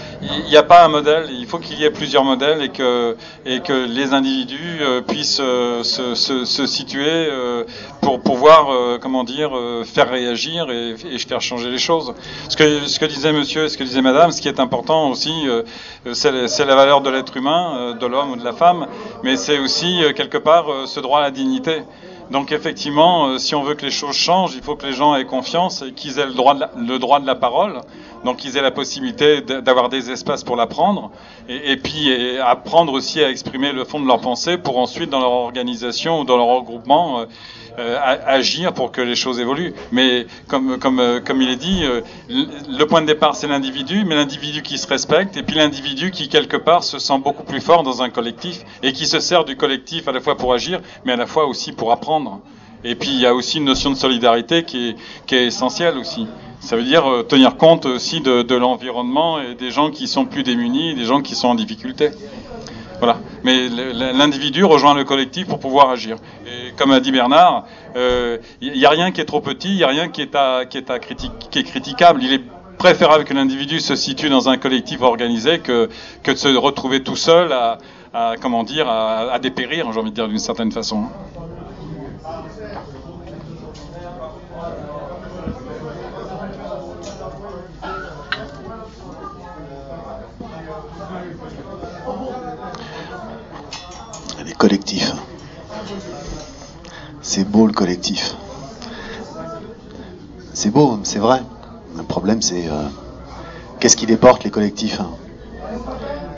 il 0.44 0.50
n'y 0.50 0.56
a 0.58 0.62
pas 0.62 0.84
un 0.84 0.88
modèle, 0.88 1.28
il 1.32 1.46
faut 1.46 1.58
qu'il 1.58 1.78
y 1.80 1.84
ait 1.84 1.90
plusieurs 1.90 2.22
modèles 2.24 2.60
et 2.62 2.68
que 2.68 3.16
et 3.46 3.60
que 3.60 3.72
les 3.72 4.12
individus 4.12 4.78
euh, 4.82 5.00
puissent 5.00 5.36
se, 5.36 6.14
se, 6.14 6.44
se 6.44 6.66
situer 6.66 7.28
pour 8.02 8.20
pouvoir, 8.20 8.98
comment 9.00 9.24
dire, 9.24 9.50
faire 9.84 10.10
réagir 10.10 10.70
et, 10.70 10.94
et 11.12 11.18
faire 11.18 11.40
changer 11.40 11.70
les 11.70 11.78
choses. 11.78 12.12
Ce 12.48 12.56
que 12.56 12.86
ce 12.86 12.98
que 12.98 13.06
disait 13.06 13.32
Monsieur, 13.32 13.64
et 13.64 13.68
ce 13.70 13.78
que 13.78 13.84
disait 13.84 14.02
Madame, 14.02 14.30
ce 14.30 14.40
qui 14.42 14.48
est 14.48 14.60
important 14.60 15.08
aussi, 15.08 15.32
c'est 16.12 16.30
la 16.66 16.74
valeur 16.74 17.00
de 17.00 17.08
l'être 17.10 17.36
humain, 17.36 17.94
de 17.98 18.06
l'homme 18.06 18.32
ou 18.32 18.36
de 18.36 18.44
la 18.44 18.52
femme, 18.52 18.86
mais 19.22 19.36
c'est 19.36 19.58
aussi 19.58 20.02
quelque 20.16 20.38
part 20.38 20.66
ce 20.86 21.00
droit 21.00 21.20
à 21.20 21.22
la 21.22 21.30
dignité. 21.30 21.82
Donc 22.30 22.52
effectivement, 22.52 23.26
euh, 23.26 23.38
si 23.38 23.54
on 23.54 23.62
veut 23.62 23.74
que 23.74 23.84
les 23.84 23.90
choses 23.90 24.14
changent, 24.14 24.54
il 24.54 24.62
faut 24.62 24.76
que 24.76 24.86
les 24.86 24.92
gens 24.92 25.16
aient 25.16 25.24
confiance 25.24 25.82
et 25.82 25.92
qu'ils 25.92 26.18
aient 26.20 26.26
le 26.26 26.34
droit, 26.34 26.54
de 26.54 26.60
la, 26.60 26.70
le 26.76 26.98
droit 26.98 27.18
de 27.18 27.26
la 27.26 27.34
parole, 27.34 27.80
donc 28.24 28.36
qu'ils 28.36 28.56
aient 28.56 28.62
la 28.62 28.70
possibilité 28.70 29.40
d'avoir 29.40 29.88
des 29.88 30.10
espaces 30.10 30.44
pour 30.44 30.54
l'apprendre, 30.54 31.10
et, 31.48 31.76
puis 31.76 32.38
apprendre 32.38 32.92
aussi 32.92 33.22
à 33.22 33.30
exprimer 33.30 33.72
le 33.72 33.84
fond 33.84 33.98
de 33.98 34.06
leur 34.06 34.20
pensée 34.20 34.58
pour 34.58 34.78
ensuite 34.78 35.10
dans 35.10 35.20
leur 35.20 35.32
organisation 35.32 36.20
ou 36.20 36.24
dans 36.24 36.36
leur 36.36 36.46
regroupement 36.46 37.24
euh, 37.80 37.98
agir 38.26 38.72
pour 38.72 38.92
que 38.92 39.00
les 39.00 39.16
choses 39.16 39.40
évoluent. 39.40 39.74
Mais 39.90 40.26
comme, 40.48 40.78
comme, 40.78 41.00
euh, 41.00 41.20
comme 41.20 41.40
il 41.40 41.48
est 41.48 41.56
dit, 41.56 41.80
euh, 41.82 42.02
le 42.28 42.84
point 42.84 43.00
de 43.00 43.06
départ 43.06 43.34
c'est 43.34 43.48
l'individu, 43.48 44.04
mais 44.04 44.14
l'individu 44.14 44.62
qui 44.62 44.78
se 44.78 44.86
respecte, 44.86 45.36
et 45.36 45.42
puis 45.42 45.56
l'individu 45.56 46.10
qui 46.10 46.28
quelque 46.28 46.56
part 46.56 46.84
se 46.84 46.98
sent 46.98 47.18
beaucoup 47.18 47.44
plus 47.44 47.60
fort 47.60 47.82
dans 47.82 48.02
un 48.02 48.10
collectif 48.10 48.64
et 48.82 48.92
qui 48.92 49.06
se 49.06 49.18
sert 49.18 49.44
du 49.44 49.56
collectif 49.56 50.06
à 50.08 50.12
la 50.12 50.20
fois 50.20 50.36
pour 50.36 50.52
agir, 50.52 50.80
mais 51.04 51.12
à 51.12 51.16
la 51.16 51.26
fois 51.26 51.46
aussi 51.46 51.72
pour 51.72 51.90
apprendre. 51.90 52.40
Et 52.84 52.94
puis 52.94 53.10
il 53.10 53.20
y 53.20 53.26
a 53.26 53.34
aussi 53.34 53.58
une 53.58 53.64
notion 53.64 53.90
de 53.90 53.96
solidarité 53.96 54.64
qui 54.64 54.90
est, 54.90 54.96
qui 55.26 55.34
est 55.34 55.46
essentielle 55.46 55.96
aussi. 55.98 56.26
Ça 56.60 56.76
veut 56.76 56.82
dire 56.82 57.10
euh, 57.10 57.22
tenir 57.22 57.56
compte 57.56 57.86
aussi 57.86 58.20
de, 58.20 58.42
de 58.42 58.54
l'environnement 58.54 59.40
et 59.40 59.54
des 59.54 59.70
gens 59.70 59.90
qui 59.90 60.06
sont 60.06 60.26
plus 60.26 60.42
démunis, 60.42 60.94
des 60.94 61.04
gens 61.04 61.22
qui 61.22 61.34
sont 61.34 61.48
en 61.48 61.54
difficulté. 61.54 62.10
Voilà. 63.00 63.18
Mais 63.44 63.68
l'individu 63.68 64.64
rejoint 64.64 64.94
le 64.94 65.04
collectif 65.04 65.46
pour 65.46 65.58
pouvoir 65.58 65.90
agir. 65.90 66.16
Et 66.46 66.72
comme 66.76 66.90
a 66.90 67.00
dit 67.00 67.10
Bernard, 67.10 67.64
euh, 67.96 68.38
il 68.60 68.72
n'y 68.72 68.84
a 68.84 68.90
rien 68.90 69.10
qui 69.10 69.20
est 69.20 69.24
trop 69.24 69.40
petit, 69.40 69.70
il 69.70 69.76
n'y 69.76 69.84
a 69.84 69.88
rien 69.88 70.08
qui 70.08 70.20
est, 70.20 70.34
à, 70.34 70.64
qui, 70.66 70.78
est 70.78 71.62
critiquable. 71.62 72.22
Il 72.22 72.32
est 72.32 72.42
préférable 72.76 73.24
que 73.24 73.32
l'individu 73.34 73.80
se 73.80 73.96
situe 73.96 74.28
dans 74.28 74.48
un 74.48 74.58
collectif 74.58 75.00
organisé 75.00 75.60
que, 75.60 75.88
de 76.24 76.34
se 76.34 76.48
retrouver 76.48 77.02
tout 77.02 77.16
seul 77.16 77.52
à, 77.52 77.78
comment 78.40 78.64
dire, 78.64 78.88
à 78.88 79.38
dépérir, 79.38 79.90
j'ai 79.92 80.00
envie 80.00 80.10
de 80.10 80.14
dire 80.14 80.28
d'une 80.28 80.38
certaine 80.38 80.72
façon. 80.72 81.06
Les 94.60 94.68
collectifs. 94.68 95.14
C'est 97.22 97.44
beau 97.44 97.66
le 97.66 97.72
collectif. 97.72 98.34
C'est 100.52 100.68
beau, 100.68 100.98
c'est 101.02 101.18
vrai. 101.18 101.40
Le 101.96 102.02
problème, 102.02 102.42
c'est 102.42 102.68
euh, 102.68 102.82
qu'est-ce 103.78 103.96
qui 103.96 104.04
les 104.04 104.18
porte, 104.18 104.44
les 104.44 104.50
collectifs 104.50 105.00
hein? 105.00 105.12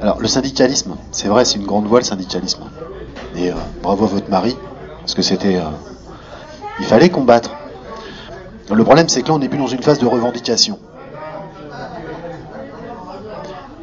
Alors, 0.00 0.20
le 0.20 0.28
syndicalisme, 0.28 0.94
c'est 1.10 1.26
vrai, 1.26 1.44
c'est 1.44 1.56
une 1.56 1.66
grande 1.66 1.86
voie, 1.86 1.98
le 1.98 2.04
syndicalisme. 2.04 2.62
Et 3.34 3.50
euh, 3.50 3.54
bravo 3.82 4.04
à 4.04 4.08
votre 4.08 4.30
mari, 4.30 4.56
parce 5.00 5.14
que 5.14 5.22
c'était. 5.22 5.56
euh, 5.56 5.70
il 6.78 6.84
fallait 6.84 7.10
combattre. 7.10 7.50
Le 8.72 8.84
problème, 8.84 9.08
c'est 9.08 9.22
que 9.22 9.28
là, 9.30 9.34
on 9.34 9.40
n'est 9.40 9.48
plus 9.48 9.58
dans 9.58 9.66
une 9.66 9.82
phase 9.82 9.98
de 9.98 10.06
revendication. 10.06 10.78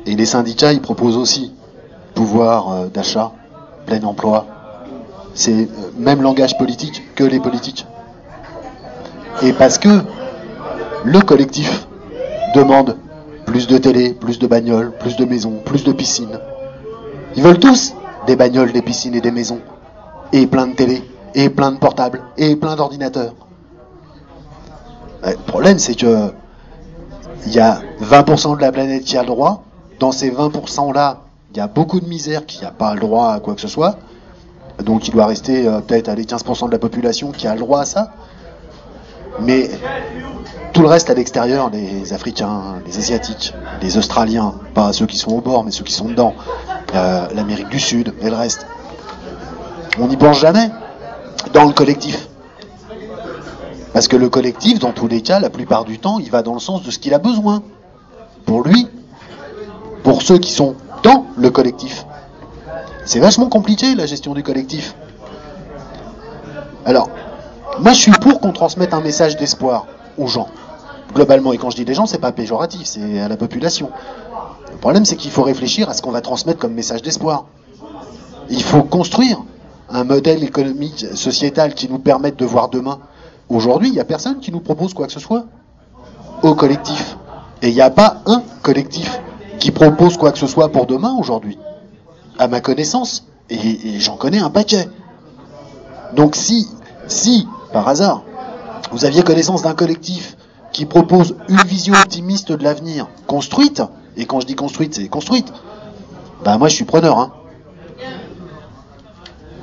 Et 0.05 0.15
les 0.15 0.25
syndicats, 0.25 0.71
ils 0.71 0.81
proposent 0.81 1.17
aussi 1.17 1.53
pouvoir 2.15 2.87
d'achat, 2.87 3.33
plein 3.89 4.03
emploi. 4.03 4.45
C'est 5.33 5.63
euh, 5.63 5.67
même 5.97 6.21
langage 6.21 6.57
politique 6.57 7.03
que 7.15 7.23
les 7.23 7.39
politiques. 7.39 7.85
Et 9.41 9.53
parce 9.53 9.77
que 9.77 9.89
le 11.05 11.19
collectif 11.21 11.87
demande 12.53 12.97
plus 13.45 13.67
de 13.67 13.77
télé, 13.77 14.13
plus 14.13 14.37
de 14.37 14.47
bagnoles, 14.47 14.91
plus 14.99 15.15
de 15.15 15.25
maisons, 15.25 15.59
plus 15.65 15.83
de 15.83 15.91
piscines. 15.91 16.39
Ils 17.35 17.43
veulent 17.43 17.59
tous 17.59 17.95
des 18.27 18.35
bagnoles, 18.35 18.71
des 18.71 18.81
piscines 18.81 19.15
et 19.15 19.21
des 19.21 19.31
maisons. 19.31 19.61
Et 20.33 20.45
plein 20.45 20.67
de 20.67 20.75
télé, 20.75 21.01
et 21.33 21.49
plein 21.49 21.71
de 21.71 21.77
portables, 21.77 22.21
et 22.37 22.55
plein 22.55 22.75
d'ordinateurs. 22.75 23.33
Le 25.23 25.35
problème, 25.47 25.79
c'est 25.79 25.95
que 25.95 26.31
il 27.45 27.53
y 27.53 27.59
a 27.59 27.81
20% 28.01 28.57
de 28.57 28.61
la 28.61 28.71
planète 28.71 29.03
qui 29.03 29.17
a 29.17 29.21
le 29.21 29.27
droit. 29.27 29.63
Dans 29.99 30.11
ces 30.11 30.29
20%-là, 30.29 31.21
il 31.51 31.57
y 31.57 31.61
a 31.61 31.67
beaucoup 31.67 31.99
de 31.99 32.05
misère 32.07 32.45
qui 32.45 32.61
n'a 32.61 32.71
pas 32.71 32.93
le 32.93 32.99
droit 32.99 33.33
à 33.33 33.39
quoi 33.39 33.55
que 33.55 33.61
ce 33.61 33.67
soit. 33.67 33.97
Donc 34.83 35.07
il 35.07 35.11
doit 35.11 35.25
rester 35.25 35.67
euh, 35.67 35.79
peut-être 35.81 36.09
à 36.09 36.15
les 36.15 36.25
15% 36.25 36.67
de 36.67 36.71
la 36.71 36.79
population 36.79 37.31
qui 37.31 37.47
a 37.47 37.53
le 37.53 37.59
droit 37.59 37.81
à 37.81 37.85
ça. 37.85 38.11
Mais 39.41 39.69
tout 40.73 40.81
le 40.81 40.87
reste 40.87 41.09
à 41.09 41.13
l'extérieur, 41.13 41.69
les 41.69 42.13
Africains, 42.13 42.81
les 42.85 42.97
Asiatiques, 42.97 43.53
les 43.81 43.97
Australiens, 43.97 44.53
pas 44.73 44.93
ceux 44.93 45.05
qui 45.05 45.17
sont 45.17 45.31
au 45.31 45.41
bord, 45.41 45.63
mais 45.63 45.71
ceux 45.71 45.83
qui 45.83 45.93
sont 45.93 46.05
dedans, 46.09 46.35
euh, 46.93 47.27
l'Amérique 47.33 47.69
du 47.69 47.79
Sud 47.79 48.13
et 48.21 48.29
le 48.29 48.35
reste, 48.35 48.67
on 49.99 50.07
n'y 50.07 50.17
pense 50.17 50.39
jamais 50.39 50.69
dans 51.53 51.65
le 51.65 51.73
collectif. 51.73 52.27
Parce 53.93 54.07
que 54.07 54.17
le 54.17 54.29
collectif, 54.29 54.79
dans 54.79 54.91
tous 54.91 55.07
les 55.07 55.21
cas, 55.21 55.39
la 55.39 55.49
plupart 55.49 55.83
du 55.83 55.99
temps, 55.99 56.19
il 56.19 56.29
va 56.29 56.43
dans 56.43 56.53
le 56.53 56.59
sens 56.59 56.83
de 56.83 56.91
ce 56.91 56.99
qu'il 56.99 57.13
a 57.13 57.19
besoin. 57.19 57.63
Pour 58.45 58.61
lui, 58.61 58.87
pour 60.03 60.21
ceux 60.21 60.37
qui 60.37 60.51
sont 60.51 60.75
dans 61.03 61.25
le 61.37 61.49
collectif. 61.49 62.05
C'est 63.05 63.19
vachement 63.19 63.49
compliqué 63.49 63.95
la 63.95 64.05
gestion 64.05 64.33
du 64.33 64.43
collectif. 64.43 64.95
Alors, 66.85 67.09
moi 67.79 67.93
je 67.93 67.99
suis 67.99 68.11
pour 68.11 68.39
qu'on 68.39 68.51
transmette 68.51 68.93
un 68.93 69.01
message 69.01 69.35
d'espoir 69.37 69.87
aux 70.17 70.27
gens, 70.27 70.47
globalement. 71.13 71.53
Et 71.53 71.57
quand 71.57 71.69
je 71.69 71.75
dis 71.75 71.85
les 71.85 71.93
gens, 71.93 72.05
c'est 72.05 72.19
pas 72.19 72.31
péjoratif, 72.31 72.85
c'est 72.85 73.19
à 73.19 73.27
la 73.27 73.37
population. 73.37 73.89
Le 74.71 74.77
problème, 74.77 75.05
c'est 75.05 75.15
qu'il 75.15 75.31
faut 75.31 75.43
réfléchir 75.43 75.89
à 75.89 75.93
ce 75.93 76.01
qu'on 76.01 76.11
va 76.11 76.21
transmettre 76.21 76.59
comme 76.59 76.73
message 76.73 77.01
d'espoir. 77.01 77.45
Il 78.49 78.63
faut 78.63 78.83
construire 78.83 79.41
un 79.89 80.03
modèle 80.03 80.43
économique, 80.43 81.05
sociétal 81.15 81.73
qui 81.73 81.89
nous 81.89 81.99
permette 81.99 82.37
de 82.37 82.45
voir 82.45 82.69
demain. 82.69 82.99
Aujourd'hui, 83.49 83.89
il 83.89 83.93
n'y 83.93 83.99
a 83.99 84.05
personne 84.05 84.39
qui 84.39 84.51
nous 84.51 84.59
propose 84.59 84.93
quoi 84.93 85.07
que 85.07 85.13
ce 85.13 85.19
soit 85.19 85.45
au 86.43 86.53
collectif. 86.53 87.17
Et 87.61 87.69
il 87.69 87.73
n'y 87.73 87.81
a 87.81 87.89
pas 87.89 88.21
un 88.25 88.43
collectif 88.61 89.19
qui 89.59 89.71
propose 89.71 90.17
quoi 90.17 90.31
que 90.31 90.39
ce 90.39 90.47
soit 90.47 90.69
pour 90.71 90.85
demain 90.85 91.15
aujourd'hui, 91.17 91.57
à 92.37 92.47
ma 92.47 92.61
connaissance. 92.61 93.25
Et, 93.49 93.99
j'en 93.99 94.15
connais 94.15 94.39
un 94.39 94.49
paquet. 94.49 94.87
Donc 96.15 96.35
si, 96.35 96.67
si, 97.07 97.47
par 97.73 97.87
hasard, 97.87 98.23
vous 98.91 99.05
aviez 99.05 99.21
connaissance 99.23 99.61
d'un 99.61 99.73
collectif 99.73 100.37
qui 100.71 100.85
propose 100.85 101.35
une 101.49 101.61
vision 101.63 101.93
optimiste 101.93 102.51
de 102.51 102.63
l'avenir, 102.63 103.07
construite, 103.27 103.81
et 104.17 104.25
quand 104.25 104.39
je 104.39 104.45
dis 104.45 104.55
construite, 104.55 104.95
c'est 104.95 105.07
construite, 105.07 105.51
ben 106.43 106.57
moi 106.57 106.67
je 106.67 106.75
suis 106.75 106.85
preneur. 106.85 107.19
Hein. 107.19 107.33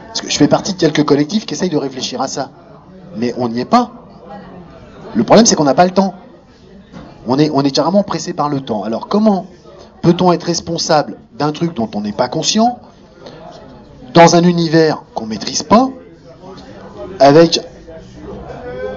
Parce 0.08 0.20
que 0.20 0.30
je 0.30 0.36
fais 0.36 0.48
partie 0.48 0.72
de 0.72 0.78
quelques 0.78 1.04
collectifs 1.04 1.46
qui 1.46 1.54
essayent 1.54 1.70
de 1.70 1.76
réfléchir 1.76 2.20
à 2.20 2.28
ça. 2.28 2.50
Mais 3.16 3.34
on 3.38 3.48
n'y 3.48 3.60
est 3.60 3.66
pas. 3.66 3.90
Le 5.14 5.24
problème, 5.24 5.46
c'est 5.46 5.56
qu'on 5.56 5.64
n'a 5.64 5.74
pas 5.74 5.84
le 5.84 5.90
temps. 5.90 6.14
On 7.26 7.38
est, 7.38 7.50
on 7.52 7.62
est 7.62 7.70
carrément 7.70 8.02
pressé 8.02 8.32
par 8.32 8.48
le 8.48 8.60
temps. 8.60 8.84
Alors 8.84 9.08
comment 9.08 9.46
peut-on 10.02 10.32
être 10.32 10.44
responsable 10.44 11.18
d'un 11.38 11.52
truc 11.52 11.74
dont 11.74 11.90
on 11.94 12.00
n'est 12.00 12.12
pas 12.12 12.28
conscient, 12.28 12.78
dans 14.14 14.36
un 14.36 14.42
univers 14.44 15.02
qu'on 15.14 15.26
maîtrise 15.26 15.62
pas, 15.62 15.90
avec 17.20 17.60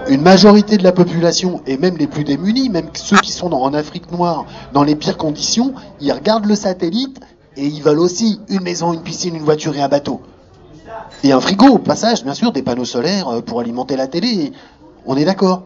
une 0.07 0.21
majorité 0.21 0.77
de 0.77 0.83
la 0.83 0.91
population, 0.91 1.61
et 1.67 1.77
même 1.77 1.97
les 1.97 2.07
plus 2.07 2.23
démunis, 2.23 2.69
même 2.69 2.89
ceux 2.93 3.17
qui 3.17 3.31
sont 3.31 3.51
en 3.53 3.73
Afrique 3.73 4.11
noire, 4.11 4.45
dans 4.73 4.83
les 4.83 4.95
pires 4.95 5.17
conditions, 5.17 5.73
ils 6.01 6.11
regardent 6.11 6.45
le 6.45 6.55
satellite 6.55 7.19
et 7.55 7.65
ils 7.65 7.83
veulent 7.83 7.99
aussi 7.99 8.39
une 8.49 8.61
maison, 8.61 8.93
une 8.93 9.01
piscine, 9.01 9.35
une 9.35 9.43
voiture 9.43 9.75
et 9.75 9.81
un 9.81 9.89
bateau. 9.89 10.21
Et 11.23 11.31
un 11.31 11.41
frigo, 11.41 11.67
au 11.67 11.77
passage, 11.77 12.23
bien 12.23 12.33
sûr, 12.33 12.51
des 12.51 12.63
panneaux 12.63 12.85
solaires 12.85 13.27
euh, 13.27 13.41
pour 13.41 13.59
alimenter 13.59 13.95
la 13.95 14.07
télé. 14.07 14.53
On 15.05 15.15
est 15.17 15.25
d'accord. 15.25 15.63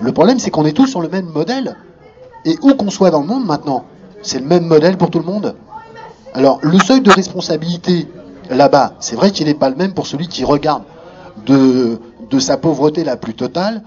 Le 0.00 0.12
problème, 0.12 0.38
c'est 0.38 0.50
qu'on 0.50 0.66
est 0.66 0.72
tous 0.72 0.86
sur 0.86 1.00
le 1.00 1.08
même 1.08 1.26
modèle. 1.26 1.76
Et 2.44 2.56
où 2.62 2.74
qu'on 2.74 2.90
soit 2.90 3.10
dans 3.10 3.20
le 3.20 3.26
monde 3.26 3.46
maintenant, 3.46 3.84
c'est 4.24 4.40
le 4.40 4.46
même 4.46 4.66
modèle 4.66 4.96
pour 4.96 5.10
tout 5.10 5.20
le 5.20 5.24
monde. 5.24 5.54
Alors, 6.32 6.58
le 6.62 6.78
seuil 6.80 7.00
de 7.00 7.10
responsabilité 7.10 8.08
là-bas, 8.50 8.94
c'est 8.98 9.14
vrai 9.14 9.30
qu'il 9.30 9.46
n'est 9.46 9.54
pas 9.54 9.70
le 9.70 9.76
même 9.76 9.94
pour 9.94 10.06
celui 10.06 10.26
qui 10.26 10.44
regarde 10.44 10.82
de, 11.46 12.00
sa 12.40 12.56
pauvreté 12.56 13.04
la 13.04 13.16
plus 13.16 13.34
totale 13.34 13.82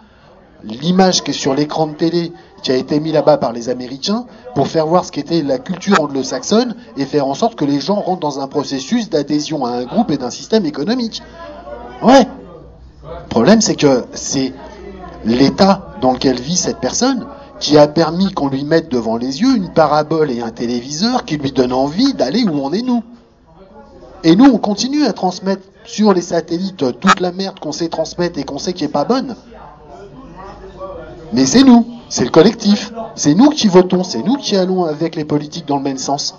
l'image 0.63 1.21
qui 1.21 1.31
est 1.31 1.33
sur 1.33 1.53
l'écran 1.53 1.87
de 1.87 1.93
télé 1.93 2.31
qui 2.63 2.71
a 2.71 2.75
été 2.75 2.99
mis 2.99 3.11
là-bas 3.11 3.37
par 3.37 3.51
les 3.51 3.69
Américains 3.69 4.25
pour 4.55 4.67
faire 4.67 4.87
voir 4.87 5.05
ce 5.05 5.11
qu'était 5.11 5.41
la 5.41 5.59
culture 5.59 6.01
anglo-saxonne 6.01 6.75
et 6.95 7.05
faire 7.05 7.27
en 7.27 7.33
sorte 7.33 7.55
que 7.55 7.65
les 7.65 7.79
gens 7.79 7.95
rentrent 7.95 8.21
dans 8.21 8.39
un 8.39 8.47
processus 8.47 9.09
d'adhésion 9.09 9.65
à 9.65 9.71
un 9.71 9.83
groupe 9.83 10.11
et 10.11 10.17
d'un 10.17 10.31
système 10.31 10.65
économique. 10.65 11.21
Ouais. 12.01 12.25
Le 13.03 13.29
problème, 13.29 13.61
c'est 13.61 13.75
que 13.75 14.05
c'est 14.13 14.53
l'état 15.25 15.89
dans 16.01 16.13
lequel 16.13 16.39
vit 16.39 16.55
cette 16.55 16.79
personne 16.79 17.27
qui 17.59 17.77
a 17.77 17.87
permis 17.87 18.31
qu'on 18.33 18.49
lui 18.49 18.63
mette 18.63 18.89
devant 18.89 19.17
les 19.17 19.41
yeux 19.41 19.55
une 19.55 19.69
parabole 19.69 20.31
et 20.31 20.41
un 20.41 20.51
téléviseur 20.51 21.25
qui 21.25 21.37
lui 21.37 21.51
donne 21.51 21.73
envie 21.73 22.13
d'aller 22.13 22.43
où 22.43 22.59
on 22.59 22.71
est 22.71 22.81
nous. 22.81 23.03
Et 24.23 24.35
nous, 24.35 24.45
on 24.45 24.57
continue 24.57 25.05
à 25.05 25.13
transmettre 25.13 25.63
sur 25.85 26.13
les 26.13 26.21
satellites 26.21 26.99
toute 26.99 27.19
la 27.19 27.31
merde 27.31 27.59
qu'on 27.59 27.71
sait 27.71 27.87
transmettre 27.87 28.37
et 28.37 28.43
qu'on 28.43 28.59
sait 28.59 28.73
qui 28.73 28.83
est 28.83 28.89
pas 28.89 29.05
bonne. 29.05 29.35
Mais 31.33 31.45
c'est 31.45 31.63
nous, 31.63 31.85
c'est 32.09 32.23
le 32.23 32.29
collectif, 32.29 32.91
c'est 33.15 33.35
nous 33.35 33.49
qui 33.49 33.67
votons, 33.67 34.03
c'est 34.03 34.23
nous 34.23 34.37
qui 34.37 34.55
allons 34.55 34.85
avec 34.85 35.15
les 35.15 35.25
politiques 35.25 35.67
dans 35.67 35.77
le 35.77 35.83
même 35.83 35.97
sens. 35.97 36.35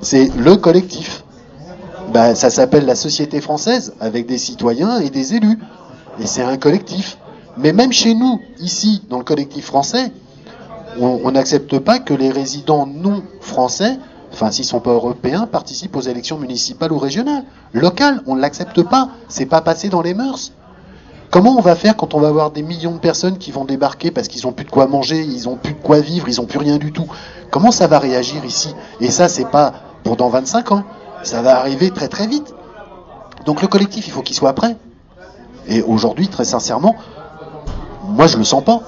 C'est 0.00 0.34
le 0.36 0.56
collectif. 0.56 1.24
Ben, 2.12 2.34
ça 2.34 2.50
s'appelle 2.50 2.84
la 2.84 2.94
société 2.94 3.40
française, 3.40 3.94
avec 4.00 4.26
des 4.26 4.38
citoyens 4.38 5.00
et 5.00 5.10
des 5.10 5.34
élus. 5.34 5.58
Et 6.20 6.26
c'est 6.26 6.42
un 6.42 6.56
collectif. 6.56 7.18
Mais 7.56 7.72
même 7.72 7.92
chez 7.92 8.14
nous, 8.14 8.40
ici, 8.58 9.02
dans 9.08 9.18
le 9.18 9.24
collectif 9.24 9.66
français, 9.66 10.12
on 10.98 11.30
n'accepte 11.30 11.78
pas 11.78 11.98
que 11.98 12.14
les 12.14 12.30
résidents 12.30 12.86
non 12.86 13.22
français, 13.40 13.98
enfin 14.32 14.50
s'ils 14.50 14.64
sont 14.64 14.80
pas 14.80 14.92
européens, 14.92 15.46
participent 15.46 15.96
aux 15.96 16.02
élections 16.02 16.38
municipales 16.38 16.92
ou 16.92 16.98
régionales. 16.98 17.44
Locales, 17.72 18.22
on 18.26 18.36
ne 18.36 18.40
l'accepte 18.40 18.82
pas. 18.82 19.08
C'est 19.28 19.46
pas 19.46 19.60
passé 19.60 19.88
dans 19.88 20.02
les 20.02 20.14
mœurs. 20.14 20.52
Comment 21.30 21.56
on 21.56 21.62
va 21.62 21.76
faire 21.76 21.96
quand 21.96 22.12
on 22.12 22.20
va 22.20 22.28
avoir 22.28 22.50
des 22.50 22.62
millions 22.62 22.92
de 22.92 22.98
personnes 22.98 23.38
qui 23.38 23.52
vont 23.52 23.64
débarquer 23.64 24.10
parce 24.10 24.28
qu'ils 24.28 24.44
n'ont 24.44 24.52
plus 24.52 24.66
de 24.66 24.70
quoi 24.70 24.86
manger, 24.86 25.22
ils 25.22 25.44
n'ont 25.44 25.56
plus 25.56 25.72
de 25.72 25.80
quoi 25.80 26.00
vivre, 26.00 26.28
ils 26.28 26.36
n'ont 26.36 26.46
plus 26.46 26.58
rien 26.58 26.76
du 26.76 26.92
tout? 26.92 27.06
Comment 27.50 27.70
ça 27.70 27.86
va 27.86 27.98
réagir 27.98 28.44
ici? 28.44 28.74
Et 29.00 29.10
ça, 29.10 29.28
c'est 29.28 29.48
pas 29.48 29.72
pour 30.04 30.16
dans 30.16 30.28
25 30.28 30.72
ans. 30.72 30.84
Ça 31.22 31.40
va 31.40 31.58
arriver 31.58 31.90
très 31.90 32.08
très 32.08 32.26
vite. 32.26 32.54
Donc 33.46 33.62
le 33.62 33.68
collectif, 33.68 34.06
il 34.06 34.10
faut 34.10 34.20
qu'il 34.20 34.36
soit 34.36 34.52
prêt. 34.52 34.76
Et 35.68 35.80
aujourd'hui, 35.80 36.28
très 36.28 36.44
sincèrement, 36.44 36.96
moi 38.04 38.26
je 38.26 38.36
le 38.36 38.44
sens 38.44 38.62
pas. 38.62 38.82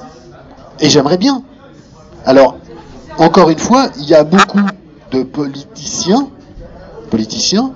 Et 0.81 0.91
j'aimerais 0.91 1.19
bien. 1.19 1.43
Alors, 2.27 2.57
encore 3.19 3.51
une 3.51 3.59
fois, 3.59 3.91
il 3.99 4.05
y 4.05 4.15
a 4.15 4.25
beaucoup 4.25 4.61
de 5.11 5.23
politiciens, 5.23 6.29
politiciens, 7.11 7.73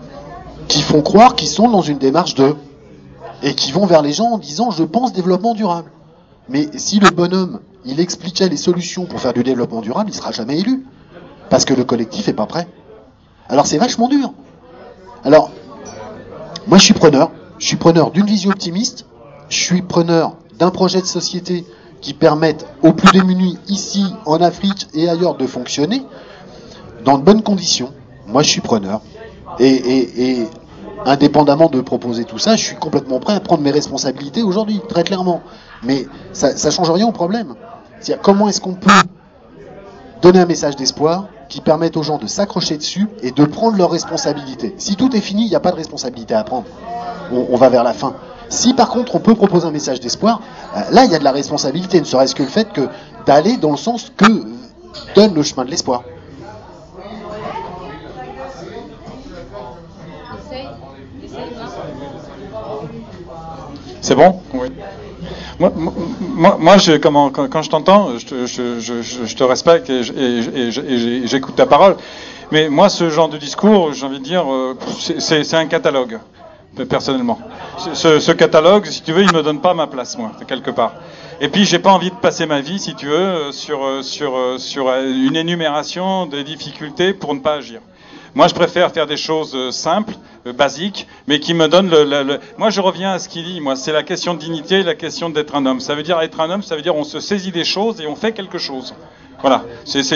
qui 0.68 0.82
font 0.82 1.02
croire 1.02 1.36
qu'ils 1.36 1.48
sont 1.48 1.68
dans 1.68 1.82
une 1.82 1.98
démarche 1.98 2.34
de 2.34 2.54
et 3.42 3.54
qui 3.54 3.72
vont 3.72 3.86
vers 3.86 4.02
les 4.02 4.12
gens 4.12 4.32
en 4.32 4.38
disant 4.38 4.70
je 4.70 4.84
pense 4.84 5.12
développement 5.12 5.54
durable. 5.54 5.90
Mais 6.48 6.68
si 6.76 6.98
le 6.98 7.10
bonhomme, 7.10 7.60
il 7.84 8.00
expliquait 8.00 8.48
les 8.48 8.56
solutions 8.56 9.04
pour 9.04 9.20
faire 9.20 9.32
du 9.32 9.42
développement 9.42 9.80
durable, 9.80 10.10
il 10.10 10.14
sera 10.14 10.32
jamais 10.32 10.58
élu. 10.58 10.84
Parce 11.50 11.64
que 11.64 11.74
le 11.74 11.84
collectif 11.84 12.28
est 12.28 12.34
pas 12.34 12.46
prêt. 12.46 12.68
Alors 13.48 13.66
c'est 13.66 13.78
vachement 13.78 14.08
dur. 14.08 14.32
Alors, 15.24 15.50
moi 16.66 16.78
je 16.78 16.84
suis 16.84 16.94
preneur. 16.94 17.30
Je 17.58 17.66
suis 17.66 17.76
preneur 17.76 18.10
d'une 18.10 18.26
vision 18.26 18.50
optimiste. 18.50 19.06
Je 19.48 19.58
suis 19.58 19.82
preneur 19.82 20.36
d'un 20.58 20.70
projet 20.70 21.00
de 21.00 21.06
société 21.06 21.64
qui 22.00 22.14
permette 22.14 22.66
aux 22.82 22.92
plus 22.92 23.10
démunis 23.12 23.58
ici, 23.68 24.04
en 24.26 24.40
Afrique 24.40 24.88
et 24.94 25.08
ailleurs 25.08 25.36
de 25.36 25.46
fonctionner 25.46 26.02
dans 27.04 27.18
de 27.18 27.22
bonnes 27.22 27.42
conditions. 27.42 27.92
Moi 28.26 28.42
je 28.42 28.50
suis 28.50 28.60
preneur. 28.60 29.00
Et, 29.60 30.46
indépendamment 31.06 31.68
de 31.68 31.80
proposer 31.80 32.24
tout 32.24 32.38
ça, 32.38 32.56
je 32.56 32.64
suis 32.64 32.76
complètement 32.76 33.20
prêt 33.20 33.34
à 33.34 33.40
prendre 33.40 33.62
mes 33.62 33.70
responsabilités 33.70 34.42
aujourd'hui, 34.42 34.80
très 34.88 35.04
clairement. 35.04 35.42
Mais 35.82 36.06
ça 36.32 36.52
ne 36.52 36.70
change 36.70 36.90
rien 36.90 37.06
au 37.06 37.12
problème. 37.12 37.54
C'est-à-dire 38.00 38.22
comment 38.22 38.48
est-ce 38.48 38.60
qu'on 38.60 38.74
peut 38.74 38.90
donner 40.22 40.40
un 40.40 40.46
message 40.46 40.76
d'espoir 40.76 41.28
qui 41.48 41.60
permette 41.60 41.96
aux 41.96 42.02
gens 42.02 42.18
de 42.18 42.26
s'accrocher 42.26 42.76
dessus 42.76 43.08
et 43.22 43.30
de 43.30 43.44
prendre 43.44 43.76
leurs 43.76 43.90
responsabilités? 43.90 44.74
Si 44.78 44.96
tout 44.96 45.14
est 45.14 45.20
fini, 45.20 45.44
il 45.44 45.48
n'y 45.48 45.56
a 45.56 45.60
pas 45.60 45.70
de 45.70 45.76
responsabilité 45.76 46.34
à 46.34 46.44
prendre. 46.44 46.66
On, 47.30 47.56
va 47.56 47.68
vers 47.68 47.84
la 47.84 47.92
fin. 47.92 48.14
Si 48.48 48.74
par 48.74 48.88
contre 48.88 49.14
on 49.14 49.20
peut 49.20 49.34
proposer 49.34 49.66
un 49.66 49.70
message 49.70 50.00
d'espoir, 50.00 50.40
euh, 50.76 50.80
là 50.90 51.04
il 51.04 51.12
y 51.12 51.14
a 51.14 51.18
de 51.18 51.24
la 51.24 51.32
responsabilité, 51.32 52.00
ne 52.00 52.04
serait-ce 52.04 52.34
que 52.34 52.42
le 52.42 52.48
fait 52.48 52.72
que 52.72 52.88
d'aller 53.26 53.56
dans 53.56 53.70
le 53.70 53.76
sens 53.76 54.12
que 54.16 54.26
donne 55.14 55.34
le 55.34 55.42
chemin 55.42 55.64
de 55.64 55.70
l'espoir. 55.70 56.02
C'est 64.00 64.14
bon? 64.14 64.40
Oui. 64.54 64.68
Moi, 65.58 65.72
moi, 65.74 66.56
moi 66.58 66.78
je, 66.78 66.92
comment, 66.96 67.30
quand, 67.30 67.48
quand 67.50 67.62
je 67.62 67.70
t'entends, 67.70 68.16
je, 68.16 68.46
je, 68.46 68.80
je, 68.80 69.02
je, 69.02 69.36
te 69.36 69.42
respecte 69.42 69.90
et, 69.90 70.00
et 70.00 71.26
j'écoute 71.26 71.56
ta 71.56 71.66
parole. 71.66 71.96
Mais 72.52 72.68
moi, 72.68 72.88
ce 72.88 73.10
genre 73.10 73.28
de 73.28 73.36
discours, 73.36 73.92
j'ai 73.92 74.06
envie 74.06 74.20
de 74.20 74.24
dire, 74.24 74.50
euh, 74.50 74.78
c'est 75.18 75.54
un 75.54 75.66
catalogue, 75.66 76.18
personnellement. 76.84 77.38
Ce, 77.94 78.32
catalogue, 78.32 78.86
si 78.86 79.02
tu 79.02 79.12
veux, 79.12 79.22
il 79.22 79.32
me 79.32 79.42
donne 79.42 79.60
pas 79.60 79.74
ma 79.74 79.86
place, 79.86 80.18
moi, 80.18 80.32
quelque 80.46 80.70
part. 80.70 80.94
Et 81.40 81.48
puis, 81.48 81.64
j'ai 81.64 81.78
pas 81.78 81.92
envie 81.92 82.10
de 82.10 82.16
passer 82.16 82.46
ma 82.46 82.60
vie, 82.60 82.78
si 82.78 82.94
tu 82.94 83.06
veux, 83.06 83.52
sur, 83.52 84.02
sur, 84.02 84.58
sur 84.58 84.88
une 84.92 85.36
énumération 85.36 86.26
des 86.26 86.44
difficultés 86.44 87.12
pour 87.12 87.34
ne 87.34 87.40
pas 87.40 87.54
agir. 87.54 87.80
Moi, 88.34 88.46
je 88.46 88.54
préfère 88.54 88.92
faire 88.92 89.06
des 89.06 89.16
choses 89.16 89.54
euh, 89.56 89.70
simples, 89.70 90.14
euh, 90.46 90.52
basiques, 90.52 91.06
mais 91.26 91.40
qui 91.40 91.54
me 91.54 91.66
donnent 91.66 91.90
le. 91.90 92.38
Moi, 92.56 92.70
je 92.70 92.80
reviens 92.80 93.12
à 93.12 93.18
ce 93.18 93.28
qu'il 93.28 93.44
dit. 93.44 93.60
Moi, 93.60 93.74
c'est 93.74 93.92
la 93.92 94.02
question 94.02 94.34
de 94.34 94.38
dignité, 94.38 94.82
la 94.82 94.94
question 94.94 95.30
d'être 95.30 95.54
un 95.54 95.66
homme. 95.66 95.80
Ça 95.80 95.94
veut 95.94 96.02
dire 96.02 96.20
être 96.20 96.40
un 96.40 96.50
homme, 96.50 96.62
ça 96.62 96.76
veut 96.76 96.82
dire 96.82 96.94
on 96.94 97.04
se 97.04 97.20
saisit 97.20 97.52
des 97.52 97.64
choses 97.64 98.00
et 98.00 98.06
on 98.06 98.14
fait 98.14 98.32
quelque 98.32 98.58
chose. 98.58 98.94
Voilà. 99.40 99.64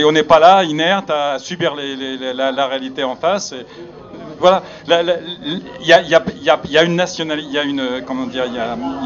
On 0.04 0.12
n'est 0.12 0.22
pas 0.22 0.38
là, 0.38 0.64
inerte, 0.64 1.10
à 1.10 1.38
subir 1.38 1.74
la, 1.74 2.66
réalité 2.66 3.04
en 3.04 3.16
face. 3.16 3.54
Voilà. 4.42 4.62
Il 5.80 5.86
y 5.86 6.76
a, 6.76 6.82
une 6.82 6.96
nationalité, 6.96 7.48
il 7.48 7.54
y 7.54 7.58
a 7.58 7.62
une, 7.62 8.02
comment 8.04 8.26
dire, 8.26 8.44
il 8.46 8.54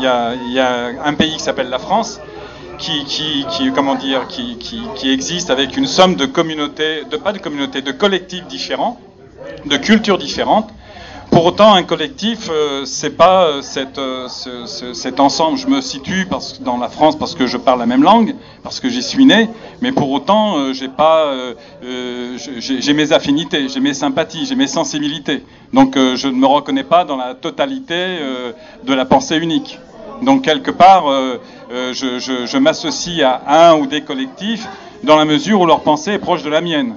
y 0.03 0.59
a, 0.59 0.93
un 1.05 1.15
pays 1.15 1.35
qui 1.35 1.41
s'appelle 1.41 1.69
la 1.69 1.79
France. 1.79 2.21
Qui, 2.79 3.07
qui, 3.07 3.47
qui, 3.49 3.73
comment 3.73 3.95
dire, 3.95 4.29
qui, 4.29 4.59
qui, 4.59 5.11
existe 5.11 5.49
avec 5.49 5.79
une 5.79 5.87
somme 5.87 6.15
de 6.15 6.27
communautés, 6.27 7.05
de 7.11 7.17
pas 7.17 7.33
de 7.33 7.39
communautés, 7.39 7.81
de 7.81 7.91
collectifs 7.91 8.47
différents, 8.47 9.01
de 9.65 9.79
cultures 9.79 10.19
différentes. 10.19 10.69
Pour 11.31 11.45
autant, 11.45 11.75
un 11.75 11.83
collectif, 11.83 12.49
euh, 12.51 12.85
c'est 12.85 13.11
pas 13.11 13.45
euh, 13.47 13.63
euh, 13.99 14.29
ce, 14.29 14.67
ce, 14.67 14.95
cet 14.95 15.21
ensemble. 15.21 15.59
Je 15.59 15.67
me 15.67 15.81
situe 15.81 16.27
parce, 16.29 16.61
dans 16.63 16.79
la 16.79 16.89
France 16.89 17.17
parce 17.19 17.35
que 17.35 17.47
je 17.47 17.57
parle 17.57 17.79
la 17.79 17.87
même 17.87 18.03
langue, 18.03 18.35
parce 18.63 18.81
que 18.81 18.89
j'y 18.89 19.03
suis 19.03 19.27
né, 19.27 19.51
mais 19.83 19.93
pour 19.93 20.11
autant, 20.11 20.57
euh, 20.57 20.73
j'ai 20.73 20.89
pas, 20.89 21.27
euh, 21.27 21.55
j'ai 22.39 22.93
mes 22.95 23.13
affinités, 23.13 23.69
j'ai 23.69 23.81
mes 23.81 23.95
sympathies, 23.95 24.47
j'ai 24.47 24.55
mes 24.55 24.67
sensibilités. 24.67 25.45
Donc, 25.73 25.97
je 25.97 26.29
ne 26.29 26.35
me 26.35 26.47
reconnais 26.47 26.85
pas 26.85 27.05
dans 27.05 27.17
la 27.17 27.35
totalité 27.35 28.19
de 28.85 28.95
la 28.95 29.05
pensée 29.05 29.37
unique. 29.37 29.79
Donc 30.23 30.43
quelque 30.43 30.71
part, 30.71 31.11
euh, 31.11 31.41
euh, 31.71 31.93
je, 31.93 32.19
je, 32.19 32.47
je 32.47 32.59
m'associe 32.59 33.23
à 33.23 33.71
un 33.71 33.77
ou 33.77 33.87
des 33.87 34.01
collectifs 34.01 34.67
dans 35.03 35.17
la 35.17 35.25
mesure 35.25 35.61
où 35.61 35.67
leur 35.67 35.81
pensée 35.81 36.13
est 36.13 36.19
proche 36.19 36.43
de 36.43 36.51
la 36.51 36.61
mienne. 36.61 36.97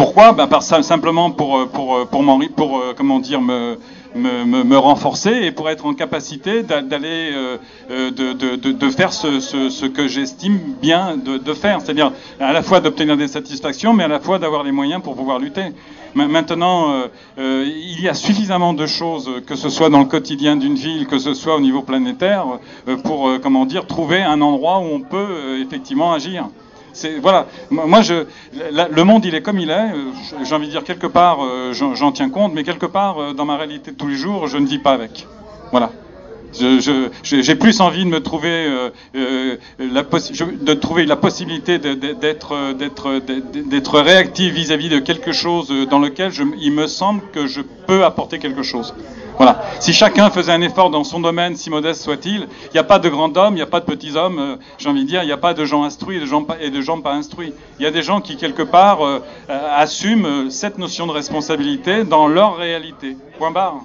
Pourquoi 0.00 0.32
ben 0.32 0.46
par, 0.46 0.62
Simplement 0.62 1.30
pour, 1.30 1.68
pour, 1.68 2.08
pour, 2.08 2.24
pour 2.56 2.82
comment 2.96 3.18
dire, 3.18 3.42
me, 3.42 3.76
me, 4.14 4.64
me, 4.64 4.78
renforcer 4.78 5.42
et 5.42 5.52
pour 5.52 5.68
être 5.68 5.84
en 5.84 5.92
capacité 5.92 6.62
d'aller 6.62 7.32
euh, 7.34 7.58
de, 8.10 8.32
de, 8.32 8.56
de, 8.72 8.88
faire 8.88 9.12
ce, 9.12 9.40
ce, 9.40 9.84
que 9.84 10.08
j'estime 10.08 10.58
bien 10.80 11.18
de, 11.18 11.52
faire, 11.52 11.82
c'est-à-dire 11.82 12.12
à 12.40 12.54
la 12.54 12.62
fois 12.62 12.80
d'obtenir 12.80 13.18
des 13.18 13.28
satisfactions, 13.28 13.92
mais 13.92 14.04
à 14.04 14.08
la 14.08 14.20
fois 14.20 14.38
d'avoir 14.38 14.62
les 14.62 14.72
moyens 14.72 15.02
pour 15.02 15.16
pouvoir 15.16 15.38
lutter. 15.38 15.66
Maintenant, 16.14 16.92
euh, 16.92 17.08
euh, 17.38 17.66
il 17.68 18.00
y 18.00 18.08
a 18.08 18.14
suffisamment 18.14 18.72
de 18.72 18.86
choses, 18.86 19.30
que 19.46 19.54
ce 19.54 19.68
soit 19.68 19.90
dans 19.90 19.98
le 19.98 20.06
quotidien 20.06 20.56
d'une 20.56 20.76
ville, 20.76 21.06
que 21.08 21.18
ce 21.18 21.34
soit 21.34 21.56
au 21.56 21.60
niveau 21.60 21.82
planétaire, 21.82 22.46
euh, 22.88 22.96
pour 22.96 23.30
comment 23.42 23.66
dire 23.66 23.86
trouver 23.86 24.22
un 24.22 24.40
endroit 24.40 24.78
où 24.78 24.86
on 24.94 25.00
peut 25.00 25.60
effectivement 25.60 26.14
agir. 26.14 26.48
Voilà. 27.20 27.46
Moi, 27.70 28.02
je, 28.02 28.26
le 28.52 29.02
monde, 29.02 29.24
il 29.24 29.34
est 29.34 29.42
comme 29.42 29.58
il 29.58 29.70
est. 29.70 29.90
J'ai 30.44 30.54
envie 30.54 30.66
de 30.66 30.72
dire 30.72 30.84
quelque 30.84 31.06
part, 31.06 31.38
j'en 31.72 32.12
tiens 32.12 32.30
compte, 32.30 32.52
mais 32.54 32.64
quelque 32.64 32.86
part, 32.86 33.34
dans 33.34 33.44
ma 33.44 33.56
réalité 33.56 33.92
de 33.92 33.96
tous 33.96 34.08
les 34.08 34.16
jours, 34.16 34.46
je 34.46 34.58
ne 34.58 34.66
vis 34.66 34.78
pas 34.78 34.92
avec. 34.92 35.26
Voilà. 35.70 35.90
J'ai 36.52 37.54
plus 37.54 37.80
envie 37.80 38.04
de 38.04 38.10
me 38.10 38.20
trouver 38.20 38.48
euh, 38.66 38.90
euh, 39.16 39.56
la 39.78 40.02
de 40.02 40.74
trouver 40.74 41.06
la 41.06 41.16
possibilité 41.16 41.78
d'être 41.78 42.52
euh, 42.54 42.72
d'être 42.72 43.20
d'être 43.20 44.00
réactif 44.00 44.52
vis-à-vis 44.52 44.88
de 44.88 44.98
quelque 44.98 45.32
chose 45.32 45.70
euh, 45.70 45.86
dans 45.86 45.98
lequel 45.98 46.32
je, 46.32 46.42
il 46.60 46.72
me 46.72 46.86
semble 46.86 47.22
que 47.32 47.46
je 47.46 47.60
peux 47.60 48.04
apporter 48.04 48.38
quelque 48.38 48.62
chose. 48.62 48.94
Voilà. 49.36 49.62
Si 49.78 49.94
chacun 49.94 50.28
faisait 50.28 50.52
un 50.52 50.60
effort 50.60 50.90
dans 50.90 51.02
son 51.02 51.18
domaine, 51.18 51.56
si 51.56 51.70
modeste 51.70 52.02
soit-il, 52.02 52.42
il 52.64 52.72
n'y 52.74 52.78
a 52.78 52.84
pas 52.84 52.98
de 52.98 53.08
grands 53.08 53.34
hommes, 53.36 53.54
il 53.54 53.56
n'y 53.56 53.62
a 53.62 53.66
pas 53.66 53.80
de 53.80 53.86
petits 53.86 54.14
hommes. 54.14 54.38
euh, 54.38 54.56
J'ai 54.76 54.90
envie 54.90 55.04
de 55.04 55.08
dire, 55.08 55.22
il 55.22 55.26
n'y 55.26 55.32
a 55.32 55.38
pas 55.38 55.54
de 55.54 55.64
gens 55.64 55.84
instruits 55.84 56.18
et 56.18 56.20
de 56.20 56.26
gens 56.26 56.42
pas, 56.42 56.56
et 56.60 56.68
de 56.68 56.80
gens 56.82 57.00
pas 57.00 57.14
instruits. 57.14 57.54
Il 57.78 57.84
y 57.84 57.86
a 57.86 57.90
des 57.90 58.02
gens 58.02 58.20
qui 58.20 58.36
quelque 58.36 58.62
part 58.62 59.02
euh, 59.06 59.22
euh, 59.48 59.68
assument 59.74 60.26
euh, 60.26 60.50
cette 60.50 60.76
notion 60.76 61.06
de 61.06 61.12
responsabilité 61.12 62.04
dans 62.04 62.28
leur 62.28 62.56
réalité. 62.56 63.16
Point 63.38 63.50
barre. 63.50 63.80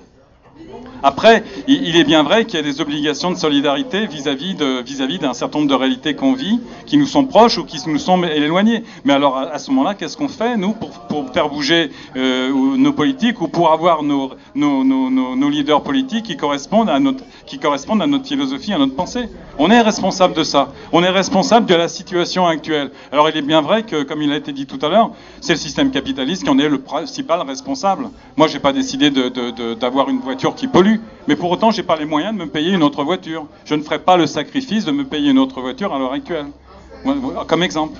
Après, 1.03 1.43
il 1.67 1.95
est 1.97 2.03
bien 2.03 2.23
vrai 2.23 2.45
qu'il 2.45 2.59
y 2.59 2.63
a 2.63 2.65
des 2.65 2.81
obligations 2.81 3.29
de 3.29 3.37
solidarité 3.37 4.07
vis-à-vis 4.07 4.55
de 4.55 4.81
vis-à-vis 4.81 5.19
d'un 5.19 5.33
certain 5.33 5.59
nombre 5.59 5.69
de 5.69 5.75
réalités 5.75 6.15
qu'on 6.15 6.33
vit, 6.33 6.59
qui 6.85 6.97
nous 6.97 7.05
sont 7.05 7.25
proches 7.25 7.57
ou 7.57 7.65
qui 7.65 7.77
nous 7.87 7.99
sont 7.99 8.23
éloignées. 8.23 8.83
Mais 9.03 9.13
alors, 9.13 9.37
à 9.37 9.59
ce 9.59 9.69
moment-là, 9.71 9.93
qu'est-ce 9.93 10.17
qu'on 10.17 10.27
fait 10.27 10.57
nous 10.57 10.73
pour, 10.73 10.91
faire 11.33 11.49
bouger 11.49 11.91
euh, 12.15 12.51
nos 12.77 12.93
politiques 12.93 13.41
ou 13.41 13.47
pour 13.47 13.71
avoir 13.71 14.01
nos, 14.03 14.31
leaders 14.55 15.83
politiques 15.83 16.25
qui 16.25 16.37
correspondent 16.37 16.89
à 16.89 16.99
notre 16.99 17.23
qui 17.45 17.59
correspondent 17.59 18.01
à 18.01 18.07
notre 18.07 18.25
philosophie, 18.25 18.73
à 18.73 18.79
notre 18.79 18.95
pensée? 18.95 19.29
On 19.59 19.69
est 19.69 19.81
responsable 19.81 20.33
de 20.33 20.43
ça. 20.43 20.73
On 20.91 21.03
est 21.03 21.09
responsable 21.09 21.67
de 21.67 21.75
la 21.75 21.87
situation 21.87 22.47
actuelle. 22.47 22.91
Alors, 23.11 23.29
il 23.29 23.37
est 23.37 23.43
bien 23.43 23.61
vrai 23.61 23.83
que, 23.83 24.03
comme 24.03 24.21
il 24.21 24.31
a 24.31 24.37
été 24.37 24.53
dit 24.53 24.65
tout 24.65 24.83
à 24.83 24.89
l'heure, 24.89 25.11
c'est 25.41 25.53
le 25.53 25.59
système 25.59 25.91
capitaliste 25.91 26.43
qui 26.43 26.49
en 26.49 26.57
est 26.57 26.69
le 26.69 26.79
principal 26.79 27.41
responsable. 27.41 28.09
Moi, 28.37 28.47
j'ai 28.47 28.59
pas 28.59 28.73
décidé 28.73 29.11
d'avoir 29.11 30.09
une 30.09 30.19
voiture 30.19 30.44
qui 30.53 30.67
pollue, 30.67 30.97
mais 31.27 31.35
pour 31.35 31.49
autant, 31.49 31.71
j'ai 31.71 31.81
pas 31.81 31.95
les 31.95 32.05
moyens 32.05 32.37
de 32.37 32.39
me 32.39 32.47
payer 32.47 32.73
une 32.73 32.83
autre 32.83 33.03
voiture. 33.03 33.47
Je 33.65 33.73
ne 33.73 33.81
ferai 33.81 33.97
pas 33.97 34.17
le 34.17 34.27
sacrifice 34.27 34.85
de 34.85 34.91
me 34.91 35.05
payer 35.05 35.31
une 35.31 35.39
autre 35.39 35.61
voiture 35.61 35.93
à 35.95 35.97
l'heure 35.97 36.13
actuelle. 36.13 36.47
Comme 37.47 37.63
exemple. 37.63 37.99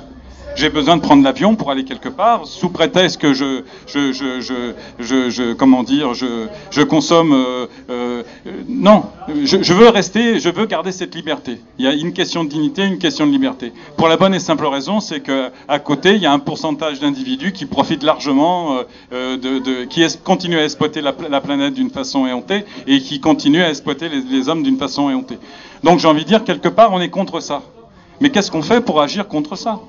J'ai 0.55 0.69
besoin 0.69 0.95
de 0.95 1.01
prendre 1.01 1.21
l'avion 1.21 1.55
pour 1.55 1.69
aller 1.69 1.83
quelque 1.83 2.07
part, 2.07 2.45
sous 2.47 2.69
prétexte 2.69 3.19
que 3.19 3.33
je, 3.33 3.63
je, 3.87 4.13
je, 4.13 4.73
je, 4.99 5.29
je, 5.29 5.53
comment 5.53 5.83
dire, 5.83 6.13
je, 6.13 6.47
je 6.71 6.81
consomme. 6.81 7.33
euh, 7.33 7.67
euh, 7.89 8.23
non, 8.69 9.03
je, 9.43 9.73
veux 9.73 9.89
rester, 9.89 10.39
je 10.39 10.49
veux 10.49 10.65
garder 10.65 10.93
cette 10.93 11.13
liberté. 11.13 11.59
Il 11.77 11.83
y 11.83 11.87
a 11.89 11.93
une 11.93 12.13
question 12.13 12.45
de 12.45 12.49
dignité, 12.49 12.85
une 12.85 12.99
question 12.99 13.27
de 13.27 13.31
liberté. 13.31 13.73
Pour 13.97 14.07
la 14.07 14.15
bonne 14.15 14.33
et 14.33 14.39
simple 14.39 14.65
raison, 14.65 15.01
c'est 15.01 15.19
que 15.19 15.49
à 15.67 15.79
côté, 15.79 16.15
il 16.15 16.21
y 16.21 16.25
a 16.25 16.31
un 16.31 16.39
pourcentage 16.39 17.01
d'individus 17.01 17.51
qui 17.51 17.65
profitent 17.65 18.03
largement, 18.03 18.77
euh, 18.77 18.83
euh, 19.11 19.37
de, 19.37 19.59
de- 19.59 19.83
qui 19.83 20.05
continuent 20.23 20.59
à 20.59 20.63
exploiter 20.63 21.01
la 21.01 21.41
planète 21.41 21.73
d'une 21.73 21.89
façon 21.89 22.25
éhontée 22.27 22.63
et 22.87 22.99
qui 23.01 23.19
continuent 23.19 23.63
à 23.63 23.69
exploiter 23.69 24.07
les, 24.07 24.21
les 24.21 24.47
hommes 24.47 24.63
d'une 24.63 24.77
façon 24.77 25.09
éhontée. 25.09 25.37
Donc 25.83 25.99
j'ai 25.99 26.07
envie 26.07 26.23
de 26.23 26.29
dire 26.29 26.45
quelque 26.45 26.69
part, 26.69 26.93
on 26.93 27.01
est 27.01 27.09
contre 27.09 27.41
ça. 27.41 27.61
Mais 28.21 28.29
qu'est-ce 28.29 28.49
qu'on 28.51 28.61
fait 28.61 28.79
pour 28.79 29.01
agir 29.01 29.27
contre 29.27 29.57
ça? 29.57 29.81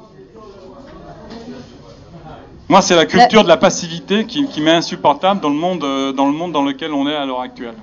Moi, 2.69 2.83
c'est 2.83 2.97
la 2.97 3.07
culture 3.07 3.45
de 3.45 3.49
la 3.49 3.57
passivité 3.57 4.27
qui, 4.27 4.47
qui 4.49 4.61
m'est 4.61 4.75
insupportable 4.75 5.41
dans 5.41 5.51
le 5.51 5.55
monde, 5.55 5.85
euh, 5.85 6.13
dans 6.13 6.27
le 6.27 6.33
monde 6.33 6.51
dans 6.51 6.65
lequel 6.65 6.93
on 6.93 7.07
est 7.07 7.15
à 7.15 7.25
l'heure 7.25 7.41
actuelle. 7.41 7.77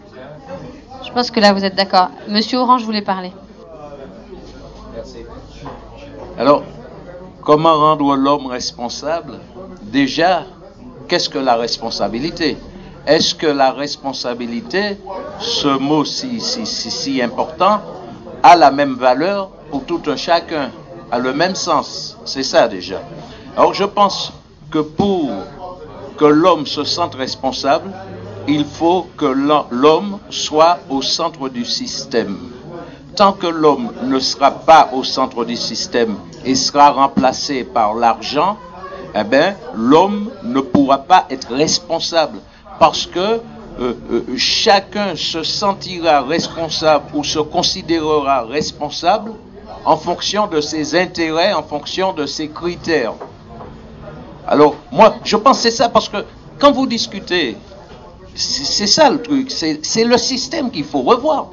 Je 1.05 1.11
pense 1.11 1.31
que 1.31 1.39
là, 1.39 1.53
vous 1.53 1.63
êtes 1.63 1.75
d'accord. 1.75 2.09
Monsieur 2.27 2.57
Orange 2.57 2.83
voulait 2.83 3.01
parler. 3.01 3.31
Alors, 6.37 6.63
comment 7.41 7.73
rendre 7.73 8.15
l'homme 8.15 8.47
responsable? 8.47 9.39
Déjà, 9.83 10.43
qu'est-ce 11.07 11.29
que 11.29 11.39
la 11.39 11.55
responsabilité? 11.55 12.57
Est-ce 13.07 13.35
que 13.35 13.47
la 13.47 13.71
responsabilité, 13.71 14.97
ce 15.39 15.77
mot 15.77 16.03
si, 16.03 16.41
si, 16.41 16.65
si, 16.65 16.91
si 16.91 17.21
important, 17.21 17.79
a 18.41 18.55
la 18.57 18.71
même 18.71 18.95
valeur 18.95 19.49
pour 19.71 19.85
tout 19.85 20.01
un 20.07 20.17
chacun, 20.17 20.71
a 21.11 21.19
le 21.19 21.33
même 21.33 21.55
sens? 21.55 22.17
C'est 22.25 22.43
ça 22.43 22.67
déjà. 22.67 23.01
Alors 23.55 23.73
je 23.73 23.83
pense 23.83 24.33
que 24.73 24.79
pour 24.79 25.29
que 26.17 26.25
l'homme 26.25 26.65
se 26.65 26.83
sente 26.83 27.13
responsable, 27.15 27.91
il 28.47 28.65
faut 28.65 29.07
que 29.15 29.25
l'ho- 29.25 29.67
l'homme 29.69 30.17
soit 30.29 30.79
au 30.89 31.01
centre 31.03 31.47
du 31.47 31.63
système. 31.63 32.35
Tant 33.15 33.33
que 33.33 33.45
l'homme 33.47 33.91
ne 34.03 34.19
sera 34.19 34.49
pas 34.51 34.89
au 34.93 35.03
centre 35.03 35.45
du 35.45 35.55
système 35.55 36.15
et 36.43 36.55
sera 36.55 36.89
remplacé 36.89 37.63
par 37.63 37.93
l'argent, 37.93 38.57
eh 39.15 39.23
ben, 39.23 39.55
l'homme 39.75 40.31
ne 40.43 40.59
pourra 40.61 40.97
pas 40.97 41.25
être 41.29 41.53
responsable 41.53 42.39
parce 42.79 43.05
que 43.05 43.19
euh, 43.19 43.39
euh, 43.79 44.23
chacun 44.37 45.15
se 45.15 45.43
sentira 45.43 46.21
responsable 46.21 47.05
ou 47.13 47.23
se 47.23 47.39
considérera 47.39 48.41
responsable 48.43 49.31
en 49.85 49.97
fonction 49.97 50.47
de 50.47 50.61
ses 50.61 50.95
intérêts, 50.99 51.53
en 51.53 51.63
fonction 51.63 52.13
de 52.13 52.25
ses 52.25 52.49
critères. 52.49 53.13
Alors, 54.47 54.75
moi, 54.91 55.15
je 55.23 55.35
pense 55.37 55.57
que 55.57 55.63
c'est 55.63 55.71
ça 55.71 55.89
parce 55.89 56.09
que 56.09 56.17
quand 56.59 56.71
vous 56.71 56.85
discutez, 56.85 57.57
c'est 58.35 58.87
ça 58.87 59.09
le 59.09 59.21
truc, 59.21 59.51
c'est 59.51 60.03
le 60.03 60.17
système 60.17 60.71
qu'il 60.71 60.85
faut 60.85 61.01
revoir. 61.01 61.49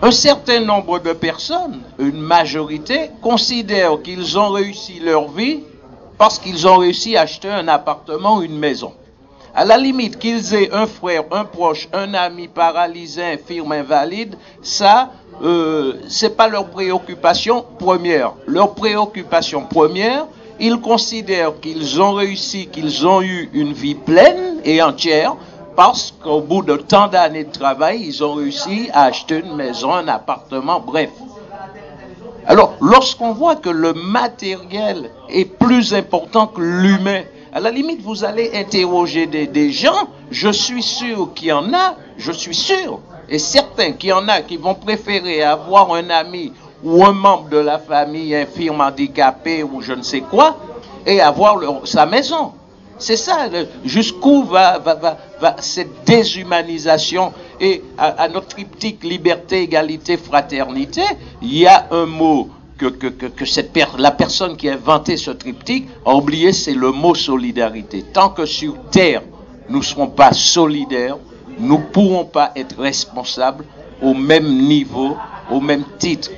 Un 0.00 0.10
certain 0.10 0.60
nombre 0.60 0.98
de 0.98 1.12
personnes, 1.12 1.80
une 1.98 2.20
majorité, 2.20 3.10
considèrent 3.20 4.02
qu'ils 4.02 4.38
ont 4.38 4.50
réussi 4.50 4.98
leur 4.98 5.28
vie 5.28 5.60
parce 6.18 6.38
qu'ils 6.38 6.66
ont 6.66 6.78
réussi 6.78 7.16
à 7.16 7.22
acheter 7.22 7.48
un 7.48 7.68
appartement 7.68 8.38
ou 8.38 8.42
une 8.42 8.58
maison. 8.58 8.94
À 9.54 9.64
la 9.64 9.76
limite, 9.76 10.18
qu'ils 10.18 10.54
aient 10.54 10.72
un 10.72 10.86
frère, 10.86 11.24
un 11.30 11.44
proche, 11.44 11.88
un 11.92 12.14
ami 12.14 12.48
paralysé, 12.48 13.22
infirme, 13.22 13.72
invalide, 13.72 14.36
ça, 14.62 15.10
euh, 15.42 15.94
c'est 16.08 16.36
pas 16.36 16.48
leur 16.48 16.66
préoccupation 16.66 17.64
première. 17.78 18.34
Leur 18.46 18.74
préoccupation 18.74 19.62
première, 19.62 20.26
ils 20.60 20.80
considèrent 20.80 21.58
qu'ils 21.60 22.00
ont 22.00 22.12
réussi, 22.12 22.68
qu'ils 22.68 23.06
ont 23.06 23.22
eu 23.22 23.50
une 23.52 23.72
vie 23.72 23.96
pleine 23.96 24.60
et 24.64 24.80
entière 24.80 25.34
parce 25.74 26.14
qu'au 26.22 26.40
bout 26.40 26.62
de 26.62 26.76
tant 26.76 27.08
d'années 27.08 27.44
de 27.44 27.50
travail, 27.50 28.02
ils 28.04 28.22
ont 28.22 28.34
réussi 28.34 28.88
à 28.92 29.04
acheter 29.04 29.42
une 29.44 29.56
maison, 29.56 29.92
un 29.92 30.06
appartement, 30.06 30.80
bref. 30.80 31.10
Alors, 32.46 32.74
lorsqu'on 32.80 33.32
voit 33.32 33.56
que 33.56 33.70
le 33.70 33.94
matériel 33.94 35.10
est 35.28 35.44
plus 35.44 35.94
important 35.94 36.46
que 36.46 36.60
l'humain, 36.60 37.22
à 37.52 37.60
la 37.60 37.70
limite, 37.70 38.02
vous 38.02 38.24
allez 38.24 38.50
interroger 38.54 39.26
des, 39.26 39.46
des 39.46 39.72
gens, 39.72 40.08
je 40.30 40.50
suis 40.50 40.82
sûr 40.82 41.32
qu'il 41.34 41.48
y 41.48 41.52
en 41.52 41.72
a, 41.72 41.96
je 42.16 42.32
suis 42.32 42.54
sûr, 42.54 43.00
et 43.32 43.38
certain 43.38 43.92
qu'il 43.92 44.10
y 44.10 44.12
en 44.12 44.28
a 44.28 44.42
qui 44.42 44.58
vont 44.58 44.74
préférer 44.74 45.42
avoir 45.42 45.94
un 45.94 46.10
ami 46.10 46.52
ou 46.84 47.02
un 47.02 47.12
membre 47.12 47.48
de 47.48 47.56
la 47.56 47.78
famille 47.78 48.36
infirme, 48.36 48.82
handicapé 48.82 49.62
ou 49.62 49.80
je 49.80 49.94
ne 49.94 50.02
sais 50.02 50.20
quoi, 50.20 50.58
et 51.06 51.18
avoir 51.20 51.58
sa 51.84 52.04
maison. 52.04 52.52
C'est 52.98 53.16
ça, 53.16 53.48
jusqu'où 53.84 54.44
va, 54.44 54.80
cette 55.60 56.04
déshumanisation 56.04 57.32
et 57.58 57.82
à, 57.96 58.28
notre 58.28 58.48
triptyque 58.48 59.02
liberté, 59.02 59.62
égalité, 59.62 60.18
fraternité, 60.18 61.02
il 61.40 61.56
y 61.56 61.66
a 61.66 61.86
un 61.90 62.04
mot 62.04 62.50
que, 62.76 62.92
la 63.98 64.10
personne 64.10 64.58
qui 64.58 64.68
a 64.68 64.74
inventé 64.74 65.16
ce 65.16 65.30
triptyque 65.30 65.88
a 66.04 66.14
oublié, 66.14 66.52
c'est 66.52 66.74
le 66.74 66.92
mot 66.92 67.14
solidarité. 67.14 68.04
Tant 68.12 68.28
que 68.28 68.44
sur 68.44 68.74
Terre, 68.90 69.22
nous 69.70 69.78
ne 69.78 69.84
serons 69.84 70.08
pas 70.08 70.32
solidaires, 70.34 71.16
nous 71.62 71.78
ne 71.78 71.82
pourrons 71.82 72.24
pas 72.24 72.52
être 72.56 72.78
responsables 72.78 73.64
au 74.02 74.14
même 74.14 74.48
niveau, 74.74 75.16
au 75.50 75.60
même 75.60 75.84
titre, 75.98 76.30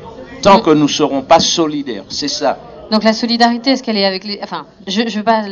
tant 0.42 0.60
que 0.60 0.70
nous 0.70 0.82
ne 0.84 0.88
serons 0.88 1.22
pas 1.22 1.40
solidaires. 1.40 2.04
C'est 2.08 2.28
ça. 2.28 2.58
Donc 2.90 3.02
la 3.04 3.12
solidarité, 3.14 3.70
est-ce 3.70 3.82
qu'elle 3.82 3.96
est 3.96 4.04
avec 4.04 4.24
les... 4.24 4.38
Enfin, 4.42 4.66
je, 4.86 5.02
je 5.08 5.16
veux 5.18 5.24
pas... 5.24 5.42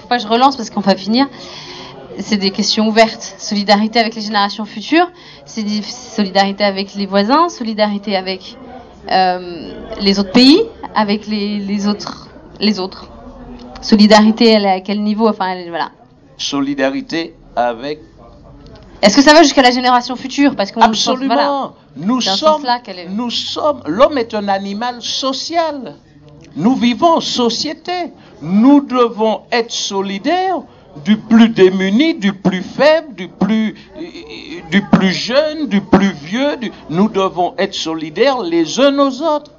Faut 0.00 0.08
pas 0.08 0.16
que 0.16 0.22
je 0.22 0.28
relance 0.28 0.56
parce 0.56 0.70
qu'on 0.70 0.80
va 0.80 0.96
finir. 0.96 1.28
C'est 2.18 2.38
des 2.38 2.50
questions 2.50 2.88
ouvertes. 2.88 3.34
Solidarité 3.38 3.98
avec 3.98 4.14
les 4.14 4.22
générations 4.22 4.64
futures, 4.64 5.08
c'est 5.44 5.62
des- 5.62 5.82
solidarité 5.82 6.64
avec 6.64 6.94
les 6.94 7.06
voisins, 7.06 7.48
solidarité 7.48 8.16
avec 8.16 8.56
euh, 9.10 9.72
les 10.00 10.18
autres 10.18 10.32
pays, 10.32 10.62
avec 10.94 11.26
les, 11.26 11.58
les 11.58 11.86
autres, 11.86 12.28
les 12.58 12.80
autres. 12.80 13.08
Solidarité, 13.82 14.50
elle 14.50 14.64
est 14.64 14.70
à 14.70 14.80
quel 14.80 15.02
niveau? 15.02 15.28
Enfin, 15.28 15.48
elle 15.52 15.66
est- 15.66 15.68
voilà. 15.70 15.90
Solidarité 16.38 17.34
avec 17.56 18.00
Est-ce 19.02 19.16
que 19.16 19.22
ça 19.22 19.32
va 19.32 19.42
jusqu'à 19.42 19.62
la 19.62 19.70
génération 19.70 20.14
future? 20.16 20.54
Parce 20.56 20.72
qu'on 20.72 20.80
Absolument. 20.80 21.34
voilà. 21.34 21.72
Nous 21.96 22.20
sommes, 22.20 22.64
est- 22.66 23.08
nous 23.08 23.30
sommes, 23.30 23.82
l'homme 23.86 24.18
est 24.18 24.34
un 24.34 24.48
animal 24.48 25.00
social. 25.00 25.96
Nous 26.56 26.74
vivons 26.76 27.14
en 27.16 27.20
société. 27.20 28.12
Nous 28.42 28.80
devons 28.82 29.42
être 29.52 29.70
solidaires 29.72 30.60
du 31.04 31.16
plus 31.16 31.48
démuni, 31.48 32.14
du 32.14 32.32
plus 32.32 32.62
faible, 32.62 33.14
du 33.14 33.28
plus, 33.28 33.74
du 34.70 34.82
plus 34.90 35.12
jeune, 35.12 35.66
du 35.68 35.80
plus 35.80 36.12
vieux. 36.12 36.56
du- 36.56 36.72
Nous 36.90 37.08
devons 37.08 37.54
être 37.58 37.74
solidaires 37.74 38.40
les 38.40 38.80
uns 38.80 38.98
aux 38.98 39.22
autres. 39.22 39.52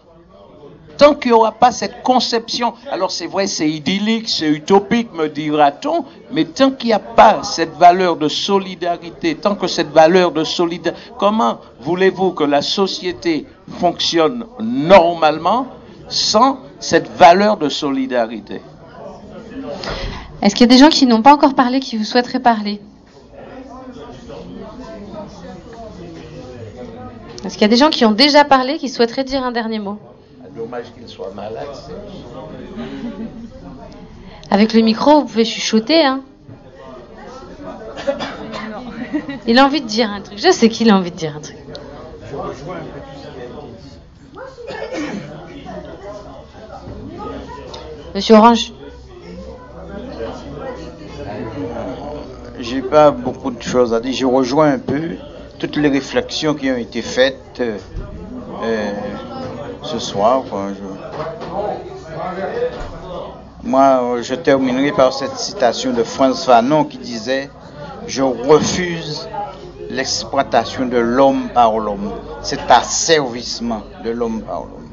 Tant 1.02 1.15
qu'il 1.15 1.32
n'y 1.32 1.36
aura 1.36 1.53
pas 1.53 1.72
cette 1.72 2.03
conception, 2.03 2.76
alors 2.91 3.10
c'est 3.10 3.26
vrai, 3.26 3.48
c'est 3.48 3.68
idyllique, 3.68 4.30
c'est 4.30 4.48
utopique, 4.48 5.11
me 5.15 5.30
dira-t-on, 5.30 6.06
mais 6.32 6.45
tant 6.45 6.69
qu'il 6.69 6.90
n'y 6.90 6.94
a 6.94 6.99
pas 6.99 7.41
cette 7.41 7.73
valeur 7.73 8.18
de 8.18 8.28
solidarité, 8.28 9.34
tant 9.34 9.56
que 9.56 9.65
cette 9.65 9.90
valeur 9.90 10.32
de 10.32 10.44
solidarité, 10.44 11.02
comment 11.18 11.57
voulez-vous 11.80 12.34
que 12.34 12.44
la 12.44 12.61
société 12.61 13.48
fonctionne 13.80 14.45
normalement 14.60 15.65
sans 16.07 16.60
cette 16.80 17.10
valeur 17.18 17.57
de 17.57 17.68
solidarité? 17.68 18.61
Est-ce 20.44 20.53
qu'il 20.53 20.69
y 20.69 20.69
a 20.72 20.76
des 20.76 20.78
gens 20.78 20.90
qui 20.90 21.07
n'ont 21.07 21.23
pas 21.23 21.34
encore 21.34 21.56
parlé, 21.56 21.80
qui 21.80 21.98
vous 21.98 22.03
souhaiteraient 22.03 22.40
parler? 22.40 22.80
Est-ce 27.44 27.53
qu'il 27.53 27.64
y 27.64 27.65
a 27.65 27.69
des 27.69 27.78
gens 27.78 27.90
qui 27.90 28.06
ont 28.06 28.11
déjà 28.11 28.45
parlé, 28.45 28.78
qui 28.78 28.88
souhaiteraient 28.88 29.23
dire 29.23 29.44
un 29.44 29.52
dernier 29.52 29.80
mot? 29.80 29.98
Dommage 30.56 30.94
qu'il 30.94 31.07
soit 31.07 31.34
malade. 31.34 31.65
Avec 34.52 34.73
le 34.73 34.82
micro, 34.82 35.22
vous 35.22 35.28
pouvez 35.28 35.45
chuchoter. 35.45 36.03
Hein 36.03 36.22
il 39.48 39.60
a 39.60 39.65
envie 39.65 39.82
de 39.82 39.88
dire 39.88 40.11
un 40.11 40.22
truc. 40.22 40.38
Je 40.38 40.52
sais 40.52 40.69
qu'il 40.69 40.90
a 40.90 40.98
envie 40.98 41.11
de 41.11 41.15
dire 41.15 41.36
un 41.38 41.40
truc. 41.40 41.57
Monsieur 48.14 48.36
Orange. 48.36 48.73
J'ai 52.60 52.82
pas 52.82 53.11
beaucoup 53.11 53.52
de 53.52 53.61
choses 53.61 53.94
à 53.94 53.99
dire. 53.99 54.14
Je 54.14 54.26
rejoins 54.26 54.73
un 54.73 54.80
peu 54.80 55.15
toutes 55.60 55.78
les 55.78 55.90
réflexions 55.90 56.53
qui 56.53 56.69
ont 56.69 56.78
été 56.78 57.02
faites 57.02 57.60
euh, 57.60 57.78
euh, 58.64 58.91
ce 59.83 59.99
soir. 59.99 60.43
Moi, 63.63 64.21
je 64.21 64.35
terminerai 64.35 64.91
par 64.91 65.13
cette 65.13 65.35
citation 65.37 65.91
de 65.93 66.03
Franz 66.03 66.45
Fanon 66.45 66.83
qui 66.85 66.97
disait 66.97 67.49
Je 68.07 68.23
refuse 68.23 69.27
l'exploitation 69.89 70.85
de 70.85 70.97
l'homme 70.97 71.49
par 71.53 71.77
l'homme, 71.77 72.11
cet 72.41 72.69
asservissement 72.69 73.83
de 74.03 74.09
l'homme 74.09 74.41
par 74.41 74.61
l'homme. 74.61 74.89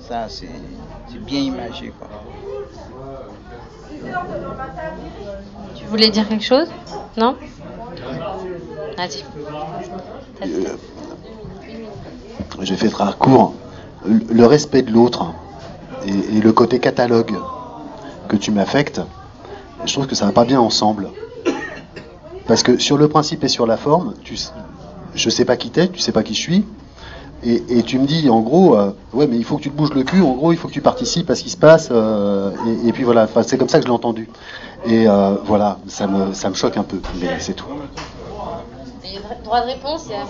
Ça, 0.00 0.26
c'est 0.28 0.48
bien 1.26 1.40
imagé. 1.40 1.92
Quoi. 1.98 2.08
Tu 5.74 5.84
voulais 5.86 6.10
dire 6.10 6.26
quelque 6.28 6.44
chose? 6.44 6.68
Non? 7.16 7.36
Vas-y. 8.96 9.24
Euh, 10.42 10.76
je 12.60 12.74
vais 12.74 12.76
faire 12.76 12.92
très 12.92 13.18
court. 13.18 13.54
Le 14.06 14.46
respect 14.46 14.82
de 14.82 14.92
l'autre 14.92 15.32
et, 16.06 16.40
le 16.40 16.52
côté 16.52 16.78
catalogue 16.78 17.34
que 18.28 18.36
tu 18.36 18.50
m'affectes, 18.50 19.00
je 19.84 19.92
trouve 19.92 20.06
que 20.06 20.14
ça 20.14 20.26
va 20.26 20.32
pas 20.32 20.44
bien 20.44 20.60
ensemble. 20.60 21.10
Parce 22.46 22.62
que 22.62 22.78
sur 22.78 22.96
le 22.96 23.08
principe 23.08 23.44
et 23.44 23.48
sur 23.48 23.66
la 23.66 23.76
forme, 23.76 24.14
tu, 24.24 24.36
je 25.14 25.30
sais 25.30 25.44
pas 25.44 25.56
qui 25.56 25.70
t'es, 25.70 25.88
tu 25.88 25.98
sais 25.98 26.12
pas 26.12 26.22
qui 26.22 26.34
je 26.34 26.40
suis, 26.40 26.64
et, 27.44 27.82
tu 27.84 28.00
me 28.00 28.06
dis 28.06 28.28
en 28.30 28.40
gros, 28.40 28.76
euh, 28.76 28.90
ouais, 29.12 29.28
mais 29.28 29.36
il 29.36 29.44
faut 29.44 29.58
que 29.58 29.62
tu 29.62 29.70
te 29.70 29.76
bouges 29.76 29.92
le 29.94 30.02
cul, 30.02 30.22
en 30.22 30.32
gros, 30.32 30.50
il 30.52 30.58
faut 30.58 30.66
que 30.66 30.72
tu 30.72 30.80
participes 30.80 31.30
à 31.30 31.36
ce 31.36 31.44
qui 31.44 31.50
se 31.50 31.56
passe, 31.56 31.88
euh, 31.92 32.50
et, 32.84 32.92
puis 32.92 33.04
voilà, 33.04 33.28
c'est 33.42 33.56
comme 33.56 33.68
ça 33.68 33.78
que 33.78 33.84
je 33.84 33.88
l'ai 33.88 33.94
entendu. 33.94 34.28
Et 34.86 35.08
euh, 35.08 35.36
voilà, 35.44 35.78
ça 35.86 36.08
me, 36.08 36.32
ça 36.32 36.50
me 36.50 36.54
choque 36.54 36.76
un 36.76 36.82
peu, 36.82 37.00
mais 37.20 37.38
c'est 37.38 37.54
tout. 37.54 37.66
Droit 39.44 39.60
de 39.60 39.66
réponse, 39.66 40.06
il 40.06 40.12
y 40.12 40.14
a... 40.14 40.26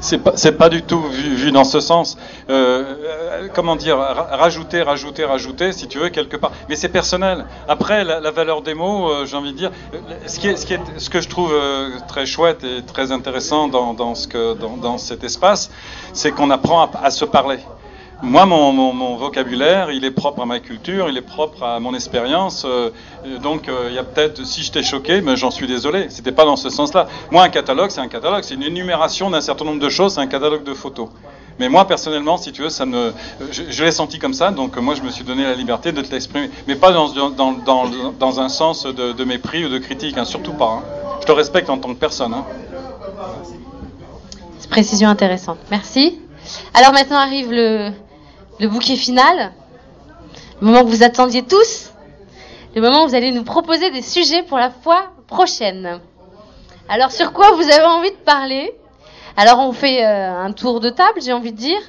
C'est 0.00 0.18
pas, 0.18 0.32
pas 0.52 0.68
du 0.68 0.82
tout 0.82 1.00
vu, 1.00 1.50
dans 1.50 1.64
ce 1.64 1.80
sens. 1.80 2.18
Euh, 2.50 3.48
comment 3.54 3.74
dire, 3.74 3.98
rajouter, 3.98 4.82
rajouter, 4.82 5.24
rajouter, 5.24 5.72
si 5.72 5.88
tu 5.88 5.98
veux, 5.98 6.10
quelque 6.10 6.36
part. 6.36 6.52
Mais 6.68 6.76
c'est 6.76 6.88
personnel. 6.88 7.46
Après, 7.68 8.04
la, 8.04 8.30
valeur 8.30 8.62
des 8.62 8.74
mots, 8.74 9.10
euh, 9.10 9.26
j'ai 9.26 9.36
envie 9.36 9.52
de 9.52 9.56
dire, 9.56 9.70
ce, 10.26 10.38
qui 10.38 10.48
est, 10.48 10.56
ce, 10.56 10.66
qui 10.66 10.74
est, 10.74 10.80
ce 10.98 11.08
que 11.10 11.20
je 11.20 11.28
trouve 11.28 11.52
euh, 11.52 11.90
très 12.06 12.26
chouette 12.26 12.64
et 12.64 12.82
très 12.82 13.12
intéressant 13.12 13.68
dans, 13.68 14.14
ce 14.14 14.28
que, 14.28 14.54
dans 14.54 14.98
cet 14.98 15.24
espace, 15.24 15.70
c'est 16.12 16.32
qu'on 16.32 16.50
apprend 16.50 16.90
à 17.02 17.10
se 17.10 17.24
parler. 17.24 17.58
Moi, 18.20 18.46
mon, 18.46 18.72
mon, 18.72 19.16
vocabulaire, 19.16 19.92
il 19.92 20.04
est 20.04 20.10
propre 20.10 20.42
à 20.42 20.46
ma 20.46 20.58
culture, 20.58 21.08
il 21.08 21.16
est 21.16 21.22
propre 21.22 21.62
à 21.62 21.78
mon 21.78 21.94
expérience. 21.94 22.64
Euh, 22.64 22.90
donc, 23.40 23.68
euh, 23.68 23.86
il 23.90 23.94
y 23.94 23.98
a 23.98 24.02
peut-être, 24.02 24.44
si 24.44 24.64
je 24.64 24.72
t'ai 24.72 24.82
choqué, 24.82 25.20
mais 25.20 25.36
j'en 25.36 25.52
suis 25.52 25.68
désolé. 25.68 26.06
C'était 26.10 26.32
pas 26.32 26.44
dans 26.44 26.56
ce 26.56 26.68
sens-là. 26.68 27.06
Moi, 27.30 27.44
un 27.44 27.48
catalogue, 27.48 27.90
c'est 27.90 28.00
un 28.00 28.08
catalogue, 28.08 28.42
c'est 28.42 28.54
une 28.54 28.64
énumération 28.64 29.30
d'un 29.30 29.40
certain 29.40 29.64
nombre 29.64 29.80
de 29.80 29.88
choses, 29.88 30.14
c'est 30.14 30.20
un 30.20 30.26
catalogue 30.26 30.64
de 30.64 30.74
photos. 30.74 31.08
Mais 31.60 31.68
moi, 31.68 31.86
personnellement, 31.86 32.38
si 32.38 32.50
tu 32.50 32.62
veux, 32.62 32.70
ça 32.70 32.86
me, 32.86 33.12
je, 33.52 33.84
l'ai 33.84 33.92
senti 33.92 34.18
comme 34.18 34.34
ça, 34.34 34.50
donc 34.50 34.76
moi, 34.78 34.96
je 34.96 35.02
me 35.02 35.10
suis 35.10 35.24
donné 35.24 35.44
la 35.44 35.54
liberté 35.54 35.92
de 35.92 36.02
te 36.02 36.10
l'exprimer. 36.10 36.50
Mais 36.66 36.74
pas 36.74 36.90
dans, 36.90 37.10
dans, 37.10 37.52
dans, 37.52 37.84
dans, 38.18 38.40
un 38.40 38.48
sens 38.48 38.84
de, 38.84 39.12
de, 39.12 39.24
mépris 39.24 39.64
ou 39.64 39.68
de 39.68 39.78
critique, 39.78 40.18
hein, 40.18 40.24
surtout 40.24 40.54
pas. 40.54 40.82
Hein. 40.82 40.82
Je 41.20 41.26
te 41.26 41.32
respecte 41.32 41.70
en 41.70 41.78
tant 41.78 41.94
que 41.94 41.98
personne. 41.98 42.34
Hein. 42.34 42.44
Précision 44.70 45.08
intéressante. 45.08 45.58
Merci. 45.70 46.18
Alors 46.74 46.92
maintenant 46.92 47.16
arrive 47.18 47.50
le, 47.50 47.90
le 48.58 48.68
bouquet 48.68 48.96
final, 48.96 49.52
le 50.60 50.66
moment 50.66 50.84
que 50.84 50.88
vous 50.88 51.02
attendiez 51.02 51.42
tous, 51.42 51.92
le 52.74 52.80
moment 52.80 53.04
où 53.04 53.08
vous 53.08 53.14
allez 53.14 53.30
nous 53.30 53.44
proposer 53.44 53.90
des 53.90 54.02
sujets 54.02 54.42
pour 54.42 54.58
la 54.58 54.70
fois 54.70 55.12
prochaine. 55.26 56.00
Alors 56.88 57.12
sur 57.12 57.32
quoi 57.32 57.52
vous 57.52 57.62
avez 57.62 57.84
envie 57.84 58.10
de 58.10 58.16
parler? 58.16 58.72
Alors 59.36 59.60
on 59.60 59.72
fait 59.72 60.04
euh, 60.04 60.44
un 60.44 60.52
tour 60.52 60.80
de 60.80 60.90
table, 60.90 61.20
j'ai 61.22 61.32
envie 61.32 61.52
de 61.52 61.58
dire. 61.58 61.80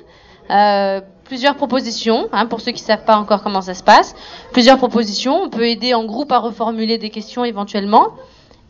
Euh, 0.52 1.02
plusieurs 1.26 1.56
propositions, 1.56 2.28
hein, 2.32 2.48
pour 2.48 2.60
ceux 2.60 2.72
qui 2.72 2.82
ne 2.82 2.88
savent 2.88 3.06
pas 3.06 3.16
encore 3.16 3.44
comment 3.44 3.62
ça 3.62 3.76
se 3.76 3.84
passe. 3.84 4.16
Plusieurs 4.52 4.78
propositions, 4.78 5.44
on 5.44 5.50
peut 5.50 5.68
aider 5.68 5.94
en 5.94 6.04
groupe 6.04 6.32
à 6.32 6.40
reformuler 6.40 6.98
des 6.98 7.12
questions 7.12 7.46
éventuellement. 7.46 8.08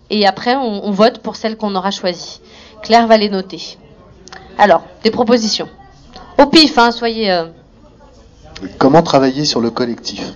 Et 0.10 0.28
après, 0.28 0.56
on, 0.56 0.92
vote 0.92 1.20
pour 1.20 1.36
celles 1.38 1.56
qu'on 1.56 1.74
aura 1.76 1.92
choisies. 1.92 2.42
Claire 2.82 3.08
va 3.08 3.16
les 3.16 3.30
noter. 3.30 3.78
Alors, 4.58 4.82
des 5.04 5.12
propositions. 5.12 5.70
Au 6.38 6.48
pif, 6.48 6.78
hein, 6.78 6.92
soyez... 6.92 7.32
Euh, 7.32 7.46
Comment 8.78 9.02
travailler 9.02 9.46
sur 9.46 9.62
le 9.62 9.70
collectif 9.70 10.34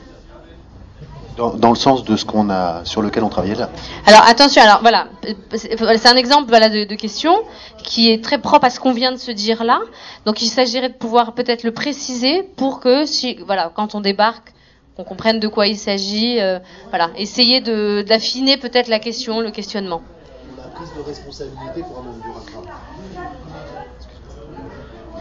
dans, 1.35 1.69
le 1.69 1.75
sens 1.75 2.03
de 2.03 2.15
ce 2.15 2.25
qu'on 2.25 2.51
a 2.51 2.85
sur 2.85 3.01
lequel 3.01 3.23
on 3.23 3.29
travaillait 3.29 3.55
là? 3.55 3.69
Alors 4.05 4.23
attention, 4.27 4.61
alors 4.61 4.81
voilà, 4.81 5.07
c'est 5.55 6.07
un 6.07 6.15
exemple 6.15 6.47
voilà, 6.49 6.69
de, 6.69 6.83
de, 6.83 6.95
question 6.95 7.33
qui 7.77 8.11
est 8.11 8.23
très 8.23 8.37
propre 8.37 8.65
à 8.65 8.69
ce 8.69 8.79
qu'on 8.79 8.93
vient 8.93 9.11
de 9.11 9.17
se 9.17 9.31
dire 9.31 9.63
là. 9.63 9.79
Donc 10.25 10.43
il 10.43 10.47
s'agirait 10.47 10.89
de 10.89 10.93
pouvoir 10.93 11.33
peut-être 11.33 11.63
le 11.63 11.71
préciser 11.71 12.43
pour 12.43 12.79
que 12.79 13.05
si 13.05 13.37
voilà, 13.47 13.71
quand 13.75 13.95
on 13.95 14.01
débarque, 14.01 14.53
qu'on 14.95 15.03
comprenne 15.03 15.39
de 15.39 15.47
quoi 15.47 15.67
il 15.67 15.77
s'agit. 15.77 16.39
Euh, 16.39 16.59
voilà, 16.89 17.09
essayer 17.17 17.61
d'affiner 18.03 18.57
peut-être 18.57 18.87
la 18.87 18.99
question, 18.99 19.41
le 19.41 19.51
questionnement. 19.51 20.01
La 20.57 20.63
prise 20.65 20.89
de 20.95 21.01
responsabilité 21.01 21.81
pour 21.81 21.99
un 21.99 22.03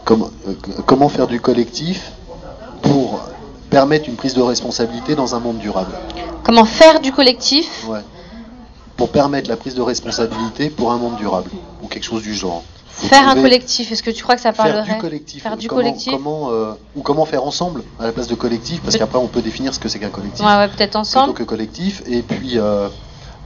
Comment, 0.05 0.31
euh, 0.49 0.55
comment 0.85 1.09
faire 1.09 1.29
du 1.29 1.41
collectif 1.41 2.11
pour 2.83 3.21
permettre 3.71 4.09
une 4.09 4.17
prise 4.17 4.35
de 4.35 4.43
responsabilité 4.43 5.15
dans 5.15 5.35
un 5.35 5.41
monde 5.41 5.59
durable. 5.59 5.93
Comment 6.45 6.65
faire 6.65 7.01
du 7.01 7.13
collectif 7.13 7.87
ouais. 7.89 8.01
Pour 8.97 9.11
permettre 9.11 9.49
la 9.49 9.57
prise 9.57 9.75
de 9.75 9.81
responsabilité 9.81 10.69
pour 10.69 10.93
un 10.93 10.99
monde 10.99 11.17
durable, 11.17 11.51
ou 11.83 11.89
quelque 11.89 12.05
chose 12.05 12.23
du 12.23 12.35
genre. 12.35 12.63
faire 12.91 13.27
un 13.29 13.35
collectif, 13.35 13.91
est-ce 13.91 14.03
que 14.03 14.11
tu 14.11 14.23
crois 14.23 14.35
que 14.35 14.43
ça 14.43 14.53
parlerait 14.53 14.85
Faire 14.85 14.95
du 14.97 15.01
collectif. 15.01 15.43
Faire 15.43 15.57
du 15.57 15.67
comment, 15.67 15.81
collectif. 15.81 16.13
Comment, 16.13 16.51
euh, 16.51 16.73
ou 16.95 17.03
comment 17.03 17.25
faire 17.25 17.45
ensemble 17.45 17.83
à 17.99 18.05
la 18.05 18.13
place 18.13 18.27
de 18.27 18.35
collectif, 18.35 18.83
parce 18.83 18.97
qu'après 18.97 19.19
on 19.19 19.29
peut 19.29 19.41
définir 19.41 19.75
ce 19.75 19.81
que 19.81 19.89
c'est 19.89 19.99
qu'un 19.99 20.11
collectif. 20.11 20.45
Ouais, 20.45 20.57
ouais 20.57 20.69
peut-être 20.69 20.97
ensemble. 20.97 21.33
Plutôt 21.33 21.45
que 21.45 21.49
collectif, 21.49 22.03
et 22.07 22.23
puis 22.23 22.59
euh, 22.59 22.89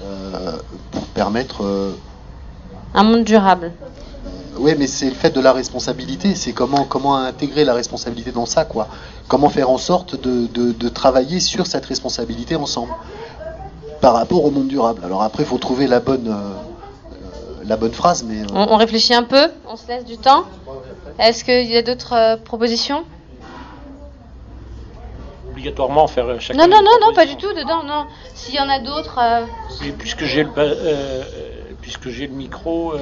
euh, 0.02 0.56
pour 0.90 1.02
permettre. 1.02 1.64
un 2.94 3.02
monde 3.04 3.24
durable. 3.24 3.72
Oui, 4.58 4.74
mais 4.78 4.86
c'est 4.86 5.08
le 5.08 5.14
fait 5.14 5.30
de 5.30 5.40
la 5.40 5.52
responsabilité. 5.52 6.34
C'est 6.34 6.52
comment, 6.52 6.84
comment 6.84 7.16
intégrer 7.16 7.64
la 7.64 7.74
responsabilité 7.74 8.32
dans 8.32 8.46
ça, 8.46 8.64
quoi. 8.64 8.88
Comment 9.28 9.48
faire 9.48 9.70
en 9.70 9.78
sorte 9.78 10.20
de, 10.20 10.46
de, 10.46 10.88
travailler 10.88 11.40
sur 11.40 11.66
cette 11.66 11.86
responsabilité 11.86 12.56
ensemble 12.56 12.92
par 14.00 14.14
rapport 14.14 14.44
au 14.44 14.50
monde 14.50 14.68
durable. 14.68 15.02
Alors 15.04 15.22
après, 15.22 15.42
il 15.42 15.46
faut 15.46 15.58
trouver 15.58 15.86
la 15.86 16.00
bonne, 16.00 16.28
euh, 16.28 17.64
la 17.64 17.76
bonne 17.76 17.92
phrase, 17.92 18.24
mais. 18.24 18.42
Euh, 18.42 18.54
on, 18.54 18.76
réfléchit 18.76 19.14
un 19.14 19.24
peu. 19.24 19.48
On 19.68 19.76
se 19.76 19.88
laisse 19.88 20.04
du 20.04 20.16
temps. 20.16 20.44
Est-ce 21.18 21.44
qu'il 21.44 21.70
y 21.70 21.76
a 21.76 21.82
d'autres 21.82 22.14
euh, 22.14 22.36
propositions? 22.36 23.04
Obligatoirement 25.50 26.06
faire 26.06 26.40
chaque. 26.40 26.56
Non, 26.56 26.68
non, 26.68 26.82
non, 26.82 26.98
non, 27.00 27.14
pas 27.14 27.26
du 27.26 27.36
tout. 27.36 27.52
Dedans, 27.52 27.82
non. 27.82 28.06
S'il 28.34 28.54
y 28.54 28.60
en 28.60 28.68
a 28.68 28.78
d'autres. 28.78 29.18
puisque 29.98 30.24
j'ai 30.24 30.44
le, 30.44 30.50
puisque 31.80 32.08
j'ai 32.10 32.26
le 32.26 32.34
micro. 32.34 32.94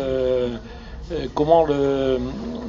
Euh, 1.12 1.26
comment 1.35 1.64
le, 1.64 2.18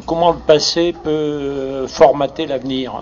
comment 0.06 0.32
le 0.32 0.40
passé 0.40 0.94
peut 1.04 1.88
formater 1.88 2.46
l'avenir 2.46 3.02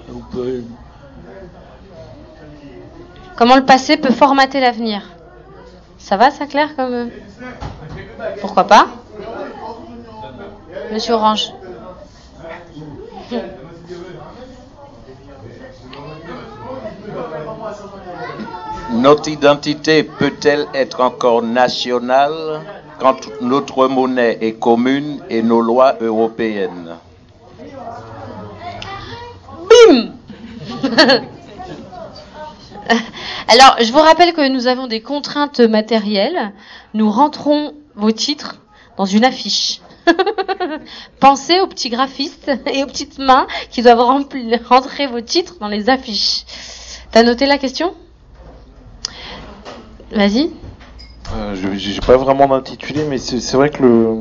Comment 3.36 3.56
le 3.56 3.66
passé 3.66 3.98
peut 3.98 4.12
formater 4.14 4.60
l'avenir? 4.60 5.02
Ça 5.98 6.18
va, 6.18 6.30
ça 6.30 6.46
clair 6.46 6.76
comme... 6.76 7.10
Pourquoi 8.42 8.66
pas? 8.66 8.88
Monsieur 10.92 11.16
Orange. 11.16 11.52
Notre 18.92 19.30
identité 19.30 20.04
peut-elle 20.04 20.68
être 20.76 21.02
encore 21.02 21.42
nationale? 21.42 22.62
Notre 23.42 23.88
monnaie 23.88 24.38
est 24.42 24.54
commune 24.54 25.22
et 25.30 25.42
nos 25.42 25.62
lois 25.62 25.96
européennes 26.00 26.96
Bim 29.70 30.14
Alors, 33.48 33.76
je 33.82 33.92
vous 33.92 34.00
rappelle 34.00 34.34
que 34.34 34.48
nous 34.50 34.68
avons 34.68 34.88
des 34.88 35.02
contraintes 35.02 35.60
matérielles. 35.60 36.54
Nous 36.94 37.10
rentrons 37.10 37.74
vos 37.96 38.12
titres 38.12 38.58
dans 38.98 39.06
une 39.06 39.26
affiche. 39.26 39.82
Pensez 41.20 41.60
aux 41.60 41.68
petits 41.68 41.90
graphistes 41.90 42.52
et 42.66 42.84
aux 42.84 42.88
petites 42.88 43.20
mains 43.20 43.48
qui 43.70 43.82
doivent 43.82 44.00
rentrer 44.00 45.08
vos 45.08 45.22
titres 45.22 45.56
dans 45.60 45.68
les 45.68 45.90
affiches. 45.90 46.46
T'as 47.12 47.24
noté 47.24 47.46
la 47.46 47.58
question? 47.58 47.94
Vas-y. 50.12 50.52
Euh, 51.32 51.56
je- 51.56 51.74
J'ai 51.78 52.02
pas 52.02 52.18
vraiment 52.18 52.48
d'intitulé, 52.48 53.06
mais 53.10 53.18
c'est 53.18 53.56
vrai 53.56 53.70
que 53.70 53.82
le 53.84 54.18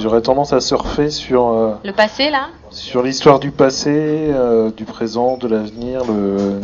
j'aurais 0.00 0.20
tendance 0.20 0.52
à 0.52 0.60
surfer 0.60 1.08
sur 1.10 1.48
euh, 1.48 1.74
Le 1.84 1.92
passé, 1.92 2.28
là? 2.30 2.48
sur 2.70 3.02
l'histoire 3.04 3.38
du 3.38 3.52
passé, 3.52 3.92
euh, 3.94 4.70
du 4.72 4.84
présent, 4.84 5.36
de 5.36 5.46
l'avenir, 5.46 6.02
le 6.04 6.60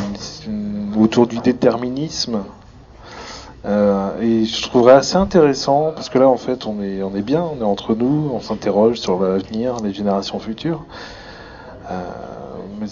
autour 1.01 1.27
du 1.29 1.39
déterminisme. 1.39 2.41
Euh, 3.65 4.21
et 4.21 4.45
je 4.45 4.63
trouverais 4.63 4.95
assez 4.95 5.17
intéressant 5.17 5.93
parce 5.95 6.09
que 6.09 6.19
là 6.19 6.29
en 6.29 6.37
fait 6.37 6.67
on 6.67 6.81
est 6.83 7.03
on 7.03 7.15
est 7.15 7.23
bien, 7.23 7.43
on 7.45 7.61
est 7.61 7.65
entre 7.67 7.95
nous, 7.95 8.31
on 8.33 8.41
s'interroge 8.41 8.97
sur 8.99 9.21
l'avenir, 9.23 9.77
les 9.85 9.93
générations 9.93 10.39
futures. 10.41 10.85
Mais 12.81 12.87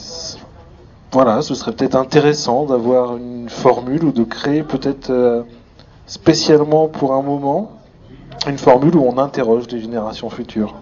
voilà, 1.13 1.43
ce 1.43 1.55
serait 1.55 1.73
peut-être 1.73 1.95
intéressant 1.97 2.65
d'avoir 2.67 3.17
une 3.17 3.49
formule 3.49 4.05
ou 4.05 4.13
de 4.13 4.25
créer 4.25 4.63
peut-être 4.63 5.45
spécialement 6.07 6.89
pour 6.89 7.13
un 7.15 7.23
moment 7.23 7.73
une 8.47 8.59
formule 8.59 8.95
où 8.97 9.05
on 9.07 9.19
interroge 9.19 9.65
les 9.71 9.81
générations 9.81 10.31
futures. 10.31 10.75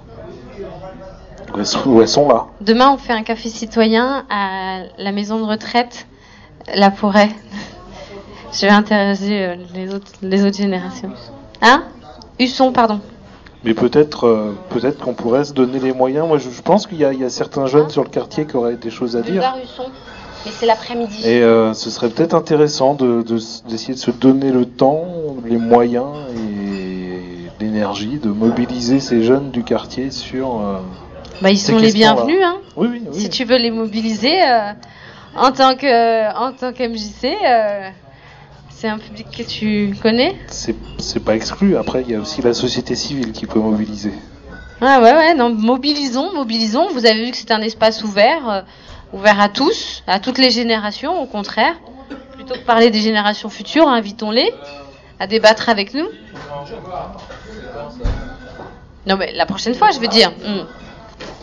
Où 1.54 1.58
elles 1.58 1.66
sont- 1.66 1.88
où 1.88 2.00
elles 2.02 2.08
sont 2.08 2.28
là. 2.28 2.46
Demain, 2.60 2.90
on 2.92 2.96
fait 2.98 3.12
un 3.12 3.22
café 3.22 3.48
citoyen 3.48 4.24
à 4.28 4.80
la 4.98 5.12
maison 5.12 5.38
de 5.38 5.44
retraite, 5.44 6.06
la 6.74 6.90
Forêt. 6.90 7.30
Je 8.52 8.62
vais 8.66 8.72
interroger 8.72 9.44
euh, 9.46 9.56
les 9.74 9.92
autres, 9.94 10.12
les 10.22 10.44
autres 10.44 10.56
générations. 10.56 11.10
Hein? 11.62 11.84
Husson, 12.38 12.72
pardon. 12.72 13.00
Mais 13.64 13.72
peut-être 13.74 14.26
euh, 14.26 14.54
peut-être 14.68 14.98
qu'on 14.98 15.14
pourrait 15.14 15.44
se 15.44 15.52
donner 15.52 15.78
les 15.78 15.92
moyens. 15.92 16.26
Moi, 16.28 16.38
je, 16.38 16.50
je 16.50 16.60
pense 16.62 16.86
qu'il 16.86 16.98
y, 16.98 17.04
a- 17.04 17.12
il 17.12 17.20
y 17.20 17.24
a 17.24 17.30
certains 17.30 17.66
jeunes 17.66 17.88
sur 17.88 18.02
le 18.04 18.10
quartier 18.10 18.46
qui 18.46 18.56
auraient 18.56 18.76
des 18.76 18.90
choses 18.90 19.16
à 19.16 19.22
dire. 19.22 19.32
Boulevard 19.34 19.56
Husson. 19.62 19.84
Mais 20.44 20.52
c'est 20.58 20.66
l'après-midi. 20.66 21.22
Et 21.26 21.42
euh, 21.42 21.72
ce 21.74 21.88
serait 21.90 22.10
peut-être 22.10 22.34
intéressant 22.34 22.94
de- 22.94 23.22
de 23.22 23.36
s- 23.36 23.62
d'essayer 23.68 23.94
de, 23.94 23.98
se 23.98 24.10
donner 24.10 24.50
le 24.52 24.66
temps, 24.66 25.06
les 25.44 25.56
moyens 25.56 26.12
et 26.36 27.64
l'énergie 27.64 28.18
de 28.18 28.28
mobiliser 28.28 29.00
ces 29.00 29.22
jeunes 29.22 29.50
du 29.50 29.62
quartier 29.64 30.10
sur. 30.10 30.60
euh, 30.60 30.78
Bah, 31.40 31.50
ils 31.50 31.58
ces 31.58 31.72
sont 31.72 31.78
les 31.78 31.92
bienvenus, 31.92 32.38
hein. 32.44 32.56
Oui, 32.76 32.88
oui, 32.92 33.02
oui. 33.10 33.20
Si 33.20 33.30
tu 33.30 33.44
veux 33.44 33.56
les 33.56 33.70
mobiliser, 33.70 34.42
euh, 34.42 34.72
en 35.36 35.50
tant 35.52 35.76
que 35.76 36.36
en 36.36 36.52
tant 36.52 36.72
qu'MJC, 36.72 37.24
euh, 37.46 37.88
c'est 38.68 38.88
un 38.88 38.98
public 38.98 39.26
que 39.36 39.42
tu 39.44 39.96
connais. 40.02 40.34
C'est 40.48 40.76
c'est 40.98 41.20
pas 41.24 41.34
exclu. 41.36 41.76
Après, 41.78 42.02
il 42.02 42.10
y 42.10 42.14
a 42.14 42.20
aussi 42.20 42.42
la 42.42 42.52
société 42.52 42.94
civile 42.96 43.32
qui 43.32 43.46
peut 43.46 43.60
mobiliser. 43.60 44.12
Ah 44.82 45.00
ouais, 45.00 45.12
ouais, 45.14 45.34
non, 45.34 45.54
mobilisons, 45.54 46.34
mobilisons. 46.34 46.88
Vous 46.92 47.06
avez 47.06 47.24
vu 47.24 47.30
que 47.30 47.36
c'est 47.38 47.52
un 47.52 47.62
espace 47.62 48.04
ouvert, 48.04 48.48
euh, 48.50 48.60
ouvert 49.14 49.40
à 49.40 49.48
tous, 49.48 50.02
à 50.06 50.18
toutes 50.20 50.38
les 50.38 50.50
générations, 50.50 51.22
au 51.22 51.26
contraire. 51.26 51.74
Plutôt 52.32 52.54
que 52.54 52.64
parler 52.66 52.90
des 52.90 53.00
générations 53.00 53.48
futures, 53.48 53.88
invitons-les 53.88 54.52
à 55.20 55.26
débattre 55.26 55.68
avec 55.68 55.94
nous. 55.94 56.06
Non, 59.06 59.16
mais 59.16 59.32
la 59.32 59.46
prochaine 59.46 59.74
fois, 59.74 59.90
je 59.92 60.00
veux 60.00 60.08
dire. 60.08 60.30
Hmm. 60.30 60.64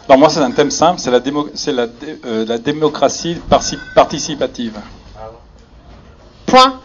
Alors 0.07 0.19
moi, 0.19 0.29
c'est 0.29 0.39
un 0.41 0.51
thème 0.51 0.71
simple, 0.71 0.99
c'est 0.99 1.11
la, 1.11 1.19
démo- 1.19 1.49
c'est 1.53 1.71
la, 1.71 1.87
dé- 1.87 2.19
euh, 2.25 2.45
la 2.45 2.57
démocratie 2.57 3.37
participative. 3.95 4.77
Point. 6.45 6.79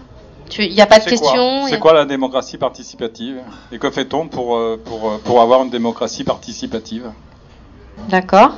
Il 0.58 0.72
n'y 0.72 0.80
a 0.80 0.86
pas 0.86 0.98
de 0.98 1.02
C'est 1.04 1.10
question. 1.10 1.32
quoi 1.32 1.42
y 1.62 1.64
a- 1.64 1.68
C'est 1.70 1.78
quoi 1.80 1.92
la 1.92 2.04
démocratie 2.04 2.56
participative? 2.56 3.40
Et 3.72 3.78
que 3.80 3.90
fait-on 3.90 4.28
pour, 4.28 4.56
euh, 4.56 4.80
pour, 4.82 5.10
euh, 5.10 5.18
pour 5.24 5.40
avoir 5.40 5.62
une 5.64 5.70
démocratie 5.70 6.22
participative? 6.22 7.10
D'accord. 8.08 8.52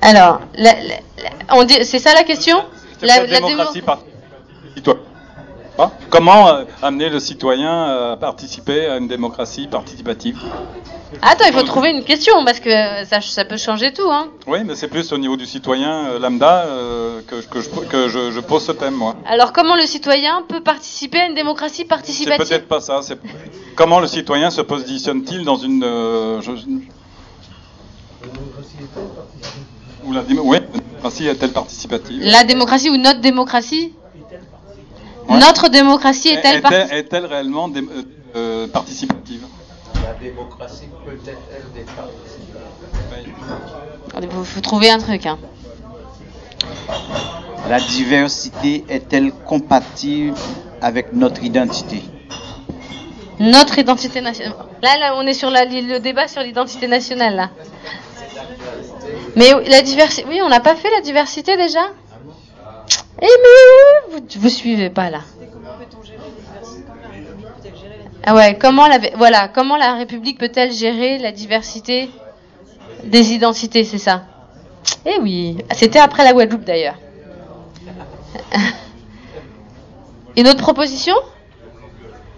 Alors, 0.00 0.40
la- 0.56 0.74
la- 0.74 0.80
la- 1.22 1.56
on 1.56 1.64
dit, 1.64 1.84
c'est 1.84 1.98
ça 1.98 2.14
la 2.14 2.24
question? 2.24 2.56
La- 3.02 3.14
quoi 3.18 3.26
la 3.26 3.40
démocratie 3.40 3.80
démo- 3.80 3.84
participative 3.84 4.94
Hein 5.78 5.90
Comment 6.10 6.48
euh, 6.48 6.64
amener 6.82 7.08
le 7.08 7.20
citoyen 7.20 7.72
euh, 7.90 8.12
à 8.14 8.16
participer 8.16 8.86
à 8.86 8.96
une 8.96 9.06
démocratie 9.08 9.68
participative? 9.68 10.36
Attends, 11.22 11.44
il 11.46 11.52
faut 11.54 11.62
trouver 11.62 11.90
une 11.90 12.04
question 12.04 12.44
parce 12.44 12.60
que 12.60 12.70
ça, 13.06 13.20
ça 13.20 13.44
peut 13.44 13.56
changer 13.56 13.92
tout. 13.92 14.10
Hein. 14.10 14.28
Oui, 14.46 14.58
mais 14.64 14.74
c'est 14.74 14.88
plus 14.88 15.10
au 15.12 15.18
niveau 15.18 15.36
du 15.36 15.46
citoyen 15.46 16.06
euh, 16.06 16.18
lambda 16.18 16.64
euh, 16.66 17.20
que, 17.26 17.36
que, 17.36 17.60
je, 17.60 17.68
que 17.70 18.08
je, 18.08 18.30
je 18.32 18.40
pose 18.40 18.64
ce 18.66 18.72
thème, 18.72 18.94
moi. 18.94 19.14
Alors, 19.26 19.52
comment 19.52 19.76
le 19.76 19.82
citoyen 19.86 20.42
peut 20.48 20.60
participer 20.62 21.20
à 21.20 21.26
une 21.26 21.34
démocratie 21.34 21.76
C'est 21.82 21.84
participative 21.84 22.46
peut-être 22.48 22.68
pas 22.68 22.80
ça. 22.80 23.00
C'est 23.02 23.18
comment 23.76 24.00
le 24.00 24.06
citoyen 24.08 24.50
se 24.50 24.60
positionne-t-il 24.60 25.44
dans 25.44 25.56
une 25.56 25.82
euh, 25.84 26.40
je- 26.42 26.50
ou 30.04 30.12
la 30.12 30.22
démo- 30.22 30.42
ouais, 30.42 30.60
la 30.60 30.80
démocratie 30.80 31.26
est-elle 31.26 31.52
participative? 31.52 32.20
La 32.22 32.44
démocratie 32.44 32.90
ou 32.90 32.96
notre 32.96 33.20
démocratie? 33.20 33.92
Ouais. 35.28 35.38
Notre 35.38 35.68
démocratie 35.68 36.28
est-elle 36.28 36.62
est-elle 36.90 37.26
réellement 37.26 37.68
dé- 37.68 37.80
euh, 37.80 38.02
euh, 38.36 38.66
participative? 38.68 39.42
La 40.02 40.14
démocratie 40.14 40.88
peut-être 41.04 41.38
elle 41.52 41.82
être 41.82 41.92
participative. 41.94 43.34
Il 44.22 44.46
faut 44.46 44.60
trouver 44.60 44.90
un 44.90 44.98
truc. 44.98 45.26
Hein. 45.26 45.38
La 47.68 47.78
diversité 47.80 48.84
est-elle 48.88 49.32
compatible 49.32 50.34
avec 50.80 51.12
notre 51.12 51.42
identité? 51.42 52.02
Notre 53.38 53.78
identité 53.78 54.20
nationale. 54.20 54.54
Là, 54.82 54.96
là, 54.98 55.14
on 55.16 55.26
est 55.26 55.34
sur 55.34 55.50
la- 55.50 55.64
le 55.64 55.98
débat 55.98 56.26
sur 56.26 56.42
l'identité 56.42 56.88
nationale. 56.88 57.36
Là. 57.36 57.50
Mais 59.36 59.50
la 59.68 59.82
diversité. 59.82 60.24
Oui, 60.28 60.40
on 60.42 60.48
n'a 60.48 60.60
pas 60.60 60.74
fait 60.74 60.90
la 60.90 61.00
diversité 61.02 61.56
déjà? 61.56 61.80
Eh 63.20 63.26
mais 63.26 64.18
vous, 64.18 64.24
vous 64.40 64.48
suivez 64.48 64.90
pas 64.90 65.10
là. 65.10 65.20
Ah 68.24 68.34
ouais, 68.34 68.58
comment 68.58 68.86
la, 68.86 68.98
voilà, 69.16 69.48
comment 69.48 69.76
la 69.76 69.94
République 69.94 70.38
peut-elle 70.38 70.72
gérer 70.72 71.18
la 71.18 71.32
diversité 71.32 72.10
des 73.04 73.32
identités, 73.32 73.84
c'est 73.84 73.98
ça? 73.98 74.24
Eh 75.06 75.18
oui, 75.20 75.58
c'était 75.72 75.98
après 75.98 76.24
la 76.24 76.32
Guadeloupe 76.32 76.64
d'ailleurs. 76.64 76.96
Une 80.36 80.46
autre 80.48 80.60
proposition? 80.60 81.14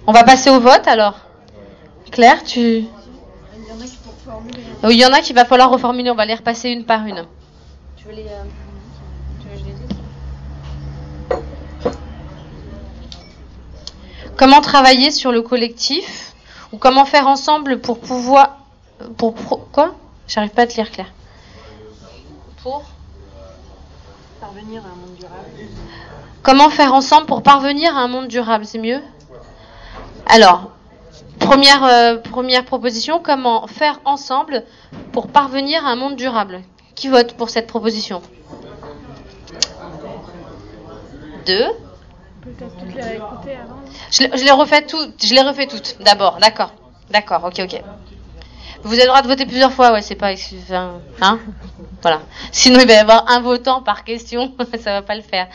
On 0.06 0.12
va 0.12 0.24
passer 0.24 0.48
au 0.50 0.60
vote 0.60 0.86
alors. 0.86 1.18
Claire, 2.10 2.42
tu. 2.44 2.84
Oui, 4.84 4.94
il 4.94 5.00
y 5.00 5.04
en 5.06 5.12
a 5.12 5.20
qu'il 5.20 5.34
va 5.34 5.44
falloir 5.44 5.70
reformuler, 5.70 6.10
on 6.10 6.14
va 6.14 6.24
les 6.24 6.34
repasser 6.34 6.70
une 6.70 6.84
par 6.84 7.04
une. 7.06 7.26
Tu 7.96 8.06
veux 8.06 8.14
les. 8.14 8.22
euh, 8.22 8.44
tu 9.40 9.48
veux 9.48 9.54
que 9.54 9.60
je 9.60 9.64
les 9.66 9.72
dise 9.72 9.86
Comment 14.40 14.62
travailler 14.62 15.10
sur 15.10 15.32
le 15.32 15.42
collectif 15.42 16.32
Ou 16.72 16.78
comment 16.78 17.04
faire 17.04 17.28
ensemble 17.28 17.78
pour 17.78 18.00
pouvoir. 18.00 18.56
Pour. 19.18 19.34
pro- 19.34 19.66
quoi? 19.70 19.94
J'arrive 20.26 20.48
pas 20.52 20.62
à 20.62 20.66
te 20.66 20.76
lire, 20.76 20.90
Claire. 20.90 21.12
Pour 22.62 22.82
Parvenir 24.40 24.80
à 24.82 24.86
un 24.86 24.96
monde 24.96 25.14
durable. 25.18 25.44
Comment 26.42 26.70
faire 26.70 26.94
ensemble 26.94 27.26
pour 27.26 27.42
parvenir 27.42 27.94
à 27.94 28.00
un 28.00 28.08
monde 28.08 28.28
durable 28.28 28.64
C'est 28.64 28.78
mieux? 28.78 29.02
Alors, 30.24 30.70
première, 31.38 31.84
euh, 31.84 32.16
première 32.16 32.64
proposition, 32.64 33.20
comment 33.22 33.66
faire 33.66 34.00
ensemble 34.06 34.64
pour 35.12 35.28
parvenir 35.28 35.84
à 35.86 35.90
un 35.90 35.96
monde 35.96 36.16
durable? 36.16 36.62
Qui 36.94 37.08
vote 37.08 37.34
pour 37.34 37.50
cette 37.50 37.66
proposition? 37.66 38.22
Deux. 41.44 41.66
Je, 44.10 44.44
les- 44.44 44.50
refais 44.50 44.86
toutes. 44.86 45.24
Je 45.24 46.02
d'abord. 46.02 46.38
D'accord. 46.40 46.72
D'accord. 47.10 47.44
Ok. 47.44 47.60
Ok. 47.64 47.82
Vous 48.82 48.94
avez 48.94 49.02
le 49.02 49.08
droit 49.08 49.20
de 49.20 49.28
voter 49.28 49.44
plusieurs 49.44 49.72
fois, 49.72 49.92
ouais, 49.92 50.00
c'est 50.00 50.14
pas 50.14 50.32
enfin, 50.32 50.98
hein 51.20 51.38
Voilà. 52.00 52.20
Sinon, 52.50 52.80
il 52.80 52.86
va 52.86 52.94
y 52.94 52.96
avoir 52.96 53.30
un 53.30 53.40
votant 53.40 53.82
par 53.82 54.04
question, 54.04 54.54
ça 54.82 54.92
va 54.92 55.02
pas 55.02 55.14
le 55.16 55.20
faire. 55.20 55.48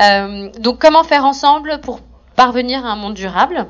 Euh, 0.00 0.48
donc, 0.58 0.78
comment 0.78 1.04
faire 1.04 1.26
ensemble 1.26 1.80
pour 1.82 2.00
parvenir 2.34 2.86
à 2.86 2.88
un 2.92 2.96
monde 2.96 3.12
durable? 3.12 3.66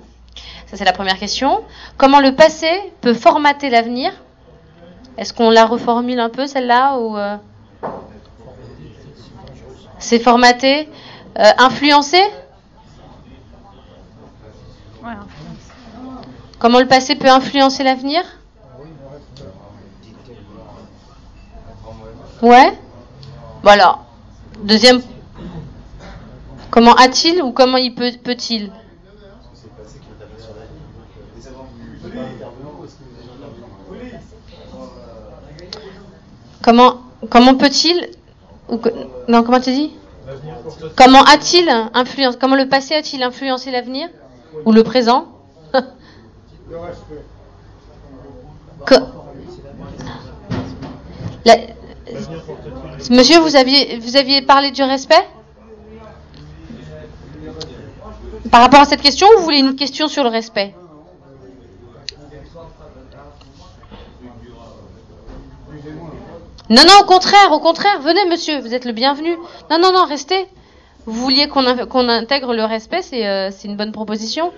Ça, 0.67 0.77
c'est 0.77 0.85
la 0.85 0.93
première 0.93 1.19
question. 1.19 1.65
Comment 1.97 2.21
le 2.21 2.37
passé 2.37 2.69
peut 3.01 3.15
formater 3.15 3.71
l'avenir? 3.71 4.13
Est-ce 5.19 5.33
qu'on 5.33 5.51
la 5.51 5.67
reformule 5.67 6.21
un 6.21 6.31
peu 6.31 6.47
celle-là 6.47 6.99
ou 6.99 7.17
euh, 7.17 7.37
c'est 9.99 10.19
formaté, 10.21 10.89
euh, 11.39 11.53
influencé 11.59 12.19
Ouais. 15.05 15.13
Comment 16.59 16.81
le 16.81 16.89
passé 16.89 17.15
peut 17.15 17.29
influencer 17.29 17.85
l'avenir 17.85 18.23
Ouais. 22.43 22.73
Bon 23.63 23.71
alors, 23.71 24.05
deuxième. 24.63 25.03
Comment 26.71 26.95
a-t-il 26.95 27.43
ou 27.43 27.53
comment 27.53 27.77
il 27.77 27.95
peut 27.95 28.13
peut-il 28.23 28.73
Comment 36.63 37.01
comment 37.31 37.55
peut-il 37.55 38.11
ou 38.69 38.81
non 39.29 39.43
comment 39.43 39.61
tu 39.61 39.73
dis 39.73 39.93
Comment 40.97 41.23
a-t-il 41.23 41.69
influencé 41.95 42.39
Comment 42.41 42.57
le 42.57 42.69
passé 42.69 42.95
a-t-il 42.95 43.23
influencé 43.23 43.71
l'avenir 43.71 44.09
ou 44.65 44.73
le 44.73 44.83
présent? 44.83 45.29
Monsieur, 53.11 53.39
vous 53.41 53.57
aviez, 53.57 53.99
vous 53.99 54.17
aviez 54.17 54.43
parlé 54.43 54.71
du 54.71 54.83
respect? 54.83 55.29
Par 58.51 58.61
rapport 58.61 58.81
à 58.81 58.85
cette 58.85 59.03
question, 59.03 59.27
ou 59.29 59.39
vous 59.39 59.45
voulez 59.45 59.59
une 59.59 59.77
question 59.77 60.09
sur 60.09 60.23
le 60.25 60.31
respect? 60.31 60.75
Non, 66.69 66.83
non, 66.83 66.95
au 67.03 67.05
contraire, 67.05 67.53
au 67.53 67.61
contraire, 67.61 68.01
venez 68.01 68.25
monsieur, 68.29 68.59
vous 68.61 68.75
êtes 68.75 68.85
le 68.85 68.93
bienvenu. 68.93 69.37
Non, 69.71 69.79
non, 69.79 69.93
non, 69.93 70.05
restez. 70.05 70.47
Vous 71.07 71.13
vouliez 71.23 71.47
qu'on 71.49 71.65
in- 71.65 71.87
qu'on 71.87 72.09
intègre 72.09 72.53
le 72.55 72.65
respect, 72.65 73.03
c'est 73.03 73.27
euh, 73.27 73.51
c'est 73.53 73.69
une 73.69 73.77
bonne 73.77 73.93
proposition. 73.93 74.53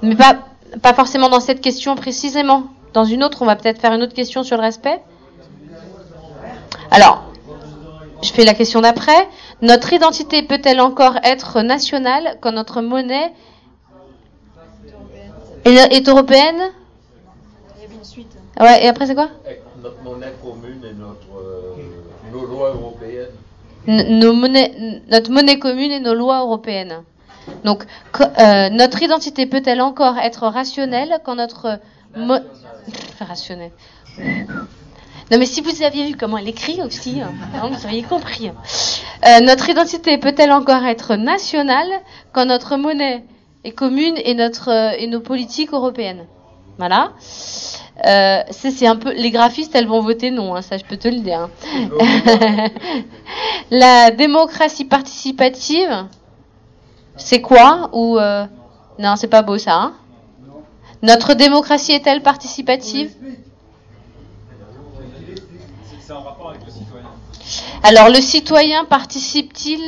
Mais 0.00 0.16
pas, 0.16 0.38
pas 0.80 0.94
forcément 0.94 1.28
dans 1.28 1.40
cette 1.40 1.60
question 1.60 1.94
précisément. 1.94 2.64
Dans 2.94 3.04
une 3.04 3.22
autre, 3.22 3.42
on 3.42 3.46
va 3.46 3.56
peut-être 3.56 3.80
faire 3.80 3.92
une 3.92 4.02
autre 4.02 4.14
question 4.14 4.42
sur 4.42 4.56
le 4.56 4.62
respect. 4.62 5.02
Alors, 6.90 7.24
je 8.22 8.32
fais 8.32 8.44
la 8.44 8.54
question 8.54 8.80
d'après. 8.80 9.28
Notre 9.60 9.92
identité 9.92 10.42
peut-elle 10.42 10.80
encore 10.80 11.16
être 11.22 11.60
nationale 11.60 12.36
quand 12.40 12.52
notre 12.52 12.80
monnaie 12.80 13.32
est, 15.66 15.94
est 15.94 16.08
européenne? 16.08 16.70
Ouais, 18.60 18.84
et 18.84 18.88
après 18.88 19.06
c'est 19.06 19.14
quoi? 19.14 19.28
Notre 19.82 20.02
monnaie 20.02 20.32
commune 20.42 20.84
et 20.84 20.94
notre, 20.94 21.38
euh, 21.40 21.74
nos 22.32 22.44
lois 22.46 22.70
européennes. 22.70 23.26
N- 23.88 24.18
nos 24.20 24.32
monnaies- 24.32 25.02
notre 25.10 25.30
monnaie 25.32 25.58
commune 25.58 25.90
et 25.90 25.98
nos 26.00 26.14
lois 26.14 26.40
européennes. 26.40 27.02
Donc, 27.64 27.84
euh, 28.20 28.68
notre 28.70 29.02
identité 29.02 29.46
peut-elle 29.46 29.80
encore 29.80 30.18
être 30.18 30.46
rationnelle 30.46 31.18
quand 31.24 31.34
notre 31.34 31.80
mo- 32.16 32.38
rationnelle 33.18 33.72
Non, 34.18 35.38
mais 35.38 35.46
si 35.46 35.60
vous 35.62 35.82
aviez 35.82 36.06
vu 36.06 36.16
comment 36.16 36.38
elle 36.38 36.48
écrit 36.48 36.80
aussi, 36.82 37.20
hein, 37.20 37.32
vous 37.68 37.84
auriez 37.84 38.02
compris. 38.02 38.50
Euh, 39.26 39.40
notre 39.40 39.68
identité 39.68 40.18
peut-elle 40.18 40.52
encore 40.52 40.84
être 40.84 41.16
nationale 41.16 41.90
quand 42.32 42.44
notre 42.44 42.76
monnaie 42.76 43.24
est 43.64 43.72
commune 43.72 44.14
et 44.24 44.34
notre 44.34 44.68
et 45.00 45.06
nos 45.08 45.20
politiques 45.20 45.72
européennes? 45.72 46.26
Voilà. 46.78 47.12
Euh, 48.06 48.42
c'est 48.50 48.86
un 48.86 48.96
peu 48.96 49.12
les 49.12 49.30
graphistes, 49.30 49.74
elles 49.74 49.86
vont 49.86 50.00
voter 50.00 50.30
non, 50.30 50.54
hein, 50.56 50.62
ça 50.62 50.76
je 50.78 50.84
peux 50.84 50.96
te 50.96 51.08
le 51.08 51.20
dire. 51.20 51.40
hein. 51.40 52.68
La 53.70 54.10
démocratie 54.10 54.84
participative, 54.84 56.06
c'est 57.16 57.40
quoi 57.40 57.90
Ou 57.92 58.18
euh, 58.18 58.44
non, 58.98 59.16
c'est 59.16 59.28
pas 59.28 59.42
beau 59.42 59.58
ça. 59.58 59.74
hein 59.74 59.92
Notre 61.02 61.34
démocratie 61.34 61.92
est-elle 61.92 62.22
participative? 62.22 63.10
Alors, 67.82 68.08
le 68.08 68.20
citoyen 68.20 68.84
participe-t-il 68.84 69.80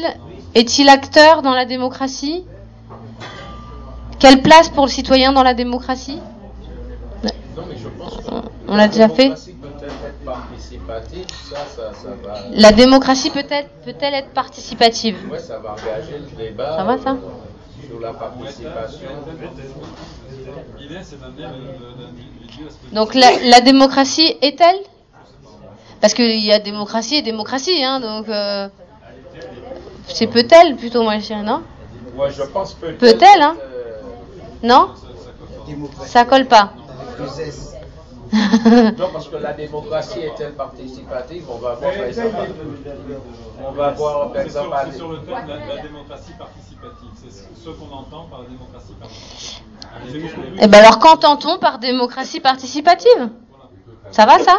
Est-il 0.55 0.89
acteur 0.89 1.43
dans 1.43 1.55
la 1.55 1.65
démocratie? 1.65 2.45
Quelle 4.19 4.43
place 4.43 4.69
pour 4.69 4.87
le 4.87 4.91
citoyen 4.91 5.33
dans 5.33 5.43
la 5.43 5.55
démocratie 5.55 6.19
Non, 7.23 7.31
mais 7.69 7.77
je 7.77 7.83
pense 7.83 7.83
que 7.83 7.89
On 8.69 8.77
l'a 8.77 8.89
déjà 8.89 9.09
fait. 9.09 9.29
La 9.29 9.33
démocratie 9.35 9.55
peut-être 9.61 9.95
être 10.05 10.25
participative, 10.25 11.27
ça, 11.51 11.57
ça, 11.67 11.93
ça 11.93 12.09
va. 12.25 12.35
La 12.53 12.73
démocratie 12.73 13.31
peut-elle 13.31 14.15
être 14.15 14.31
participative? 14.31 15.17
Ouais, 15.31 15.39
ça 15.39 15.59
va 15.59 15.73
engager 15.73 16.19
le 16.19 16.37
débat. 16.37 16.77
Ça 16.77 16.85
va, 16.85 16.99
ça? 16.99 17.11
euh, 17.11 17.87
Sur 17.87 18.01
la 18.01 18.13
participation. 18.13 19.09
Donc 22.93 23.15
la, 23.15 23.31
la 23.43 23.61
démocratie 23.61 24.37
est-elle? 24.43 24.77
Parce 26.01 26.15
qu'il 26.15 26.39
y 26.45 26.53
a 26.53 26.59
démocratie 26.59 27.17
et 27.17 27.23
démocratie, 27.23 27.83
hein, 27.83 27.99
donc 28.01 28.29
euh, 28.29 28.69
c'est 30.09 30.27
peut-elle 30.27 30.77
plutôt, 30.77 31.03
moi 31.03 31.19
je 31.19 31.27
dirais, 31.27 31.43
non? 31.43 31.63
Ouais, 32.15 32.31
je 32.31 32.43
pense 32.43 32.75
peut-être. 32.75 32.99
Peut-elle, 32.99 33.43
hein? 33.43 33.57
euh, 33.59 34.67
Non? 34.69 34.91
Ça 36.05 36.25
colle 36.25 36.47
pas. 36.47 36.73
non, 38.99 39.09
parce 39.13 39.29
que 39.29 39.37
la 39.37 39.53
démocratie 39.53 40.21
est-elle 40.21 40.55
participative 40.55 41.45
On 41.49 41.59
va 41.59 41.75
voir 41.75 41.93
par 41.93 42.05
exemple. 42.05 42.37
On 43.63 43.73
va 43.73 43.91
voir 43.91 44.33
par 44.33 44.43
exemple. 44.43 44.77
c'est 44.91 44.97
sur 44.97 45.13
le 45.13 45.19
terme 45.19 45.49
la, 45.49 45.77
la 45.77 45.83
démocratie 45.83 46.33
participative. 46.37 47.09
C'est 47.23 47.65
ce, 47.65 47.71
qu'on 47.71 47.95
entend 47.95 48.27
par 48.31 48.43
la 48.43 48.49
démocratie 48.49 48.95
participative. 48.99 49.63
Eh 50.61 50.67
ben 50.67 50.79
alors 50.79 50.99
qu'entend-on 50.99 51.59
par 51.59 51.79
démocratie 51.79 52.41
participative? 52.41 53.31
Ça 54.11 54.27
va 54.27 54.39
ça? 54.39 54.57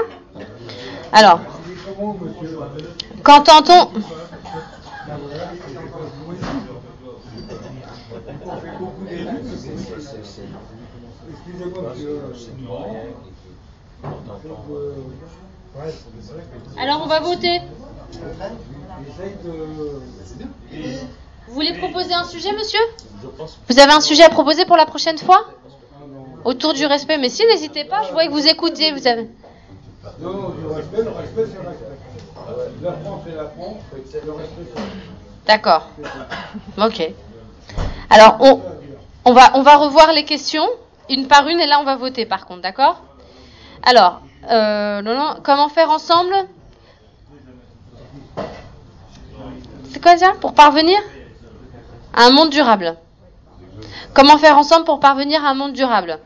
Alors, 1.11 1.39
qu'entend-on? 3.23 3.89
Alors 16.77 17.01
on 17.03 17.07
va 17.07 17.19
voter. 17.19 17.61
Vous 21.47 21.53
voulez 21.53 21.73
proposer 21.77 22.13
un 22.13 22.23
sujet, 22.25 22.51
monsieur? 22.53 22.79
Vous 23.69 23.79
avez 23.79 23.91
un 23.93 24.01
sujet 24.01 24.23
à 24.23 24.29
proposer 24.29 24.65
pour 24.65 24.77
la 24.77 24.85
prochaine 24.85 25.17
fois? 25.17 25.45
Autour 26.43 26.73
du 26.73 26.85
respect, 26.85 27.17
mais 27.17 27.29
si, 27.29 27.43
n'hésitez 27.47 27.85
pas, 27.85 28.03
je 28.03 28.11
vois 28.11 28.25
que 28.27 28.31
vous 28.31 28.47
écoutez, 28.47 28.91
vous 28.91 29.07
avez... 29.07 29.27
Le 30.21 30.29
respect, 30.75 30.97
c'est 34.11 34.25
le 34.25 34.31
respect. 34.33 34.65
D'accord. 35.47 35.87
Ok. 36.77 37.11
Alors, 38.11 38.37
on, 39.25 39.33
va, 39.33 39.51
on 39.55 39.63
va 39.63 39.77
revoir 39.77 40.13
les 40.13 40.23
questions, 40.23 40.67
une 41.09 41.27
par 41.27 41.47
une, 41.47 41.59
et 41.59 41.65
là, 41.65 41.79
on 41.79 41.83
va 41.83 41.95
voter, 41.95 42.25
par 42.27 42.45
contre, 42.45 42.61
d'accord? 42.61 43.01
Alors, 43.85 44.21
euh, 44.49 45.01
comment 45.43 45.69
faire 45.69 45.91
ensemble? 45.91 46.35
C'est 49.91 50.01
quoi 50.01 50.17
ça 50.17 50.33
Pour 50.41 50.53
parvenir? 50.53 50.97
À 52.13 52.25
un 52.25 52.31
monde 52.31 52.49
durable. 52.49 52.95
Comment 54.13 54.37
faire 54.37 54.57
ensemble 54.57 54.85
pour 54.85 54.99
parvenir 54.99 55.45
à 55.45 55.49
un 55.49 55.53
monde 55.53 55.73
durable? 55.73 56.19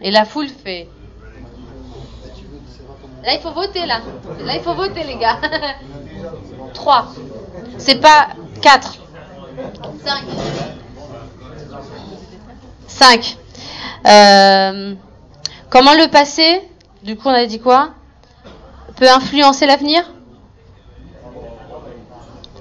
Et 0.00 0.10
la 0.10 0.24
foule 0.24 0.48
fait... 0.48 0.88
Là, 3.24 3.34
il 3.34 3.40
faut 3.40 3.52
voter, 3.52 3.86
là. 3.86 4.00
Là, 4.44 4.54
il 4.56 4.62
faut 4.62 4.74
voter, 4.74 5.04
les 5.04 5.16
gars. 5.16 5.38
3. 6.74 7.06
C'est 7.78 8.00
pas 8.00 8.28
4. 8.60 8.98
5. 10.04 10.24
5. 12.88 13.36
Euh, 14.06 14.94
comment 15.70 15.94
le 15.94 16.08
passé, 16.08 16.68
du 17.02 17.16
coup 17.16 17.28
on 17.28 17.32
a 17.32 17.46
dit 17.46 17.60
quoi, 17.60 17.90
peut 18.96 19.08
influencer 19.08 19.66
l'avenir 19.66 20.04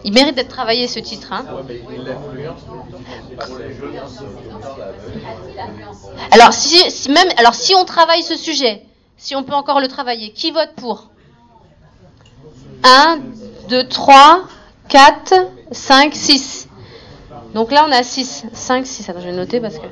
Il 0.03 0.13
mérite 0.13 0.35
d'être 0.35 0.49
travaillé 0.49 0.87
ce 0.87 0.99
titre. 0.99 1.31
Hein. 1.31 1.45
Jeunes. 3.79 4.05
Alors 6.31 6.53
si, 6.53 6.77
si 6.89 7.11
même, 7.11 7.27
alors 7.37 7.53
si 7.53 7.75
on 7.75 7.85
travaille 7.85 8.23
ce 8.23 8.35
sujet, 8.35 8.83
si 9.21 9.35
on 9.35 9.43
peut 9.43 9.53
encore 9.53 9.79
le 9.79 9.87
travailler. 9.87 10.31
Qui 10.31 10.51
vote 10.51 10.71
pour 10.75 11.11
1, 12.83 13.19
2, 13.69 13.87
3, 13.87 14.47
4, 14.89 15.33
5, 15.71 16.15
6. 16.15 16.67
Donc 17.53 17.71
là, 17.71 17.85
on 17.87 17.91
a 17.91 18.01
6. 18.01 18.45
5, 18.51 18.87
6. 18.87 19.09
Attends, 19.09 19.19
je 19.19 19.27
vais 19.27 19.33
noter 19.33 19.59
parce 19.59 19.77
que. 19.77 19.85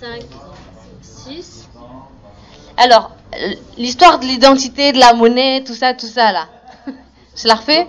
5, 0.00 0.24
6. 1.02 1.59
Alors, 2.82 3.10
euh, 3.34 3.52
l'histoire 3.76 4.18
de 4.20 4.24
l'identité, 4.24 4.92
de 4.92 4.98
la 4.98 5.12
monnaie, 5.12 5.62
tout 5.62 5.74
ça, 5.74 5.92
tout 5.92 6.06
ça, 6.06 6.32
là. 6.32 6.48
Je 7.36 7.46
la 7.46 7.56
refais 7.56 7.86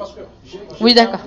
Oui, 0.81 0.93
d'accord. 0.93 1.21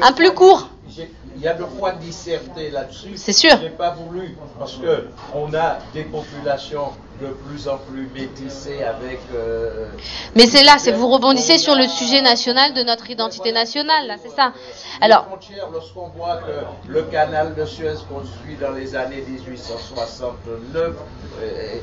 Un 0.00 0.12
plus 0.12 0.32
court. 0.32 0.70
Il 1.36 1.42
y 1.42 1.48
a 1.48 1.52
de 1.54 1.64
quoi 1.64 1.92
disserter 1.92 2.70
là-dessus. 2.70 3.12
C'est 3.16 3.32
sûr. 3.34 3.58
J'ai 3.60 3.68
pas 3.70 3.90
voulu 3.90 4.36
parce 4.58 4.76
que 4.76 5.08
on 5.34 5.52
a 5.54 5.78
des 5.92 6.04
populations 6.04 6.92
de 7.22 7.28
plus 7.28 7.68
en 7.68 7.78
plus 7.78 8.08
métissées 8.14 8.82
avec. 8.82 9.20
euh, 9.34 9.86
Mais 10.34 10.46
c'est 10.46 10.64
là, 10.64 10.76
c'est 10.78 10.92
vous 10.92 11.08
rebondissez 11.08 11.56
sur 11.58 11.74
le 11.74 11.86
sujet 11.86 12.20
national 12.20 12.74
de 12.74 12.82
notre 12.82 13.10
identité 13.10 13.52
nationale, 13.52 14.06
là, 14.08 14.16
c'est 14.22 14.30
ça. 14.30 14.52
Alors, 15.00 15.26
lorsqu'on 15.72 16.08
voit 16.08 16.38
que 16.38 16.90
le 16.90 17.02
canal 17.04 17.54
de 17.54 17.64
Suez 17.64 17.94
construit 18.12 18.56
dans 18.60 18.72
les 18.72 18.96
années 18.96 19.24
1869 19.26 20.94
euh, 21.40 21.74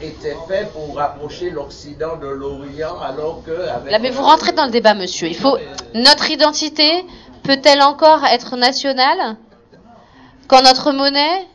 était 0.00 0.36
fait 0.48 0.70
pour 0.72 0.96
rapprocher 0.96 1.50
l'Occident 1.50 2.16
de 2.16 2.26
l'Orient, 2.26 2.98
alors 3.00 3.42
que 3.44 3.52
avec 3.68 3.92
là, 3.92 3.98
mais 3.98 4.10
vous 4.10 4.22
rentrez 4.22 4.52
dans 4.52 4.64
le 4.64 4.72
débat, 4.72 4.94
monsieur. 4.94 5.28
Il 5.28 5.36
faut 5.36 5.56
notre 5.94 6.30
identité 6.30 7.04
peut-elle 7.42 7.82
encore 7.82 8.24
être 8.24 8.56
nationale 8.56 9.36
quand 10.48 10.62
notre 10.62 10.92
monnaie 10.92 11.46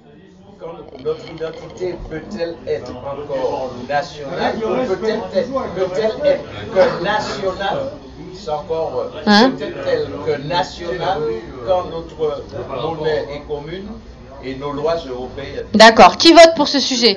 notre 1.04 1.32
identité 1.32 1.96
peut-elle 2.10 2.56
être 2.68 2.92
encore 2.92 3.74
nationale 3.88 4.56
ou 4.58 4.96
peut-elle 4.96 5.20
être, 5.34 6.26
être 6.26 6.74
que 6.74 7.04
nationale 7.04 7.92
C'est 8.34 8.50
encore 8.50 9.06
euh, 9.16 9.22
Hein 9.26 9.52
peut-elle 9.52 10.08
que 10.26 10.48
nationale 10.48 11.22
quand 11.68 11.86
notre 11.90 12.44
monnaie 12.82 13.26
est 13.34 13.48
commune 13.48 13.88
et 14.44 14.56
nos 14.56 14.72
lois 14.72 14.96
européennes 15.08 15.66
D'accord. 15.74 16.18
Qui 16.18 16.34
vote 16.34 16.54
pour 16.56 16.68
ce 16.68 16.80
sujet 16.80 17.16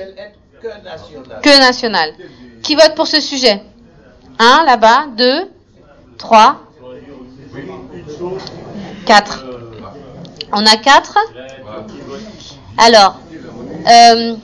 que 0.61 0.67
nationale 0.83 1.39
Que 1.41 1.59
national. 1.59 2.13
Qui 2.63 2.75
vote 2.75 2.93
pour 2.95 3.07
ce 3.07 3.21
sujet 3.21 3.61
Un 4.37 4.63
là-bas, 4.65 5.05
deux, 5.15 5.49
trois, 6.17 6.57
quatre. 9.05 9.45
On 10.51 10.65
a 10.65 10.77
quatre. 10.77 11.17
Alors, 12.77 13.19
euh, 13.87 14.35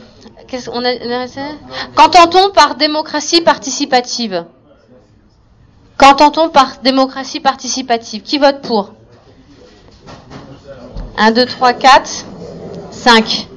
Qu'entend-on 1.95 2.52
par 2.52 2.76
démocratie 2.76 3.41
participative 3.41 4.45
Qu'entend-on 5.98 6.49
par 6.49 6.78
démocratie 6.84 7.40
participative 7.40 8.22
Qui 8.22 8.38
vote 8.38 8.62
pour 8.62 8.94
1, 11.18 11.32
2, 11.32 11.45
3, 11.45 11.74
4, 11.74 12.26
5. 12.91 13.48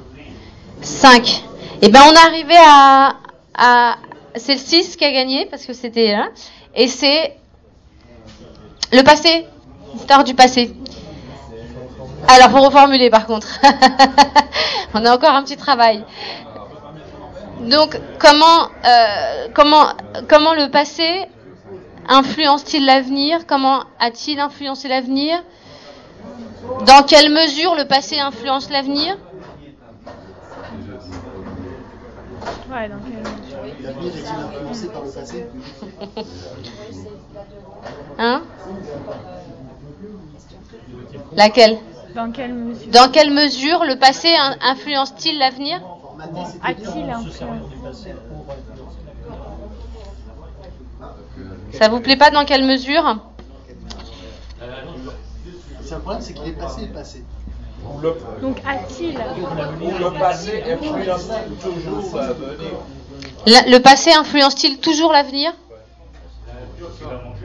5. 0.81 1.43
Et 1.81 1.89
ben 1.89 2.01
on 2.07 2.13
est 2.13 2.17
arrivé 2.17 2.55
à, 2.57 3.97
c'est 4.35 4.53
le 4.53 4.59
6 4.59 4.95
qui 4.95 5.05
a 5.05 5.11
gagné 5.11 5.45
parce 5.45 5.65
que 5.65 5.73
c'était 5.73 6.11
là 6.11 6.29
et 6.75 6.87
c'est 6.87 7.35
le 8.91 9.01
passé, 9.03 9.45
l'histoire 9.93 10.23
du 10.23 10.33
passé. 10.33 10.73
Alors 12.27 12.49
pour 12.49 12.65
reformuler 12.65 13.09
par 13.09 13.25
contre, 13.25 13.47
on 14.93 15.05
a 15.05 15.13
encore 15.15 15.33
un 15.33 15.43
petit 15.43 15.57
travail. 15.57 16.03
Donc 17.61 17.99
comment 18.19 18.69
euh, 18.85 19.47
comment 19.53 19.87
comment 20.27 20.53
le 20.53 20.69
passé 20.69 21.25
influence-t-il 22.07 22.85
l'avenir? 22.85 23.45
Comment 23.47 23.83
a-t-il 23.99 24.39
influencé 24.39 24.87
l'avenir? 24.87 25.41
Dans 26.85 27.03
quelle 27.03 27.31
mesure 27.31 27.75
le 27.75 27.85
passé 27.85 28.19
influence 28.19 28.69
l'avenir? 28.69 29.17
Ouais, 32.71 32.87
donc. 32.87 32.99
euh, 33.07 33.83
L'avenir 33.83 34.15
est-il 34.15 34.27
influencé 34.27 34.87
par 34.89 35.03
le 35.03 35.11
passé? 35.11 35.45
Hein? 38.17 38.41
Laquelle? 41.35 41.79
Dans 42.19 42.31
quelle 42.33 42.53
mesure 42.53 42.91
Dans 42.91 43.09
quelle 43.11 43.31
mesure 43.31 43.85
le 43.85 43.95
passé 43.95 44.27
in- 44.35 44.57
influence-t-il 44.61 45.39
l'avenir 45.39 45.79
a-t-il 46.65 47.09
un 47.09 47.23
Ça 51.71 51.87
vous 51.87 52.01
plaît 52.01 52.17
pas 52.17 52.29
dans 52.29 52.43
quelle 52.43 52.65
mesure? 52.65 53.19
C'est 55.81 55.93
un 55.95 55.99
problème, 55.99 56.21
c'est 56.21 56.33
qu'il 56.33 56.47
est 56.49 56.51
passé 56.51 56.81
le 56.81 56.87
passé. 56.91 57.23
Ou 57.89 57.99
le, 58.01 58.13
Donc 58.41 58.57
a-t-il 58.67 59.17
ou 59.81 59.91
le 59.97 60.19
passé 60.19 60.61
influence 60.69 61.31
toujours 61.61 62.01
l'avenir? 62.19 62.79
La- 63.45 63.65
Le 63.65 63.79
passé 63.79 64.11
influence-t-il 64.11 64.79
toujours 64.79 65.13
l'avenir? 65.13 65.53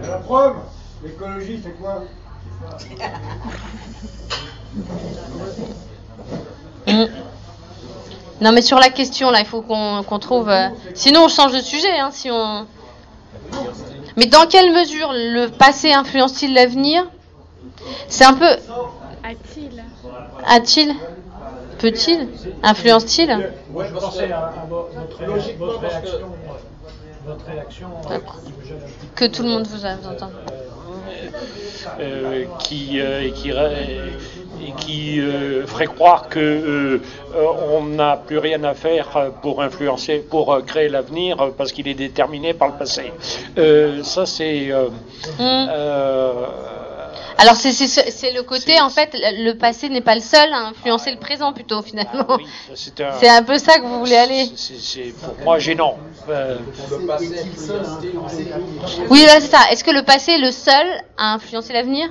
La 0.02 0.16
preuve, 0.16 0.56
l'écologie, 1.04 1.60
c'est 1.62 1.78
quoi? 1.78 2.02
Mm. 6.86 7.04
Non 8.40 8.52
mais 8.52 8.62
sur 8.62 8.78
la 8.78 8.90
question 8.90 9.30
là, 9.30 9.40
il 9.40 9.46
faut 9.46 9.62
qu'on 9.62 10.18
trouve. 10.18 10.48
euh, 10.50 10.68
Sinon 10.94 11.24
on 11.24 11.28
change 11.28 11.52
de 11.52 11.60
sujet. 11.60 11.98
Hein, 11.98 12.10
si 12.12 12.30
on. 12.30 12.66
Mais 14.16 14.26
dans 14.26 14.46
quelle 14.46 14.72
mesure 14.72 15.12
le 15.12 15.48
passé 15.48 15.92
influence-t-il 15.92 16.52
l'avenir? 16.54 17.04
C'est 18.08 18.24
un 18.24 18.34
peu. 18.34 18.46
A-t-il? 19.24 19.82
A-t-il? 20.46 20.94
Peut-il? 21.78 22.28
Influence-t-il? 22.62 23.30
Ouais, 23.72 23.86
Je 23.88 23.94
pensais 23.98 24.28
que- 24.28 24.32
à, 24.32 24.46
à 24.62 24.66
vo- 24.68 24.88
votre, 24.94 25.18
réaction, 25.18 26.18
votre 27.26 27.44
réaction 27.46 27.88
euh, 28.10 28.18
Que 29.16 29.24
tout 29.24 29.42
le 29.42 29.48
monde 29.48 29.66
vous 29.66 29.84
a- 29.84 29.96
vous 29.96 30.08
entend. 30.08 30.30
euh, 32.00 32.44
qui, 32.60 33.00
euh, 33.00 33.22
et 33.22 33.32
qui, 33.32 33.50
et 34.66 34.72
qui 34.72 35.20
euh, 35.20 35.66
ferait 35.66 35.86
croire 35.86 36.28
que 36.28 36.38
euh, 36.40 37.00
euh, 37.34 37.46
on 37.72 37.82
n'a 37.84 38.16
plus 38.16 38.38
rien 38.38 38.62
à 38.64 38.74
faire 38.74 39.08
pour 39.42 39.62
influencer, 39.62 40.18
pour 40.18 40.52
euh, 40.52 40.62
créer 40.62 40.88
l'avenir 40.88 41.52
parce 41.58 41.72
qu'il 41.72 41.86
est 41.88 41.94
déterminé 41.94 42.54
par 42.54 42.68
le 42.68 42.74
passé. 42.74 43.12
Euh, 43.58 44.02
ça 44.02 44.26
c'est 44.26 44.70
euh, 44.70 44.88
Mm. 45.38 45.66
euh, 45.70 46.32
Alors 47.36 47.56
c'est 47.56 47.72
c'est 47.72 47.88
ce- 47.88 48.10
c'est 48.10 48.32
le 48.32 48.42
côté 48.44 48.80
en 48.80 48.90
fait 48.90 49.10
le 49.14 49.52
passé 49.54 49.88
n'est 49.88 50.00
pas 50.00 50.14
le 50.14 50.20
seul 50.20 50.52
à 50.52 50.68
influencer 50.68 51.10
le 51.10 51.18
présent 51.18 51.52
plutôt 51.52 51.82
finalement. 51.82 52.38
c'est 52.74 53.00
un, 53.00 53.10
C'est 53.20 53.28
un 53.28 53.42
peu 53.42 53.58
ça 53.58 53.78
que 53.80 53.82
vous 53.86 53.98
voulez 53.98 54.16
aller. 54.16 54.44
c'est- 54.56 55.12
pour 55.20 55.34
moi 55.44 55.58
gênant. 55.58 55.98
Euh, 56.28 56.56
Oui 59.10 59.22
là 59.26 59.40
c'est 59.40 59.48
ça. 59.50 59.58
Est-ce 59.70 59.84
que 59.84 59.90
le 59.90 60.02
passé 60.04 60.32
est 60.32 60.38
le 60.38 60.50
seul 60.52 60.86
à 61.18 61.34
influencer 61.34 61.72
l'avenir? 61.72 62.08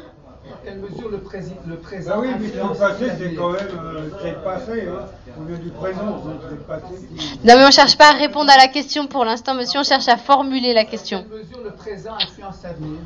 Dans 0.49 0.57
quelle 0.63 0.79
mesure 0.79 1.09
le, 1.09 1.17
prési- 1.19 1.55
le 1.65 1.77
présent 1.77 2.11
Ah 2.15 2.19
oui, 2.19 2.27
mais 2.39 2.47
le 2.47 2.77
passé, 2.77 3.05
c'est 3.17 3.33
quand 3.33 3.51
même 3.51 3.61
euh, 3.81 4.09
le 4.23 4.43
passé, 4.43 4.87
hein. 4.87 5.05
Au 5.39 5.43
lieu 5.45 5.57
du 5.57 5.69
présent, 5.69 6.05
donc 6.05 6.41
c'est 6.49 6.55
le 6.55 6.61
passé 6.61 6.93
qui. 7.07 7.37
Non 7.47 7.55
mais 7.57 7.65
on 7.65 7.71
cherche 7.71 7.97
pas 7.97 8.09
à 8.09 8.13
répondre 8.13 8.51
à 8.51 8.57
la 8.57 8.67
question 8.67 9.07
pour 9.07 9.23
l'instant 9.25 9.53
monsieur, 9.55 9.79
on 9.79 9.83
cherche 9.83 10.07
à 10.09 10.17
formuler 10.17 10.73
la 10.73 10.83
question. 10.85 11.19
Dans 11.19 11.23
quelle 11.29 11.39
mesure 11.45 11.59
le 11.63 11.71
présent 11.71 12.13
influence 12.19 12.61
l'avenir 12.63 12.99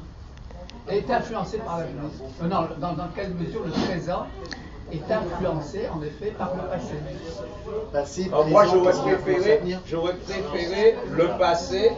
Est 0.89 1.09
influencé 1.11 1.57
par 1.59 1.77
l'avenir 1.79 2.01
Euh, 2.41 2.47
Non, 2.47 2.67
dans, 2.79 2.93
dans 2.93 3.07
quelle 3.15 3.33
mesure 3.35 3.63
le 3.65 3.71
présent 3.71 4.25
est 4.91 5.11
influencé 5.11 5.87
en 5.93 6.01
effet 6.01 6.31
par 6.31 6.53
le 6.55 6.63
passé? 6.69 6.95
Passé, 7.93 8.25
Alors, 8.27 8.47
moi, 8.47 8.63
présent, 8.63 8.77
j'aurais 8.83 8.93
présent, 9.17 9.21
préféré, 9.43 9.77
j'aurais 9.87 10.15
préféré 10.15 10.95
le 11.11 11.27
passé. 11.37 11.91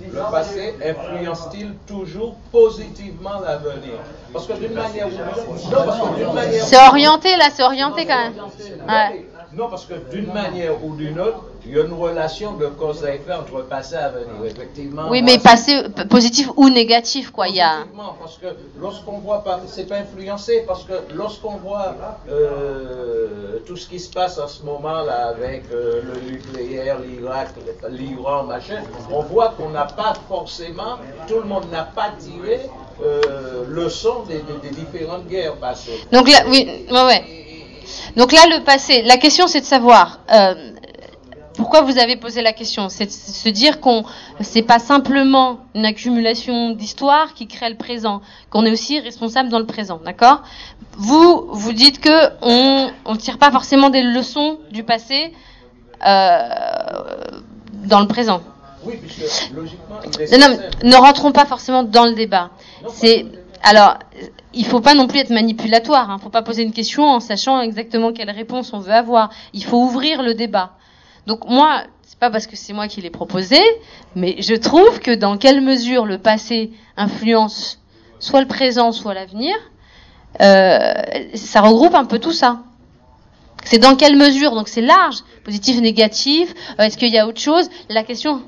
Le 0.00 0.30
passé 0.30 0.74
influence-t-il 0.84 1.74
toujours 1.86 2.36
positivement 2.50 3.40
l'avenir? 3.40 3.98
Parce 4.32 4.46
que 4.46 4.54
d'une 4.54 4.72
manière 4.72 5.06
ou 5.06 5.10
d'une 5.10 5.20
autre, 5.74 6.64
C'est 6.66 6.78
orienté 6.88 7.36
là, 7.36 7.50
c'est 7.52 7.62
orienté 7.62 8.06
quand 8.06 8.16
même. 8.16 8.34
Ouais. 8.88 9.26
Non, 9.56 9.68
parce 9.68 9.84
que 9.86 9.94
d'une 10.10 10.32
manière 10.32 10.82
ou 10.84 10.94
d'une 10.94 11.18
autre, 11.20 11.44
il 11.64 11.72
y 11.76 11.78
a 11.80 11.84
une 11.84 11.92
relation 11.92 12.54
de 12.54 12.66
cause 12.66 13.04
à 13.04 13.14
effet 13.14 13.32
entre 13.34 13.62
passé 13.62 13.94
et 13.94 13.98
avenir. 13.98 14.44
Effectivement. 14.44 15.02
Oui 15.10 15.22
mais 15.22 15.38
passé 15.38 15.82
positif 16.10 16.48
ou 16.56 16.68
négatif 16.68 17.30
quoi, 17.30 17.48
il 17.48 17.56
y 17.56 17.60
a. 17.60 17.84
Parce 18.20 18.38
que 18.38 18.46
lorsqu'on 18.80 19.18
voit, 19.18 19.44
pas, 19.44 19.60
c'est 19.66 19.88
pas 19.88 19.96
influencé, 19.96 20.64
parce 20.66 20.84
que 20.84 20.94
lorsqu'on 21.14 21.56
voit 21.56 21.94
euh, 22.30 23.58
tout 23.66 23.76
ce 23.76 23.88
qui 23.88 24.00
se 24.00 24.10
passe 24.10 24.38
en 24.38 24.48
ce 24.48 24.62
moment 24.64 25.02
là 25.02 25.28
avec 25.28 25.64
euh, 25.72 26.02
le 26.02 26.30
nucléaire, 26.32 26.98
l'Irak, 27.00 27.50
l'Iran, 27.90 28.44
machin, 28.44 28.82
on 29.10 29.20
voit 29.22 29.50
qu'on 29.56 29.70
n'a 29.70 29.84
pas 29.84 30.14
forcément, 30.28 30.96
tout 31.28 31.36
le 31.36 31.44
monde 31.44 31.64
n'a 31.70 31.82
pas 31.84 32.10
tiré 32.18 32.60
euh, 33.04 33.64
leçon 33.68 34.22
des, 34.28 34.40
des- 34.40 34.68
des 34.68 34.74
différentes 34.74 35.26
guerres 35.26 35.56
passées. 35.56 36.00
Donc 36.12 36.28
là, 36.30 36.38
oui, 36.48 36.68
ouais, 36.90 37.04
ouais. 37.04 37.24
Donc 38.16 38.32
là, 38.32 38.40
le 38.46 38.64
passé. 38.64 39.02
La 39.02 39.16
question, 39.16 39.46
c'est 39.46 39.60
de 39.60 39.66
savoir, 39.66 40.20
euh, 40.32 40.72
pourquoi 41.54 41.82
vous 41.82 41.98
avez 41.98 42.16
posé 42.16 42.42
la 42.42 42.52
question? 42.52 42.88
C'est 42.88 43.06
de 43.06 43.10
se 43.10 43.48
dire 43.48 43.80
qu'on 43.80 44.04
c'est 44.40 44.62
pas 44.62 44.78
simplement 44.78 45.60
une 45.74 45.84
accumulation 45.84 46.70
d'histoires 46.70 47.34
qui 47.34 47.46
crée 47.46 47.70
le 47.70 47.76
présent, 47.76 48.22
qu'on 48.50 48.64
est 48.64 48.70
aussi 48.70 49.00
responsable 49.00 49.48
dans 49.48 49.58
le 49.58 49.66
présent, 49.66 50.00
d'accord? 50.04 50.42
Vous 50.96 51.48
vous 51.50 51.72
dites 51.72 52.00
que 52.00 52.30
on 52.42 52.90
on 53.04 53.16
tire 53.16 53.38
pas 53.38 53.50
forcément 53.50 53.90
des 53.90 54.02
leçons 54.02 54.58
du 54.70 54.82
passé 54.82 55.32
euh, 56.06 56.48
dans 57.84 58.00
le 58.00 58.08
présent. 58.08 58.42
Oui, 58.84 58.94
puisque 59.00 59.52
logiquement, 59.54 60.00
il 60.04 60.22
est 60.22 60.38
Non, 60.38 60.48
non, 60.48 60.90
ne 60.90 60.96
rentrons 60.96 61.32
pas 61.32 61.46
forcément 61.46 61.82
dans 61.84 62.06
le 62.06 62.14
débat. 62.14 62.50
C'est 62.92 63.26
alors, 63.62 63.98
il 64.54 64.66
faut 64.66 64.80
pas 64.80 64.94
non 64.94 65.06
plus 65.06 65.20
être 65.20 65.30
manipulatoire. 65.30 66.10
Hein. 66.10 66.18
Faut 66.18 66.30
pas 66.30 66.42
poser 66.42 66.62
une 66.62 66.72
question 66.72 67.04
en 67.04 67.20
sachant 67.20 67.60
exactement 67.60 68.12
quelle 68.12 68.30
réponse 68.30 68.72
on 68.72 68.78
veut 68.78 68.92
avoir. 68.92 69.30
Il 69.52 69.64
faut 69.64 69.78
ouvrir 69.78 70.22
le 70.22 70.34
débat. 70.34 70.72
Donc 71.26 71.48
moi, 71.48 71.84
c'est 72.02 72.18
pas 72.18 72.30
parce 72.30 72.46
que 72.46 72.56
c'est 72.56 72.72
moi 72.72 72.88
qui 72.88 73.00
l'ai 73.00 73.10
proposé, 73.10 73.60
mais 74.14 74.36
je 74.40 74.54
trouve 74.54 75.00
que 75.00 75.14
dans 75.14 75.36
quelle 75.36 75.60
mesure 75.60 76.04
le 76.04 76.18
passé 76.18 76.72
influence 76.96 77.80
soit 78.18 78.40
le 78.40 78.48
présent, 78.48 78.92
soit 78.92 79.14
l'avenir, 79.14 79.54
euh, 80.40 80.92
ça 81.34 81.60
regroupe 81.60 81.94
un 81.94 82.04
peu 82.04 82.18
tout 82.18 82.32
ça. 82.32 82.60
C'est 83.64 83.78
dans 83.78 83.94
quelle 83.94 84.16
mesure, 84.16 84.54
donc 84.54 84.68
c'est 84.68 84.80
large, 84.80 85.18
positif, 85.44 85.80
négatif, 85.80 86.52
euh, 86.78 86.84
est-ce 86.84 86.96
qu'il 86.96 87.10
y 87.10 87.18
a 87.18 87.26
autre 87.26 87.40
chose? 87.40 87.68
La 87.88 88.02
question, 88.02 88.42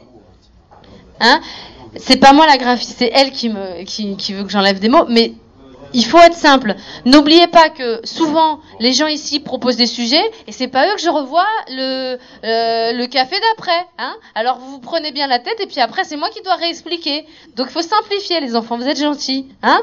Hein 1.21 1.41
c'est 1.97 2.17
pas 2.17 2.33
moi 2.33 2.47
la 2.47 2.57
graphiste, 2.57 2.97
c'est 2.99 3.11
elle 3.15 3.31
qui 3.31 3.49
me 3.49 3.85
qui, 3.85 4.17
qui 4.17 4.33
veut 4.33 4.43
que 4.43 4.51
j'enlève 4.51 4.81
des 4.81 4.89
mots, 4.89 5.07
mais 5.09 5.35
il 5.95 6.05
faut 6.05 6.19
être 6.19 6.35
simple. 6.35 6.75
N'oubliez 7.07 7.47
pas 7.47 7.71
que 7.71 8.01
souvent 8.05 8.61
les 8.81 8.93
gens 8.93 9.07
ici 9.07 9.41
proposent 9.41 9.77
des 9.77 9.87
sujets 9.87 10.25
et 10.47 10.53
c'est 10.53 10.69
pas 10.69 10.87
eux 10.91 10.95
que 10.97 11.01
je 11.01 11.09
revois 11.09 11.47
le 11.71 12.19
euh, 12.45 12.93
le 12.93 13.07
café 13.07 13.37
d'après. 13.51 13.87
Hein 13.99 14.15
Alors 14.35 14.59
vous 14.59 14.73
vous 14.73 14.79
prenez 14.81 15.13
bien 15.13 15.27
la 15.27 15.39
tête 15.39 15.59
et 15.61 15.67
puis 15.67 15.81
après 15.81 16.05
c'est 16.05 16.17
moi 16.17 16.29
qui 16.31 16.43
dois 16.43 16.57
réexpliquer. 16.57 17.25
Donc 17.57 17.69
il 17.71 17.73
faut 17.73 17.83
simplifier 17.83 18.41
les 18.41 18.55
enfants. 18.57 18.77
Vous 18.77 18.87
êtes 18.89 18.99
gentils, 19.01 19.49
hein 19.63 19.81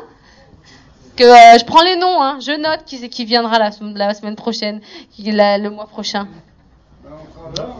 Que 1.15 1.23
euh, 1.23 1.57
je 1.59 1.65
prends 1.65 1.81
les 1.83 1.95
noms, 1.95 2.21
hein 2.21 2.37
Je 2.39 2.51
note 2.51 2.85
qui 2.85 2.97
c'est 2.97 3.09
qui 3.09 3.25
viendra 3.25 3.57
la, 3.59 3.71
sem- 3.71 3.95
la 3.97 4.13
semaine 4.13 4.35
prochaine, 4.35 4.81
qui 5.11 5.31
la- 5.31 5.57
le 5.57 5.69
mois 5.69 5.87
prochain. 5.87 6.27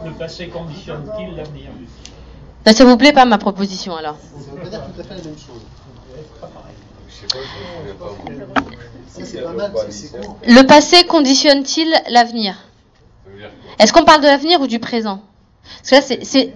Le 0.04 0.10
passé 0.18 0.48
conditionne-t-il 0.48 1.36
l'avenir? 1.36 1.70
Ben, 2.64 2.72
ça 2.74 2.84
vous 2.84 2.96
plaît 2.96 3.12
pas 3.12 3.24
ma 3.24 3.38
proposition 3.38 3.96
alors 3.96 4.16
Ça 4.16 4.50
veut 4.52 4.60
pas 4.62 4.68
dire 4.68 4.80
tout 4.94 5.00
à 5.00 5.04
fait 5.04 5.14
la 5.16 5.22
même 5.24 5.36
chose. 5.38 5.62
Le 10.46 10.66
passé 10.66 11.04
conditionne-t-il 11.04 11.92
l'avenir? 12.08 12.56
Est-ce 13.78 13.92
qu'on 13.92 14.04
parle 14.04 14.20
de 14.20 14.26
l'avenir 14.26 14.60
ou 14.60 14.66
du 14.66 14.78
présent? 14.78 15.20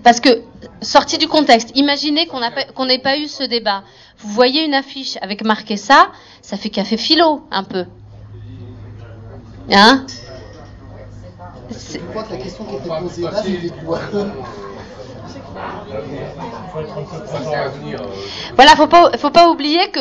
Parce 0.02 0.20
que 0.20 0.42
sorti 0.82 1.18
du 1.18 1.28
contexte. 1.28 1.70
Imaginez 1.74 2.26
qu'on 2.26 2.86
n'ait 2.86 2.98
pas 2.98 3.18
eu 3.18 3.26
ce 3.26 3.44
débat. 3.44 3.82
Vous 4.18 4.30
voyez 4.30 4.64
une 4.64 4.74
affiche 4.74 5.18
avec 5.20 5.44
marqué 5.44 5.76
ça, 5.76 6.08
ça 6.42 6.56
fait 6.56 6.70
café 6.70 6.96
philo 6.96 7.42
un 7.50 7.64
peu. 7.64 7.84
Hein? 9.70 10.06
Voilà, 18.54 18.76
faut 18.76 18.86
pas, 18.86 19.10
faut 19.18 19.30
pas 19.30 19.48
oublier 19.48 19.90
que 19.90 20.00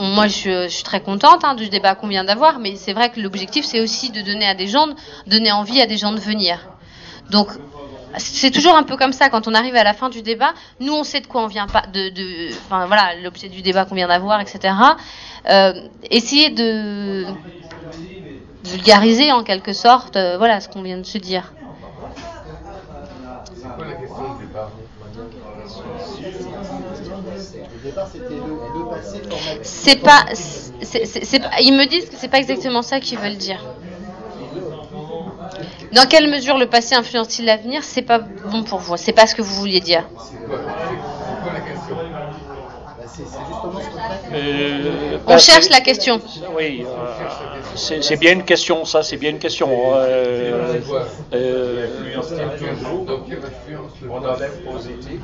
moi 0.00 0.26
je, 0.26 0.68
suis 0.68 0.82
très 0.82 1.00
contente 1.00 1.44
hein, 1.44 1.54
du 1.54 1.68
débat 1.68 1.94
qu'on 1.94 2.08
vient 2.08 2.24
d'avoir, 2.24 2.58
mais 2.58 2.76
c'est 2.76 2.92
vrai 2.92 3.10
que 3.10 3.20
l'objectif 3.20 3.64
c'est 3.64 3.80
aussi 3.80 4.10
de 4.10 4.20
donner 4.22 4.46
à 4.46 4.54
des 4.54 4.66
gens, 4.66 4.88
donner 5.26 5.52
envie 5.52 5.80
à 5.80 5.86
des 5.86 5.96
gens 5.96 6.12
de 6.12 6.20
venir. 6.20 6.58
Donc 7.30 7.48
c'est 8.16 8.50
toujours 8.50 8.74
un 8.74 8.82
peu 8.82 8.96
comme 8.96 9.12
ça 9.12 9.28
quand 9.28 9.48
on 9.48 9.54
arrive 9.54 9.76
à 9.76 9.84
la 9.84 9.94
fin 9.94 10.08
du 10.08 10.22
débat. 10.22 10.52
Nous 10.80 10.92
on 10.92 11.04
sait 11.04 11.20
de 11.20 11.26
quoi 11.26 11.42
on 11.42 11.46
vient 11.46 11.66
pas, 11.66 11.82
de 11.92 12.50
enfin 12.66 12.86
voilà 12.86 13.14
l'objet 13.22 13.48
du 13.48 13.62
débat 13.62 13.84
qu'on 13.84 13.94
vient 13.94 14.08
d'avoir, 14.08 14.40
etc. 14.40 14.74
Euh, 15.48 15.72
essayer 16.10 16.50
de 16.50 17.24
vulgariser 18.64 19.32
en 19.32 19.42
quelque 19.42 19.72
sorte, 19.72 20.16
euh, 20.16 20.36
voilà 20.36 20.60
ce 20.60 20.68
qu'on 20.68 20.82
vient 20.82 20.98
de 20.98 21.04
se 21.04 21.18
dire. 21.18 21.52
C'est 23.54 23.68
quoi 23.74 23.86
la 23.86 23.94
question 23.94 24.34
de 24.34 24.46
départ 24.46 24.70
C'est 29.62 29.96
pas- 29.96 30.26
ils 31.60 31.72
me 31.72 31.86
disent 31.86 32.08
que 32.08 32.16
c'est 32.16 32.28
pas 32.28 32.38
exactement 32.38 32.82
ça 32.82 33.00
qu'ils 33.00 33.18
veulent 33.18 33.36
dire. 33.36 33.64
Dans 35.92 36.06
quelle 36.06 36.28
mesure 36.30 36.58
le 36.58 36.66
passé 36.66 36.94
influence-t-il 36.94 37.46
l'avenir? 37.46 37.82
C'est 37.82 38.02
pas 38.02 38.18
bon 38.18 38.62
pour 38.62 38.78
vous. 38.78 38.96
C'est 38.96 39.12
pas 39.12 39.26
ce 39.26 39.34
que 39.34 39.42
vous 39.42 39.54
vouliez 39.54 39.80
dire. 39.80 40.04
C'est 43.18 43.24
c'est 43.26 43.44
justement 43.48 43.80
ce 43.80 43.86
qu'on 43.90 43.98
fait. 43.98 44.36
Euh, 44.36 45.18
On 45.26 45.30
bah, 45.30 45.38
cherche 45.38 45.68
la 45.70 45.80
question. 45.80 46.20
Oui, 46.56 46.84
euh, 46.86 48.00
c'est 48.00 48.16
bien 48.16 48.32
une 48.32 48.44
question, 48.44 48.84
ça, 48.84 49.02
c'est 49.02 49.16
bien 49.16 49.30
une 49.30 49.38
question. 49.38 49.68
Euh, 49.94 50.78
euh, 51.34 51.86
positif. 54.64 55.20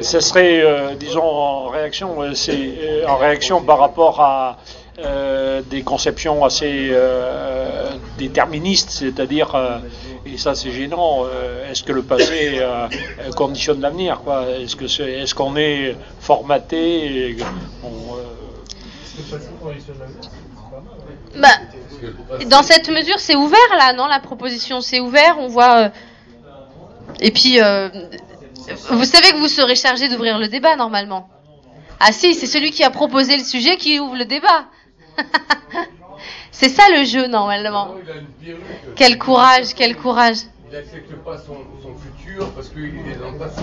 ce 0.00 0.20
serait, 0.20 0.62
euh, 0.62 0.94
disons, 0.94 1.22
en 1.22 1.68
réaction, 1.68 2.22
euh, 2.22 2.34
c'est 2.34 2.52
euh, 2.56 3.06
en 3.06 3.16
réaction 3.16 3.62
par 3.62 3.78
rapport 3.78 4.20
à 4.20 4.58
euh, 5.04 5.62
des 5.62 5.82
conceptions 5.82 6.44
assez 6.44 6.88
euh, 6.90 7.90
déterministes, 8.18 8.90
c'est-à-dire, 8.90 9.54
euh, 9.54 9.78
et 10.26 10.36
ça 10.38 10.54
c'est 10.54 10.72
gênant, 10.72 11.24
euh, 11.24 11.70
est-ce 11.70 11.82
que 11.84 11.92
le 11.92 12.02
passé 12.02 12.58
euh, 12.58 12.88
conditionne 13.36 13.80
l'avenir 13.80 14.20
quoi? 14.24 14.46
Est-ce 14.60 14.74
que 14.76 14.88
c'est, 14.88 15.10
est-ce 15.12 15.34
qu'on 15.34 15.56
est 15.56 15.96
formaté 16.20 17.30
et 17.30 17.36
on, 17.84 18.16
euh, 18.16 18.22
Bah, 21.36 21.48
dans 22.46 22.62
cette 22.62 22.88
mesure, 22.88 23.18
c'est 23.18 23.36
ouvert 23.36 23.58
là, 23.76 23.92
non 23.92 24.06
La 24.06 24.20
proposition, 24.20 24.80
c'est 24.80 25.00
ouvert. 25.00 25.36
On 25.38 25.48
voit. 25.48 25.90
Et 27.20 27.30
puis, 27.30 27.58
vous 28.90 29.04
savez 29.04 29.32
que 29.32 29.36
vous 29.38 29.48
serez 29.48 29.74
chargé 29.74 30.08
d'ouvrir 30.08 30.38
le 30.38 30.48
débat 30.48 30.76
normalement. 30.76 31.28
Ah 32.00 32.12
si, 32.12 32.34
c'est 32.34 32.46
celui 32.46 32.70
qui 32.70 32.84
a 32.84 32.90
proposé 32.90 33.36
le 33.36 33.42
sujet 33.44 33.76
qui 33.76 33.98
ouvre 33.98 34.16
le 34.16 34.24
débat. 34.24 34.66
c'est 36.50 36.68
ça 36.68 36.84
le 36.96 37.04
jeu 37.04 37.26
normalement. 37.26 37.94
Quel 38.96 39.18
courage, 39.18 39.74
quel 39.74 39.96
courage. 39.96 40.38
Il 40.70 40.76
n'accepte 40.76 41.14
pas 41.24 41.38
son, 41.38 41.56
son 41.82 41.94
futur 41.94 42.50
parce 42.50 42.68
qu'il 42.68 42.84
est 42.84 43.18
dans 43.18 43.30
le 43.30 43.38
passé. 43.38 43.62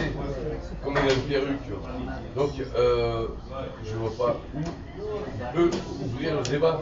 Comme 0.84 0.96
il 1.04 1.10
a 1.10 1.14
une 1.14 1.22
perruque. 1.22 1.60
Donc, 2.36 2.52
euh, 2.76 3.28
je 3.84 3.96
vois 3.96 4.16
pas 4.18 4.38
où 4.56 4.60
il 4.60 5.54
peut 5.54 5.70
ouvrir 6.04 6.38
le 6.38 6.44
débat. 6.44 6.82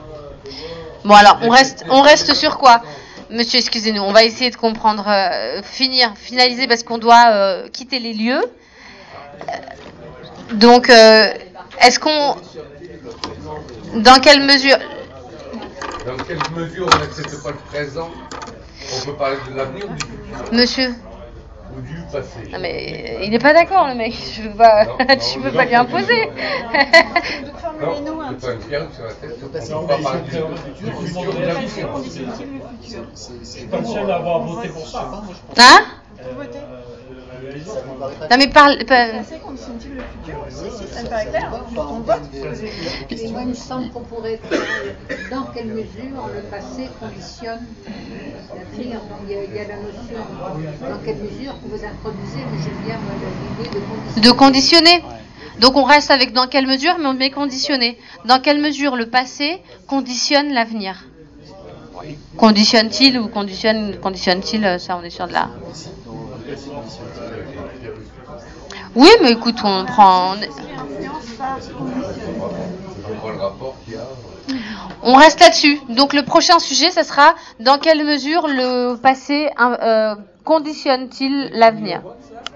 Bon 1.03 1.13
alors, 1.13 1.39
on 1.41 1.49
reste, 1.49 1.85
on 1.89 2.01
reste 2.09 2.33
sur 2.33 2.57
quoi? 2.57 2.81
Monsieur, 3.29 3.59
excusez-nous, 3.59 4.01
on 4.01 4.11
va 4.11 4.23
essayer 4.23 4.49
de 4.49 4.55
comprendre, 4.55 5.05
euh, 5.07 5.61
finir, 5.63 6.13
finaliser 6.15 6.67
parce 6.67 6.83
qu'on 6.83 6.99
doit 6.99 7.31
euh, 7.31 7.67
quitter 7.67 7.99
les 7.99 8.13
lieux. 8.13 8.43
Donc, 10.53 10.87
est-ce 10.87 11.99
qu'on, 11.99 12.35
dans 14.01 14.19
quelle 14.21 14.41
mesure? 14.41 14.77
Dans 16.05 16.17
quelle 16.23 16.39
mesure 16.55 16.87
on 16.93 16.99
n'accepte 16.99 17.43
pas 17.43 17.51
le 17.51 17.57
présent? 17.69 18.09
On 18.95 19.05
peut 19.05 19.13
parler 19.13 19.37
de 19.49 19.55
l'avenir 19.57 19.85
ou 19.89 19.93
du 19.93 20.01
futur. 20.01 20.53
Monsieur? 20.53 20.95
Ou 21.75 21.81
du 21.81 21.95
passé. 22.11 22.51
Non 22.51 22.59
mais 22.59 23.15
euh, 23.17 23.23
il 23.23 23.31
n'est 23.31 23.39
pas 23.39 23.53
d'accord 23.53 23.87
le 23.87 23.95
mec, 23.95 24.13
je 24.13 24.43
peux 24.47 24.55
pas, 24.55 24.85
tu 25.15 25.39
peux 25.39 25.51
pas 25.51 25.65
lui 25.65 25.75
imposer. 25.75 26.29
Non, 27.81 27.95
c'est 28.39 28.59
pas 28.59 28.91
sur 28.93 29.05
la 29.05 29.13
tête. 29.13 29.39
On 29.73 29.81
peut 29.81 29.87
pas 29.87 29.97
parler 29.97 30.21
du, 30.21 30.85
du 30.85 30.91
futur 30.91 31.29
ou 31.29 31.33
de 31.33 31.45
l'avenir. 31.45 31.69
Je 32.83 33.45
suis 33.45 33.65
pas 33.65 33.77
le 33.79 33.85
seul 33.85 34.11
à 34.11 34.15
avoir 34.17 34.39
voté 34.41 34.69
pour 34.69 34.87
ça. 34.87 35.09
Hein? 35.57 35.85
Non 38.31 38.37
mais 38.37 38.47
parle, 38.47 38.77
pas- 38.85 39.07
passé 39.11 39.35
conditionne-t-il 39.45 39.95
le 39.95 40.01
futur 40.01 40.37
Si, 40.49 40.71
si, 40.71 40.87
ça 40.93 41.03
me 41.03 41.07
paraît 41.07 41.25
clair. 41.27 41.51
On 41.89 41.99
vote. 41.99 42.29
Et 43.11 43.27
moi, 43.29 43.41
il 43.43 43.49
me 43.49 43.53
semble 43.53 43.89
qu'on 43.91 44.01
pourrait 44.01 44.39
dans 45.31 45.43
quelle 45.53 45.67
mesure 45.67 46.27
le 46.33 46.41
passé 46.49 46.89
conditionne 46.99 47.65
l'avenir. 48.55 48.99
Donc, 49.01 49.19
il 49.27 49.31
y, 49.31 49.35
a, 49.35 49.43
il 49.43 49.53
y 49.55 49.59
a 49.59 49.67
la 49.67 49.75
notion 49.77 50.17
dans 50.89 50.97
quelle 51.03 51.17
mesure 51.17 51.53
que 51.61 51.67
vous 51.67 51.83
introduisez, 51.85 52.39
mais 52.51 52.57
j'aime 52.63 52.83
bien 52.85 52.97
moi, 52.99 53.13
l'idée 53.57 53.69
de 53.69 53.79
conditionner. 53.85 54.27
de 54.27 54.31
conditionner. 54.31 55.03
Donc 55.59 55.75
on 55.75 55.83
reste 55.83 56.09
avec 56.09 56.33
dans 56.33 56.47
quelle 56.47 56.65
mesure, 56.65 56.95
mais 56.99 57.05
on 57.07 57.13
met 57.13 57.29
conditionner. 57.29 57.97
Dans 58.25 58.39
quelle 58.39 58.59
mesure 58.59 58.95
le 58.95 59.07
passé 59.07 59.61
conditionne 59.87 60.51
l'avenir? 60.51 61.05
Conditionne-t-il 62.37 63.19
ou 63.19 63.27
conditionne, 63.27 63.95
conditionne-t-il 63.99 64.65
euh, 64.65 64.77
Ça, 64.79 64.97
on 64.99 65.03
est 65.03 65.11
sûr 65.11 65.27
de 65.27 65.33
là. 65.33 65.49
Oui, 68.95 69.09
mais 69.21 69.31
écoute, 69.31 69.59
on 69.63 69.85
prend. 69.85 70.35
on- 75.01 75.15
reste 75.15 75.39
là-dessus. 75.39 75.83
Donc 75.89 76.13
le 76.13 76.23
prochain 76.23 76.59
sujet, 76.59 76.91
ça 76.91 77.03
sera 77.03 77.35
dans 77.59 77.77
quelle 77.79 78.03
mesure 78.05 78.47
le 78.47 78.95
passé 78.95 79.49
euh, 79.59 80.15
conditionne-t-il 80.43 81.49
l'avenir? 81.53 82.03